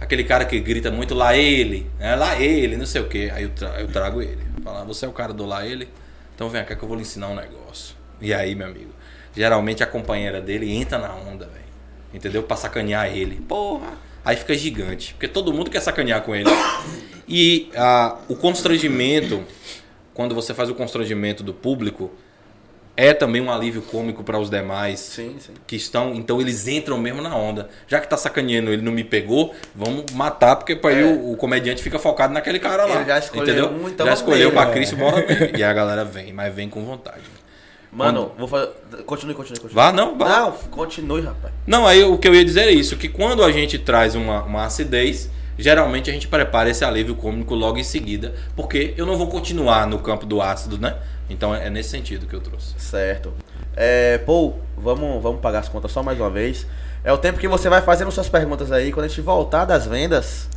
Aquele 0.00 0.24
cara 0.24 0.44
que 0.44 0.58
grita 0.60 0.90
muito 0.90 1.14
lá 1.14 1.36
ele, 1.36 1.90
né? 1.98 2.14
lá 2.14 2.40
ele, 2.40 2.76
não 2.76 2.86
sei 2.86 3.00
o 3.00 3.08
que. 3.08 3.30
Aí 3.30 3.44
eu, 3.44 3.50
tra- 3.50 3.80
eu 3.80 3.88
trago 3.88 4.22
ele. 4.22 4.42
Falar, 4.62 4.84
você 4.84 5.06
é 5.06 5.08
o 5.08 5.12
cara 5.12 5.32
do 5.32 5.44
lá 5.44 5.66
ele? 5.66 5.88
Então 6.34 6.48
vem 6.48 6.64
cá 6.64 6.76
que 6.76 6.82
eu 6.82 6.88
vou 6.88 6.96
lhe 6.96 7.02
ensinar 7.02 7.28
um 7.28 7.34
negócio. 7.34 7.96
E 8.20 8.32
aí, 8.34 8.54
meu 8.54 8.66
amigo, 8.68 8.90
geralmente 9.34 9.82
a 9.82 9.86
companheira 9.86 10.40
dele 10.40 10.70
entra 10.72 10.98
na 10.98 11.14
onda, 11.14 11.46
velho. 11.46 11.64
Entendeu? 12.12 12.42
Pra 12.42 12.56
sacanear 12.56 13.08
ele. 13.08 13.36
Porra! 13.48 13.92
Aí 14.24 14.36
fica 14.36 14.54
gigante. 14.54 15.14
Porque 15.14 15.26
todo 15.28 15.52
mundo 15.52 15.70
quer 15.70 15.80
sacanear 15.80 16.22
com 16.22 16.34
ele. 16.34 16.48
E 17.26 17.70
ah, 17.76 18.18
o 18.28 18.36
constrangimento, 18.36 19.44
quando 20.14 20.34
você 20.34 20.54
faz 20.54 20.70
o 20.70 20.74
constrangimento 20.74 21.42
do 21.42 21.52
público, 21.52 22.10
é 23.00 23.14
também 23.14 23.40
um 23.40 23.48
alívio 23.48 23.80
cômico 23.80 24.24
para 24.24 24.36
os 24.40 24.50
demais 24.50 24.98
Sim, 24.98 25.36
sim. 25.38 25.52
que 25.68 25.76
estão, 25.76 26.12
então 26.14 26.40
eles 26.40 26.66
entram 26.66 26.98
mesmo 26.98 27.22
na 27.22 27.36
onda. 27.36 27.68
Já 27.86 28.00
que 28.00 28.08
tá 28.08 28.16
sacaneando, 28.16 28.72
ele 28.72 28.82
não 28.82 28.90
me 28.90 29.04
pegou, 29.04 29.54
vamos 29.72 30.06
matar, 30.12 30.56
porque 30.56 30.74
para 30.74 30.90
aí 30.90 31.02
É. 31.02 31.04
o, 31.06 31.30
o 31.32 31.36
comediante 31.36 31.80
fica 31.80 31.96
focado 31.96 32.34
naquele 32.34 32.58
cara 32.58 32.84
lá. 32.86 32.96
Ele 32.96 33.04
já 33.04 33.18
escolheu 33.20 33.44
entendeu? 33.44 33.70
um, 33.70 33.88
então 33.88 34.04
já 34.04 34.14
escolheu 34.14 34.50
nele. 34.50 34.60
pra 34.60 34.68
É. 34.68 34.72
Cristo, 34.72 34.96
bora 34.96 35.24
nele. 35.24 35.52
E 35.56 35.62
a 35.62 35.72
galera 35.72 36.04
vem, 36.04 36.32
mas 36.32 36.52
vem 36.52 36.68
com 36.68 36.84
vontade. 36.84 37.22
Mano, 37.92 38.32
vou 38.36 38.48
fazer. 38.48 38.70
Continue, 39.06 39.34
continue, 39.34 39.60
continue. 39.60 39.74
Vá, 39.74 39.92
não, 39.92 40.18
vá. 40.18 40.28
Não, 40.40 40.52
continue, 40.70 41.22
rapaz. 41.22 41.54
Não, 41.66 41.86
aí 41.86 42.02
o 42.04 42.18
que 42.18 42.26
eu 42.28 42.34
ia 42.34 42.44
dizer 42.44 42.62
é 42.62 42.70
isso, 42.72 42.96
que 42.96 43.08
quando 43.08 43.42
a 43.44 43.50
gente 43.52 43.78
traz 43.78 44.14
uma, 44.14 44.42
uma 44.42 44.64
acidez, 44.66 45.30
geralmente 45.56 46.10
a 46.10 46.12
gente 46.12 46.28
prepara 46.28 46.68
esse 46.68 46.84
alívio 46.84 47.14
cômico 47.14 47.54
logo 47.54 47.78
em 47.78 47.84
seguida, 47.84 48.34
porque 48.54 48.92
eu 48.96 49.06
não 49.06 49.16
vou 49.16 49.28
continuar 49.28 49.86
no 49.86 50.00
campo 50.00 50.26
do 50.26 50.42
ácido, 50.42 50.76
né? 50.78 50.96
Então 51.28 51.54
é 51.54 51.68
nesse 51.68 51.90
sentido 51.90 52.26
que 52.26 52.34
eu 52.34 52.40
trouxe. 52.40 52.74
Certo. 52.78 53.32
É, 53.76 54.18
Paul, 54.18 54.58
vamos, 54.76 55.22
vamos 55.22 55.40
pagar 55.40 55.60
as 55.60 55.68
contas 55.68 55.92
só 55.92 56.02
mais 56.02 56.18
uma 56.18 56.30
vez. 56.30 56.66
É 57.04 57.12
o 57.12 57.18
tempo 57.18 57.38
que 57.38 57.46
você 57.46 57.68
vai 57.68 57.80
fazendo 57.80 58.10
suas 58.10 58.28
perguntas 58.28 58.72
aí. 58.72 58.92
Quando 58.92 59.04
a 59.04 59.08
gente 59.08 59.20
voltar 59.20 59.64
das 59.64 59.86
vendas, 59.86 60.48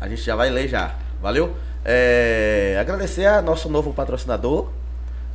A 0.00 0.08
gente 0.08 0.22
já 0.22 0.34
vai 0.36 0.50
ler 0.50 0.68
já. 0.68 0.94
Valeu? 1.22 1.54
É, 1.84 2.76
agradecer 2.80 3.26
a 3.26 3.40
nosso 3.40 3.68
novo 3.68 3.92
patrocinador. 3.92 4.68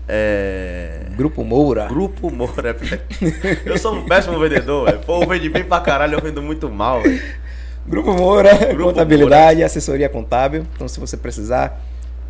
É, 0.07 1.05
Grupo 1.15 1.43
Moura. 1.43 1.87
Grupo 1.87 2.31
Moura. 2.31 2.75
Eu 3.65 3.77
sou 3.77 3.95
um 3.95 4.05
péssimo 4.05 4.39
vendedor, 4.39 4.85
velho. 4.85 4.99
Pô, 4.99 5.21
eu 5.21 5.27
vendo 5.27 5.51
bem 5.51 5.63
pra 5.63 5.79
caralho, 5.79 6.15
eu 6.15 6.21
vendo 6.21 6.41
muito 6.41 6.69
mal, 6.69 7.01
velho. 7.01 7.21
Grupo 7.85 8.13
Moura, 8.13 8.53
Grupo 8.73 8.85
contabilidade, 8.85 9.63
assessoria 9.63 10.09
contábil. 10.09 10.65
Então, 10.75 10.87
se 10.87 10.99
você 10.99 11.15
precisar, 11.15 11.79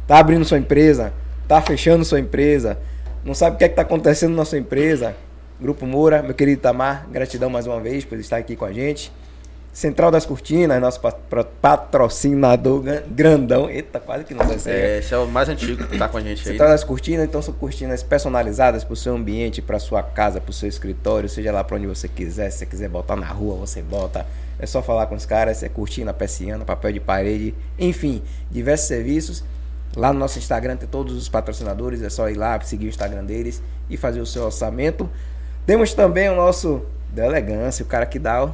tá 0.05 0.20
abrindo 0.20 0.43
sua 0.45 0.57
empresa, 0.57 1.14
tá 1.50 1.60
fechando 1.64 2.06
sua 2.06 2.20
empresa, 2.20 2.78
não 3.26 3.34
sabe 3.34 3.56
o 3.56 3.58
que 3.60 3.64
é 3.66 3.70
que 3.70 3.76
tá 3.76 3.82
acontecendo 3.82 4.36
na 4.36 4.45
sua 4.45 4.60
empresa, 4.60 5.16
Grupo 5.60 5.84
Moura, 5.84 6.22
meu 6.22 6.36
querido 6.36 6.62
Tamar, 6.62 7.08
gratidão 7.12 7.50
mais 7.50 7.66
uma 7.66 7.80
vez 7.82 8.06
por 8.06 8.20
estar 8.20 8.38
aqui 8.38 8.56
com 8.56 8.66
a 8.66 8.72
gente. 8.72 9.12
Central 9.74 10.12
das 10.12 10.26
Cortinas, 10.26 10.80
nosso 10.80 11.00
patrocinador 11.62 12.82
gran- 12.82 13.02
grandão. 13.10 13.70
Eita, 13.70 14.00
quase 14.00 14.26
que 14.26 14.34
não 14.34 14.45
vai 14.45 14.60
ser. 14.60 14.70
É, 14.72 14.97
esse 15.00 15.14
é 15.14 15.18
o 15.18 15.28
mais 15.28 15.50
antigo 15.50 15.86
que 15.88 15.97
tá 15.97 16.08
com 16.08 16.18
a 16.18 16.22
gente 16.22 16.39
aí. 16.39 16.45
Central 16.45 16.70
das 16.70 16.84
Cortinas, 16.84 17.26
então 17.26 17.41
são 17.41 17.54
cortinas 17.54 18.04
personalizadas 18.04 18.84
para 18.84 18.93
o 18.93 18.95
seu 18.95 19.16
ambiente, 19.16 19.62
para 19.62 19.80
sua 19.80 20.04
casa, 20.04 20.39
para 20.39 20.50
o 20.52 20.54
seu 20.54 20.70
escritório, 20.70 21.28
seja 21.28 21.52
lá 21.52 21.64
para 21.64 21.78
onde 21.78 21.88
você 21.88 22.08
quiser. 22.08 22.52
Se 22.52 22.60
você 22.60 22.66
quiser 22.68 22.89
botar 22.89 23.16
na 23.16 23.28
rua, 23.28 23.56
você 23.56 23.82
bota. 23.82 24.26
É 24.60 24.66
só 24.66 24.82
falar 24.84 25.08
com 25.08 25.16
os 25.16 25.26
caras, 25.26 25.64
é 25.64 25.70
cortina, 25.70 26.14
persiana, 26.14 26.64
papel 26.64 26.91
de 26.93 27.00
parede, 27.00 27.56
enfim, 27.78 28.22
diversos 28.52 28.88
serviços. 28.88 29.43
Lá 29.96 30.14
no 30.14 30.20
nosso 30.20 30.38
Instagram 30.38 30.78
tem 30.78 30.88
todos 30.88 31.16
os 31.16 31.28
patrocinadores, 31.28 32.02
é 32.02 32.10
só 32.10 32.30
ir 32.30 32.36
lá, 32.36 32.60
seguir 32.62 32.86
o 32.86 32.90
Instagram 32.90 33.24
deles 33.26 33.62
e 33.90 33.98
fazer 33.98 34.22
o 34.22 34.26
seu 34.26 34.44
orçamento. 34.46 35.10
Temos 35.66 35.94
também 35.94 36.30
o 36.30 36.36
nosso 36.36 36.82
da 37.12 37.26
elegância, 37.26 37.84
o 37.84 37.88
cara 37.88 38.06
que 38.06 38.20
dá 38.20 38.50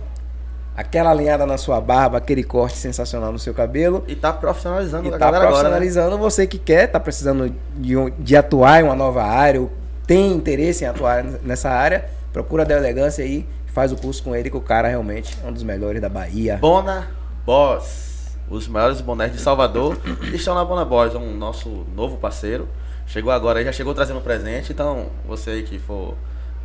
aquela 0.75 1.11
alinhada 1.11 1.45
na 1.45 1.57
sua 1.57 1.79
barba, 1.81 2.17
aquele 2.17 2.43
corte 2.43 2.77
sensacional 2.77 3.31
no 3.31 3.39
seu 3.39 3.53
cabelo. 3.53 4.03
E 4.07 4.15
tá 4.15 4.31
profissionalizando 4.33 5.07
E 5.07 5.11
tá 5.11 5.17
galera 5.17 5.37
agora. 5.37 5.49
Né? 5.49 5.59
profissionalizando 5.61 6.17
você 6.17 6.47
que 6.47 6.57
quer, 6.57 6.87
tá 6.87 6.99
precisando 6.99 7.53
de, 7.77 7.95
um- 7.97 8.09
de 8.17 8.35
atuar 8.35 8.81
em 8.81 8.83
uma 8.83 8.95
nova 8.95 9.23
área, 9.23 9.61
ou 9.61 9.71
tem 10.07 10.31
interesse 10.33 10.83
em 10.83 10.87
atuar 10.87 11.23
nessa 11.23 11.69
área, 11.69 12.05
procura 12.31 12.63
a 12.63 12.65
Del 12.65 12.77
Elegância 12.77 13.23
aí, 13.23 13.45
faz 13.67 13.91
o 13.91 13.97
curso 13.97 14.23
com 14.23 14.35
ele, 14.35 14.49
que 14.49 14.57
o 14.57 14.61
cara 14.61 14.87
realmente 14.87 15.37
é 15.43 15.47
um 15.47 15.51
dos 15.51 15.63
melhores 15.63 16.01
da 16.01 16.07
Bahia. 16.09 16.57
Bona 16.57 17.07
Boss. 17.45 18.14
Os 18.49 18.67
maiores 18.67 19.01
bonés 19.01 19.31
de 19.31 19.39
Salvador 19.39 19.97
estão 20.33 20.53
na 20.53 20.63
Bona 20.63 20.85
Boss, 20.85 21.15
um 21.15 21.35
nosso 21.35 21.85
novo 21.95 22.17
parceiro. 22.17 22.67
Chegou 23.07 23.31
agora 23.31 23.63
já 23.63 23.71
chegou 23.71 23.93
trazendo 23.93 24.21
presente. 24.21 24.71
Então, 24.71 25.07
você 25.25 25.49
aí 25.51 25.63
que 25.63 25.79
for 25.79 26.15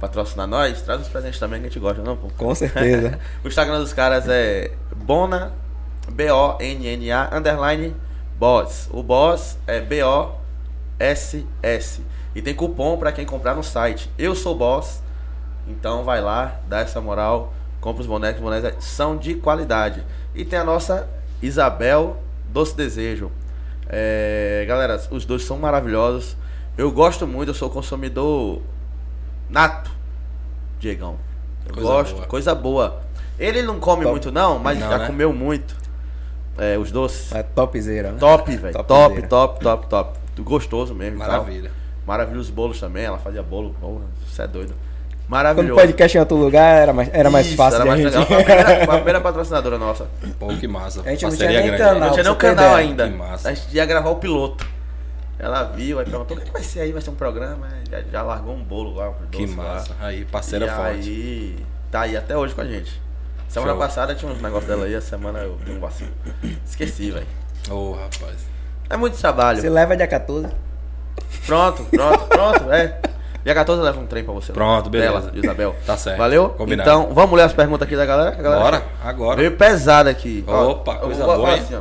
patrocinar 0.00 0.46
nós, 0.46 0.82
traz 0.82 1.00
os 1.00 1.08
presentes 1.08 1.38
também 1.38 1.60
que 1.60 1.66
a 1.66 1.68
gente 1.68 1.78
gosta, 1.78 2.02
não, 2.02 2.16
pô? 2.16 2.28
Com 2.36 2.54
certeza. 2.54 3.18
o 3.44 3.48
Instagram 3.48 3.78
dos 3.80 3.92
caras 3.92 4.26
é 4.28 4.72
Bona, 4.94 5.52
B-O-N-N-A, 6.10 7.30
underline 7.36 7.94
Boss. 8.38 8.88
O 8.90 9.02
Boss 9.02 9.58
é 9.66 9.80
B-O-S-S. 9.80 11.40
E 12.34 12.40
tem 12.42 12.54
cupom 12.54 12.96
pra 12.96 13.12
quem 13.12 13.26
comprar 13.26 13.54
no 13.54 13.62
site. 13.62 14.10
Eu 14.18 14.34
sou 14.34 14.54
Boss. 14.54 15.02
Então 15.66 16.04
vai 16.04 16.20
lá, 16.20 16.60
dá 16.68 16.80
essa 16.80 17.00
moral, 17.00 17.52
compra 17.80 18.00
os 18.00 18.06
bonecos, 18.06 18.42
os 18.42 18.44
bonecos 18.44 18.84
são 18.84 19.16
de 19.16 19.34
qualidade. 19.34 20.04
E 20.34 20.44
tem 20.44 20.58
a 20.58 20.64
nossa 20.64 21.08
Isabel 21.42 22.16
Doce 22.50 22.76
Desejo. 22.76 23.30
É, 23.88 24.64
galera, 24.68 25.00
os 25.10 25.24
dois 25.24 25.44
são 25.44 25.58
maravilhosos. 25.58 26.36
Eu 26.78 26.90
gosto 26.92 27.26
muito, 27.26 27.48
eu 27.50 27.54
sou 27.54 27.68
consumidor 27.70 28.62
nato, 29.48 29.90
Diegão. 30.78 31.16
Eu 31.66 31.74
Coisa 31.74 31.88
gosto, 31.88 32.14
boa. 32.14 32.26
coisa 32.26 32.54
boa. 32.54 33.00
Ele 33.38 33.62
não 33.62 33.80
come 33.80 34.02
Top. 34.02 34.10
muito 34.12 34.30
não, 34.30 34.58
mas 34.58 34.78
Não, 34.78 34.88
já 34.88 34.98
né? 34.98 35.06
comeu 35.06 35.32
muito. 35.32 35.76
É, 36.58 36.76
os 36.78 36.90
doces. 36.92 37.32
É 37.32 37.42
topzera, 37.42 38.12
né? 38.12 38.18
Top, 38.18 38.54
velho. 38.56 38.72
Top, 38.84 38.84
Topzera. 38.86 39.28
top, 39.28 39.60
top, 39.60 39.86
top. 39.86 40.18
Gostoso 40.42 40.94
mesmo. 40.94 41.18
tal. 41.18 41.28
Maravilha. 41.28 41.70
Maravilha 42.06 42.40
os 42.40 42.50
bolos 42.50 42.78
também. 42.80 43.04
Ela 43.04 43.18
fazia 43.18 43.42
bolo. 43.42 43.74
Porra, 43.80 44.04
Você 44.26 44.42
é 44.42 44.46
doido. 44.46 44.74
Quando 45.30 45.38
o 45.38 45.44
Maravilhoso. 45.44 45.80
podcast 45.80 46.16
em 46.16 46.20
outro 46.20 46.36
lugar 46.36 46.82
era 46.82 46.92
mais, 46.92 47.08
era 47.12 47.30
mais 47.30 47.46
Isso, 47.46 47.56
fácil 47.56 47.76
era 47.80 47.84
a 47.84 47.86
mais 47.86 48.00
gente... 48.02 48.12
legal. 48.12 48.26
Foi 48.26 48.36
a 48.36 48.44
primeira, 48.44 48.84
foi 48.84 48.94
a 48.94 48.96
primeira 48.98 49.20
patrocinadora 49.20 49.78
nossa. 49.78 50.08
Pô, 50.40 50.48
que 50.48 50.66
massa. 50.66 51.02
A 51.04 51.10
gente 51.10 51.22
não 51.22 51.36
tinha 51.36 51.48
nem 51.48 51.76
canal. 51.78 52.00
Não 52.00 52.10
tinha 52.10 52.22
nem 52.24 52.32
o 52.32 52.36
canal 52.36 52.64
ideia. 52.72 52.76
ainda. 52.88 53.08
Que 53.08 53.16
massa. 53.16 53.48
A 53.48 53.54
gente 53.54 53.74
ia 53.76 53.86
gravar 53.86 54.10
o 54.10 54.16
piloto. 54.16 54.66
Ela 55.38 55.62
viu, 55.62 56.00
aí 56.00 56.04
perguntou: 56.04 56.36
o 56.36 56.40
que 56.40 56.50
vai 56.50 56.62
ser 56.62 56.80
aí? 56.80 56.92
Vai 56.92 57.00
ser 57.00 57.10
um 57.10 57.14
programa? 57.14 57.68
Já, 57.88 58.00
já 58.02 58.22
largou 58.22 58.54
um 58.54 58.62
bolo 58.62 58.94
lá. 58.96 59.10
Um 59.10 59.26
Que 59.30 59.46
doce 59.46 59.56
lá. 59.56 59.62
massa. 59.64 59.96
Aí, 60.00 60.24
parceira 60.24 60.66
e 60.66 60.68
forte. 60.68 61.08
aí, 61.08 61.56
tá 61.90 62.00
aí 62.02 62.16
até 62.16 62.36
hoje 62.36 62.52
com 62.54 62.60
a 62.62 62.66
gente. 62.66 63.00
Semana 63.48 63.72
Show. 63.72 63.80
passada 63.80 64.14
tinha 64.14 64.30
uns 64.30 64.42
negócios 64.42 64.68
dela 64.68 64.84
aí, 64.84 64.94
a 64.94 65.00
semana 65.00 65.38
eu 65.40 65.56
um 65.68 65.78
vacilo. 65.80 66.10
Esqueci, 66.66 67.10
velho. 67.12 67.26
Ô, 67.70 67.92
rapaz. 67.92 68.36
É 68.90 68.96
muito 68.96 69.16
trabalho. 69.16 69.60
Você 69.60 69.70
leva 69.70 69.96
dia 69.96 70.06
14. 70.08 70.48
Pronto, 71.46 71.84
pronto, 71.84 72.24
pronto, 72.26 72.72
é. 72.72 72.98
Dia 73.44 73.54
14 73.54 73.80
eu 73.80 73.84
levo 73.84 74.00
um 74.00 74.06
trem 74.06 74.22
pra 74.22 74.34
você. 74.34 74.52
Pronto, 74.52 74.90
beleza. 74.90 75.12
Dela, 75.12 75.30
de 75.30 75.38
Isabel. 75.38 75.74
Tá 75.86 75.96
certo. 75.96 76.18
Valeu? 76.18 76.50
Combinado. 76.50 76.88
Então, 76.88 77.14
vamos 77.14 77.36
ler 77.36 77.44
as 77.44 77.52
perguntas 77.52 77.86
aqui 77.86 77.96
da 77.96 78.04
galera? 78.04 78.30
A 78.30 78.42
galera 78.42 78.62
Bora, 78.62 78.84
agora. 79.02 79.36
Veio 79.36 79.52
pesada 79.56 80.10
aqui. 80.10 80.44
Ó, 80.46 80.70
Opa, 80.72 80.94
eu 80.94 81.00
coisa 81.00 81.24
vou 81.24 81.36
boa, 81.36 81.54
assim, 81.54 81.74
ó. 81.74 81.80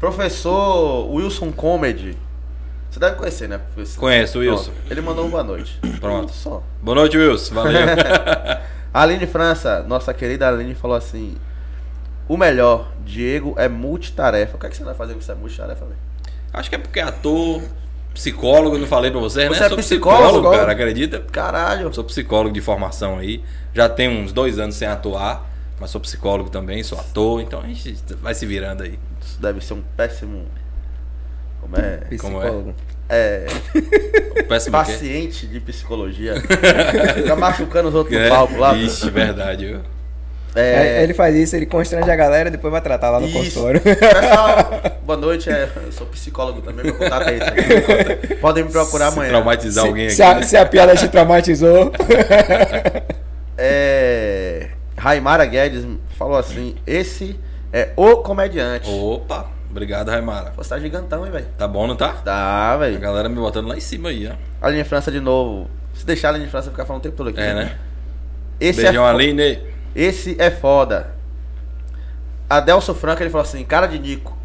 Professor 0.00 1.10
Wilson 1.10 1.52
Comedy. 1.52 2.16
Você 2.90 2.98
deve 2.98 3.16
conhecer, 3.16 3.48
né? 3.48 3.58
professor? 3.58 4.00
Conheço 4.00 4.38
o 4.38 4.40
Wilson. 4.40 4.72
Pronto. 4.72 4.90
Ele 4.90 5.00
mandou 5.00 5.26
um 5.26 5.30
boa 5.30 5.44
noite. 5.44 5.78
Pronto. 6.00 6.32
Só. 6.32 6.62
Boa 6.82 6.94
noite, 6.96 7.16
Wilson. 7.16 7.54
Valeu. 7.54 7.80
A 8.92 9.02
Aline 9.02 9.26
França, 9.26 9.84
nossa 9.86 10.12
querida 10.14 10.48
Aline, 10.48 10.74
falou 10.74 10.96
assim: 10.96 11.36
O 12.26 12.36
melhor, 12.36 12.90
Diego 13.04 13.54
é 13.56 13.68
multitarefa. 13.68 14.56
O 14.56 14.60
que, 14.60 14.66
é 14.66 14.68
que 14.70 14.76
você 14.76 14.84
vai 14.84 14.94
fazer 14.94 15.12
com 15.12 15.20
essa 15.20 15.34
multitarefa, 15.34 15.84
velho? 15.84 15.98
Acho 16.52 16.70
que 16.70 16.76
é 16.76 16.78
porque 16.78 16.98
é 16.98 17.02
ator, 17.02 17.62
psicólogo, 18.18 18.76
eu 18.76 18.80
não 18.80 18.86
falei 18.86 19.10
pra 19.10 19.20
vocês, 19.20 19.48
Você 19.48 19.60
né? 19.60 19.66
é 19.66 19.68
Sou 19.68 19.78
psicólogo, 19.78 20.24
psicólogo, 20.24 20.56
cara? 20.56 20.72
acredita? 20.72 21.20
Caralho. 21.20 21.94
Sou 21.94 22.02
psicólogo 22.04 22.52
de 22.52 22.60
formação 22.60 23.18
aí. 23.18 23.42
Já 23.72 23.88
tenho 23.88 24.10
uns 24.20 24.32
dois 24.32 24.58
anos 24.58 24.74
sem 24.74 24.88
atuar, 24.88 25.48
mas 25.80 25.90
sou 25.90 26.00
psicólogo 26.00 26.50
também, 26.50 26.82
sou 26.82 26.98
ator, 26.98 27.40
então 27.40 27.60
a 27.60 27.66
gente 27.66 27.94
vai 28.20 28.34
se 28.34 28.44
virando 28.44 28.82
aí. 28.82 28.98
Isso 29.24 29.40
deve 29.40 29.60
ser 29.64 29.74
um 29.74 29.82
péssimo. 29.96 30.46
Como 31.60 31.76
é? 31.76 31.80
Como 32.20 32.42
é? 32.42 32.42
Psicólogo. 32.46 32.74
É. 33.08 33.46
Péssimo 34.48 34.72
paciente 34.72 35.46
de 35.46 35.60
psicologia. 35.60 36.34
Fica 37.14 37.36
machucando 37.36 37.88
os 37.88 37.94
outros 37.94 38.14
no 38.18 38.22
É, 38.22 38.28
palco 38.28 38.56
lá. 38.58 38.74
Ixi, 38.76 39.08
verdade, 39.10 39.66
viu? 39.66 39.80
É, 40.60 41.02
ele 41.02 41.14
faz 41.14 41.34
isso, 41.36 41.54
ele 41.54 41.66
constrange 41.66 42.10
a 42.10 42.16
galera 42.16 42.48
e 42.48 42.52
depois 42.52 42.70
vai 42.72 42.80
tratar 42.80 43.10
lá 43.10 43.20
no 43.20 43.26
Isso. 43.28 43.38
consultório. 43.38 43.80
Pessoal, 43.84 44.82
boa 45.04 45.16
noite. 45.18 45.48
é, 45.50 45.68
eu 45.86 45.92
sou 45.92 46.06
psicólogo 46.08 46.60
também, 46.62 46.84
meu 46.84 46.94
contato 46.96 47.28
é 47.28 47.34
esse 47.36 47.44
aqui. 47.48 48.34
Podem 48.40 48.64
me 48.64 48.70
procurar 48.70 49.08
Se 49.10 49.12
amanhã. 49.14 49.30
traumatizar 49.30 49.84
alguém 49.86 50.06
aqui. 50.06 50.14
se, 50.16 50.22
a, 50.22 50.42
se 50.42 50.56
a 50.56 50.66
piada 50.66 50.96
te 50.96 51.06
traumatizou. 51.08 51.92
É. 53.56 54.68
Raimara 54.96 55.44
Guedes 55.46 55.86
falou 56.16 56.36
assim: 56.36 56.74
esse 56.86 57.38
é 57.72 57.90
o 57.96 58.16
comediante. 58.18 58.90
Opa, 58.90 59.46
obrigado, 59.70 60.08
Raimara. 60.10 60.52
Você 60.56 60.70
tá 60.70 60.78
gigantão, 60.78 61.24
hein, 61.24 61.32
velho? 61.32 61.46
Tá 61.56 61.68
bom, 61.68 61.86
não 61.86 61.96
tá? 61.96 62.12
Tá, 62.24 62.72
A 62.72 62.76
velho. 62.78 62.98
galera 62.98 63.28
me 63.28 63.36
botando 63.36 63.68
lá 63.68 63.76
em 63.76 63.80
cima 63.80 64.08
aí, 64.08 64.28
ó. 64.28 64.66
A 64.66 64.70
linha 64.70 64.84
França 64.84 65.10
de 65.10 65.20
novo. 65.20 65.68
Se 65.94 66.04
deixar 66.06 66.30
a 66.30 66.32
linha 66.38 66.48
França 66.48 66.70
ficar 66.70 66.84
falando 66.84 67.00
o 67.00 67.02
tempo 67.04 67.16
todo 67.16 67.30
aqui. 67.30 67.40
É, 67.40 67.54
né? 67.54 67.72
Esse 68.60 68.82
Beijão, 68.82 69.04
é 69.06 69.10
fo- 69.10 69.14
Aline. 69.16 69.58
Esse 69.94 70.36
é 70.38 70.50
foda. 70.50 71.14
Adelso 72.48 72.94
Franco, 72.94 73.22
ele 73.22 73.30
falou 73.30 73.46
assim: 73.46 73.64
cara 73.64 73.86
de 73.86 73.98
Nico, 73.98 74.36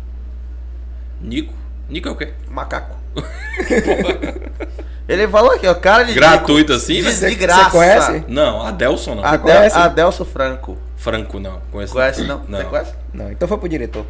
Nico. 1.21 1.53
Nico 1.89 2.07
é 2.09 2.11
o 2.11 2.15
quê? 2.15 2.33
macaco. 2.49 2.95
ele 5.07 5.27
falou 5.27 5.51
aqui, 5.51 5.67
ó, 5.67 5.73
cara 5.73 6.03
de 6.03 6.13
Gratuito 6.13 6.73
assim, 6.73 6.95
Nico. 6.95 7.09
De, 7.09 7.15
velho? 7.15 7.33
de 7.33 7.39
graça. 7.39 7.63
Você 7.65 7.69
conhece? 7.71 8.25
Não, 8.27 8.65
Adelson 8.65 9.15
não. 9.15 9.23
Adel, 9.23 9.39
conhece? 9.39 9.77
Adelso 9.77 10.25
Franco. 10.25 10.77
Franco 10.97 11.39
não. 11.39 11.61
Conhece, 11.71 11.93
Conhece 11.93 12.23
não? 12.23 12.43
Não. 12.47 12.59
Você 12.59 12.65
conhece? 12.65 12.93
Não, 13.13 13.31
então 13.31 13.47
foi 13.47 13.57
pro 13.57 13.69
diretor. 13.69 14.05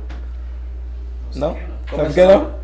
Não? 1.35 1.57
Como 1.89 2.03
é 2.03 2.07
que 2.07 2.13
que 2.13 2.19
é? 2.19 2.27
não? 2.27 2.63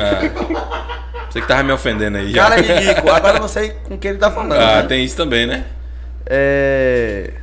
Ah. 0.00 1.00
Você 1.30 1.40
que 1.40 1.46
tava 1.46 1.62
me 1.62 1.72
ofendendo 1.72 2.18
aí. 2.18 2.32
já. 2.32 2.42
Cara 2.42 2.60
de 2.60 2.72
Nico. 2.72 3.10
Agora 3.10 3.36
eu 3.36 3.40
não 3.40 3.48
sei 3.48 3.70
com 3.84 3.96
quem 3.96 4.10
ele 4.10 4.18
tá 4.18 4.30
falando. 4.30 4.54
Ah, 4.54 4.82
né? 4.82 4.88
tem 4.88 5.04
isso 5.04 5.16
também, 5.16 5.46
né? 5.46 5.64
É... 6.30 7.34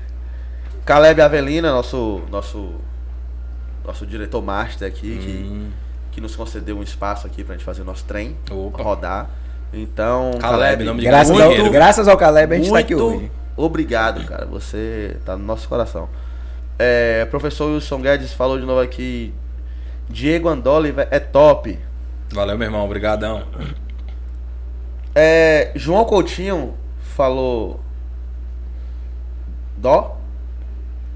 Caleb 0.86 1.22
Avelina, 1.22 1.70
nosso, 1.72 2.22
nosso, 2.32 2.72
nosso 3.86 4.06
diretor 4.06 4.42
master 4.42 4.88
aqui, 4.88 5.20
Hum. 5.20 5.70
que, 6.10 6.16
que 6.16 6.22
nos 6.22 6.34
concedeu 6.36 6.78
um 6.78 6.84
espaço 6.84 7.28
aqui 7.28 7.44
pra 7.44 7.56
gente 7.56 7.66
fazer 7.66 7.82
o 7.82 7.86
nosso 7.86 8.06
trem, 8.06 8.38
Opa. 8.50 8.82
rodar. 8.82 9.30
Então, 9.74 10.32
Caleb, 10.40 10.86
nome 10.86 11.02
de 11.02 11.06
Graças, 11.08 11.36
Muito- 11.38 11.62
ao, 11.62 11.70
graças 11.70 12.08
ao 12.08 12.16
Caleb 12.18 12.54
a 12.54 12.58
gente 12.58 12.72
tá 12.72 12.80
aqui 12.80 12.96
muito 12.96 13.18
hoje. 13.18 13.32
obrigado, 13.58 14.26
cara. 14.26 14.46
Você 14.46 15.18
tá 15.26 15.36
no 15.36 15.44
nosso 15.44 15.68
coração. 15.68 16.08
É, 16.80 17.26
professor 17.26 17.72
Wilson 17.74 18.00
Guedes 18.00 18.32
falou 18.32 18.58
de 18.58 18.66
novo 18.66 18.80
aqui. 18.80 19.34
Diego 20.10 20.48
Andoli 20.48 20.94
é 21.12 21.20
top. 21.20 21.78
Valeu, 22.32 22.58
meu 22.58 22.66
irmão. 22.68 22.86
Obrigadão. 22.86 23.44
É, 25.14 25.72
João 25.76 26.06
Coutinho 26.06 26.74
falou. 27.02 27.80
Dó? 29.78 30.18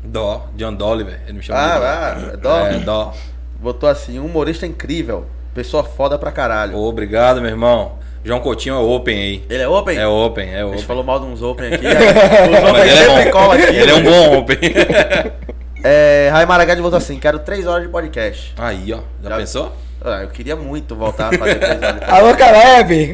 Dó, 0.04 0.48
John 0.56 0.74
Dolliver. 0.74 1.20
Ele 1.28 1.38
me 1.38 1.44
chama 1.44 1.60
de 1.60 1.66
Ah, 1.66 2.16
ah, 2.30 2.34
é 2.34 2.38
Dó? 2.38 2.58
É, 2.68 2.74
Dó. 2.80 3.14
Botou 3.60 3.90
assim, 3.90 4.20
um 4.20 4.26
humorista 4.26 4.66
incrível. 4.66 5.26
Pessoa 5.54 5.84
foda 5.84 6.18
pra 6.18 6.32
caralho. 6.32 6.78
Obrigado, 6.78 7.42
meu 7.42 7.50
irmão. 7.50 7.94
João 8.24 8.40
Coutinho 8.40 8.76
é 8.76 8.78
open 8.80 9.18
aí. 9.18 9.44
Ele 9.50 9.64
é 9.64 9.68
open? 9.68 9.98
É 9.98 10.08
open, 10.08 10.54
é 10.54 10.62
A 10.62 10.66
open. 10.66 10.78
gente 10.78 10.88
falou 10.88 11.04
mal 11.04 11.20
de 11.20 11.26
uns 11.26 11.42
open 11.42 11.74
aqui. 11.74 11.86
Os 11.90 12.70
open 12.70 12.82
ele 12.82 12.92
é 12.92 12.96
sempre 13.06 13.26
bom. 13.26 13.32
cola 13.32 13.56
aqui. 13.56 13.76
Ele 13.76 13.92
é 13.92 13.96
um 13.96 14.04
bom 14.04 14.38
open. 14.40 14.58
É, 15.84 16.30
Rai 16.32 16.46
Maragade 16.46 16.80
botou 16.80 16.98
assim, 16.98 17.18
quero 17.18 17.40
três 17.40 17.66
horas 17.66 17.82
de 17.82 17.90
podcast. 17.90 18.54
Aí, 18.56 18.94
ó. 18.94 19.00
Já, 19.24 19.30
Já- 19.32 19.38
pensou? 19.38 19.72
Ah, 20.06 20.20
eu 20.22 20.28
queria 20.28 20.56
muito 20.56 20.96
voltar 20.96 21.34
a 21.34 21.38
fazer 21.40 21.56
três 21.56 21.82
horas 21.82 21.96
de 21.96 22.00
podcast. 22.06 22.14
Alô, 22.14 22.36
Caleb! 22.38 23.14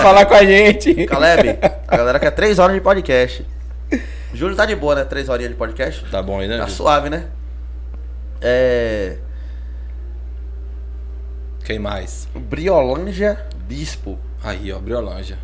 Falar 0.00 0.24
com 0.26 0.34
a 0.34 0.44
gente. 0.44 0.94
Caleb, 1.06 1.58
a 1.88 1.96
galera 1.96 2.20
quer 2.20 2.30
três 2.30 2.60
horas 2.60 2.76
de 2.76 2.80
podcast. 2.80 3.44
Júlio 4.34 4.56
tá 4.56 4.66
de 4.66 4.74
boa, 4.74 4.96
né? 4.96 5.04
Três 5.04 5.28
horinhas 5.28 5.52
de 5.52 5.56
podcast. 5.56 6.04
Tá 6.10 6.20
bom 6.20 6.40
aí, 6.40 6.48
né? 6.48 6.58
Tá 6.58 6.68
suave, 6.68 7.08
né? 7.08 7.28
É. 8.40 9.16
Quem 11.64 11.78
mais? 11.78 12.28
Briolândia 12.34 13.46
Bispo. 13.66 14.18
Aí, 14.42 14.72
ó, 14.72 14.78
Briolândia. 14.78 15.38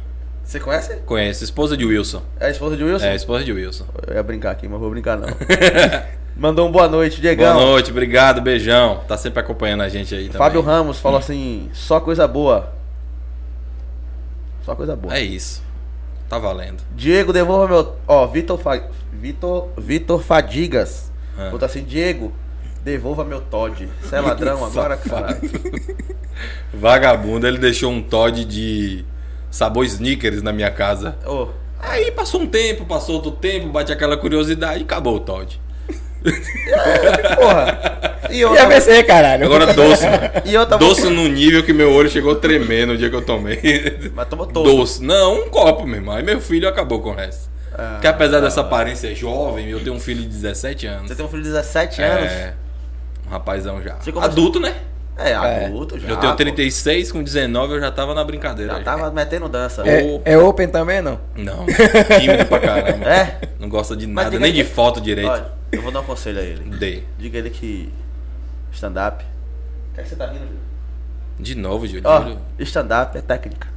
Você 0.44 0.58
conhece? 0.58 0.96
Conheço, 1.06 1.44
esposa 1.44 1.76
de 1.76 1.84
Wilson. 1.86 2.22
É 2.38 2.46
a 2.46 2.50
esposa 2.50 2.76
de 2.76 2.82
Wilson? 2.82 3.06
É, 3.06 3.14
esposa 3.14 3.44
de 3.44 3.52
Wilson. 3.52 3.86
Eu 4.06 4.16
ia 4.16 4.22
brincar 4.22 4.50
aqui, 4.50 4.68
mas 4.68 4.80
vou 4.80 4.90
brincar 4.90 5.16
não. 5.16 5.28
Mandou 6.36 6.68
um 6.68 6.72
boa 6.72 6.88
noite, 6.88 7.20
Diegão. 7.20 7.54
Boa 7.54 7.66
noite, 7.66 7.90
obrigado, 7.90 8.40
beijão. 8.40 9.02
Tá 9.06 9.16
sempre 9.16 9.40
acompanhando 9.40 9.82
a 9.82 9.88
gente 9.88 10.14
aí 10.14 10.24
também. 10.24 10.38
Fábio 10.38 10.60
Ramos 10.60 10.98
falou 10.98 11.18
assim: 11.18 11.70
só 11.72 12.00
coisa 12.00 12.26
boa. 12.26 12.72
Só 14.64 14.74
coisa 14.74 14.96
boa. 14.96 15.16
É 15.16 15.20
isso. 15.20 15.62
Tá 16.30 16.38
valendo. 16.38 16.80
Diego, 16.94 17.32
devolva 17.32 17.66
meu. 17.66 17.96
Ó, 18.06 18.24
Vitor 18.28 18.56
Fa... 18.56 18.80
Vitor... 19.12 19.68
Vitor 19.76 20.22
Fadigas. 20.22 21.10
Ah. 21.36 21.50
Botou 21.50 21.66
assim: 21.66 21.82
Diego, 21.82 22.32
devolva 22.84 23.24
meu 23.24 23.40
Todd. 23.40 23.88
Você 24.00 24.14
é 24.14 24.20
ladrão 24.20 24.62
agora, 24.64 24.96
cara? 24.96 25.40
Vagabundo, 26.72 27.48
ele 27.48 27.58
deixou 27.58 27.90
um 27.90 28.00
Todd 28.00 28.44
de 28.44 29.04
sabor 29.50 29.84
sneakers 29.84 30.40
na 30.40 30.52
minha 30.52 30.70
casa. 30.70 31.18
Ô, 31.26 31.48
Aí 31.80 32.12
passou 32.12 32.42
um 32.42 32.46
tempo, 32.46 32.84
passou 32.84 33.16
outro 33.16 33.32
tempo, 33.32 33.68
bate 33.68 33.90
aquela 33.90 34.16
curiosidade 34.16 34.80
e 34.80 34.84
acabou 34.84 35.16
o 35.16 35.20
Todd. 35.20 35.60
porra. 37.36 38.09
E 38.30 38.38
E 38.38 38.42
a 38.44 38.48
outra, 38.50 38.66
PC, 38.68 39.02
caralho? 39.04 39.44
Agora 39.44 39.72
doce, 39.72 40.04
mano. 40.06 40.18
e 40.44 40.56
outra 40.56 40.78
Doce 40.78 41.08
num 41.08 41.28
nível 41.28 41.62
que 41.62 41.72
meu 41.72 41.92
olho 41.92 42.08
chegou 42.10 42.32
a 42.32 42.36
tremer 42.36 42.86
no 42.86 42.96
dia 42.96 43.10
que 43.10 43.16
eu 43.16 43.22
tomei. 43.22 43.60
Mas 44.14 44.28
tomou 44.28 44.46
todo. 44.46 44.64
Doce. 44.76 45.02
Não, 45.02 45.42
um 45.44 45.48
copo, 45.50 45.86
meu 45.86 45.96
irmão. 45.96 46.14
Aí 46.14 46.22
meu 46.22 46.40
filho 46.40 46.68
acabou 46.68 47.00
com 47.00 47.10
o 47.10 47.14
resto. 47.14 47.48
Ah, 47.72 47.92
Porque 47.94 48.06
apesar 48.06 48.40
dessa 48.40 48.60
aparência 48.62 49.14
jovem, 49.14 49.68
eu 49.68 49.80
tenho 49.80 49.94
um 49.94 50.00
filho 50.00 50.20
de 50.22 50.28
17 50.28 50.86
anos. 50.86 51.08
Você 51.08 51.14
tem 51.14 51.24
um 51.24 51.28
filho 51.28 51.42
de 51.42 51.48
17 51.50 52.02
anos? 52.02 52.30
É. 52.32 52.54
Um 53.26 53.30
rapazão 53.30 53.80
já. 53.82 53.94
Você 53.94 54.10
começou- 54.12 54.32
Adulto, 54.32 54.60
né? 54.60 54.74
É, 55.22 55.34
adulto 55.34 55.98
já. 55.98 56.08
eu 56.08 56.16
tenho 56.16 56.32
pô. 56.32 56.36
36, 56.38 57.12
com 57.12 57.22
19 57.22 57.74
eu 57.74 57.80
já 57.80 57.90
tava 57.90 58.14
na 58.14 58.24
brincadeira. 58.24 58.72
Já 58.76 58.80
tava 58.80 59.10
metendo 59.10 59.50
dança. 59.50 59.82
É, 59.86 60.18
é 60.24 60.38
open 60.38 60.66
também, 60.68 61.02
não? 61.02 61.20
Não, 61.36 61.66
tímido 62.18 62.46
pra 62.46 62.58
caramba. 62.58 63.04
É? 63.04 63.38
Não 63.58 63.68
gosta 63.68 63.94
de 63.94 64.06
nada, 64.06 64.30
nem 64.38 64.44
aí- 64.50 64.52
de 64.52 64.64
foto 64.64 64.98
direito. 64.98 65.28
Olha, 65.30 65.44
eu 65.70 65.82
vou 65.82 65.92
dar 65.92 66.00
um 66.00 66.04
conselho 66.04 66.38
a 66.40 66.42
ele. 66.42 66.64
Dei. 66.76 67.04
Diga 67.18 67.36
ele 67.36 67.50
que 67.50 67.92
stand-up. 68.72 69.24
O 69.24 69.94
que, 69.94 70.00
é 70.00 70.02
que 70.02 70.08
você 70.08 70.16
tá 70.16 70.26
rindo, 70.26 70.40
Júlio? 70.40 70.60
De 71.38 71.54
novo, 71.54 71.86
Júlio. 71.86 72.02
Ó, 72.04 72.36
stand-up 72.58 73.16
é 73.16 73.20
técnica. 73.20 73.68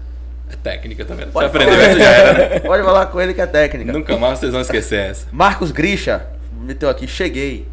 É 0.50 0.56
técnica, 0.56 1.06
tá 1.06 1.16
vendo? 1.16 1.28
Você 1.28 1.32
Pode 1.32 1.48
aprendeu 1.48 1.74
essa 1.74 2.00
já 2.00 2.12
era, 2.12 2.34
né? 2.34 2.60
Pode 2.62 2.84
falar 2.84 3.06
com 3.08 3.20
ele 3.20 3.34
que 3.34 3.41
é 3.41 3.48
técnica. 3.48 3.91
Nunca 3.91 4.18
mais 4.18 4.39
vocês 4.39 4.52
vão 4.52 4.62
esquecer 4.62 5.00
essa. 5.00 5.28
Marcos 5.32 5.72
Grisha 5.72 6.28
meteu 6.62 6.89
aqui, 6.89 7.08
cheguei. 7.08 7.68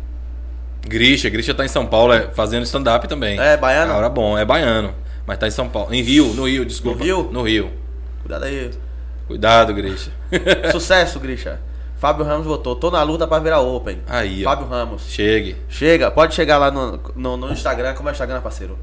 Grisha, 0.83 1.29
Grisha 1.29 1.53
tá 1.53 1.64
em 1.64 1.68
São 1.68 1.87
Paulo 1.87 2.12
é, 2.12 2.29
fazendo 2.29 2.62
stand-up 2.64 3.07
também. 3.07 3.39
É, 3.39 3.57
baiano? 3.57 3.93
Cara 3.93 4.09
bom, 4.09 4.39
é 4.39 4.45
baiano. 4.45 4.95
Mas 5.27 5.39
tá 5.39 5.47
em 5.47 5.51
São 5.51 5.68
Paulo. 5.68 5.93
Em 5.93 6.03
Rio, 6.03 6.27
no 6.35 6.49
Rio, 6.49 6.64
desculpa. 6.64 6.99
No 6.99 7.05
Rio? 7.05 7.31
No 7.31 7.43
Rio. 7.43 7.71
Cuidado 8.23 8.45
aí. 8.45 8.71
Cuidado, 9.27 9.75
Grisha. 9.75 10.11
Sucesso, 10.73 11.21
Grisha. 11.21 11.61
Fábio 12.01 12.24
Ramos 12.24 12.46
votou. 12.46 12.74
Tô 12.74 12.90
na 12.90 13.03
luta 13.03 13.26
pra 13.26 13.38
virar 13.38 13.61
open. 13.61 14.01
Aí, 14.09 14.40
ó. 14.44 14.48
Fábio 14.51 14.66
Ramos. 14.66 15.03
Chegue. 15.07 15.55
Chega, 15.68 16.11
pode 16.11 16.34
chegar 16.34 16.57
lá 16.59 16.70
no, 16.70 16.98
no, 17.14 17.36
no 17.36 17.53
Instagram. 17.53 17.92
Como 17.94 18.09
é 18.09 18.12
o 18.12 18.14
Instagram, 18.14 18.40
parceiro? 18.40 18.78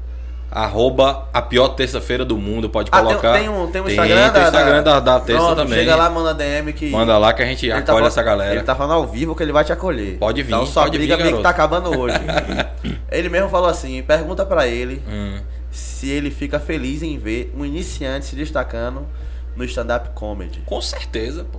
Arroba 0.50 1.28
a 1.34 1.42
pior 1.42 1.68
terça-feira 1.70 2.24
do 2.24 2.38
mundo. 2.38 2.70
Pode 2.70 2.88
Ah, 2.90 2.98
tem, 3.00 3.06
colocar. 3.08 3.32
tem 3.38 3.48
um, 3.50 3.66
tem 3.70 3.82
um 3.82 3.88
Instagram 3.88 4.30
tem 4.30 4.42
o 4.42 4.44
Instagram 4.46 4.82
da, 4.82 5.00
da 5.00 5.20
terça 5.20 5.42
Pronto, 5.42 5.56
também. 5.56 5.78
Chega 5.80 5.94
lá, 5.96 6.08
manda 6.08 6.32
DM 6.32 6.72
que. 6.72 6.88
Manda 6.90 7.18
lá 7.18 7.32
que 7.34 7.42
a 7.42 7.44
gente 7.44 7.66
Ele 7.66 7.72
acolhe 7.72 7.84
tá 7.86 7.92
falando- 7.92 8.06
essa 8.06 8.22
galera. 8.22 8.54
Ele 8.54 8.62
tá 8.62 8.74
falando 8.74 8.92
ao 8.94 9.06
vivo 9.06 9.34
que 9.34 9.42
ele 9.42 9.52
vai 9.52 9.62
te 9.64 9.72
acolher. 9.72 10.16
Pode 10.16 10.42
vir, 10.42 10.52
Então 10.54 10.64
só 10.64 10.84
pode 10.84 10.96
briga 10.96 11.16
vir, 11.18 11.24
meio 11.24 11.36
que 11.38 11.42
tá 11.42 11.50
acabando 11.50 11.98
hoje. 11.98 12.16
ele 13.12 13.28
mesmo 13.28 13.48
falou 13.50 13.68
assim: 13.68 14.02
pergunta 14.02 14.46
pra 14.46 14.66
ele 14.66 15.02
Hum. 15.06 15.38
se 15.70 16.08
ele 16.08 16.30
fica 16.30 16.58
feliz 16.58 17.02
em 17.02 17.18
ver 17.18 17.52
um 17.54 17.64
iniciante 17.64 18.24
se 18.26 18.34
destacando 18.36 19.06
no 19.54 19.64
stand-up 19.64 20.10
comedy. 20.14 20.62
Com 20.64 20.80
certeza, 20.80 21.44
pô. 21.44 21.58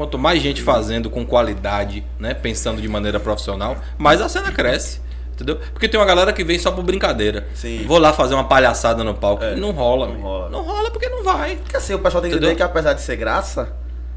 Quanto 0.00 0.16
mais 0.18 0.40
gente 0.40 0.62
fazendo 0.62 1.10
com 1.10 1.26
qualidade, 1.26 2.02
né? 2.18 2.32
Pensando 2.32 2.80
de 2.80 2.88
maneira 2.88 3.20
profissional, 3.20 3.76
mais 3.98 4.18
a 4.22 4.30
cena 4.30 4.50
cresce. 4.50 4.98
Entendeu? 5.34 5.58
Porque 5.74 5.86
tem 5.86 6.00
uma 6.00 6.06
galera 6.06 6.32
que 6.32 6.42
vem 6.42 6.58
só 6.58 6.72
por 6.72 6.82
brincadeira. 6.82 7.46
Sim. 7.54 7.84
Vou 7.86 7.98
lá 7.98 8.10
fazer 8.10 8.32
uma 8.32 8.44
palhaçada 8.44 9.04
no 9.04 9.12
palco. 9.12 9.44
É, 9.44 9.54
não 9.56 9.72
rola, 9.72 10.06
não 10.08 10.18
rola. 10.22 10.48
Não 10.48 10.62
rola 10.62 10.90
porque 10.90 11.06
não 11.10 11.22
vai. 11.22 11.56
Porque 11.56 11.76
assim, 11.76 11.92
o 11.92 11.98
pessoal 11.98 12.22
tem 12.22 12.30
que 12.30 12.36
entender 12.38 12.54
que 12.54 12.62
apesar 12.62 12.94
de 12.94 13.02
ser 13.02 13.16
graça, 13.16 13.74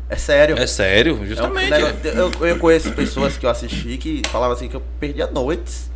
é 0.09 0.15
sério. 0.15 0.57
É 0.57 0.65
sério, 0.65 1.19
É 1.21 1.25
justamente. 1.25 1.69
negócio- 1.69 1.97
eu, 2.41 2.47
eu 2.47 2.59
conheço 2.59 2.89
pessoas 2.93 3.35
que 3.35 3.45
eu 3.45 3.49
assisti 3.49 3.97
que 3.97 4.21
falavam 4.29 4.55
assim 4.55 4.69
que 4.69 4.75
eu 4.77 4.83
perdia 5.01 5.27
noites 5.27 5.91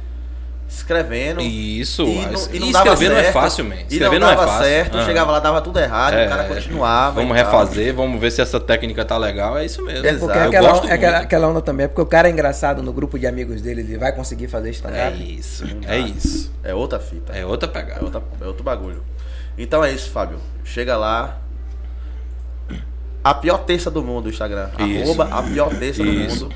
escrevendo. 0.70 1.42
Isso. 1.42 2.04
E 2.04 2.16
mas- 2.18 2.48
não, 2.48 2.56
e 2.56 2.60
não 2.60 2.68
e 2.68 2.72
dava 2.72 2.90
escrever 2.94 3.10
não 3.14 3.20
é 3.20 3.32
fácil, 3.32 3.66
man. 3.66 3.76
E 3.76 3.78
não 3.80 3.88
Escrever 3.90 4.20
não, 4.20 4.28
é 4.30 4.36
dava 4.36 4.48
fácil. 4.48 4.64
certo, 4.66 4.98
Ah. 4.98 5.06
chegava 5.06 5.32
lá, 5.32 5.40
dava 5.40 5.62
tudo 5.62 5.80
errado, 5.80 6.14
o 6.14 6.30
cara 6.30 6.44
É, 6.44 6.48
continuava. 6.48 7.22
Vamos 7.22 7.36
refazer, 7.38 7.94
vamos 7.94 8.20
ver 8.22 8.32
se 8.32 8.42
essa 8.42 8.60
técnica 8.60 9.04
tá 9.06 9.18
legal. 9.18 9.58
É 9.58 9.66
isso 9.66 9.82
mesmo. 9.84 10.06
Exato. 10.06 10.20
Porque 10.26 10.38
Eu 10.38 10.44
aquela, 10.44 10.70
gosto 10.70 10.88
é 10.88 10.94
aquela, 10.94 11.12
muito. 11.14 11.24
aquela 11.26 11.48
onda 11.48 11.62
também, 11.62 11.86
é 11.86 11.88
porque 11.88 12.02
o 12.02 12.06
cara 12.06 12.28
é 12.28 12.32
engraçado 12.32 12.84
no 12.84 12.92
grupo 12.94 13.18
de 13.18 13.26
amigos 13.28 13.62
dele, 13.62 13.82
ele 13.82 13.98
vai 13.98 14.12
conseguir 14.12 14.48
fazer 14.48 14.70
É 14.70 14.72
stand-up. 14.72 15.38
isso. 15.40 15.64
É 15.88 15.98
isso. 15.98 16.52
É 16.64 16.74
outra 16.74 17.00
fita. 17.00 17.34
É 17.34 17.46
outra 17.46 17.70
É, 17.70 17.72
pegada. 17.72 18.04
outra, 18.04 18.22
é 18.42 18.46
outro 18.46 18.64
bagulho. 18.64 19.04
Então 19.58 19.84
é 19.84 19.92
isso, 19.92 20.10
Fábio. 20.12 20.40
Chega 20.64 20.96
lá. 20.98 21.38
A 23.24 23.34
pior 23.34 23.58
terça 23.60 23.90
do 23.92 24.04
mundo, 24.04 24.28
o 24.28 24.30
Instagram. 24.30 24.70
Isso. 24.80 25.04
Arroba 25.04 25.30
a 25.32 25.44
pior 25.44 25.70
terça 25.76 26.02
do 26.04 26.10
Isso. 26.10 26.46
mundo. 26.46 26.56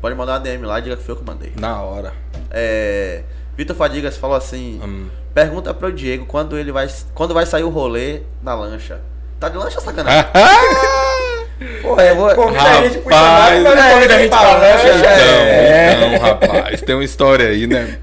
Pode 0.00 0.14
mandar 0.14 0.32
uma 0.34 0.40
DM 0.40 0.64
lá 0.66 0.78
e 0.78 0.82
diga 0.82 0.96
que 0.96 1.02
foi 1.02 1.14
eu 1.14 1.18
que 1.18 1.24
mandei. 1.24 1.52
Na 1.58 1.80
hora. 1.80 2.12
É, 2.50 3.22
Vitor 3.56 3.76
Fadigas 3.76 4.16
falou 4.16 4.36
assim: 4.36 4.80
Hum. 4.82 5.06
pergunta 5.34 5.72
pro 5.74 5.92
Diego 5.92 6.26
quando 6.26 6.56
ele 6.58 6.72
vai. 6.72 6.88
Quando 7.14 7.34
vai 7.34 7.44
sair 7.46 7.64
o 7.64 7.68
rolê 7.68 8.20
na 8.42 8.54
lancha. 8.54 9.00
Tá 9.38 9.48
de 9.48 9.56
lancha 9.56 9.80
sacanagem? 9.80 10.24
Porra, 11.82 12.02
eu 12.04 12.16
vou. 12.16 12.34
Convida 12.34 12.62
a 12.62 12.82
gente 12.82 12.98
pro 12.98 13.12
convida 13.12 14.14
a 14.14 14.18
gente 14.18 14.28
pra 14.28 14.52
lancha. 14.58 14.88
Então, 14.96 15.10
É. 15.10 15.92
então, 15.94 16.18
rapaz, 16.20 16.82
tem 16.82 16.94
uma 16.94 17.04
história 17.04 17.48
aí, 17.48 17.66
né? 17.66 17.98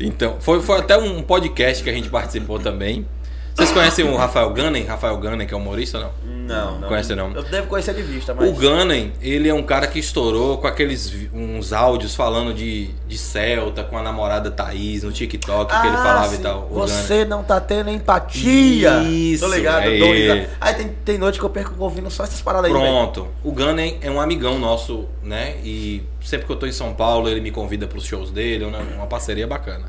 Então, 0.00 0.36
foi, 0.40 0.60
foi 0.62 0.78
até 0.78 0.96
um 0.96 1.22
podcast 1.22 1.82
que 1.82 1.90
a 1.90 1.92
gente 1.92 2.08
participou 2.08 2.58
também. 2.58 3.06
Vocês 3.54 3.70
conhecem 3.70 4.04
o 4.04 4.16
Rafael 4.16 4.50
Gunning? 4.50 4.82
Rafael 4.84 5.16
Gunning, 5.16 5.46
que 5.46 5.54
é 5.54 5.56
humorista, 5.56 6.00
não? 6.00 6.10
Não, 6.44 6.78
não. 6.80 6.88
Conhece 6.88 7.14
não? 7.14 7.32
Eu 7.32 7.42
devo 7.44 7.68
conhecer 7.68 7.94
de 7.94 8.02
vista, 8.02 8.34
mas. 8.34 8.48
O 8.48 8.52
Gunning, 8.52 9.12
ele 9.22 9.48
é 9.48 9.54
um 9.54 9.62
cara 9.62 9.86
que 9.86 9.98
estourou 9.98 10.58
com 10.58 10.66
aqueles 10.66 11.14
uns 11.32 11.72
áudios 11.72 12.14
falando 12.16 12.52
de, 12.52 12.88
de 13.06 13.16
Celta 13.16 13.84
com 13.84 13.96
a 13.96 14.02
namorada 14.02 14.50
Thaís 14.50 15.04
no 15.04 15.12
TikTok 15.12 15.72
que 15.72 15.86
ele 15.86 15.96
Ah, 15.96 16.02
falava 16.02 16.28
sim. 16.34 16.40
e 16.40 16.42
tal. 16.42 16.64
O 16.70 16.74
Gunning. 16.74 16.86
Você 16.88 17.24
não 17.24 17.44
tá 17.44 17.60
tendo 17.60 17.88
empatia. 17.90 19.02
Isso, 19.04 19.46
Tô 19.48 19.54
ligado, 19.54 19.86
é 19.88 19.98
tô 19.98 20.12
ligado. 20.12 20.50
Aí 20.60 20.74
tem, 20.74 20.88
tem 21.04 21.18
noite 21.18 21.38
que 21.38 21.44
eu 21.44 21.50
perco 21.50 21.74
ouvindo 21.78 22.10
só 22.10 22.24
essas 22.24 22.42
paradas 22.42 22.66
aí. 22.66 22.72
velho. 22.76 22.84
Pronto. 22.84 23.28
O 23.42 23.52
Gunning 23.52 23.98
é 24.02 24.10
um 24.10 24.20
amigão 24.20 24.58
nosso, 24.58 25.06
né? 25.22 25.56
E 25.64 26.02
sempre 26.22 26.44
que 26.46 26.52
eu 26.52 26.56
tô 26.56 26.66
em 26.66 26.72
São 26.72 26.92
Paulo, 26.92 27.28
ele 27.28 27.40
me 27.40 27.52
convida 27.52 27.86
pros 27.86 28.04
shows 28.04 28.30
dele, 28.32 28.64
é 28.64 28.66
uma, 28.66 28.78
uma 28.80 29.06
parceria 29.06 29.46
bacana. 29.46 29.86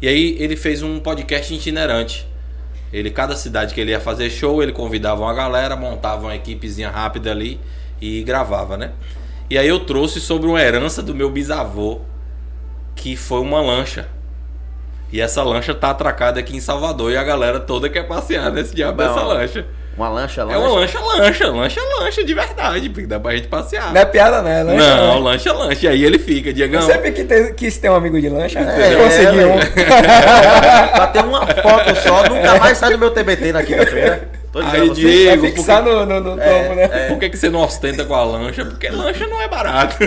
E 0.00 0.08
aí 0.08 0.36
ele 0.38 0.56
fez 0.56 0.82
um 0.82 0.98
podcast 1.00 1.52
itinerante. 1.52 2.29
Ele, 2.92 3.10
cada 3.10 3.36
cidade 3.36 3.74
que 3.74 3.80
ele 3.80 3.92
ia 3.92 4.00
fazer 4.00 4.30
show, 4.30 4.62
ele 4.62 4.72
convidava 4.72 5.22
uma 5.22 5.32
galera, 5.32 5.76
montava 5.76 6.22
uma 6.22 6.34
equipezinha 6.34 6.90
rápida 6.90 7.30
ali 7.30 7.60
e 8.00 8.22
gravava, 8.22 8.76
né? 8.76 8.92
E 9.48 9.58
aí 9.58 9.68
eu 9.68 9.80
trouxe 9.80 10.20
sobre 10.20 10.48
uma 10.48 10.60
herança 10.60 11.02
do 11.02 11.14
meu 11.14 11.30
bisavô, 11.30 12.00
que 12.96 13.16
foi 13.16 13.40
uma 13.40 13.60
lancha. 13.60 14.08
E 15.12 15.20
essa 15.20 15.42
lancha 15.42 15.74
tá 15.74 15.90
atracada 15.90 16.38
aqui 16.38 16.56
em 16.56 16.60
Salvador 16.60 17.10
e 17.10 17.16
a 17.16 17.24
galera 17.24 17.58
toda 17.58 17.88
quer 17.88 18.06
passear 18.06 18.50
nesse 18.52 18.74
diabo 18.74 18.98
dessa 18.98 19.22
lancha. 19.22 19.66
Uma 19.96 20.08
lancha, 20.08 20.44
lancha. 20.44 20.56
É 20.56 20.58
uma 20.58 20.68
lancha, 20.80 20.98
lancha, 21.00 21.50
lancha, 21.50 21.80
lancha 22.00 22.24
de 22.24 22.32
verdade, 22.34 22.88
porque 22.88 23.06
dá 23.06 23.20
pra 23.20 23.34
gente 23.36 23.48
passear. 23.48 23.92
Não 23.92 24.00
é 24.00 24.04
piada, 24.06 24.40
né? 24.40 24.62
Lancha, 24.62 24.96
Não, 24.96 25.14
né? 25.16 25.20
lancha, 25.20 25.52
lancha. 25.52 25.86
E 25.86 25.88
aí 25.88 26.04
ele 26.04 26.18
fica, 26.18 26.52
Diegão. 26.52 26.80
Eu 26.80 26.86
sempre 26.86 27.12
que 27.12 27.24
te- 27.24 27.52
quis 27.54 27.76
ter 27.76 27.90
um 27.90 27.94
amigo 27.96 28.18
de 28.20 28.28
lancha, 28.28 28.60
É, 28.60 28.94
eu 28.94 28.98
consegui 29.04 29.40
é, 29.40 29.46
um. 29.46 29.58
Pra 30.94 31.06
ter 31.08 31.24
uma 31.24 31.46
foto 31.46 31.94
só, 32.02 32.22
nunca 32.28 32.58
mais 32.58 32.78
sai 32.78 32.92
do 32.92 32.98
meu 32.98 33.10
TBT 33.10 33.52
na 33.52 33.62
quinta-feira. 33.62 34.28
Tô 34.52 34.62
dizendo 34.62 34.82
Aí. 34.82 34.90
Diego, 34.90 35.42
Vai 35.42 35.50
fixar 35.52 35.82
no, 35.82 36.06
no, 36.06 36.20
no 36.20 36.40
É, 36.40 36.62
tomo, 36.62 36.74
né? 36.74 36.82
é. 36.92 37.08
Por 37.08 37.18
que, 37.18 37.28
que 37.30 37.36
você 37.36 37.50
não 37.50 37.60
ostenta 37.60 38.04
com 38.04 38.14
a 38.14 38.24
lancha? 38.24 38.64
Porque 38.64 38.88
lancha 38.88 39.26
não 39.26 39.40
é 39.40 39.48
barato. 39.48 39.96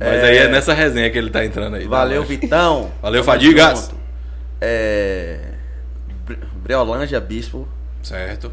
aí 0.00 0.36
é 0.38 0.48
nessa 0.48 0.72
resenha 0.74 1.08
que 1.10 1.18
ele 1.18 1.30
tá 1.30 1.44
entrando 1.44 1.76
aí. 1.76 1.86
Valeu, 1.86 2.22
Tá, 2.22 2.28
Vitão. 2.28 2.90
Valeu, 3.00 3.22
Fadigas. 3.24 3.90
É. 4.60 5.38
Bre- 6.26 6.38
Breolândia 6.62 7.20
Bispo 7.20 7.66
Certo. 8.02 8.52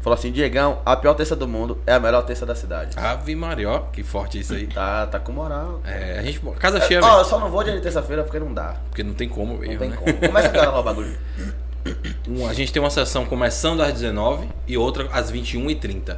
falou 0.00 0.18
assim: 0.18 0.30
Diegão, 0.32 0.80
a 0.84 0.96
pior 0.96 1.14
terça 1.14 1.34
do 1.36 1.46
mundo 1.48 1.78
é 1.86 1.92
a 1.94 2.00
melhor 2.00 2.22
terça 2.22 2.46
da 2.46 2.54
cidade. 2.54 2.98
Ave 2.98 3.34
Maria, 3.34 3.68
ó, 3.70 3.78
que 3.92 4.02
forte 4.02 4.38
isso 4.38 4.54
aí. 4.54 4.66
Tá, 4.66 5.06
tá 5.06 5.18
com 5.18 5.32
moral. 5.32 5.80
É, 5.84 6.18
a 6.18 6.22
gente. 6.22 6.40
Casa 6.58 6.80
cheia, 6.80 7.00
Ó, 7.02 7.18
eu 7.18 7.24
só 7.24 7.38
não 7.38 7.50
vou 7.50 7.62
dia 7.64 7.74
de 7.74 7.80
terça-feira 7.80 8.22
porque 8.22 8.38
não 8.38 8.52
dá. 8.54 8.76
Porque 8.88 9.02
não 9.02 9.14
tem 9.14 9.28
como 9.28 9.54
Não 9.54 9.60
mesmo, 9.60 9.78
tem 9.78 9.90
né? 9.90 9.96
como. 9.96 10.18
Começa 10.18 10.48
a 10.48 10.52
cara 10.52 10.70
lá 10.70 10.80
o 10.80 10.82
bagulho. 10.82 11.18
A 12.48 12.52
gente 12.52 12.70
tem 12.70 12.82
uma 12.82 12.90
sessão 12.90 13.24
começando 13.24 13.80
às 13.80 13.92
19 13.94 14.46
e 14.66 14.76
outra 14.76 15.08
às 15.10 15.32
21h30. 15.32 16.16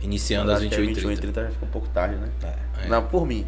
Iniciando 0.00 0.50
às 0.50 0.60
Acho 0.60 0.68
que 0.70 0.74
é 0.74 0.78
21h30. 0.78 0.94
21 0.94 1.12
e 1.12 1.16
30 1.16 1.42
já 1.42 1.50
fica 1.50 1.64
um 1.66 1.68
pouco 1.68 1.88
tarde, 1.88 2.14
né? 2.16 2.28
É. 2.84 2.88
Não, 2.88 3.02
por 3.04 3.26
mim. 3.26 3.46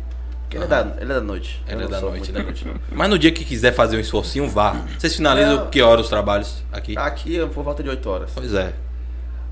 Porque 0.52 0.56
ele, 0.58 0.64
é 0.64 0.68
da, 0.68 1.00
ele 1.00 1.12
é 1.12 1.14
da 1.14 1.20
noite. 1.20 1.62
Ele 1.66 1.84
é 1.84 1.88
da 1.88 2.00
noite, 2.00 2.16
muito 2.16 2.32
né? 2.32 2.38
da 2.38 2.44
noite. 2.44 2.66
Mas 2.92 3.10
no 3.10 3.18
dia 3.18 3.32
que 3.32 3.44
quiser 3.44 3.72
fazer 3.72 3.96
um 3.96 4.00
esforcinho, 4.00 4.46
vá. 4.48 4.76
Vocês 4.98 5.16
finalizam 5.16 5.56
Não. 5.56 5.70
que 5.70 5.80
hora 5.80 6.00
os 6.00 6.08
trabalhos 6.08 6.62
aqui? 6.70 6.96
Aqui 6.96 7.40
é 7.40 7.46
por 7.46 7.64
volta 7.64 7.82
de 7.82 7.88
8 7.88 8.10
horas. 8.10 8.30
Pois 8.34 8.52
é. 8.52 8.74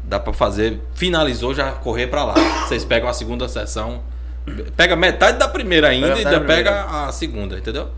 Dá 0.05 0.21
pra 0.21 0.33
fazer. 0.33 0.81
Finalizou, 0.95 1.55
já 1.55 1.73
correr 1.73 2.09
pra 2.09 2.25
lá. 2.25 2.35
Vocês 2.67 2.85
pegam 2.85 3.09
a 3.09 3.13
segunda 3.15 3.49
sessão. 3.49 4.03
Pega 4.77 4.97
metade 4.97 5.39
da 5.39 5.49
primeira 5.49 5.89
ainda 5.89 6.09
Pega 6.09 6.21
e 6.21 6.27
ainda 6.27 6.41
da 6.41 6.47
pega 6.47 6.85
a 6.85 7.13
segunda, 7.13 7.59
entendeu? 7.59 7.89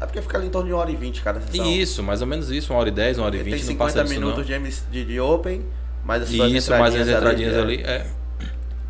É 0.00 0.04
porque 0.04 0.20
fica 0.20 0.36
ali 0.36 0.46
em 0.48 0.50
torno 0.50 0.68
de 0.68 0.74
1 0.74 0.76
hora 0.76 0.90
e 0.90 0.96
20 0.96 1.22
cada 1.22 1.40
sessão. 1.40 1.66
Isso, 1.66 2.02
mais 2.02 2.20
ou 2.20 2.26
menos 2.26 2.50
isso. 2.50 2.72
Uma 2.72 2.80
hora 2.80 2.88
e 2.88 2.92
10, 2.92 3.18
uma 3.18 3.26
hora 3.26 3.36
e 3.36 3.40
Ele 3.40 3.50
tem 3.50 3.58
20. 3.58 3.68
Não 3.70 3.76
passa 3.76 3.92
50 3.92 4.08
disso, 4.08 4.20
minutos 4.20 4.48
não. 4.48 4.92
de, 4.92 5.04
de, 5.04 5.20
Open, 5.20 5.64
mais 6.04 6.22
as 6.22 6.28
suas 6.28 6.52
Isso, 6.52 6.70
mais 6.70 6.94
as 6.94 7.08
entradinhas 7.08 7.54
entradinhas 7.54 7.58
ali. 7.58 7.82
É. 7.82 8.21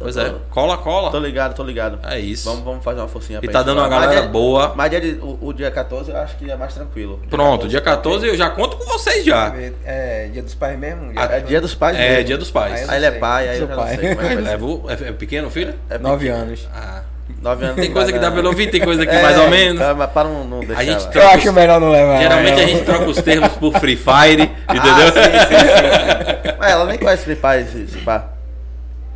Pois 0.03 0.15
Tô- 0.15 0.21
é. 0.23 0.35
Cola, 0.51 0.77
cola. 0.79 1.11
Tô 1.11 1.19
ligado, 1.19 1.55
tô 1.55 1.63
ligado. 1.63 1.99
É 2.09 2.19
isso. 2.19 2.49
Vamos, 2.49 2.65
vamos 2.65 2.85
fazer 2.85 3.01
uma 3.01 3.09
forcinha 3.09 3.39
E 3.39 3.43
pra 3.43 3.53
tá 3.53 3.59
gente 3.61 3.67
dando 3.67 3.79
uma 3.79 3.89
galera 3.89 4.13
Mas 4.13 4.21
dia- 4.23 4.31
boa. 4.31 4.73
Mas 4.77 4.91
dia 4.91 5.01
de- 5.01 5.19
o, 5.21 5.39
o 5.41 5.53
dia 5.53 5.71
14 5.71 6.11
eu 6.11 6.17
acho 6.17 6.37
que 6.37 6.51
é 6.51 6.57
mais 6.57 6.75
tranquilo. 6.75 7.21
Pronto, 7.31 7.69
dia 7.69 7.81
14 7.81 8.27
eu 8.27 8.37
já 8.37 8.51
conto 8.51 8.77
com 8.77 8.85
vocês 8.85 9.25
já. 9.25 9.53
É 9.85 10.29
dia 10.33 10.43
dos 10.43 10.55
pais 10.55 10.79
mesmo? 10.79 11.13
Ah, 11.17 11.25
É 11.37 11.41
dia 11.41 11.61
dos 11.61 11.75
pais 11.75 11.97
É, 11.99 12.09
mesmo. 12.11 12.25
dia 12.25 12.39
dos 12.39 12.51
pais. 12.51 12.75
Aí 12.75 12.83
eu 12.85 12.91
Aí 12.91 12.97
ele 12.99 13.07
é 13.07 13.11
pai, 13.13 13.49
aí 13.49 13.59
eu 13.61 13.69
já 13.69 13.75
não 13.77 13.83
pai. 13.83 13.97
sei 13.97 14.15
como 14.15 14.27
é 14.27 14.29
ser. 14.35 14.41
Leva 14.43 14.65
o- 14.67 14.85
é, 14.89 14.93
é 14.93 15.13
pequeno, 15.13 15.51
filho? 15.51 15.75
É 15.89 15.99
Nove 15.99 16.29
anos. 16.29 16.69
Ah. 16.75 17.03
Nove 17.41 17.65
anos 17.65 17.77
Tem 17.77 17.91
coisa 17.93 18.13
que 18.13 18.19
dá 18.19 18.31
pelo 18.31 18.49
ouvir, 18.49 18.69
tem 18.71 18.81
coisa 18.81 19.07
que 19.07 19.13
É, 19.15 19.23
mais 19.23 19.39
ou 19.39 19.49
menos. 19.49 19.81
tá, 19.81 19.95
mas 19.95 20.11
para 20.11 20.29
não, 20.29 20.45
não 20.45 20.61
deixar 20.61 20.85
gente 20.85 21.05
lá. 21.05 21.11
troca- 21.11 21.27
Eu 21.27 21.31
acho 21.31 21.53
melhor 21.53 21.81
não 21.81 21.91
levar. 21.91 22.19
Geralmente 22.21 22.53
não. 22.57 22.59
a 22.63 22.67
gente 22.67 22.85
troca 22.85 23.05
os 23.07 23.23
termos 23.23 23.53
por 23.53 23.73
Free 23.79 23.97
Fire, 23.97 24.51
Ah, 24.69 24.77
entendeu? 24.77 25.07
sim, 25.07 25.39
sim, 25.49 25.59
sim. 26.51 26.57
Mas 26.59 26.71
ela 26.73 26.85
nem 26.87 26.99
conhece 26.99 27.25
Free 27.25 27.37
Fire, 27.37 27.85
esse 27.85 27.99
pá. 27.99 28.27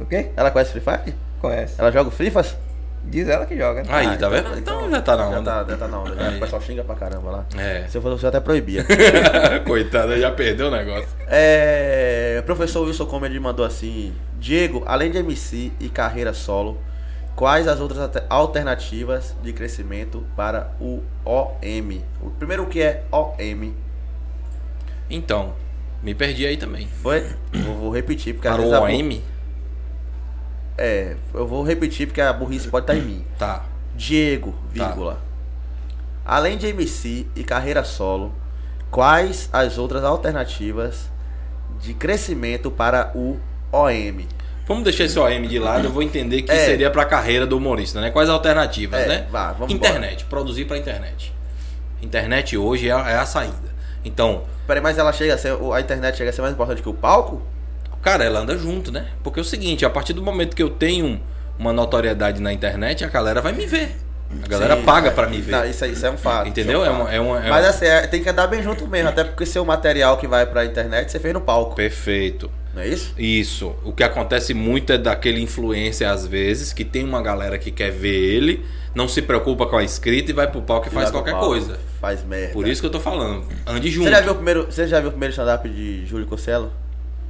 O 0.01 0.05
quê? 0.07 0.31
Ela 0.37 0.51
conhece 0.51 0.73
Free 0.73 0.81
Fire? 0.83 1.15
Conhece. 1.41 1.75
Ela 1.79 1.91
joga 1.91 2.09
o 2.09 2.13
Frifas? 2.13 2.57
Diz 3.05 3.29
ela 3.29 3.47
que 3.47 3.57
joga. 3.57 3.83
né? 3.85 3.89
Aí, 3.91 4.07
Ah, 4.09 4.17
tá 4.17 4.29
vendo? 4.29 4.59
Então 4.59 4.91
já 4.91 5.01
tá 5.01 5.17
na 5.17 5.31
Já 5.31 5.39
onda. 5.39 5.51
tá, 5.65 5.71
já 5.71 5.77
tá 5.77 5.87
na 5.89 5.99
onda. 6.01 6.15
já. 6.17 6.29
Aí. 6.29 6.37
O 6.37 6.41
pessoal 6.41 6.61
xinga 6.63 6.83
pra 6.83 6.95
caramba 6.97 7.31
lá. 7.31 7.45
É. 7.57 7.87
Se 7.89 7.97
eu 7.99 8.03
fosse 8.03 8.21
você, 8.21 8.27
até 8.27 8.41
proibia. 8.41 8.85
Coitada, 9.65 10.19
já 10.19 10.31
perdeu 10.33 10.67
o 10.67 10.71
negócio. 10.73 11.09
É, 11.29 12.39
o 12.41 12.43
professor 12.43 12.85
Wilson 12.85 13.07
Comedy 13.07 13.39
mandou 13.39 13.65
assim: 13.65 14.13
Diego, 14.41 14.83
além 14.87 15.11
de 15.13 15.19
MC 15.19 15.71
e 15.79 15.89
carreira 15.89 16.35
solo, 16.35 16.79
quais 17.37 17.69
as 17.69 17.79
outras 17.79 18.01
alter- 18.01 18.25
alternativas 18.29 19.37
de 19.41 19.53
crescimento 19.53 20.25
para 20.35 20.73
o 20.81 21.01
OM? 21.25 22.01
O 22.21 22.31
primeiro 22.31 22.65
o 22.65 22.67
que 22.67 22.83
é 22.83 23.05
OM? 23.13 23.73
Então, 25.09 25.55
me 26.03 26.13
perdi 26.15 26.45
aí 26.45 26.57
também. 26.57 26.89
Foi? 27.03 27.25
Eu 27.55 27.75
vou 27.75 27.91
repetir 27.95 28.35
porque 28.35 28.49
às 28.49 28.55
Para 28.55 28.63
o 28.63 28.65
vezes 28.71 28.77
a 28.77 28.81
bu- 28.81 28.93
OM? 28.93 29.23
É, 30.79 31.17
eu 31.33 31.47
vou 31.47 31.63
repetir 31.63 32.07
porque 32.07 32.21
a 32.21 32.33
burrice 32.33 32.69
pode 32.69 32.85
estar 32.85 32.97
em 32.97 33.03
mim. 33.03 33.25
Tá. 33.39 33.65
Diego, 33.95 34.53
Tá. 34.77 34.87
vírgula. 34.87 35.19
Além 36.25 36.59
de 36.59 36.67
MC 36.67 37.27
e 37.37 37.43
carreira 37.45 37.83
solo, 37.85 38.33
quais 38.91 39.49
as 39.53 39.79
outras 39.79 40.05
alternativas 40.05 41.09
de 41.81 41.95
crescimento 41.95 42.71
para 42.71 43.13
o 43.15 43.39
OM? 43.73 44.27
Vamos 44.67 44.83
deixar 44.83 45.05
esse 45.05 45.19
OM 45.19 45.47
de 45.47 45.59
lado, 45.61 45.85
eu 45.87 45.93
vou 45.93 46.03
entender 46.03 46.43
que 46.43 46.51
É. 46.51 46.65
seria 46.65 46.91
pra 46.91 47.05
carreira 47.05 47.47
do 47.47 47.57
humorista, 47.57 48.01
né? 48.01 48.11
Quais 48.11 48.29
alternativas, 48.29 49.01
É, 49.01 49.07
né? 49.07 49.27
vá, 49.31 49.53
vamos 49.53 49.73
internet, 49.73 50.25
produzir 50.25 50.65
pra 50.65 50.77
internet. 50.77 51.33
Internet 52.03 52.57
hoje 52.59 52.89
é 52.89 52.93
a, 52.93 53.11
é 53.11 53.17
a 53.17 53.25
saída. 53.27 53.75
Então, 54.05 54.43
Peraí, 54.67 54.83
mas 54.83 54.99
ela 54.99 55.13
chega 55.13 55.35
a 55.35 55.39
ser. 55.39 55.57
A 55.73 55.81
internet 55.81 56.17
chega 56.19 56.31
a 56.31 56.33
ser 56.33 56.43
mais 56.43 56.53
importante 56.53 56.83
que 56.83 56.89
o 56.89 56.93
palco? 56.95 57.41
Cara, 58.07 58.25
ela 58.25 58.39
anda 58.41 58.57
junto, 58.57 58.93
né? 58.93 59.07
Porque 59.25 59.41
é 59.41 59.43
o 59.43 59.45
seguinte, 59.45 59.85
a 59.85 59.91
partir 59.91 60.13
do 60.13 60.23
momento 60.23 60.55
que 60.55 60.63
eu 60.63 60.71
tenho 60.71 61.21
uma 61.59 61.73
notoriedade 61.73 62.41
na 62.41 62.53
internet, 62.53 63.05
a 63.05 63.09
galera 63.09 63.41
vai 63.41 63.53
me 63.53 63.67
ver. 63.67 63.97
A 64.45 64.47
galera 64.49 64.77
Sim, 64.77 64.83
paga 64.85 65.09
é. 65.09 65.11
pra 65.11 65.29
me 65.29 65.41
ver. 65.41 65.51
Não, 65.53 65.65
isso, 65.65 65.85
isso 65.87 66.07
é 66.07 66.11
um 66.11 66.17
fato. 66.17 66.49
Entendeu? 66.49 66.85
É 66.85 66.91
um 66.91 66.99
fato. 66.99 67.11
é 67.13 67.21
uma, 67.21 67.45
é 67.45 67.51
Mas 67.51 67.65
uma- 67.65 67.71
assim, 67.71 67.85
é- 67.85 68.07
tem 68.07 68.23
que 68.23 68.29
andar 68.29 68.47
bem 68.47 68.63
junto 68.63 68.87
mesmo, 68.87 69.09
até 69.09 69.25
porque 69.25 69.45
seu 69.45 69.65
material 69.65 70.17
que 70.19 70.27
vai 70.29 70.47
pra 70.47 70.65
internet 70.65 71.11
você 71.11 71.19
fez 71.19 71.35
no 71.35 71.41
palco. 71.41 71.75
Perfeito. 71.75 72.49
Não 72.75 72.83
é 72.83 72.89
isso? 72.89 73.13
Isso. 73.19 73.75
O 73.85 73.93
que 73.93 74.05
acontece 74.05 74.53
muito 74.55 74.93
é 74.93 74.99
daquele 74.99 75.41
influencer, 75.41 76.09
às 76.09 76.27
vezes, 76.27 76.73
que 76.73 76.85
tem 76.85 77.05
uma 77.05 77.23
galera 77.23 77.59
que 77.59 77.71
quer 77.73 77.91
ver 77.91 78.15
ele, 78.15 78.65
não 78.95 79.09
se 79.09 79.23
preocupa 79.23 79.67
com 79.67 79.79
a 79.79 79.83
escrita 79.85 80.31
e 80.31 80.35
vai 80.35 80.47
pro 80.49 80.61
palco 80.63 80.87
e 80.87 80.91
faz 80.91 81.11
qualquer 81.11 81.33
palco, 81.33 81.47
coisa. 81.49 81.79
Faz 82.01 82.23
merda. 82.25 82.53
Por 82.53 82.69
isso 82.69 82.81
que 82.81 82.87
eu 82.87 82.91
tô 82.93 83.01
falando. 83.01 83.45
Ande 83.67 83.91
junto. 83.91 84.05
Você 84.05 84.11
já 84.15 84.21
viu 84.21 84.33
o 84.33 84.35
primeiro, 84.37 84.67
você 84.67 84.87
já 84.87 85.01
viu 85.01 85.09
o 85.09 85.13
primeiro 85.13 85.31
stand-up 85.33 85.69
de 85.69 86.05
Júlio 86.07 86.27
Cosselo? 86.27 86.71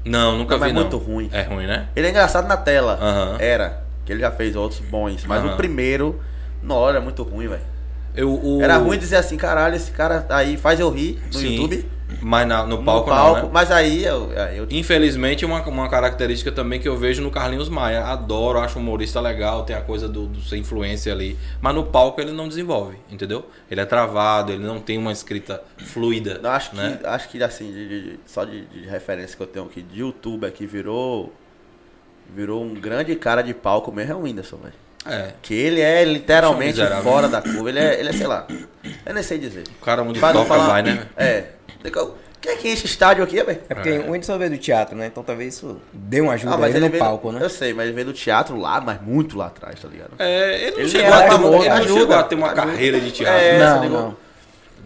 Não, 0.07 0.39
nunca 0.39 0.57
Não, 0.57 0.65
vi 0.65 0.71
é 0.71 0.73
muito 0.73 0.97
ruim. 0.97 1.29
É 1.33 1.43
ruim, 1.43 1.67
né? 1.67 1.89
Ele 1.95 2.07
é 2.07 2.11
engraçado 2.11 2.47
na 2.47 2.57
tela. 2.57 3.37
Era. 3.39 3.85
Que 4.05 4.13
ele 4.13 4.21
já 4.21 4.31
fez 4.31 4.55
outros 4.55 4.81
bons. 4.81 5.25
Mas 5.27 5.45
o 5.45 5.57
primeiro, 5.57 6.21
não, 6.63 6.77
olha, 6.77 6.99
é 6.99 7.01
muito 7.01 7.23
ruim, 7.23 7.49
velho. 7.49 7.77
O... 8.25 8.63
Era 8.63 8.79
ruim 8.79 8.99
dizer 8.99 9.17
assim, 9.17 9.37
caralho, 9.37 9.75
esse 9.75 9.91
cara 9.91 10.25
aí 10.31 10.57
faz 10.57 10.81
eu 10.81 10.89
rir 10.91 11.21
no 11.27 11.39
Sim, 11.39 11.49
YouTube. 11.49 11.91
Mas 12.21 12.47
na- 12.47 12.63
no 12.65 12.77
No 12.79 12.85
palco, 12.85 13.11
palco, 13.11 13.37
não, 13.39 13.43
né? 13.47 13.51
mas 13.53 13.71
aí 13.73 14.05
eu, 14.05 14.31
eu 14.33 14.67
Infelizmente, 14.71 15.45
uma, 15.45 15.61
uma 15.63 15.89
característica 15.89 16.53
também 16.53 16.79
que 16.81 16.87
eu 16.89 16.97
vejo 16.97 17.21
no 17.21 17.31
Carlinhos 17.33 17.69
Maia. 17.69 18.05
Adoro, 18.05 18.61
acho 18.61 18.79
um 18.79 18.83
humorista 18.83 19.21
legal, 19.21 19.65
tem 19.65 19.75
a 19.75 19.81
coisa 19.81 20.09
do, 20.09 20.27
do 20.27 20.41
ser 20.41 20.57
influência 20.57 21.13
ali. 21.13 21.37
Mas 21.61 21.75
no 21.75 21.85
palco 21.85 22.21
ele 22.21 22.31
não 22.31 22.49
desenvolve, 22.49 22.97
entendeu? 23.11 23.47
Ele 23.71 23.81
é 23.81 23.85
travado, 23.85 24.53
ele 24.53 24.65
não 24.65 24.79
tem 24.81 24.97
uma 24.99 25.11
escrita 25.11 25.63
fluida. 25.79 26.39
Não, 26.41 26.51
acho 26.51 26.71
que, 26.71 26.77
né? 26.77 26.99
acho 27.05 27.29
que 27.29 27.43
assim, 27.43 27.73
de- 27.73 27.89
de- 28.13 28.21
só 28.25 28.45
de, 28.45 28.65
de 28.67 28.87
referência 28.89 29.37
que 29.37 29.43
eu 29.43 29.47
tenho 29.49 29.65
aqui 29.67 29.83
de 29.83 30.01
YouTube 30.01 30.47
aqui, 30.47 30.65
virou. 30.65 31.33
Virou 32.35 32.63
um 32.63 32.75
grande 32.75 33.15
cara 33.17 33.43
de 33.43 33.55
palco 33.55 33.93
mesmo, 33.93 34.13
é 34.13 34.17
o 34.17 34.21
Whindersson, 34.21 34.57
velho. 34.59 34.75
É. 35.09 35.33
Que 35.41 35.55
ele 35.55 35.81
é 35.81 36.05
literalmente 36.05 36.81
fora 37.03 37.29
da 37.29 37.41
curva. 37.41 37.69
Ele 37.69 37.79
é, 37.79 38.01
ele 38.01 38.09
é, 38.09 38.13
sei 38.13 38.27
lá. 38.27 38.47
Eu 39.05 39.15
nem 39.15 39.23
sei 39.23 39.39
dizer. 39.39 39.63
O 39.81 39.85
cara 39.85 40.03
onde 40.03 40.21
não 40.21 40.33
toca 40.33 40.59
vai, 40.59 40.83
né? 40.83 41.07
É. 41.17 41.45
Quem 42.41 42.53
é 42.53 42.57
que 42.57 42.71
enche 42.71 42.87
estádio 42.87 43.25
aqui, 43.25 43.43
velho? 43.43 43.61
É 43.69 43.75
porque 43.75 43.89
É. 43.89 43.99
o 43.99 44.11
Whindersson 44.11 44.39
veio 44.39 44.51
do 44.51 44.59
teatro, 44.59 44.95
né? 44.97 45.07
Então 45.07 45.23
talvez 45.23 45.55
isso 45.55 45.81
dê 45.93 46.21
uma 46.21 46.35
ajuda 46.35 46.55
Ah, 46.55 46.59
mas 46.59 46.69
ele 46.71 46.79
ele 46.79 46.85
no 46.87 46.91
veio, 46.93 47.03
palco, 47.03 47.33
né? 47.33 47.41
Eu 47.43 47.49
sei, 47.51 47.73
mas 47.75 47.87
ele 47.87 47.95
veio 47.95 48.07
do 48.09 48.13
teatro 48.13 48.57
lá, 48.57 48.81
mas 48.81 49.01
muito 49.01 49.37
lá 49.39 49.47
atrás, 49.47 49.81
tá 49.81 49.89
ligado? 49.89 50.11
É, 50.19 50.63
ele 50.63 50.71
não 50.73 50.79
Ele 50.81 50.89
chegou, 50.89 51.13
a 51.15 51.19
ter, 51.23 51.35
ele 51.35 51.69
não 51.89 51.99
chegou 51.99 52.17
a 52.17 52.23
ter 52.23 52.35
uma 52.35 52.47
ajuda. 52.49 52.63
carreira 52.63 53.01
de 53.01 53.11
teatro. 53.11 53.39
É, 53.41 53.59
Não, 53.59 53.89
não. 53.89 54.17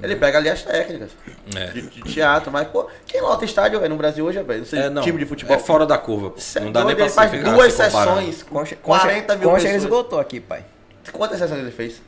Ele 0.02 0.16
pega 0.16 0.38
ali 0.38 0.48
as 0.48 0.62
técnicas 0.62 1.10
É. 1.54 1.66
de, 1.66 1.82
de 1.82 2.02
teatro, 2.04 2.50
mas, 2.50 2.66
pô, 2.68 2.88
quem 3.06 3.20
lota 3.20 3.44
estádio 3.44 3.78
velho, 3.80 3.90
no 3.90 3.98
Brasil 3.98 4.24
hoje, 4.24 4.42
velho? 4.42 4.60
Não 4.60 4.66
sei, 4.66 4.78
É, 4.78 4.88
não. 4.88 5.02
time 5.02 5.18
de 5.18 5.26
futebol. 5.26 5.54
É 5.54 5.58
fora 5.58 5.84
da 5.84 5.98
curva. 5.98 6.32
é 6.56 6.60
Não 6.60 6.72
dá 6.72 6.84
nem 6.84 6.94
pra 6.96 7.04
ele 7.04 7.12
faz 7.12 7.30
duas 7.42 7.72
se 7.74 7.82
sessões, 7.82 8.42
com 8.42 8.54
Concha, 8.60 8.76
40 8.76 9.36
mil 9.36 9.50
Concha 9.50 9.64
ele 9.64 9.74
pessoas. 9.74 9.82
esgotou 9.84 10.18
aqui, 10.18 10.40
pai. 10.40 10.64
Quantas 11.12 11.38
sessões 11.38 11.60
ele 11.60 11.70
fez? 11.70 12.00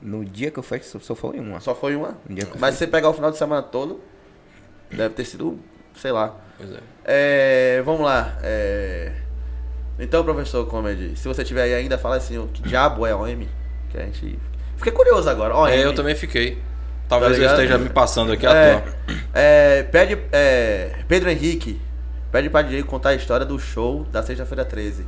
No 0.00 0.24
dia 0.24 0.50
que 0.50 0.58
eu 0.58 0.62
fui, 0.62 0.80
só, 0.80 1.14
foi 1.14 1.38
uma. 1.38 1.60
Só 1.60 1.74
foi 1.74 1.94
uma? 1.94 2.16
Um 2.28 2.34
dia 2.34 2.46
que 2.46 2.52
eu 2.52 2.56
Mas 2.58 2.76
você 2.76 2.86
pegar 2.86 3.10
o 3.10 3.12
final 3.12 3.30
de 3.30 3.36
semana 3.36 3.60
todo, 3.62 4.00
deve 4.92 5.14
ter 5.14 5.24
sido, 5.24 5.58
sei 5.96 6.12
lá. 6.12 6.36
Pois 6.56 6.70
é. 6.70 6.78
É, 7.04 7.82
vamos 7.82 8.02
lá. 8.02 8.36
é, 8.42 9.12
Então, 9.98 10.22
professor 10.24 10.66
Comedy, 10.66 11.16
se 11.16 11.26
você 11.26 11.44
tiver 11.44 11.62
aí 11.62 11.74
ainda, 11.74 11.98
fala 11.98 12.16
assim, 12.16 12.38
o 12.38 12.46
que 12.48 12.62
diabo 12.62 13.06
é 13.06 13.14
OM? 13.14 13.46
Que 13.90 13.98
a 13.98 14.02
gente... 14.02 14.38
Fiquei 14.76 14.92
curioso 14.92 15.28
agora. 15.28 15.54
OM. 15.56 15.68
É, 15.68 15.84
eu 15.84 15.94
também 15.94 16.14
fiquei. 16.14 16.58
Talvez 17.08 17.36
Tá 17.36 17.42
eu 17.42 17.50
esteja 17.50 17.76
me 17.76 17.88
passando 17.90 18.32
aqui 18.32 18.46
à 18.46 18.54
É, 18.54 18.80
toa. 18.80 18.94
é, 19.34 19.82
pede, 19.82 20.16
é, 20.32 20.92
Pedro 21.08 21.28
Henrique, 21.28 21.80
pede 22.30 22.48
pra 22.48 22.62
Diego 22.62 22.86
contar 22.86 23.10
a 23.10 23.14
história 23.14 23.44
do 23.44 23.58
show 23.58 24.04
da 24.12 24.22
sexta-feira 24.22 24.64
13. 24.64 25.04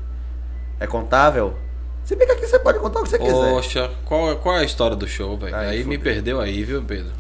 É 0.81 0.87
contável? 0.87 1.57
Se 2.05 2.17
bem 2.17 2.27
que 2.27 2.33
aqui 2.33 2.45
você 2.47 2.59
pode 2.59 2.81
contar 2.81 2.99
o 2.99 3.03
que 3.05 3.11
você 3.11 3.19
quiser. 3.19 3.33
Poxa, 3.33 3.91
qual, 4.05 4.37
qual 4.39 4.57
é 4.57 4.61
a 4.61 4.65
história 4.65 4.97
do 4.97 5.07
show, 5.07 5.39
velho? 5.39 5.55
Aí, 5.55 5.69
Aí 5.69 5.85
me 5.85 5.97
perdeu 5.97 6.41
aí, 6.41 6.65
viu, 6.65 6.83
Pedro? 6.83 7.13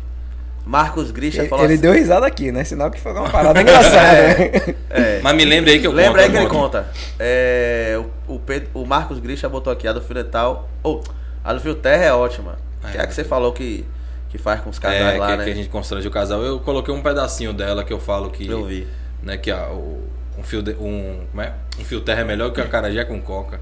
Marcos 0.65 1.11
Grisha 1.11 1.41
Ele, 1.43 1.49
falou 1.49 1.65
ele 1.65 1.75
assim. 1.75 1.83
deu 1.83 1.93
risada 1.93 2.25
aqui, 2.27 2.53
né? 2.53 2.63
Sinal 2.65 2.91
que 2.91 3.01
foi 3.01 3.13
uma 3.13 3.29
parada 3.29 3.61
engraçada. 3.61 4.13
né? 4.13 4.75
É, 4.91 5.21
Mas 5.23 5.35
me 5.35 5.45
lembre 5.45 5.73
aí 5.73 5.81
que 5.81 5.87
eu 5.87 5.93
Lembra 5.93 6.23
aí 6.23 6.29
conto. 6.29 6.37
que 6.37 6.43
ele 6.43 6.49
conta. 6.51 6.87
É, 7.19 8.01
o, 8.29 8.35
o, 8.35 8.39
Pedro- 8.39 8.69
o 8.75 8.85
Marcos 8.87 9.19
Grisha 9.19 9.49
botou 9.49 9.73
aqui, 9.73 9.89
a 9.89 9.93
do 9.93 10.01
Fio 10.01 10.15
Dental. 10.15 10.69
Ou, 10.83 11.03
a 11.43 11.53
do 11.53 11.61
Fio 11.61 11.75
Terra 11.75 12.05
é 12.05 12.13
ótima. 12.13 12.59
Que 12.91 12.99
é 12.99 13.01
a 13.01 13.07
que 13.07 13.15
você 13.15 13.25
falal 13.25 13.53
que, 13.53 13.85
que 14.29 14.39
faz 14.39 14.61
com 14.61 14.71
os 14.71 14.79
casais 14.79 15.15
É, 15.15 15.19
lá, 15.19 15.31
que, 15.33 15.37
né? 15.39 15.45
que 15.45 15.51
a 15.51 15.55
gente 15.55 15.69
constrange 15.69 16.07
o 16.07 16.11
casal. 16.11 16.43
Eu 16.43 16.61
coloquei 16.61 16.93
um 16.95 17.03
pedacinho 17.03 17.53
dela 17.53 17.83
que 17.85 17.93
eu 17.93 17.99
falo 17.99 18.31
que. 18.31 18.47
Eu 18.49 18.65
vi. 18.65 18.87
Né, 19.23 19.37
que 19.37 19.51
a, 19.51 19.69
o, 19.69 20.03
um 20.39 20.43
fio 20.43 20.63
de- 20.63 20.73
um, 20.79 21.25
como 21.31 21.43
é? 21.43 21.53
Um 21.79 21.85
fio 21.85 22.01
terra 22.01 22.21
é 22.21 22.25
melhor 22.25 22.51
que 22.53 22.61
a 22.61 22.67
carajé 22.67 23.05
com 23.05 23.21
coca. 23.21 23.61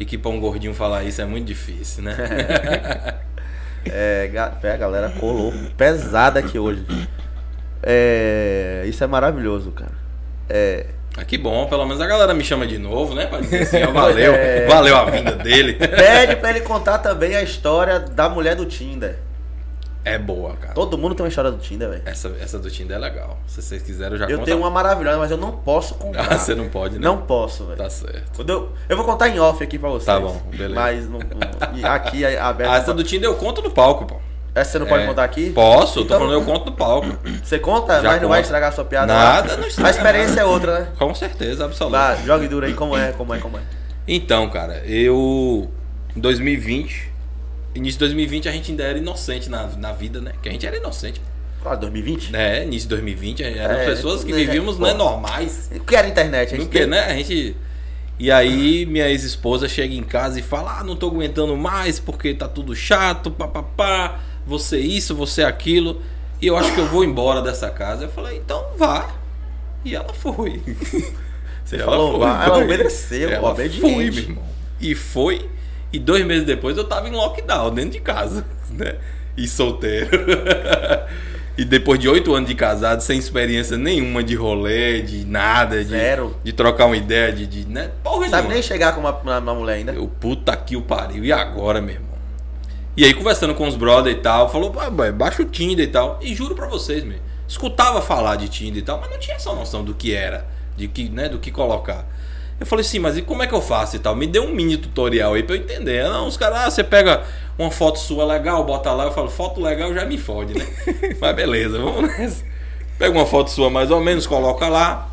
E 0.00 0.04
que 0.04 0.16
pra 0.18 0.30
um 0.30 0.40
gordinho 0.40 0.74
falar 0.74 1.04
isso 1.04 1.20
é 1.20 1.24
muito 1.24 1.46
difícil, 1.46 2.02
né? 2.02 2.16
É, 3.86 4.30
a 4.72 4.76
galera 4.76 5.10
colou 5.18 5.52
pesada 5.76 6.40
aqui 6.40 6.58
hoje. 6.58 6.84
É, 7.82 8.82
isso 8.86 9.02
é 9.04 9.06
maravilhoso, 9.06 9.70
cara. 9.72 9.92
É, 10.48 10.86
Ah, 11.16 11.24
que 11.24 11.38
bom, 11.38 11.66
pelo 11.68 11.84
menos 11.86 12.00
a 12.00 12.06
galera 12.06 12.34
me 12.34 12.42
chama 12.42 12.66
de 12.66 12.76
novo, 12.78 13.14
né? 13.14 13.26
Pra 13.26 13.40
dizer 13.40 13.62
assim, 13.62 13.82
ó, 13.82 13.92
valeu, 13.92 14.32
É. 14.34 14.66
valeu 14.66 14.96
a 14.96 15.04
vinda 15.04 15.32
dele. 15.32 15.74
pede 15.74 16.36
pra 16.36 16.50
ele 16.50 16.60
contar 16.60 16.98
também 16.98 17.36
a 17.36 17.42
história 17.42 18.00
da 18.00 18.28
mulher 18.28 18.56
do 18.56 18.64
Tinder. 18.66 19.16
É 20.04 20.18
boa, 20.18 20.54
cara. 20.56 20.74
Todo 20.74 20.98
mundo 20.98 21.14
tem 21.14 21.24
uma 21.24 21.28
história 21.30 21.50
do 21.50 21.56
Tinder, 21.58 21.88
velho. 21.88 22.02
Essa, 22.04 22.28
essa 22.40 22.58
do 22.58 22.70
Tinder 22.70 22.96
é 22.96 23.00
legal. 23.00 23.38
Se 23.46 23.62
vocês 23.62 23.82
quiserem, 23.82 24.12
eu 24.12 24.18
já 24.18 24.26
Eu 24.26 24.36
conto. 24.38 24.44
tenho 24.44 24.58
uma 24.58 24.68
maravilhosa, 24.70 25.16
mas 25.18 25.30
eu 25.30 25.38
não 25.38 25.52
posso 25.52 25.94
contar. 25.94 26.26
Ah, 26.30 26.38
você 26.38 26.54
não 26.54 26.68
pode, 26.68 26.96
né? 26.96 27.00
Não 27.00 27.18
posso, 27.22 27.64
velho. 27.64 27.78
Tá 27.78 27.88
certo. 27.88 28.32
Quando 28.36 28.50
Eu, 28.50 28.72
eu 28.88 28.96
vou 28.96 29.06
contar 29.06 29.28
em 29.28 29.38
off 29.40 29.62
aqui 29.64 29.78
pra 29.78 29.88
vocês. 29.88 30.04
Tá 30.04 30.20
bom, 30.20 30.40
beleza. 30.50 30.74
Mas 30.74 31.08
não, 31.08 31.18
não- 31.20 31.90
aqui 31.90 32.22
é 32.24 32.36
aberto. 32.40 32.70
Ah, 32.70 32.76
essa 32.76 32.92
do 32.92 33.02
Tinder 33.02 33.28
eu 33.30 33.34
conto 33.36 33.62
no 33.62 33.70
palco, 33.70 34.04
pô. 34.04 34.16
Essa 34.54 34.72
você 34.72 34.78
não 34.78 34.86
pode 34.86 35.02
É. 35.02 35.06
contar 35.06 35.24
aqui? 35.24 35.50
Posso, 35.50 35.98
eu 36.00 36.02
tô 36.02 36.06
Então- 36.14 36.18
falando, 36.20 36.34
eu 36.34 36.44
conto 36.44 36.66
no 36.66 36.76
palco. 36.76 37.08
Você 37.42 37.58
conta, 37.58 38.00
Já 38.00 38.08
mas 38.12 38.22
não 38.22 38.28
vai 38.28 38.40
estragar 38.40 38.68
a 38.68 38.72
sua 38.72 38.84
piada. 38.84 39.12
Nada, 39.12 39.56
não 39.56 39.66
estraga 39.66 39.88
A 39.88 39.90
experiência 39.90 40.40
é 40.42 40.44
outra, 40.44 40.80
né? 40.80 40.88
Com 40.96 41.12
certeza, 41.14 41.64
absoluta. 41.64 41.96
Vá, 41.98 42.14
jogue 42.16 42.46
duro 42.46 42.64
aí 42.66 42.72
como 42.74 42.96
é, 42.96 43.10
como 43.12 43.34
é, 43.34 43.38
como 43.40 43.56
é. 43.58 43.62
Então, 44.06 44.48
cara, 44.50 44.82
eu. 44.86 45.68
Em 46.16 46.20
2020. 46.20 47.13
Início 47.74 47.94
de 47.94 48.04
2020 48.06 48.48
a 48.48 48.52
gente 48.52 48.70
ainda 48.70 48.84
era 48.84 48.98
inocente 48.98 49.48
na, 49.50 49.66
na 49.66 49.92
vida, 49.92 50.20
né? 50.20 50.32
Que 50.42 50.48
a 50.48 50.52
gente 50.52 50.66
era 50.66 50.76
inocente. 50.76 51.20
Qual, 51.62 51.76
2020? 51.76 52.30
né? 52.30 52.64
Início 52.64 52.88
de 52.88 52.94
2020, 52.94 53.42
eram 53.42 53.74
É, 53.74 53.84
pessoas 53.86 54.22
que 54.22 54.30
né, 54.32 54.38
vivíamos 54.38 54.78
né, 54.78 54.92
normais. 54.92 55.70
O 55.74 55.80
que 55.80 55.96
era 55.96 56.06
internet? 56.06 56.54
A 56.54 56.58
gente 56.58 56.68
tem- 56.68 56.86
né? 56.86 57.00
A 57.06 57.14
gente. 57.14 57.56
E 58.18 58.30
aí, 58.30 58.86
minha 58.86 59.08
ex-esposa 59.08 59.66
chega 59.68 59.92
em 59.94 60.02
casa 60.04 60.38
e 60.38 60.42
fala: 60.42 60.78
Ah, 60.78 60.84
não 60.84 60.94
tô 60.94 61.08
aguentando 61.08 61.56
mais 61.56 61.98
porque 61.98 62.32
tá 62.34 62.46
tudo 62.46 62.76
chato, 62.76 63.30
papapá, 63.30 64.20
você 64.46 64.78
isso, 64.78 65.14
você 65.14 65.42
aquilo. 65.42 66.00
E 66.40 66.46
eu 66.46 66.56
acho 66.56 66.72
que 66.74 66.80
eu 66.80 66.86
vou 66.86 67.02
embora 67.02 67.40
dessa 67.42 67.70
casa. 67.70 68.04
Eu 68.04 68.10
falei: 68.10 68.36
Então 68.36 68.64
vá. 68.76 69.08
E 69.84 69.94
ela 69.96 70.12
foi. 70.14 70.62
Você 71.64 71.78
falou, 71.78 72.18
vá, 72.18 72.44
ela 72.44 72.58
obedeceu, 72.58 73.30
ela 73.30 73.50
obediente. 73.52 73.80
foi, 73.80 74.10
meu 74.10 74.22
irmão. 74.22 74.44
E 74.78 74.94
foi. 74.94 75.48
E 75.94 75.98
dois 76.00 76.26
meses 76.26 76.44
depois 76.44 76.76
eu 76.76 76.82
tava 76.82 77.08
em 77.08 77.12
lockdown, 77.12 77.72
dentro 77.72 77.92
de 77.92 78.00
casa, 78.00 78.44
né? 78.68 78.96
E 79.36 79.46
solteiro. 79.46 80.10
e 81.56 81.64
depois 81.64 82.00
de 82.00 82.08
oito 82.08 82.34
anos 82.34 82.48
de 82.48 82.56
casado, 82.56 83.00
sem 83.00 83.16
experiência 83.16 83.76
nenhuma 83.76 84.20
de 84.20 84.34
rolê, 84.34 85.02
de 85.02 85.24
nada, 85.24 85.84
de, 85.84 85.90
Zero. 85.90 86.36
de 86.42 86.52
trocar 86.52 86.86
uma 86.86 86.96
ideia, 86.96 87.32
de. 87.32 87.46
de 87.46 87.64
né? 87.68 87.92
Porra 88.02 88.28
Sabe 88.28 88.48
nem 88.48 88.60
chegar 88.60 88.92
com 88.92 89.00
uma, 89.02 89.12
uma, 89.12 89.38
uma 89.38 89.54
mulher 89.54 89.74
ainda. 89.74 89.92
Eu, 89.92 90.08
puta 90.08 90.56
que 90.56 90.76
o 90.76 90.82
pariu. 90.82 91.24
E 91.24 91.32
agora, 91.32 91.80
meu 91.80 91.94
irmão? 91.94 92.18
E 92.96 93.04
aí, 93.04 93.14
conversando 93.14 93.54
com 93.54 93.68
os 93.68 93.76
brother 93.76 94.12
e 94.12 94.16
tal, 94.16 94.50
falou, 94.50 94.74
"Ah, 94.80 94.90
boy, 94.90 95.12
baixa 95.12 95.42
o 95.42 95.44
Tinder 95.44 95.84
e 95.84 95.88
tal. 95.88 96.18
E 96.20 96.34
juro 96.34 96.56
pra 96.56 96.66
vocês, 96.66 97.04
meu. 97.04 97.18
Escutava 97.46 98.02
falar 98.02 98.34
de 98.34 98.48
Tinder 98.48 98.78
e 98.78 98.82
tal, 98.82 98.98
mas 99.00 99.10
não 99.12 99.18
tinha 99.18 99.36
essa 99.36 99.52
noção 99.54 99.84
do 99.84 99.94
que 99.94 100.12
era, 100.12 100.44
de 100.76 100.88
que, 100.88 101.08
né, 101.08 101.28
do 101.28 101.38
que 101.38 101.52
colocar. 101.52 102.04
Eu 102.64 102.66
falei 102.66 102.82
assim, 102.82 102.98
mas 102.98 103.18
e 103.18 103.20
como 103.20 103.42
é 103.42 103.46
que 103.46 103.52
eu 103.52 103.60
faço 103.60 103.94
e 103.94 103.98
tal? 103.98 104.16
Me 104.16 104.26
deu 104.26 104.42
um 104.42 104.54
mini 104.54 104.78
tutorial 104.78 105.34
aí 105.34 105.42
pra 105.42 105.54
eu 105.54 105.60
entender. 105.60 106.02
Não, 106.04 106.26
os 106.26 106.34
caras, 106.34 106.60
ah, 106.60 106.70
você 106.70 106.82
pega 106.82 107.22
uma 107.58 107.70
foto 107.70 107.98
sua 107.98 108.24
legal, 108.24 108.64
bota 108.64 108.90
lá. 108.90 109.04
Eu 109.04 109.12
falo, 109.12 109.28
foto 109.28 109.60
legal 109.60 109.92
já 109.92 110.06
me 110.06 110.16
fode, 110.16 110.54
né? 110.54 110.66
mas 111.20 111.36
beleza, 111.36 111.78
vamos 111.78 112.08
nessa. 112.08 112.42
Pega 112.98 113.14
uma 113.14 113.26
foto 113.26 113.50
sua 113.50 113.68
mais 113.68 113.90
ou 113.90 114.00
menos, 114.00 114.26
coloca 114.26 114.66
lá. 114.66 115.10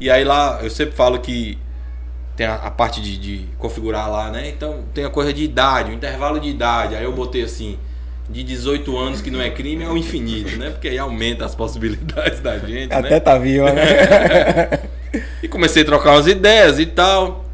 E 0.00 0.10
aí 0.10 0.24
lá, 0.24 0.60
eu 0.62 0.70
sempre 0.70 0.96
falo 0.96 1.18
que 1.18 1.58
tem 2.34 2.46
a, 2.46 2.54
a 2.54 2.70
parte 2.70 3.02
de, 3.02 3.18
de 3.18 3.46
configurar 3.58 4.10
lá, 4.10 4.30
né? 4.30 4.48
Então 4.48 4.84
tem 4.94 5.04
a 5.04 5.10
coisa 5.10 5.30
de 5.30 5.44
idade, 5.44 5.90
o 5.90 5.94
intervalo 5.94 6.40
de 6.40 6.48
idade. 6.48 6.96
Aí 6.96 7.04
eu 7.04 7.12
botei 7.12 7.42
assim, 7.42 7.78
de 8.30 8.42
18 8.42 8.96
anos 8.96 9.20
que 9.20 9.30
não 9.30 9.42
é 9.42 9.50
crime 9.50 9.84
ao 9.84 9.94
infinito, 9.94 10.56
né? 10.56 10.70
Porque 10.70 10.88
aí 10.88 10.96
aumenta 10.96 11.44
as 11.44 11.54
possibilidades 11.54 12.40
da 12.40 12.58
gente, 12.58 12.94
Até 12.94 13.10
né? 13.10 13.20
tá 13.20 13.36
viva, 13.36 13.70
né? 13.74 14.88
E 15.42 15.48
comecei 15.48 15.82
a 15.82 15.86
trocar 15.86 16.12
umas 16.12 16.26
ideias 16.26 16.78
e 16.78 16.86
tal. 16.86 17.44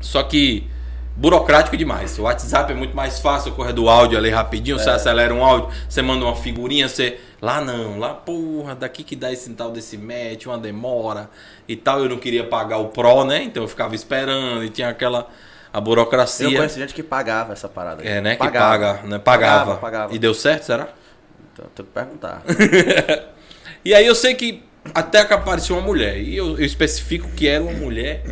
Só 0.00 0.22
que 0.22 0.68
burocrático 1.16 1.76
demais. 1.76 2.18
O 2.18 2.22
WhatsApp 2.22 2.72
é 2.72 2.74
muito 2.74 2.94
mais 2.94 3.18
fácil, 3.18 3.52
correr 3.52 3.72
do 3.72 3.88
áudio 3.88 4.18
ali 4.18 4.30
rapidinho, 4.30 4.78
você 4.78 4.90
acelera 4.90 5.32
um 5.32 5.42
áudio, 5.42 5.70
você 5.88 6.02
manda 6.02 6.24
uma 6.24 6.36
figurinha, 6.36 6.88
você. 6.88 7.18
Lá 7.40 7.60
não, 7.60 7.98
lá, 7.98 8.14
porra, 8.14 8.74
daqui 8.74 9.04
que 9.04 9.14
dá 9.14 9.30
esse 9.30 9.50
tal 9.50 9.70
desse 9.70 9.98
match, 9.98 10.46
uma 10.46 10.56
demora 10.56 11.28
e 11.68 11.76
tal. 11.76 12.00
Eu 12.00 12.08
não 12.08 12.16
queria 12.18 12.44
pagar 12.44 12.78
o 12.78 12.86
Pro, 12.88 13.24
né? 13.24 13.42
Então 13.42 13.62
eu 13.62 13.68
ficava 13.68 13.94
esperando 13.94 14.64
e 14.64 14.70
tinha 14.70 14.88
aquela. 14.88 15.28
A 15.72 15.80
burocracia. 15.80 16.46
Eu 16.46 16.54
conheço 16.54 16.78
gente 16.78 16.94
que 16.94 17.02
pagava 17.02 17.52
essa 17.52 17.68
parada. 17.68 18.00
aí. 18.02 18.08
É, 18.08 18.20
né? 18.22 18.32
Que 18.32 18.38
Pagava. 18.38 18.70
paga, 18.70 19.06
né? 19.06 19.18
Pagava. 19.18 19.58
Pagava, 19.58 19.76
pagava. 19.76 20.14
E 20.14 20.18
deu 20.18 20.32
certo, 20.32 20.62
será? 20.62 20.88
Então, 21.52 21.66
tenho 21.74 21.86
que 21.86 21.92
perguntar. 21.92 22.42
E 23.86 23.94
aí 23.94 24.04
eu 24.04 24.16
sei 24.16 24.34
que 24.34 24.64
até 24.94 25.24
que 25.24 25.32
apareceu 25.32 25.76
uma 25.76 25.84
mulher. 25.84 26.18
E 26.18 26.36
eu, 26.36 26.58
eu 26.58 26.64
especifico 26.64 27.28
que 27.30 27.46
era 27.48 27.62
uma 27.62 27.72
mulher 27.72 28.22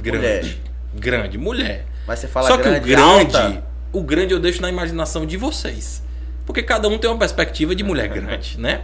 grande. 0.00 0.18
Mulher. 0.18 0.56
Grande, 0.94 1.38
mulher. 1.38 1.86
Mas 2.06 2.18
você 2.20 2.28
fala 2.28 2.48
Só 2.48 2.56
que 2.56 2.62
grande, 2.64 2.78
o 2.78 2.82
grande, 2.82 3.36
alta. 3.36 3.64
o 3.92 4.02
grande 4.02 4.32
eu 4.34 4.40
deixo 4.40 4.60
na 4.62 4.68
imaginação 4.68 5.26
de 5.26 5.36
vocês. 5.36 6.02
Porque 6.46 6.62
cada 6.62 6.88
um 6.88 6.98
tem 6.98 7.08
uma 7.10 7.18
perspectiva 7.18 7.74
de 7.74 7.82
mulher 7.82 8.08
grande, 8.08 8.58
né? 8.60 8.82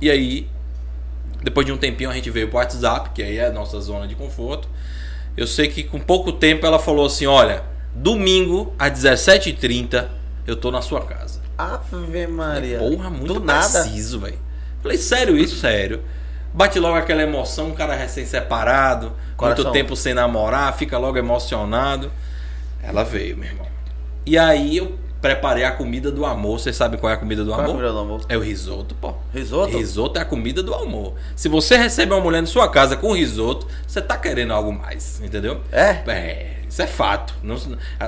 E 0.00 0.10
aí, 0.10 0.48
depois 1.42 1.66
de 1.66 1.72
um 1.72 1.76
tempinho 1.76 2.10
a 2.10 2.14
gente 2.14 2.30
veio 2.30 2.48
pro 2.48 2.56
WhatsApp, 2.58 3.10
que 3.14 3.22
aí 3.22 3.36
é 3.36 3.46
a 3.46 3.52
nossa 3.52 3.80
zona 3.80 4.08
de 4.08 4.14
conforto. 4.14 4.68
Eu 5.36 5.46
sei 5.46 5.68
que 5.68 5.82
com 5.82 5.98
pouco 5.98 6.32
tempo 6.32 6.66
ela 6.66 6.78
falou 6.78 7.06
assim: 7.06 7.26
"Olha, 7.26 7.62
domingo 7.94 8.74
às 8.78 8.92
17h30 8.92 10.08
eu 10.46 10.56
tô 10.56 10.70
na 10.70 10.82
sua 10.82 11.02
casa". 11.04 11.40
Ave 11.56 12.26
Maria. 12.26 12.78
Porra, 12.78 13.10
muito 13.10 13.34
Do 13.34 13.40
preciso, 13.40 14.20
velho. 14.20 14.38
Falei, 14.82 14.98
sério 14.98 15.36
isso? 15.36 15.56
Sério. 15.56 16.02
Bate 16.52 16.78
logo 16.78 16.96
aquela 16.96 17.22
emoção, 17.22 17.68
um 17.68 17.74
cara 17.74 17.94
recém-separado, 17.94 19.12
muito 19.40 19.70
tempo 19.72 19.96
sem 19.96 20.12
namorar, 20.12 20.76
fica 20.76 20.98
logo 20.98 21.16
emocionado. 21.16 22.12
Ela 22.82 23.04
veio, 23.04 23.36
meu 23.38 23.48
irmão. 23.48 23.66
E 24.26 24.36
aí 24.36 24.76
eu 24.76 24.98
preparei 25.22 25.64
a 25.64 25.70
comida 25.70 26.10
do 26.10 26.26
amor. 26.26 26.58
Vocês 26.58 26.76
sabem 26.76 26.98
qual 26.98 27.10
é 27.10 27.14
a 27.14 27.16
comida 27.16 27.44
do 27.44 27.50
Qual 27.52 27.60
é 27.60 27.62
a 27.62 27.64
amor? 27.64 27.76
comida 27.76 27.92
do 27.92 27.98
amor? 28.00 28.20
É 28.28 28.36
o 28.36 28.40
risoto, 28.40 28.94
pô. 28.96 29.14
Risoto? 29.32 29.78
Risoto 29.78 30.18
é 30.18 30.22
a 30.22 30.24
comida 30.24 30.62
do 30.62 30.74
amor. 30.74 31.14
Se 31.34 31.48
você 31.48 31.76
recebe 31.76 32.12
uma 32.12 32.20
mulher 32.20 32.40
na 32.42 32.46
sua 32.46 32.68
casa 32.68 32.96
com 32.96 33.12
risoto, 33.14 33.66
você 33.86 34.02
tá 34.02 34.18
querendo 34.18 34.52
algo 34.52 34.72
mais, 34.72 35.22
entendeu? 35.24 35.60
É? 35.70 36.02
É, 36.06 36.56
isso 36.68 36.82
é 36.82 36.86
fato. 36.86 37.34
No, 37.42 37.56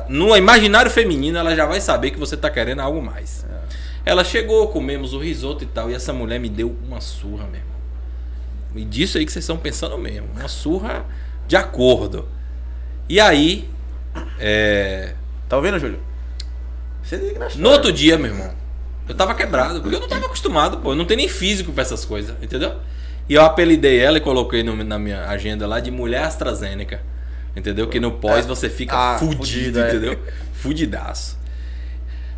no 0.08 0.36
imaginário 0.36 0.90
feminino, 0.90 1.38
ela 1.38 1.54
já 1.54 1.64
vai 1.64 1.80
saber 1.80 2.10
que 2.10 2.18
você 2.18 2.36
tá 2.36 2.50
querendo 2.50 2.80
algo 2.80 3.01
mais. 3.01 3.46
Ela 4.06 4.22
chegou, 4.24 4.68
comemos 4.68 5.12
o 5.14 5.18
risoto 5.18 5.64
e 5.64 5.66
tal, 5.66 5.90
e 5.90 5.94
essa 5.94 6.12
mulher 6.12 6.39
me 6.39 6.48
deu 6.48 6.76
uma 6.86 7.01
surra, 7.01 7.44
meu 7.47 7.56
irmão. 7.60 7.74
E 8.76 8.85
disso 8.85 9.16
aí 9.18 9.24
que 9.24 9.32
vocês 9.32 9.43
estão 9.44 9.56
pensando 9.56 9.97
mesmo. 9.97 10.28
Uma 10.36 10.48
surra 10.48 11.05
de 11.47 11.56
acordo. 11.56 12.28
E 13.09 13.18
aí, 13.20 13.68
é, 14.39 15.14
Tá 15.48 15.56
ouvindo, 15.56 15.78
Júlio? 15.78 16.01
Você 17.02 17.16
liga 17.16 17.35
na 17.39 17.44
no 17.44 17.51
história. 17.51 17.70
outro 17.70 17.93
dia, 17.93 18.16
meu 18.18 18.32
irmão, 18.32 18.52
eu 19.09 19.14
tava 19.14 19.35
quebrado, 19.35 19.81
porque 19.81 19.94
eu 19.94 20.01
não 20.01 20.09
tava 20.09 20.26
acostumado, 20.26 20.78
pô. 20.78 20.93
Eu 20.93 20.97
não 20.97 21.05
tenho 21.05 21.18
nem 21.18 21.28
físico 21.28 21.70
pra 21.72 21.82
essas 21.82 22.05
coisas, 22.05 22.35
entendeu? 22.43 22.76
E 23.28 23.35
eu 23.35 23.43
apelidei 23.43 23.98
ela 24.01 24.18
e 24.18 24.20
coloquei 24.20 24.62
no- 24.62 24.82
na 24.82 24.98
minha 24.98 25.28
agenda 25.28 25.66
lá 25.66 25.81
de 25.81 25.90
mulher 25.90 26.24
AstraZeneca. 26.24 27.01
Entendeu? 27.56 27.86
Que 27.89 28.01
no 28.01 28.10
pós 28.12 28.44
É. 28.44 28.48
você 28.48 28.68
fica 28.68 28.97
Ah, 28.97 29.18
fudido, 29.18 29.36
fudido, 29.36 29.81
é. 29.81 29.89
entendeu? 29.89 30.18
Fudidaço. 30.55 31.39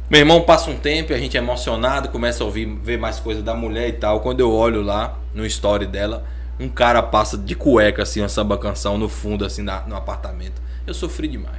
Meu 0.09 0.21
irmão 0.21 0.43
passa 0.43 0.71
um 0.71 0.77
tempo 0.77 1.13
e 1.13 1.15
a 1.15 1.19
gente 1.19 1.37
é 1.37 1.41
emocionado, 1.41 2.09
começa 2.11 2.43
a 2.45 2.47
ouvir, 2.47 2.67
ver 2.83 2.97
mais 2.99 3.19
coisas 3.19 3.43
da 3.43 3.55
mulher 3.55 3.89
e 3.89 3.93
tal. 3.95 4.21
Quando 4.21 4.39
eu 4.41 4.53
olho 4.53 4.81
lá 4.83 5.19
no 5.35 5.45
story 5.47 5.85
dela, 5.87 6.25
um 6.61 6.69
cara 6.69 7.03
passa 7.03 7.37
de 7.37 7.55
cueca, 7.57 8.03
assim, 8.05 8.21
uma 8.21 8.29
samba 8.29 8.57
canção 8.57 8.97
no 8.97 9.09
fundo, 9.09 9.45
assim, 9.45 9.63
na- 9.63 9.81
no 9.87 9.97
apartamento. 9.97 10.63
Eu 10.87 10.95
sofri 10.95 11.27
demais. 11.27 11.57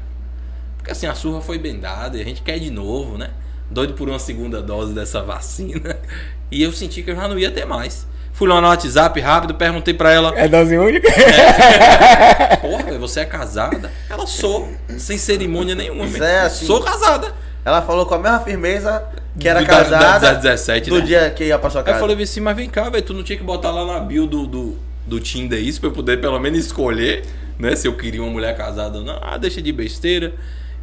Porque 0.78 0.92
assim, 0.92 1.06
a 1.08 1.14
surra 1.14 1.42
foi 1.42 1.58
bem 1.58 1.78
dada 1.80 2.18
e 2.18 2.22
a 2.22 2.24
gente 2.24 2.42
quer 2.42 2.58
de 2.58 2.70
novo, 2.72 3.18
né? 3.18 3.32
Doido 3.70 3.94
por 3.96 4.08
uma 4.08 4.20
segunda 4.20 4.62
dose 4.62 4.94
dessa 4.94 5.22
vacina. 5.22 5.98
E 6.50 6.64
eu 6.64 6.72
senti 6.72 7.04
que 7.04 7.12
eu 7.12 7.16
já 7.18 7.28
não 7.28 7.38
ia 7.38 7.52
ter 7.52 7.66
mais. 7.66 8.08
Fui 8.32 8.48
lá 8.48 8.62
no 8.62 8.68
WhatsApp 8.68 9.20
rápido, 9.20 9.54
perguntei 9.56 9.94
pra 9.94 10.14
ela: 10.14 10.32
É 10.34 10.48
dose 10.48 10.78
única? 10.78 11.12
Porra, 12.62 12.84
velho, 12.84 13.00
você 13.02 13.20
é 13.20 13.26
casada? 13.26 13.92
Ela 14.10 14.26
sou, 14.26 14.72
sem 14.98 15.18
cerimônia 15.18 15.76
nenhuma. 15.76 16.04
Mas 16.06 16.14
velho. 16.14 16.24
é 16.24 16.40
assim. 16.44 16.66
Sou 16.66 16.82
casada. 16.82 17.34
Ela 17.68 17.82
falou 17.82 18.06
com 18.06 18.16
a 18.16 18.18
mesma 18.20 18.40
firmeza 18.40 19.04
que 19.38 19.48
era 19.48 19.60
Do- 19.60 19.68
da- 19.68 19.74
da- 19.74 19.84
casada 19.84 20.20
da 20.20 20.34
17, 20.36 20.90
do 20.90 21.00
né? 21.00 21.06
dia 21.06 21.30
que 21.32 21.44
ia 21.44 21.60
pra 21.60 21.70
sua 21.70 21.82
Aí 21.82 21.86
casa. 21.86 21.98
eu 21.98 22.02
falei 22.02 22.24
assim, 22.24 22.40
mas 22.40 22.56
vem 22.56 22.70
cá, 22.70 22.90
velho, 22.90 23.04
tu 23.04 23.14
não 23.14 23.24
tinha 23.24 23.38
que 23.38 23.44
botar 23.44 23.72
lá 23.72 23.86
na 23.86 24.00
bio 24.00 24.26
do, 24.26 24.48
do, 24.48 24.78
do 25.06 25.20
Tinder 25.20 25.60
isso 25.60 25.82
pra 25.82 25.90
eu 25.90 25.94
poder 25.94 26.22
pelo 26.22 26.40
menos 26.40 26.60
escolher, 26.60 27.24
né? 27.60 27.76
Se 27.76 27.86
eu 27.88 27.94
queria 27.98 28.24
uma 28.24 28.32
mulher 28.32 28.56
casada 28.56 29.00
ou 29.00 29.04
não. 29.04 29.20
Ah, 29.22 29.38
deixa 29.38 29.62
de 29.62 29.72
besteira. 29.74 30.34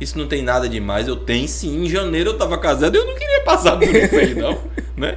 Isso 0.01 0.19
não 0.19 0.27
tem 0.27 0.43
nada 0.43 0.69
demais. 0.69 1.09
Eu 1.09 1.17
tenho 1.17 1.49
sim. 1.49 1.85
Em 1.85 1.89
janeiro 1.89 2.31
eu 2.31 2.37
tava 2.39 2.59
casado 2.59 2.95
e 2.95 2.99
eu 2.99 3.07
não 3.07 3.15
queria 3.15 3.41
passar 3.45 3.77
por 3.79 3.89
isso 3.89 4.17
aí, 4.17 4.35
não, 4.35 4.59
né? 4.97 5.17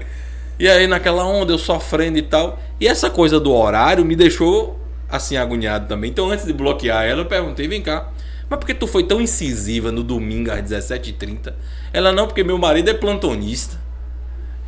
E 0.57 0.67
aí 0.69 0.87
naquela 0.87 1.25
onda 1.25 1.51
eu 1.51 1.57
sofrendo 1.57 2.17
e 2.17 2.21
tal. 2.21 2.57
E 2.79 2.87
essa 2.87 3.09
coisa 3.09 3.39
do 3.39 3.51
horário 3.53 4.05
me 4.05 4.15
deixou 4.15 4.79
assim 5.09 5.35
agoniado 5.35 5.87
também. 5.87 6.09
Então 6.11 6.29
antes 6.31 6.45
de 6.45 6.53
bloquear 6.53 7.03
ela, 7.05 7.21
eu 7.21 7.25
perguntei, 7.25 7.67
vem 7.67 7.81
cá, 7.81 8.07
Mas 8.49 8.59
por 8.59 8.65
que 8.65 8.73
tu 8.73 8.87
foi 8.87 9.03
tão 9.03 9.19
incisiva 9.19 9.91
no 9.91 10.03
domingo 10.03 10.51
às 10.51 10.61
17h30? 10.61 11.53
Ela 11.91 12.11
não, 12.11 12.27
porque 12.27 12.43
meu 12.43 12.57
marido 12.57 12.89
é 12.89 12.93
plantonista. 12.93 13.77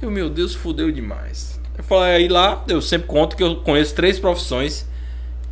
Eu, 0.01 0.11
meu 0.11 0.30
Deus, 0.30 0.53
fudeu 0.53 0.91
demais. 0.91 1.60
Eu 1.77 1.84
falei, 1.84 2.15
aí 2.15 2.27
lá, 2.27 2.64
eu 2.68 2.81
sempre 2.81 3.07
conto 3.07 3.35
que 3.38 3.43
eu 3.43 3.57
conheço 3.57 3.95
três 3.95 4.19
profissões 4.19 4.85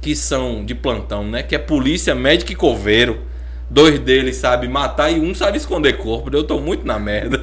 que 0.01 0.15
são 0.15 0.63
de 0.65 0.75
plantão, 0.75 1.25
né? 1.27 1.41
Que 1.41 1.55
é 1.55 1.59
polícia, 1.59 2.13
médico 2.13 2.51
e 2.51 2.55
coveiro. 2.55 3.21
Dois 3.69 3.99
deles 3.99 4.37
sabem 4.37 4.69
matar 4.69 5.09
e 5.11 5.19
um 5.19 5.33
sabe 5.33 5.57
esconder 5.57 5.97
corpo. 5.97 6.29
Eu 6.33 6.43
tô 6.43 6.59
muito 6.59 6.85
na 6.85 6.97
merda. 6.99 7.39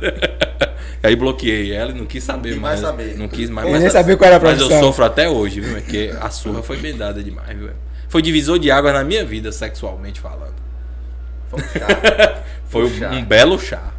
aí 1.03 1.15
bloqueei 1.17 1.73
ela 1.73 1.91
e 1.91 1.95
não 1.95 2.07
quis 2.07 2.25
saber 2.25 2.53
quis 2.53 2.59
mais. 2.61 2.81
mais 2.81 2.97
saber. 2.97 3.19
Não 3.19 3.29
quis 3.29 3.51
mais. 3.51 3.71
Mas- 3.71 3.81
nem 3.83 3.91
saber 3.91 4.17
qual 4.17 4.29
era 4.29 4.37
a 4.37 4.41
Mas 4.41 4.59
eu 4.61 4.67
profissão. 4.67 4.89
sofro 4.89 5.05
até 5.05 5.29
hoje, 5.29 5.61
viu? 5.61 5.77
É 5.77 5.81
que 5.81 6.11
a 6.21 6.31
surra 6.31 6.63
foi 6.63 6.77
bem 6.79 6.97
dada 6.97 7.23
demais, 7.23 7.59
viu? 7.59 7.71
Foi 8.09 8.23
divisor 8.23 8.59
de 8.59 8.71
água 8.71 8.93
na 8.93 9.05
minha 9.05 9.25
vida, 9.25 9.51
sexualmente 9.53 10.21
falando. 10.21 10.64
Foi 11.57 11.63
um 11.65 11.69
chá. 11.79 12.43
Foi 12.67 12.91
Chá. 12.91 13.11
um 13.11 13.25
belo 13.25 13.59
chá. 13.59 13.93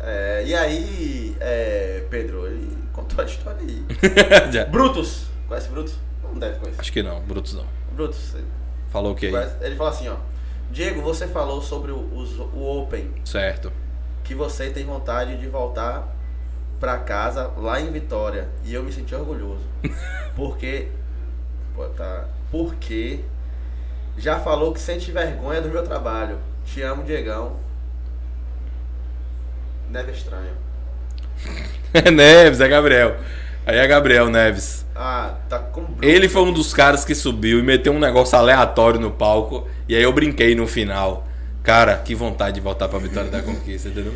É, 0.00 0.42
e 0.44 0.54
aí, 0.54 1.36
é, 1.40 2.04
Pedro, 2.10 2.46
ele 2.46 2.76
contou 2.92 3.22
a 3.22 3.26
história 3.26 3.60
aí. 3.60 3.84
Brutus. 4.70 5.26
Conhece 5.46 5.68
Brutus? 5.68 5.94
Não 6.24 6.34
deve 6.38 6.58
conhecer. 6.58 6.80
Acho 6.80 6.92
que 6.92 7.02
não, 7.02 7.20
Brutus 7.20 7.54
não. 7.54 7.64
Brutus. 7.92 8.34
Falou 8.90 9.12
o 9.12 9.16
conhece- 9.16 9.56
Ele 9.60 9.76
fala 9.76 9.90
assim, 9.90 10.08
ó. 10.08 10.16
Diego, 10.70 11.00
você 11.02 11.26
falou 11.28 11.60
sobre 11.62 11.92
o, 11.92 11.98
os- 12.16 12.38
o 12.38 12.80
Open, 12.80 13.10
Certo. 13.24 13.70
que 14.24 14.34
você 14.34 14.70
tem 14.70 14.84
vontade 14.84 15.36
de 15.36 15.46
voltar 15.46 16.08
pra 16.80 16.98
casa 16.98 17.50
lá 17.58 17.80
em 17.80 17.92
Vitória. 17.92 18.48
E 18.64 18.72
eu 18.74 18.82
me 18.82 18.90
senti 18.92 19.14
orgulhoso. 19.14 19.62
Porque. 20.34 20.88
Pô, 21.76 21.84
tá. 21.90 22.24
Porque 22.50 23.20
já 24.18 24.40
falou 24.40 24.72
que 24.72 24.80
sente 24.80 25.12
vergonha 25.12 25.60
do 25.60 25.68
meu 25.68 25.84
trabalho. 25.84 26.38
Te 26.64 26.82
amo, 26.82 27.02
Diegão. 27.02 27.56
Neve 29.90 30.12
estranho. 30.12 30.52
É 31.92 32.08
Neves, 32.10 32.60
é 32.60 32.68
Gabriel. 32.68 33.16
Aí 33.66 33.76
é 33.76 33.86
Gabriel 33.86 34.28
Neves. 34.28 34.84
Ah, 34.94 35.34
tá 35.48 35.58
com. 35.58 35.86
Ele 36.00 36.28
foi 36.28 36.42
um 36.42 36.52
dos 36.52 36.72
caras 36.74 37.04
que 37.04 37.14
subiu 37.14 37.58
e 37.58 37.62
meteu 37.62 37.92
um 37.92 37.98
negócio 37.98 38.36
aleatório 38.36 38.98
no 38.98 39.10
palco. 39.10 39.68
E 39.88 39.94
aí 39.94 40.02
eu 40.02 40.12
brinquei 40.12 40.54
no 40.54 40.66
final. 40.66 41.26
Cara, 41.62 41.96
que 41.96 42.12
vontade 42.12 42.56
de 42.56 42.60
voltar 42.60 42.88
pra 42.88 42.98
Vitória 42.98 43.30
da 43.30 43.40
Conquista, 43.40 43.88
entendeu? 43.88 44.12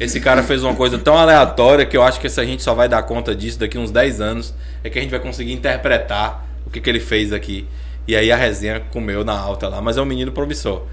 Esse 0.00 0.18
cara 0.18 0.42
fez 0.42 0.62
uma 0.62 0.74
coisa 0.74 0.98
tão 0.98 1.16
aleatória 1.16 1.84
que 1.84 1.94
eu 1.94 2.02
acho 2.02 2.18
que 2.18 2.28
se 2.28 2.40
a 2.40 2.44
gente 2.44 2.62
só 2.62 2.72
vai 2.72 2.88
dar 2.88 3.02
conta 3.02 3.34
disso 3.34 3.58
daqui 3.58 3.76
uns 3.76 3.90
10 3.90 4.20
anos, 4.22 4.54
é 4.82 4.88
que 4.88 4.98
a 4.98 5.02
gente 5.02 5.10
vai 5.10 5.20
conseguir 5.20 5.52
interpretar 5.52 6.46
o 6.64 6.70
que, 6.70 6.80
que 6.80 6.88
ele 6.88 7.00
fez 7.00 7.34
aqui. 7.34 7.68
E 8.08 8.16
aí 8.16 8.32
a 8.32 8.36
resenha 8.36 8.80
comeu 8.80 9.24
na 9.24 9.38
alta 9.38 9.68
lá. 9.68 9.82
Mas 9.82 9.98
é 9.98 10.00
um 10.00 10.06
menino 10.06 10.32
promissor. 10.32 10.84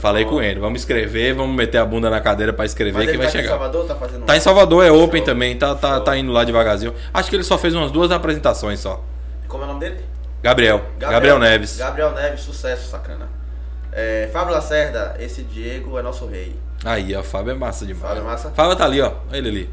Falei 0.00 0.24
com 0.24 0.40
ele, 0.40 0.58
vamos 0.58 0.80
escrever, 0.80 1.34
vamos 1.34 1.54
meter 1.54 1.76
a 1.76 1.84
bunda 1.84 2.08
na 2.08 2.20
cadeira 2.22 2.54
pra 2.54 2.64
escrever 2.64 2.96
Mas 3.04 3.10
que 3.10 3.18
vai 3.18 3.26
tá 3.26 3.28
aqui 3.28 3.36
em 3.36 3.40
chegar. 3.42 3.50
Salvador, 3.50 3.86
tá 3.86 3.94
fazendo 3.94 4.24
Tá 4.24 4.34
em 4.34 4.40
Salvador, 4.40 4.82
é 4.82 4.90
open 4.90 5.18
Show. 5.20 5.26
também, 5.26 5.58
tá, 5.58 5.74
tá, 5.74 5.96
Show. 5.96 6.00
tá 6.00 6.16
indo 6.16 6.32
lá 6.32 6.42
devagarzinho. 6.42 6.94
Acho 7.12 7.28
que 7.28 7.36
ele 7.36 7.44
só 7.44 7.58
fez 7.58 7.74
umas 7.74 7.90
duas 7.90 8.10
apresentações 8.10 8.80
só. 8.80 9.04
Como 9.46 9.62
é 9.62 9.66
o 9.66 9.68
nome 9.68 9.80
dele? 9.80 10.00
Gabriel, 10.42 10.82
Gabriel, 10.98 11.38
Neves. 11.38 11.76
Gabriel 11.76 12.12
Neves, 12.12 12.40
sucesso, 12.40 12.88
sacana. 12.88 13.28
É, 13.92 14.30
Fábio 14.32 14.54
Lacerda, 14.54 15.16
esse 15.20 15.42
Diego 15.42 15.98
é 15.98 16.02
nosso 16.02 16.24
rei. 16.26 16.56
Aí, 16.82 17.14
ó, 17.14 17.22
Fábio 17.22 17.50
é 17.50 17.54
massa 17.54 17.84
demais. 17.84 18.02
Fábio 18.02 18.22
é 18.22 18.24
massa? 18.24 18.50
Fábio 18.52 18.76
tá 18.76 18.86
ali, 18.86 19.02
ó. 19.02 19.12
Ele 19.32 19.48
ali. 19.50 19.70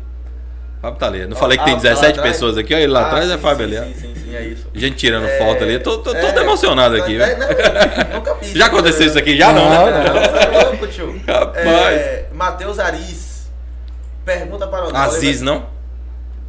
Fábio 0.81 0.99
tá 0.99 1.07
ali. 1.07 1.25
Não 1.25 1.35
falei 1.35 1.57
que 1.57 1.63
ah, 1.63 1.65
tem 1.65 1.73
tá 1.75 1.81
lá 1.83 1.89
17 1.89 2.19
atrás? 2.19 2.31
pessoas 2.35 2.57
aqui, 2.57 2.73
ó. 2.73 2.77
Ele 2.77 2.87
lá 2.87 3.01
Ah, 3.01 3.07
atrás 3.07 3.29
é 3.29 3.35
sim, 3.35 3.41
Fábio 3.41 3.67
sim, 3.69 3.77
ali. 3.77 3.93
Sim, 3.93 3.99
sim, 3.99 4.13
sim, 4.15 4.35
é 4.35 4.41
isso. 4.43 4.67
Gente 4.73 4.95
tirando 4.95 5.25
É, 5.25 5.37
foto 5.39 5.63
ali. 5.63 5.79
Tô, 5.79 5.97
tô, 5.99 6.11
é, 6.13 6.19
todo 6.21 6.39
emocionado 6.39 6.95
aqui, 6.95 7.15
é, 7.19 7.35
velho. 7.35 7.39
não, 7.39 8.15
Nunca 8.19 8.33
vi. 8.35 8.57
Já 8.57 8.65
aconteceu 8.67 9.07
isso 9.07 9.17
aqui? 9.17 9.35
Já 9.37 9.51
não, 9.53 9.69
Não, 9.69 9.85
né? 9.87 9.91
não. 9.91 10.13
Não, 10.13 10.21
é 10.61 10.63
louco, 10.65 10.87
tio. 10.87 11.21
Rapaz. 11.27 11.65
É, 11.67 12.27
Matheus 12.31 12.77
Aris. 12.79 13.49
Pergunta 14.23 14.67
para 14.67 14.87
o 14.87 14.95
Aziz, 14.95 15.41
não? 15.41 15.65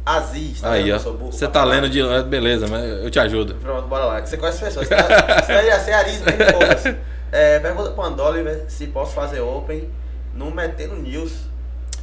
Aziz. 0.05 0.61
tá 0.61 0.71
Aí, 0.71 0.91
ó. 0.91 0.97
Burro 0.99 1.31
Você 1.31 1.47
tá 1.47 1.63
lendo 1.63 1.89
de. 1.89 2.01
é, 2.01 2.23
Beleza, 2.23 2.67
mas 2.67 2.83
eu 3.03 3.09
te 3.09 3.19
ajudo. 3.19 3.55
Pronto, 3.55 3.87
bora 3.87 4.05
lá. 4.05 4.19
Você 4.25 4.37
conhece 4.37 4.59
pessoas. 4.63 4.87
Você 4.87 4.95
tá- 4.95 5.63
ia 5.63 5.79
ser 5.79 5.93
Aris 5.93 6.21
mesmo. 6.21 6.97
É, 7.31 7.59
pergunta 7.59 7.91
pro 7.91 8.03
Andoliver 8.03 8.65
se 8.67 8.87
posso 8.87 9.13
fazer 9.13 9.39
open 9.39 9.87
no 10.33 10.49
Metendo 10.49 10.95
News. 10.95 11.47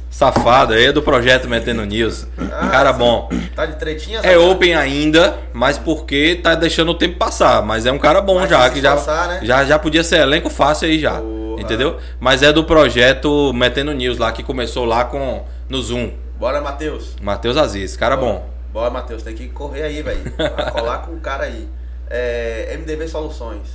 Safado, 0.09 0.73
aí 0.73 0.85
é 0.85 0.91
do 0.91 1.01
projeto 1.01 1.47
Metendo 1.47 1.85
News. 1.85 2.25
Ah, 2.51 2.69
Cara 2.69 2.93
bom. 2.93 3.29
Tá 3.55 3.65
de 3.65 3.75
tretinha? 3.75 4.19
É 4.23 4.37
open 4.37 4.73
ainda, 4.73 5.37
mas 5.53 5.77
porque 5.77 6.39
tá 6.41 6.55
deixando 6.55 6.89
o 6.89 6.95
tempo 6.95 7.17
passar. 7.17 7.61
Mas 7.61 7.85
é 7.85 7.91
um 7.91 7.99
cara 7.99 8.21
bom 8.21 8.39
Mas 8.39 8.49
já, 8.49 8.69
que 8.69 8.81
já, 8.81 8.95
esforçar, 8.95 9.27
né? 9.27 9.39
já 9.43 9.65
já 9.65 9.77
podia 9.77 10.03
ser 10.03 10.21
elenco 10.21 10.49
fácil 10.49 10.87
aí 10.87 10.97
já. 10.97 11.19
Porra. 11.19 11.61
Entendeu? 11.61 11.97
Mas 12.19 12.41
é 12.41 12.51
do 12.53 12.63
projeto 12.63 13.51
Metendo 13.53 13.91
News 13.93 14.17
lá, 14.17 14.31
que 14.31 14.41
começou 14.43 14.85
lá 14.85 15.05
com 15.05 15.43
no 15.69 15.81
Zoom. 15.81 16.11
Bora, 16.39 16.61
Matheus. 16.61 17.15
Matheus 17.21 17.57
Aziz, 17.57 17.97
cara 17.97 18.15
bom. 18.15 18.47
Bora, 18.71 18.89
Matheus. 18.89 19.23
Tem 19.23 19.35
que 19.35 19.49
correr 19.49 19.83
aí, 19.83 20.01
velho. 20.01 20.21
Vai 20.37 20.69
colar 20.71 20.99
com 20.99 21.13
o 21.13 21.19
cara 21.19 21.43
aí. 21.43 21.67
É, 22.09 22.77
MDV 22.79 23.07
Soluções. 23.07 23.67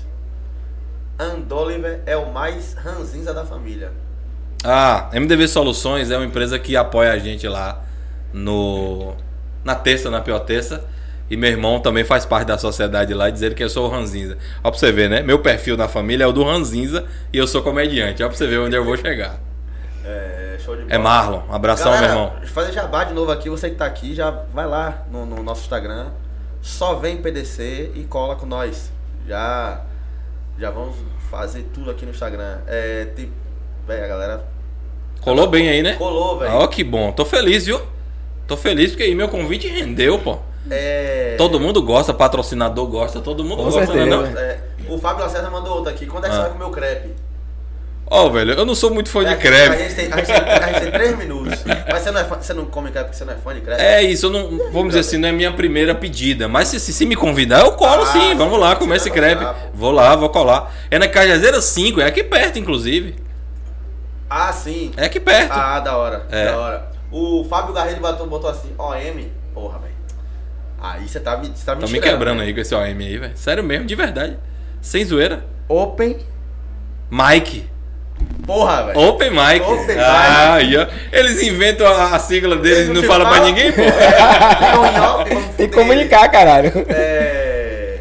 Andoliver 1.19 2.01
é 2.07 2.17
o 2.17 2.33
mais 2.33 2.75
ranzinza 2.75 3.35
da 3.35 3.45
família. 3.45 3.93
Ah, 4.65 5.11
MDV 5.13 5.49
Soluções 5.49 6.11
é 6.11 6.17
uma 6.17 6.27
empresa 6.27 6.59
que 6.59 6.77
apoia 6.77 7.13
a 7.13 7.19
gente 7.19 7.49
lá 7.49 7.83
no 8.33 9.15
na 9.65 9.75
terça, 9.75 10.11
na 10.11 10.21
pior 10.21 10.41
terça. 10.41 10.85
E 11.31 11.37
meu 11.37 11.51
irmão 11.51 11.81
também 11.81 12.05
faz 12.05 12.27
parte 12.27 12.49
da 12.49 12.59
sociedade 12.59 13.15
lá, 13.15 13.31
dizendo 13.31 13.55
que 13.55 13.65
eu 13.65 13.71
sou 13.71 13.87
o 13.87 13.91
Ranzinza. 13.91 14.37
Ó 14.63 14.71
pra 14.71 14.79
você 14.79 14.93
ver, 14.93 15.09
né? 15.09 15.23
Meu 15.23 15.39
perfil 15.39 15.77
na 15.77 15.89
família 15.89 16.25
é 16.25 16.27
o 16.27 16.33
do 16.33 16.45
Ranzinza 16.45 17.07
e 17.33 17.39
eu 17.39 17.47
sou 17.47 17.63
comediante. 17.63 18.23
Ó 18.23 18.29
pra 18.29 18.37
você 18.37 18.47
ver 18.47 18.59
onde 18.59 18.77
eu 18.77 18.85
vou 18.85 18.97
chegar. 18.97 19.41
É, 20.05 20.59
show 20.61 20.77
de 20.77 20.83
bola. 20.83 20.95
É 20.95 20.99
Marlon. 20.99 21.43
Abração, 21.51 21.93
Galera, 21.93 22.15
meu 22.15 22.25
irmão. 22.25 22.47
Fazer 22.49 22.73
jabá 22.73 23.05
de 23.05 23.15
novo 23.15 23.33
aqui, 23.33 23.49
você 23.49 23.71
que 23.71 23.77
tá 23.77 23.87
aqui, 23.87 24.15
já 24.15 24.31
vai 24.31 24.67
lá 24.67 25.07
no, 25.11 25.25
no 25.25 25.43
nosso 25.43 25.63
Instagram. 25.63 26.09
Só 26.61 26.97
vem 26.97 27.17
PDC 27.17 27.93
e 27.95 28.05
cola 28.05 28.37
com 28.37 28.45
nós. 28.45 28.93
Já, 29.27 29.83
já 30.59 30.71
vamos 30.71 30.97
fazer 31.31 31.63
tudo 31.73 31.91
aqui 31.91 32.05
no 32.05 32.11
Instagram. 32.11 32.59
É, 32.67 33.07
tem, 33.17 33.33
véi, 33.87 34.05
a 34.05 34.09
galera 34.09 34.52
Colou 35.23 35.47
bem 35.47 35.69
aí, 35.69 35.83
né? 35.83 35.95
colou, 35.95 36.39
velho. 36.39 36.53
Ó, 36.55 36.67
que 36.67 36.83
bom. 36.85 37.13
Tô 37.13 37.25
feliz, 37.25 37.67
viu? 37.67 37.81
Tô 38.47 38.57
feliz 38.57 38.91
porque 38.91 39.05
aí 39.05 39.15
meu 39.15 39.29
convite 39.29 39.69
rendeu, 39.69 40.19
pô. 40.19 40.39
É, 40.71 41.35
Todo 41.39 41.59
mundo 41.61 41.83
gosta, 41.83 42.13
patrocinador 42.15 42.87
gosta, 42.87 43.21
todo 43.21 43.43
mundo 43.45 43.59
Com 43.59 43.65
gosta, 43.71 43.81
né? 43.81 43.87
certeza. 43.87 44.17
Não? 44.17 44.27
é, 44.41 44.59
o 44.89 44.99
Fábio 44.99 45.25
Lacerda 45.25 45.51
mandou 45.51 45.77
outra 45.77 45.93
aqui. 45.93 46.07
Quando 46.07 46.25
é 46.27 46.29
que 46.29 46.35
Ah. 46.35 46.39
você 46.39 46.43
vai 46.45 46.53
comer 46.53 46.65
o 46.65 46.71
crepe? 46.71 47.09
Ó, 48.15 48.29
velho, 48.29 48.53
eu 48.53 48.65
não 48.67 48.75
sou 48.75 48.93
muito 48.93 49.09
fã 49.09 49.23
É, 49.23 49.25
de 49.29 49.33
A 49.35 49.37
crepe. 49.37 49.79
gente, 49.79 49.95
tem, 49.95 50.13
a, 50.13 50.17
gente 50.19 50.27
tem, 50.27 50.37
a 50.37 50.67
gente 50.73 50.81
tem 50.83 50.91
três 50.91 51.17
minutos. 51.19 51.65
Mas 51.91 52.03
você 52.03 52.11
não, 52.11 52.21
é 52.21 52.25
fã- 52.25 52.39
você 52.41 52.53
não 52.53 52.67
come 52.67 52.91
crepe 52.91 53.07
porque 53.07 53.17
você 53.17 53.25
não 53.25 53.33
é 53.33 53.37
fã 53.37 53.55
de 53.55 53.61
crepe? 53.63 53.81
É 53.81 54.03
isso, 54.03 54.27
eu 54.27 54.31
não, 54.31 54.71
vamos 54.71 54.89
dizer 54.89 55.01
assim, 55.01 55.17
não 55.19 55.29
é 55.29 55.33
minha 55.33 55.51
primeira 55.53 55.95
pedida. 55.95 56.47
Mas 56.47 56.69
se, 56.69 56.79
se, 56.79 56.93
se 56.93 57.07
me 57.07 57.17
convidar, 57.17 57.61
eu 57.61 57.73
colo 57.73 58.03
Ah, 58.03 58.07
sim. 58.07 58.35
Vamos 58.35 58.59
lá 58.59 58.77
comer 58.77 58.97
esse 58.97 59.11
crepe. 59.11 59.43
pô. 59.45 59.53
Vou 59.73 59.93
lá, 59.93 60.15
vou 60.15 60.29
colar. 60.29 60.75
É 60.91 60.99
na 60.99 61.09
Cajazeira 61.09 61.61
5, 61.63 62.01
é 62.01 62.05
aqui 62.05 62.23
perto, 62.23 62.59
inclusive. 62.59 63.15
Ah, 64.35 64.51
sim. 64.51 64.93
É 64.97 65.05
aqui 65.05 65.21
perto. 65.21 65.53
Ah, 65.53 65.79
da 65.79 65.95
hora. 65.95 66.27
É. 66.31 66.47
Da 66.47 66.59
hora. 66.59 66.91
O 67.11 67.45
Fábio 67.45 67.75
Garrido 67.75 68.01
botou, 68.01 68.27
botou 68.27 68.49
assim, 68.49 68.75
OM. 68.79 69.31
Porra, 69.53 69.79
velho. 69.79 69.93
Aí 70.81 71.07
você 71.07 71.21
tá 71.21 71.37
me, 71.37 71.49
você 71.49 71.67
tá 71.67 71.75
me 71.75 71.83
Tá 71.83 71.87
me 71.87 72.01
quebrando 72.01 72.39
velho. 72.39 72.49
aí 72.49 72.55
com 72.55 72.61
esse 72.61 72.75
OM 72.75 72.83
aí, 72.83 73.19
velho. 73.19 73.37
Sério 73.37 73.63
mesmo, 73.63 73.85
de 73.85 73.95
verdade. 73.95 74.39
Sem 74.81 75.05
zoeira. 75.05 75.45
Open. 75.69 76.17
Mike. 77.11 77.71
Porra, 78.47 78.87
velho. 78.87 78.99
Open 79.01 79.31
Mike. 79.31 79.67
Open 79.67 79.99
ah, 80.01 80.55
aí, 80.55 80.79
ó. 80.79 80.87
Eles 81.13 81.43
inventam 81.43 81.87
a, 81.87 82.17
a 82.17 82.19
sigla 82.19 82.57
deles 82.57 82.79
Eles 82.79 82.89
e 82.89 82.93
não 82.95 83.03
não 83.03 83.09
falam 83.09 83.29
pra 83.29 83.45
ninguém, 83.45 83.71
pô. 83.71 83.83
Tem 85.59 85.69
que 85.69 85.77
comunicar, 85.77 86.27
caralho. 86.31 86.73
É... 86.89 87.99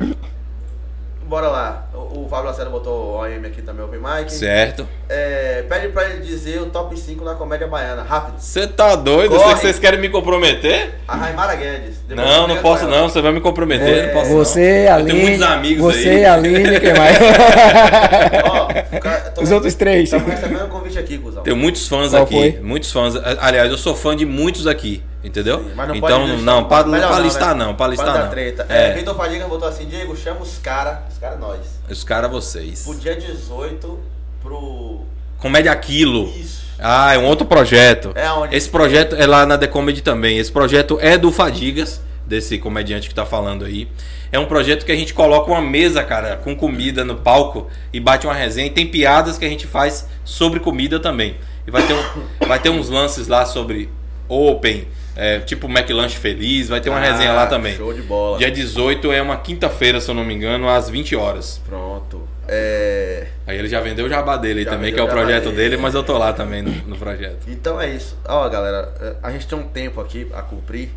Bora 1.24 1.50
lá. 1.50 1.88
O, 2.32 2.34
o 2.34 2.36
Fábio 2.36 2.46
Lacerda 2.46 2.72
botou 2.72 3.16
OM 3.16 3.46
aqui 3.46 3.62
também, 3.62 3.84
Open 3.84 4.00
Mic. 4.00 4.32
Certo. 4.32 4.88
É, 5.10 5.64
pede 5.68 5.90
pra 5.90 6.10
ele 6.10 6.22
dizer 6.22 6.62
o 6.62 6.68
top 6.68 6.98
5 6.98 7.24
da 7.26 7.36
comédia 7.36 7.68
baiana. 7.68 8.04
Rápido. 8.04 8.40
Você 8.40 8.66
tá 8.68 8.96
doido? 8.96 9.36
Corre. 9.36 9.56
Vocês 9.56 9.78
querem 9.80 10.00
me 10.00 10.10
comprometer? 10.10 10.96
A 11.08 11.16
Raimara 11.16 11.56
Guedes. 11.56 11.98
Não, 12.10 12.48
você 12.48 12.54
não 12.54 12.62
posso 12.62 12.88
não. 12.88 13.10
Você 13.10 13.22
vai 13.22 13.32
me 13.32 13.42
comprometer. 13.42 14.08
não 14.08 14.14
posso 14.14 14.32
Você, 14.32 14.86
não. 14.90 14.96
a 14.96 15.00
Eu 15.00 15.06
tenho 15.06 15.18
Aline. 15.18 15.30
muitos 15.38 15.48
amigos 15.48 15.96
Você, 15.96 16.10
aí. 16.10 16.26
a 16.26 16.34
Aline, 16.34 16.80
quem 16.80 16.94
mais? 16.94 17.18
Ó, 18.46 19.00
cara, 19.00 19.34
Os 19.42 19.52
outros 19.52 19.76
três. 19.76 20.04
Estamos 20.04 20.28
recebendo 20.28 20.66
um 20.66 20.70
convite 20.70 20.98
aqui, 21.00 21.18
cuzão. 21.18 21.44
Tenho 21.44 21.56
muitos 21.58 21.88
fãs 21.88 22.12
Qual 22.12 22.24
aqui. 22.24 22.34
foi? 22.54 22.60
Muitos 22.62 22.92
fãs. 22.92 23.16
Aliás, 23.40 23.70
eu 23.72 23.78
sou 23.78 23.96
fã 23.96 24.16
de 24.16 24.26
muitos 24.26 24.68
aqui. 24.68 25.04
Entendeu? 25.24 25.60
Sim, 25.60 25.72
mas 25.76 25.88
não 25.88 25.96
então, 25.96 26.10
pode 26.10 26.32
listar. 26.32 26.44
não, 26.44 26.64
pra, 26.64 26.84
Melhor 26.84 27.08
pra 27.10 27.18
não, 27.18 27.24
listar 27.24 27.56
né? 27.56 27.66
não, 27.66 27.76
pra 27.76 27.88
listar 27.88 28.20
não. 28.24 28.30
treta. 28.30 28.66
É. 28.68 28.88
É, 28.88 28.94
Vitor 28.94 29.16
Fadiga 29.16 29.46
botou 29.46 29.68
assim, 29.68 29.86
Diego, 29.86 30.16
chama 30.18 30.42
os 30.42 30.58
caras, 30.58 30.98
os 31.12 31.20
caras 31.20 31.40
nós. 31.40 31.60
Os 31.92 32.04
caras 32.04 32.32
vocês. 32.32 32.84
Pro 32.84 32.96
dia 32.96 33.16
18, 33.16 34.00
pro... 34.42 35.02
Comédia 35.38 35.72
Aquilo. 35.72 36.32
Isso. 36.38 36.62
Ah, 36.78 37.14
é 37.14 37.18
um 37.18 37.26
outro 37.26 37.46
projeto. 37.46 38.12
É 38.16 38.32
onde? 38.32 38.56
Esse 38.56 38.70
projeto 38.70 39.16
é 39.16 39.26
lá 39.28 39.46
na 39.46 39.58
The 39.58 39.68
Comedy 39.68 40.02
também. 40.02 40.38
Esse 40.38 40.52
projeto 40.52 40.98
é 41.02 41.18
do 41.18 41.32
Fadigas. 41.32 42.02
desse 42.26 42.58
comediante 42.58 43.10
que 43.10 43.16
tá 43.16 43.26
falando 43.26 43.66
aí. 43.66 43.88
É 44.32 44.40
um 44.40 44.46
projeto 44.46 44.86
que 44.86 44.92
a 44.92 44.96
gente 44.96 45.14
coloca 45.14 45.52
uma 45.52 45.62
mesa, 45.62 46.04
cara, 46.04 46.38
com 46.38 46.56
comida 46.56 47.04
no 47.04 47.16
palco 47.16 47.68
e 47.92 48.00
bate 48.00 48.26
uma 48.26 48.34
resenha. 48.34 48.68
E 48.68 48.70
tem 48.70 48.88
piadas 48.88 49.38
que 49.38 49.44
a 49.44 49.50
gente 49.50 49.68
faz 49.68 50.08
sobre 50.24 50.60
comida 50.60 51.00
também. 51.00 51.36
E 51.68 51.72
vai 51.72 51.86
ter, 51.86 51.94
um, 51.94 52.48
vai 52.48 52.60
ter 52.60 52.70
uns 52.70 52.90
lances 52.90 53.28
lá 53.28 53.46
sobre 53.46 53.90
Open, 54.30 54.88
é, 55.16 55.40
tipo 55.40 55.68
McLanche 55.68 56.18
Feliz, 56.18 56.70
vai 56.70 56.80
ter 56.82 56.90
uma 56.90 57.00
resenha 57.00 57.34
lá 57.34 57.44
Ah, 57.44 57.48
também. 57.48 57.76
Show 57.76 57.94
de 57.94 58.02
bola. 58.02 58.38
Dia 58.38 58.50
18 58.52 59.12
é 59.12 59.22
uma 59.22 59.38
quinta-feira, 59.38 60.00
se 60.02 60.10
eu 60.10 60.16
não 60.16 60.24
me 60.24 60.34
engano, 60.34 60.70
às 60.70 60.90
20 60.90 61.16
horas. 61.16 61.62
Pronto. 61.68 62.28
É... 62.48 63.28
Aí 63.48 63.58
ele 63.58 63.68
já 63.70 63.80
vendeu 63.80 64.06
o 64.06 64.10
jabá 64.10 64.36
dele 64.36 64.64
Já 64.64 64.72
também, 64.72 64.94
que 64.94 65.00
é 65.00 65.04
o 65.04 65.08
projeto 65.08 65.46
dele. 65.46 65.56
dele, 65.56 65.78
mas 65.78 65.94
eu 65.94 66.04
tô 66.04 66.18
lá 66.18 66.34
também 66.34 66.62
no, 66.62 66.72
no 66.88 66.98
projeto. 66.98 67.46
Então 67.48 67.80
é 67.80 67.90
isso. 67.90 68.18
Ó, 68.28 68.48
galera, 68.50 68.94
é, 69.00 69.14
a 69.24 69.32
gente 69.32 69.48
tem 69.48 69.58
um 69.58 69.64
tempo 69.64 70.02
aqui 70.02 70.28
a 70.34 70.42
cumprir. 70.42 70.90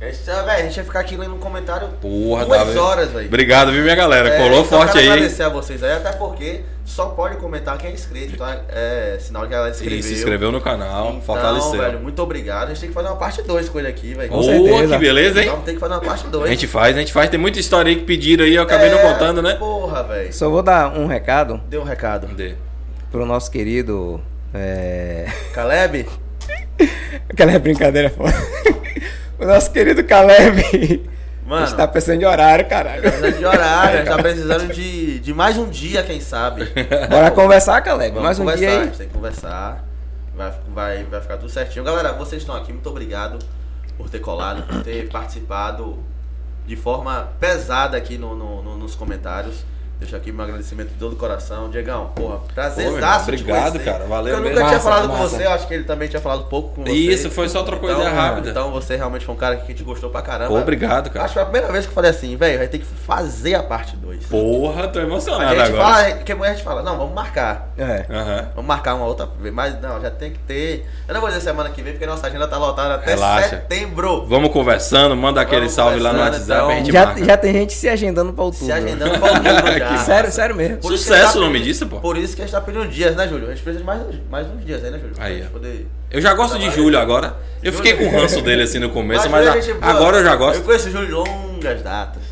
A 0.00 0.04
gente, 0.04 0.24
véi, 0.24 0.56
a 0.60 0.62
gente 0.62 0.76
vai 0.76 0.84
ficar 0.84 1.00
aqui 1.00 1.16
lendo 1.16 1.34
um 1.34 1.38
comentário 1.38 1.88
Porra, 2.00 2.44
duas 2.44 2.58
Davi. 2.60 2.78
horas, 2.78 3.10
velho. 3.10 3.26
Obrigado, 3.26 3.72
viu, 3.72 3.82
minha 3.82 3.96
galera? 3.96 4.28
É, 4.28 4.38
Colou 4.38 4.64
forte 4.64 4.92
quero 4.92 5.04
aí. 5.04 5.10
agradecer 5.10 5.42
a 5.42 5.48
vocês 5.48 5.82
aí, 5.82 5.92
até 5.92 6.12
porque 6.12 6.60
só 6.84 7.06
pode 7.06 7.36
comentar 7.38 7.76
quem 7.78 7.90
é 7.90 7.92
inscrito, 7.92 8.34
então 8.34 8.48
é, 8.48 8.60
é 8.68 9.18
sinal 9.18 9.48
que 9.48 9.54
ela 9.54 9.68
inscreveu. 9.68 9.98
E 9.98 10.02
se 10.04 10.14
inscreveu 10.14 10.52
no 10.52 10.60
canal, 10.60 11.08
Então, 11.08 11.22
fortaleceu. 11.22 11.80
velho, 11.80 11.98
muito 11.98 12.22
obrigado. 12.22 12.66
A 12.66 12.68
gente 12.68 12.80
tem 12.80 12.88
que 12.90 12.94
fazer 12.94 13.08
uma 13.08 13.16
parte 13.16 13.42
2 13.42 13.68
com 13.68 13.78
ele 13.80 13.88
aqui, 13.88 14.14
velho. 14.14 14.28
Com 14.28 14.40
certeza. 14.40 14.94
que 14.94 15.00
beleza, 15.00 15.40
hein? 15.40 15.48
Então 15.48 15.62
tem 15.62 15.74
que 15.74 15.80
fazer 15.80 15.94
uma 15.94 16.00
parte 16.00 16.26
2. 16.28 16.44
A 16.44 16.48
gente 16.48 16.66
faz, 16.68 16.96
a 16.96 16.98
gente 17.00 17.12
faz. 17.12 17.28
Tem 17.28 17.40
muita 17.40 17.58
história 17.58 17.90
aí 17.90 17.96
que 17.96 18.04
pediram 18.04 18.44
aí, 18.44 18.54
eu 18.54 18.62
acabei 18.62 18.90
não 18.90 18.98
contando, 18.98 19.42
né? 19.42 19.54
Porra, 19.56 20.04
velho. 20.04 20.32
Só 20.32 20.48
vou 20.48 20.62
dar 20.62 20.96
um 20.96 21.06
recado 21.06 21.60
Deu 21.68 21.80
um 21.80 21.84
recado. 21.84 22.28
Dê. 22.28 22.54
pro 23.10 23.26
nosso 23.26 23.50
querido. 23.50 24.20
É... 24.54 25.26
Caleb, 25.52 26.06
Aquela 27.28 27.58
brincadeira 27.58 28.08
foda. 28.10 28.32
O 29.38 29.44
nosso 29.46 29.70
querido 29.70 30.02
Caleb. 30.04 31.08
Mano. 31.46 31.62
A 31.62 31.66
gente 31.66 31.76
tá 31.76 31.88
precisando 31.88 32.18
de 32.18 32.26
horário, 32.26 32.66
caralho. 32.68 33.00
precisando 33.00 33.38
de 33.38 33.44
horário, 33.46 33.94
a 33.94 33.96
gente 33.98 34.08
tá 34.08 34.18
precisando 34.22 34.72
de, 34.74 35.18
de 35.20 35.32
mais 35.32 35.56
um 35.56 35.68
dia, 35.68 36.02
quem 36.02 36.20
sabe. 36.20 36.66
Bora 37.08 37.30
conversar, 37.30 37.80
Caleb. 37.80 38.10
Vamos 38.10 38.24
Mais 38.24 38.38
um 38.38 38.42
conversar, 38.44 38.60
dia 38.66 38.70
a 38.76 38.78
aí. 38.80 38.84
gente 38.86 38.98
tem 38.98 39.06
que 39.08 39.14
conversar. 39.14 39.84
Vai, 40.36 40.52
vai, 40.74 41.04
vai 41.04 41.20
ficar 41.22 41.36
tudo 41.38 41.48
certinho. 41.50 41.84
Galera, 41.84 42.12
vocês 42.12 42.42
estão 42.42 42.54
aqui, 42.54 42.72
muito 42.72 42.88
obrigado 42.90 43.38
por 43.96 44.10
ter 44.10 44.18
colado, 44.18 44.62
por 44.64 44.82
ter 44.82 45.08
participado 45.08 45.98
de 46.66 46.76
forma 46.76 47.30
pesada 47.40 47.96
aqui 47.96 48.18
no, 48.18 48.34
no- 48.36 48.62
no- 48.62 48.76
nos 48.76 48.94
comentários. 48.94 49.64
Deixo 49.98 50.14
aqui 50.14 50.30
meu 50.30 50.44
agradecimento 50.44 50.90
de 50.90 50.94
todo 50.94 51.14
o 51.14 51.16
coração. 51.16 51.68
Diegão, 51.70 52.12
porra, 52.14 52.36
Pô, 52.36 52.52
prazerzaço 52.54 52.90
irmão, 52.90 53.24
te 53.24 53.28
obrigado, 53.42 53.80
cara, 53.80 54.04
valeu 54.06 54.34
Eu 54.34 54.38
nunca 54.38 54.50
mesmo. 54.50 54.64
tinha 54.66 54.72
Massa, 54.78 54.88
falado 54.88 55.08
com 55.08 55.16
massa. 55.16 55.28
você, 55.36 55.44
eu 55.46 55.50
acho 55.50 55.66
que 55.66 55.74
ele 55.74 55.84
também 55.84 56.08
tinha 56.08 56.20
falado 56.20 56.44
pouco 56.44 56.68
com 56.76 56.84
você. 56.84 56.92
Isso, 56.92 57.30
foi 57.30 57.48
só 57.48 57.64
trocou 57.64 57.90
então, 57.90 58.00
ideia 58.02 58.14
rápida. 58.14 58.50
Então 58.50 58.70
você 58.70 58.94
realmente 58.94 59.24
foi 59.24 59.34
um 59.34 59.38
cara 59.38 59.56
que 59.56 59.62
a 59.64 59.66
gente 59.66 59.82
gostou 59.82 60.08
pra 60.08 60.22
caramba. 60.22 60.50
Pô, 60.50 60.58
obrigado, 60.58 61.10
cara. 61.10 61.24
Acho 61.24 61.34
que 61.34 61.40
foi 61.40 61.42
a 61.42 61.46
primeira 61.46 61.72
vez 61.72 61.84
que 61.84 61.90
eu 61.90 61.94
falei 61.94 62.10
assim, 62.12 62.36
velho, 62.36 62.58
vai 62.58 62.68
ter 62.68 62.78
que 62.78 62.84
fazer 62.84 63.54
a 63.56 63.62
parte 63.64 63.96
2. 63.96 64.26
Porra, 64.26 64.86
tô 64.86 65.00
A 65.00 65.02
emocionado 65.02 65.50
gente 65.56 65.62
agora. 65.72 65.82
fala, 65.94 66.12
que 66.12 66.32
a 66.32 66.48
gente 66.52 66.62
fala, 66.62 66.82
não, 66.82 66.96
vamos 66.96 67.14
marcar. 67.14 67.70
É. 67.76 68.06
Aham. 68.08 68.48
Vamos 68.54 68.68
marcar 68.68 68.94
uma 68.94 69.04
outra 69.06 69.26
vez, 69.26 69.52
mas 69.52 69.80
não, 69.80 70.00
já 70.00 70.10
tem 70.10 70.30
que 70.30 70.38
ter. 70.40 70.86
Eu 71.08 71.14
não 71.14 71.20
vou 71.20 71.28
dizer 71.28 71.40
semana 71.40 71.70
que 71.70 71.82
vem, 71.82 71.92
porque 71.94 72.06
nossa 72.06 72.24
agenda 72.28 72.46
tá 72.46 72.56
lotada 72.56 72.94
até 72.94 73.14
Relaxa. 73.14 73.48
setembro. 73.48 74.24
Vamos 74.26 74.52
conversando, 74.52 75.16
manda 75.16 75.40
aquele 75.40 75.62
Vamos 75.62 75.72
salve 75.74 75.98
lá 75.98 76.12
no 76.12 76.20
WhatsApp, 76.20 76.44
então. 76.44 76.68
a 76.70 76.74
gente 76.74 76.92
Já, 76.92 77.06
marca. 77.06 77.24
já 77.24 77.36
tem 77.36 77.52
gente 77.52 77.72
se 77.72 77.88
agendando 77.88 78.32
pra 78.32 78.44
outubro. 78.44 78.66
Se 78.66 78.72
agendando 78.72 79.18
pra 79.18 79.28
outubro 79.32 79.87
já. 79.96 79.98
Sério, 80.04 80.32
sério 80.32 80.54
mesmo. 80.56 80.76
Por 80.78 80.90
Sucesso 80.96 81.32
tá 81.34 81.38
o 81.38 81.42
nome 81.42 81.60
disso, 81.60 81.86
pô. 81.86 82.00
Por 82.00 82.16
isso 82.16 82.34
que 82.36 82.42
a 82.42 82.44
gente 82.44 82.52
tá 82.54 82.60
pedindo 82.60 82.86
dias, 82.88 83.14
né, 83.16 83.26
Júlio? 83.28 83.46
A 83.46 83.50
gente 83.50 83.62
precisa 83.62 83.80
de 83.80 83.84
mais, 83.86 84.02
mais 84.30 84.46
uns 84.46 84.64
dias 84.64 84.84
aí, 84.84 84.90
né, 84.90 84.98
Júlio? 84.98 85.14
Pra 85.14 85.24
Aí, 85.24 85.44
ó. 85.46 85.50
poder... 85.50 85.86
Eu 86.10 86.20
já 86.20 86.32
gosto 86.34 86.58
de. 86.58 86.70
Júlio 86.70 86.98
agora. 86.98 87.36
Eu 87.62 87.72
Júlio- 87.72 87.86
fiquei 87.90 87.94
com 88.08 88.14
o 88.14 88.20
ranço 88.20 88.40
dele 88.42 88.62
assim 88.62 88.78
no 88.78 88.90
começo, 88.90 89.28
mas, 89.28 89.46
a- 89.46 89.56
é 89.56 89.60
gente 89.62 89.76
agora 89.82 90.18
eu 90.18 90.24
já 90.24 90.32
Eu 90.32 90.38
gosto. 90.38 90.62
conheço 90.62 90.88
o 90.88 90.90
Júlio 90.92 91.06
de 91.06 91.12
longas 91.12 91.82
datas. 91.82 92.22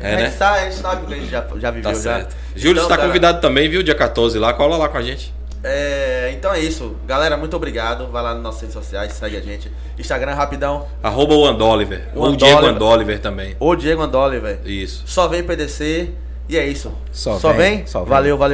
É, 0.00 0.14
a, 0.14 0.16
né? 0.16 0.24
gente 0.26 0.36
sabe, 0.36 0.58
a 0.58 0.64
gente 0.64 0.76
sabe 0.76 1.04
o 1.04 1.06
que 1.06 1.14
a 1.14 1.16
gente 1.16 1.30
já, 1.30 1.46
já 1.58 1.70
viveu 1.70 1.90
Tá 1.90 1.94
já. 1.96 2.00
certo. 2.02 2.36
Júlio, 2.56 2.72
Então, 2.72 2.82
você 2.84 2.88
tá 2.88 2.96
cara, 2.96 3.08
convidado 3.08 3.40
também, 3.40 3.68
viu? 3.68 3.82
Dia 3.82 3.94
14 3.94 4.38
lá, 4.38 4.52
cola 4.52 4.76
lá 4.76 4.88
com 4.88 4.98
a 4.98 5.02
gente. 5.02 5.32
É, 5.64 6.32
então 6.36 6.52
é 6.52 6.58
isso. 6.58 6.96
Galera, 7.06 7.36
muito 7.36 7.54
obrigado. 7.54 8.08
Vai 8.08 8.20
lá 8.20 8.34
nas 8.34 8.42
nossas 8.42 8.62
redes 8.62 8.74
sociais, 8.74 9.12
segue 9.12 9.36
a 9.36 9.40
gente. 9.40 9.70
Instagram, 9.96 10.34
rapidão. 10.34 10.88
Arroba 11.00 11.34
o 11.34 11.46
Andoliver. 11.46 12.08
O 12.16 12.20
Ou 12.20 12.30
o 12.32 12.36
Diego 12.36 12.58
Andoliver. 12.58 12.74
Andoliver 12.76 13.18
também. 13.20 13.56
O 13.60 13.76
Diego 13.76 14.02
Andoli, 14.02 14.40
velho. 14.40 14.58
Isso. 14.64 15.04
Só 15.06 15.28
vem 15.28 15.40
PDC. 15.44 16.10
E 16.52 16.58
é 16.58 16.66
isso. 16.66 16.92
Só 17.10 17.38
Só 17.38 17.54
vem, 17.54 17.86
só 17.86 18.00
vem. 18.00 18.10
Valeu, 18.10 18.36
valeu. 18.36 18.50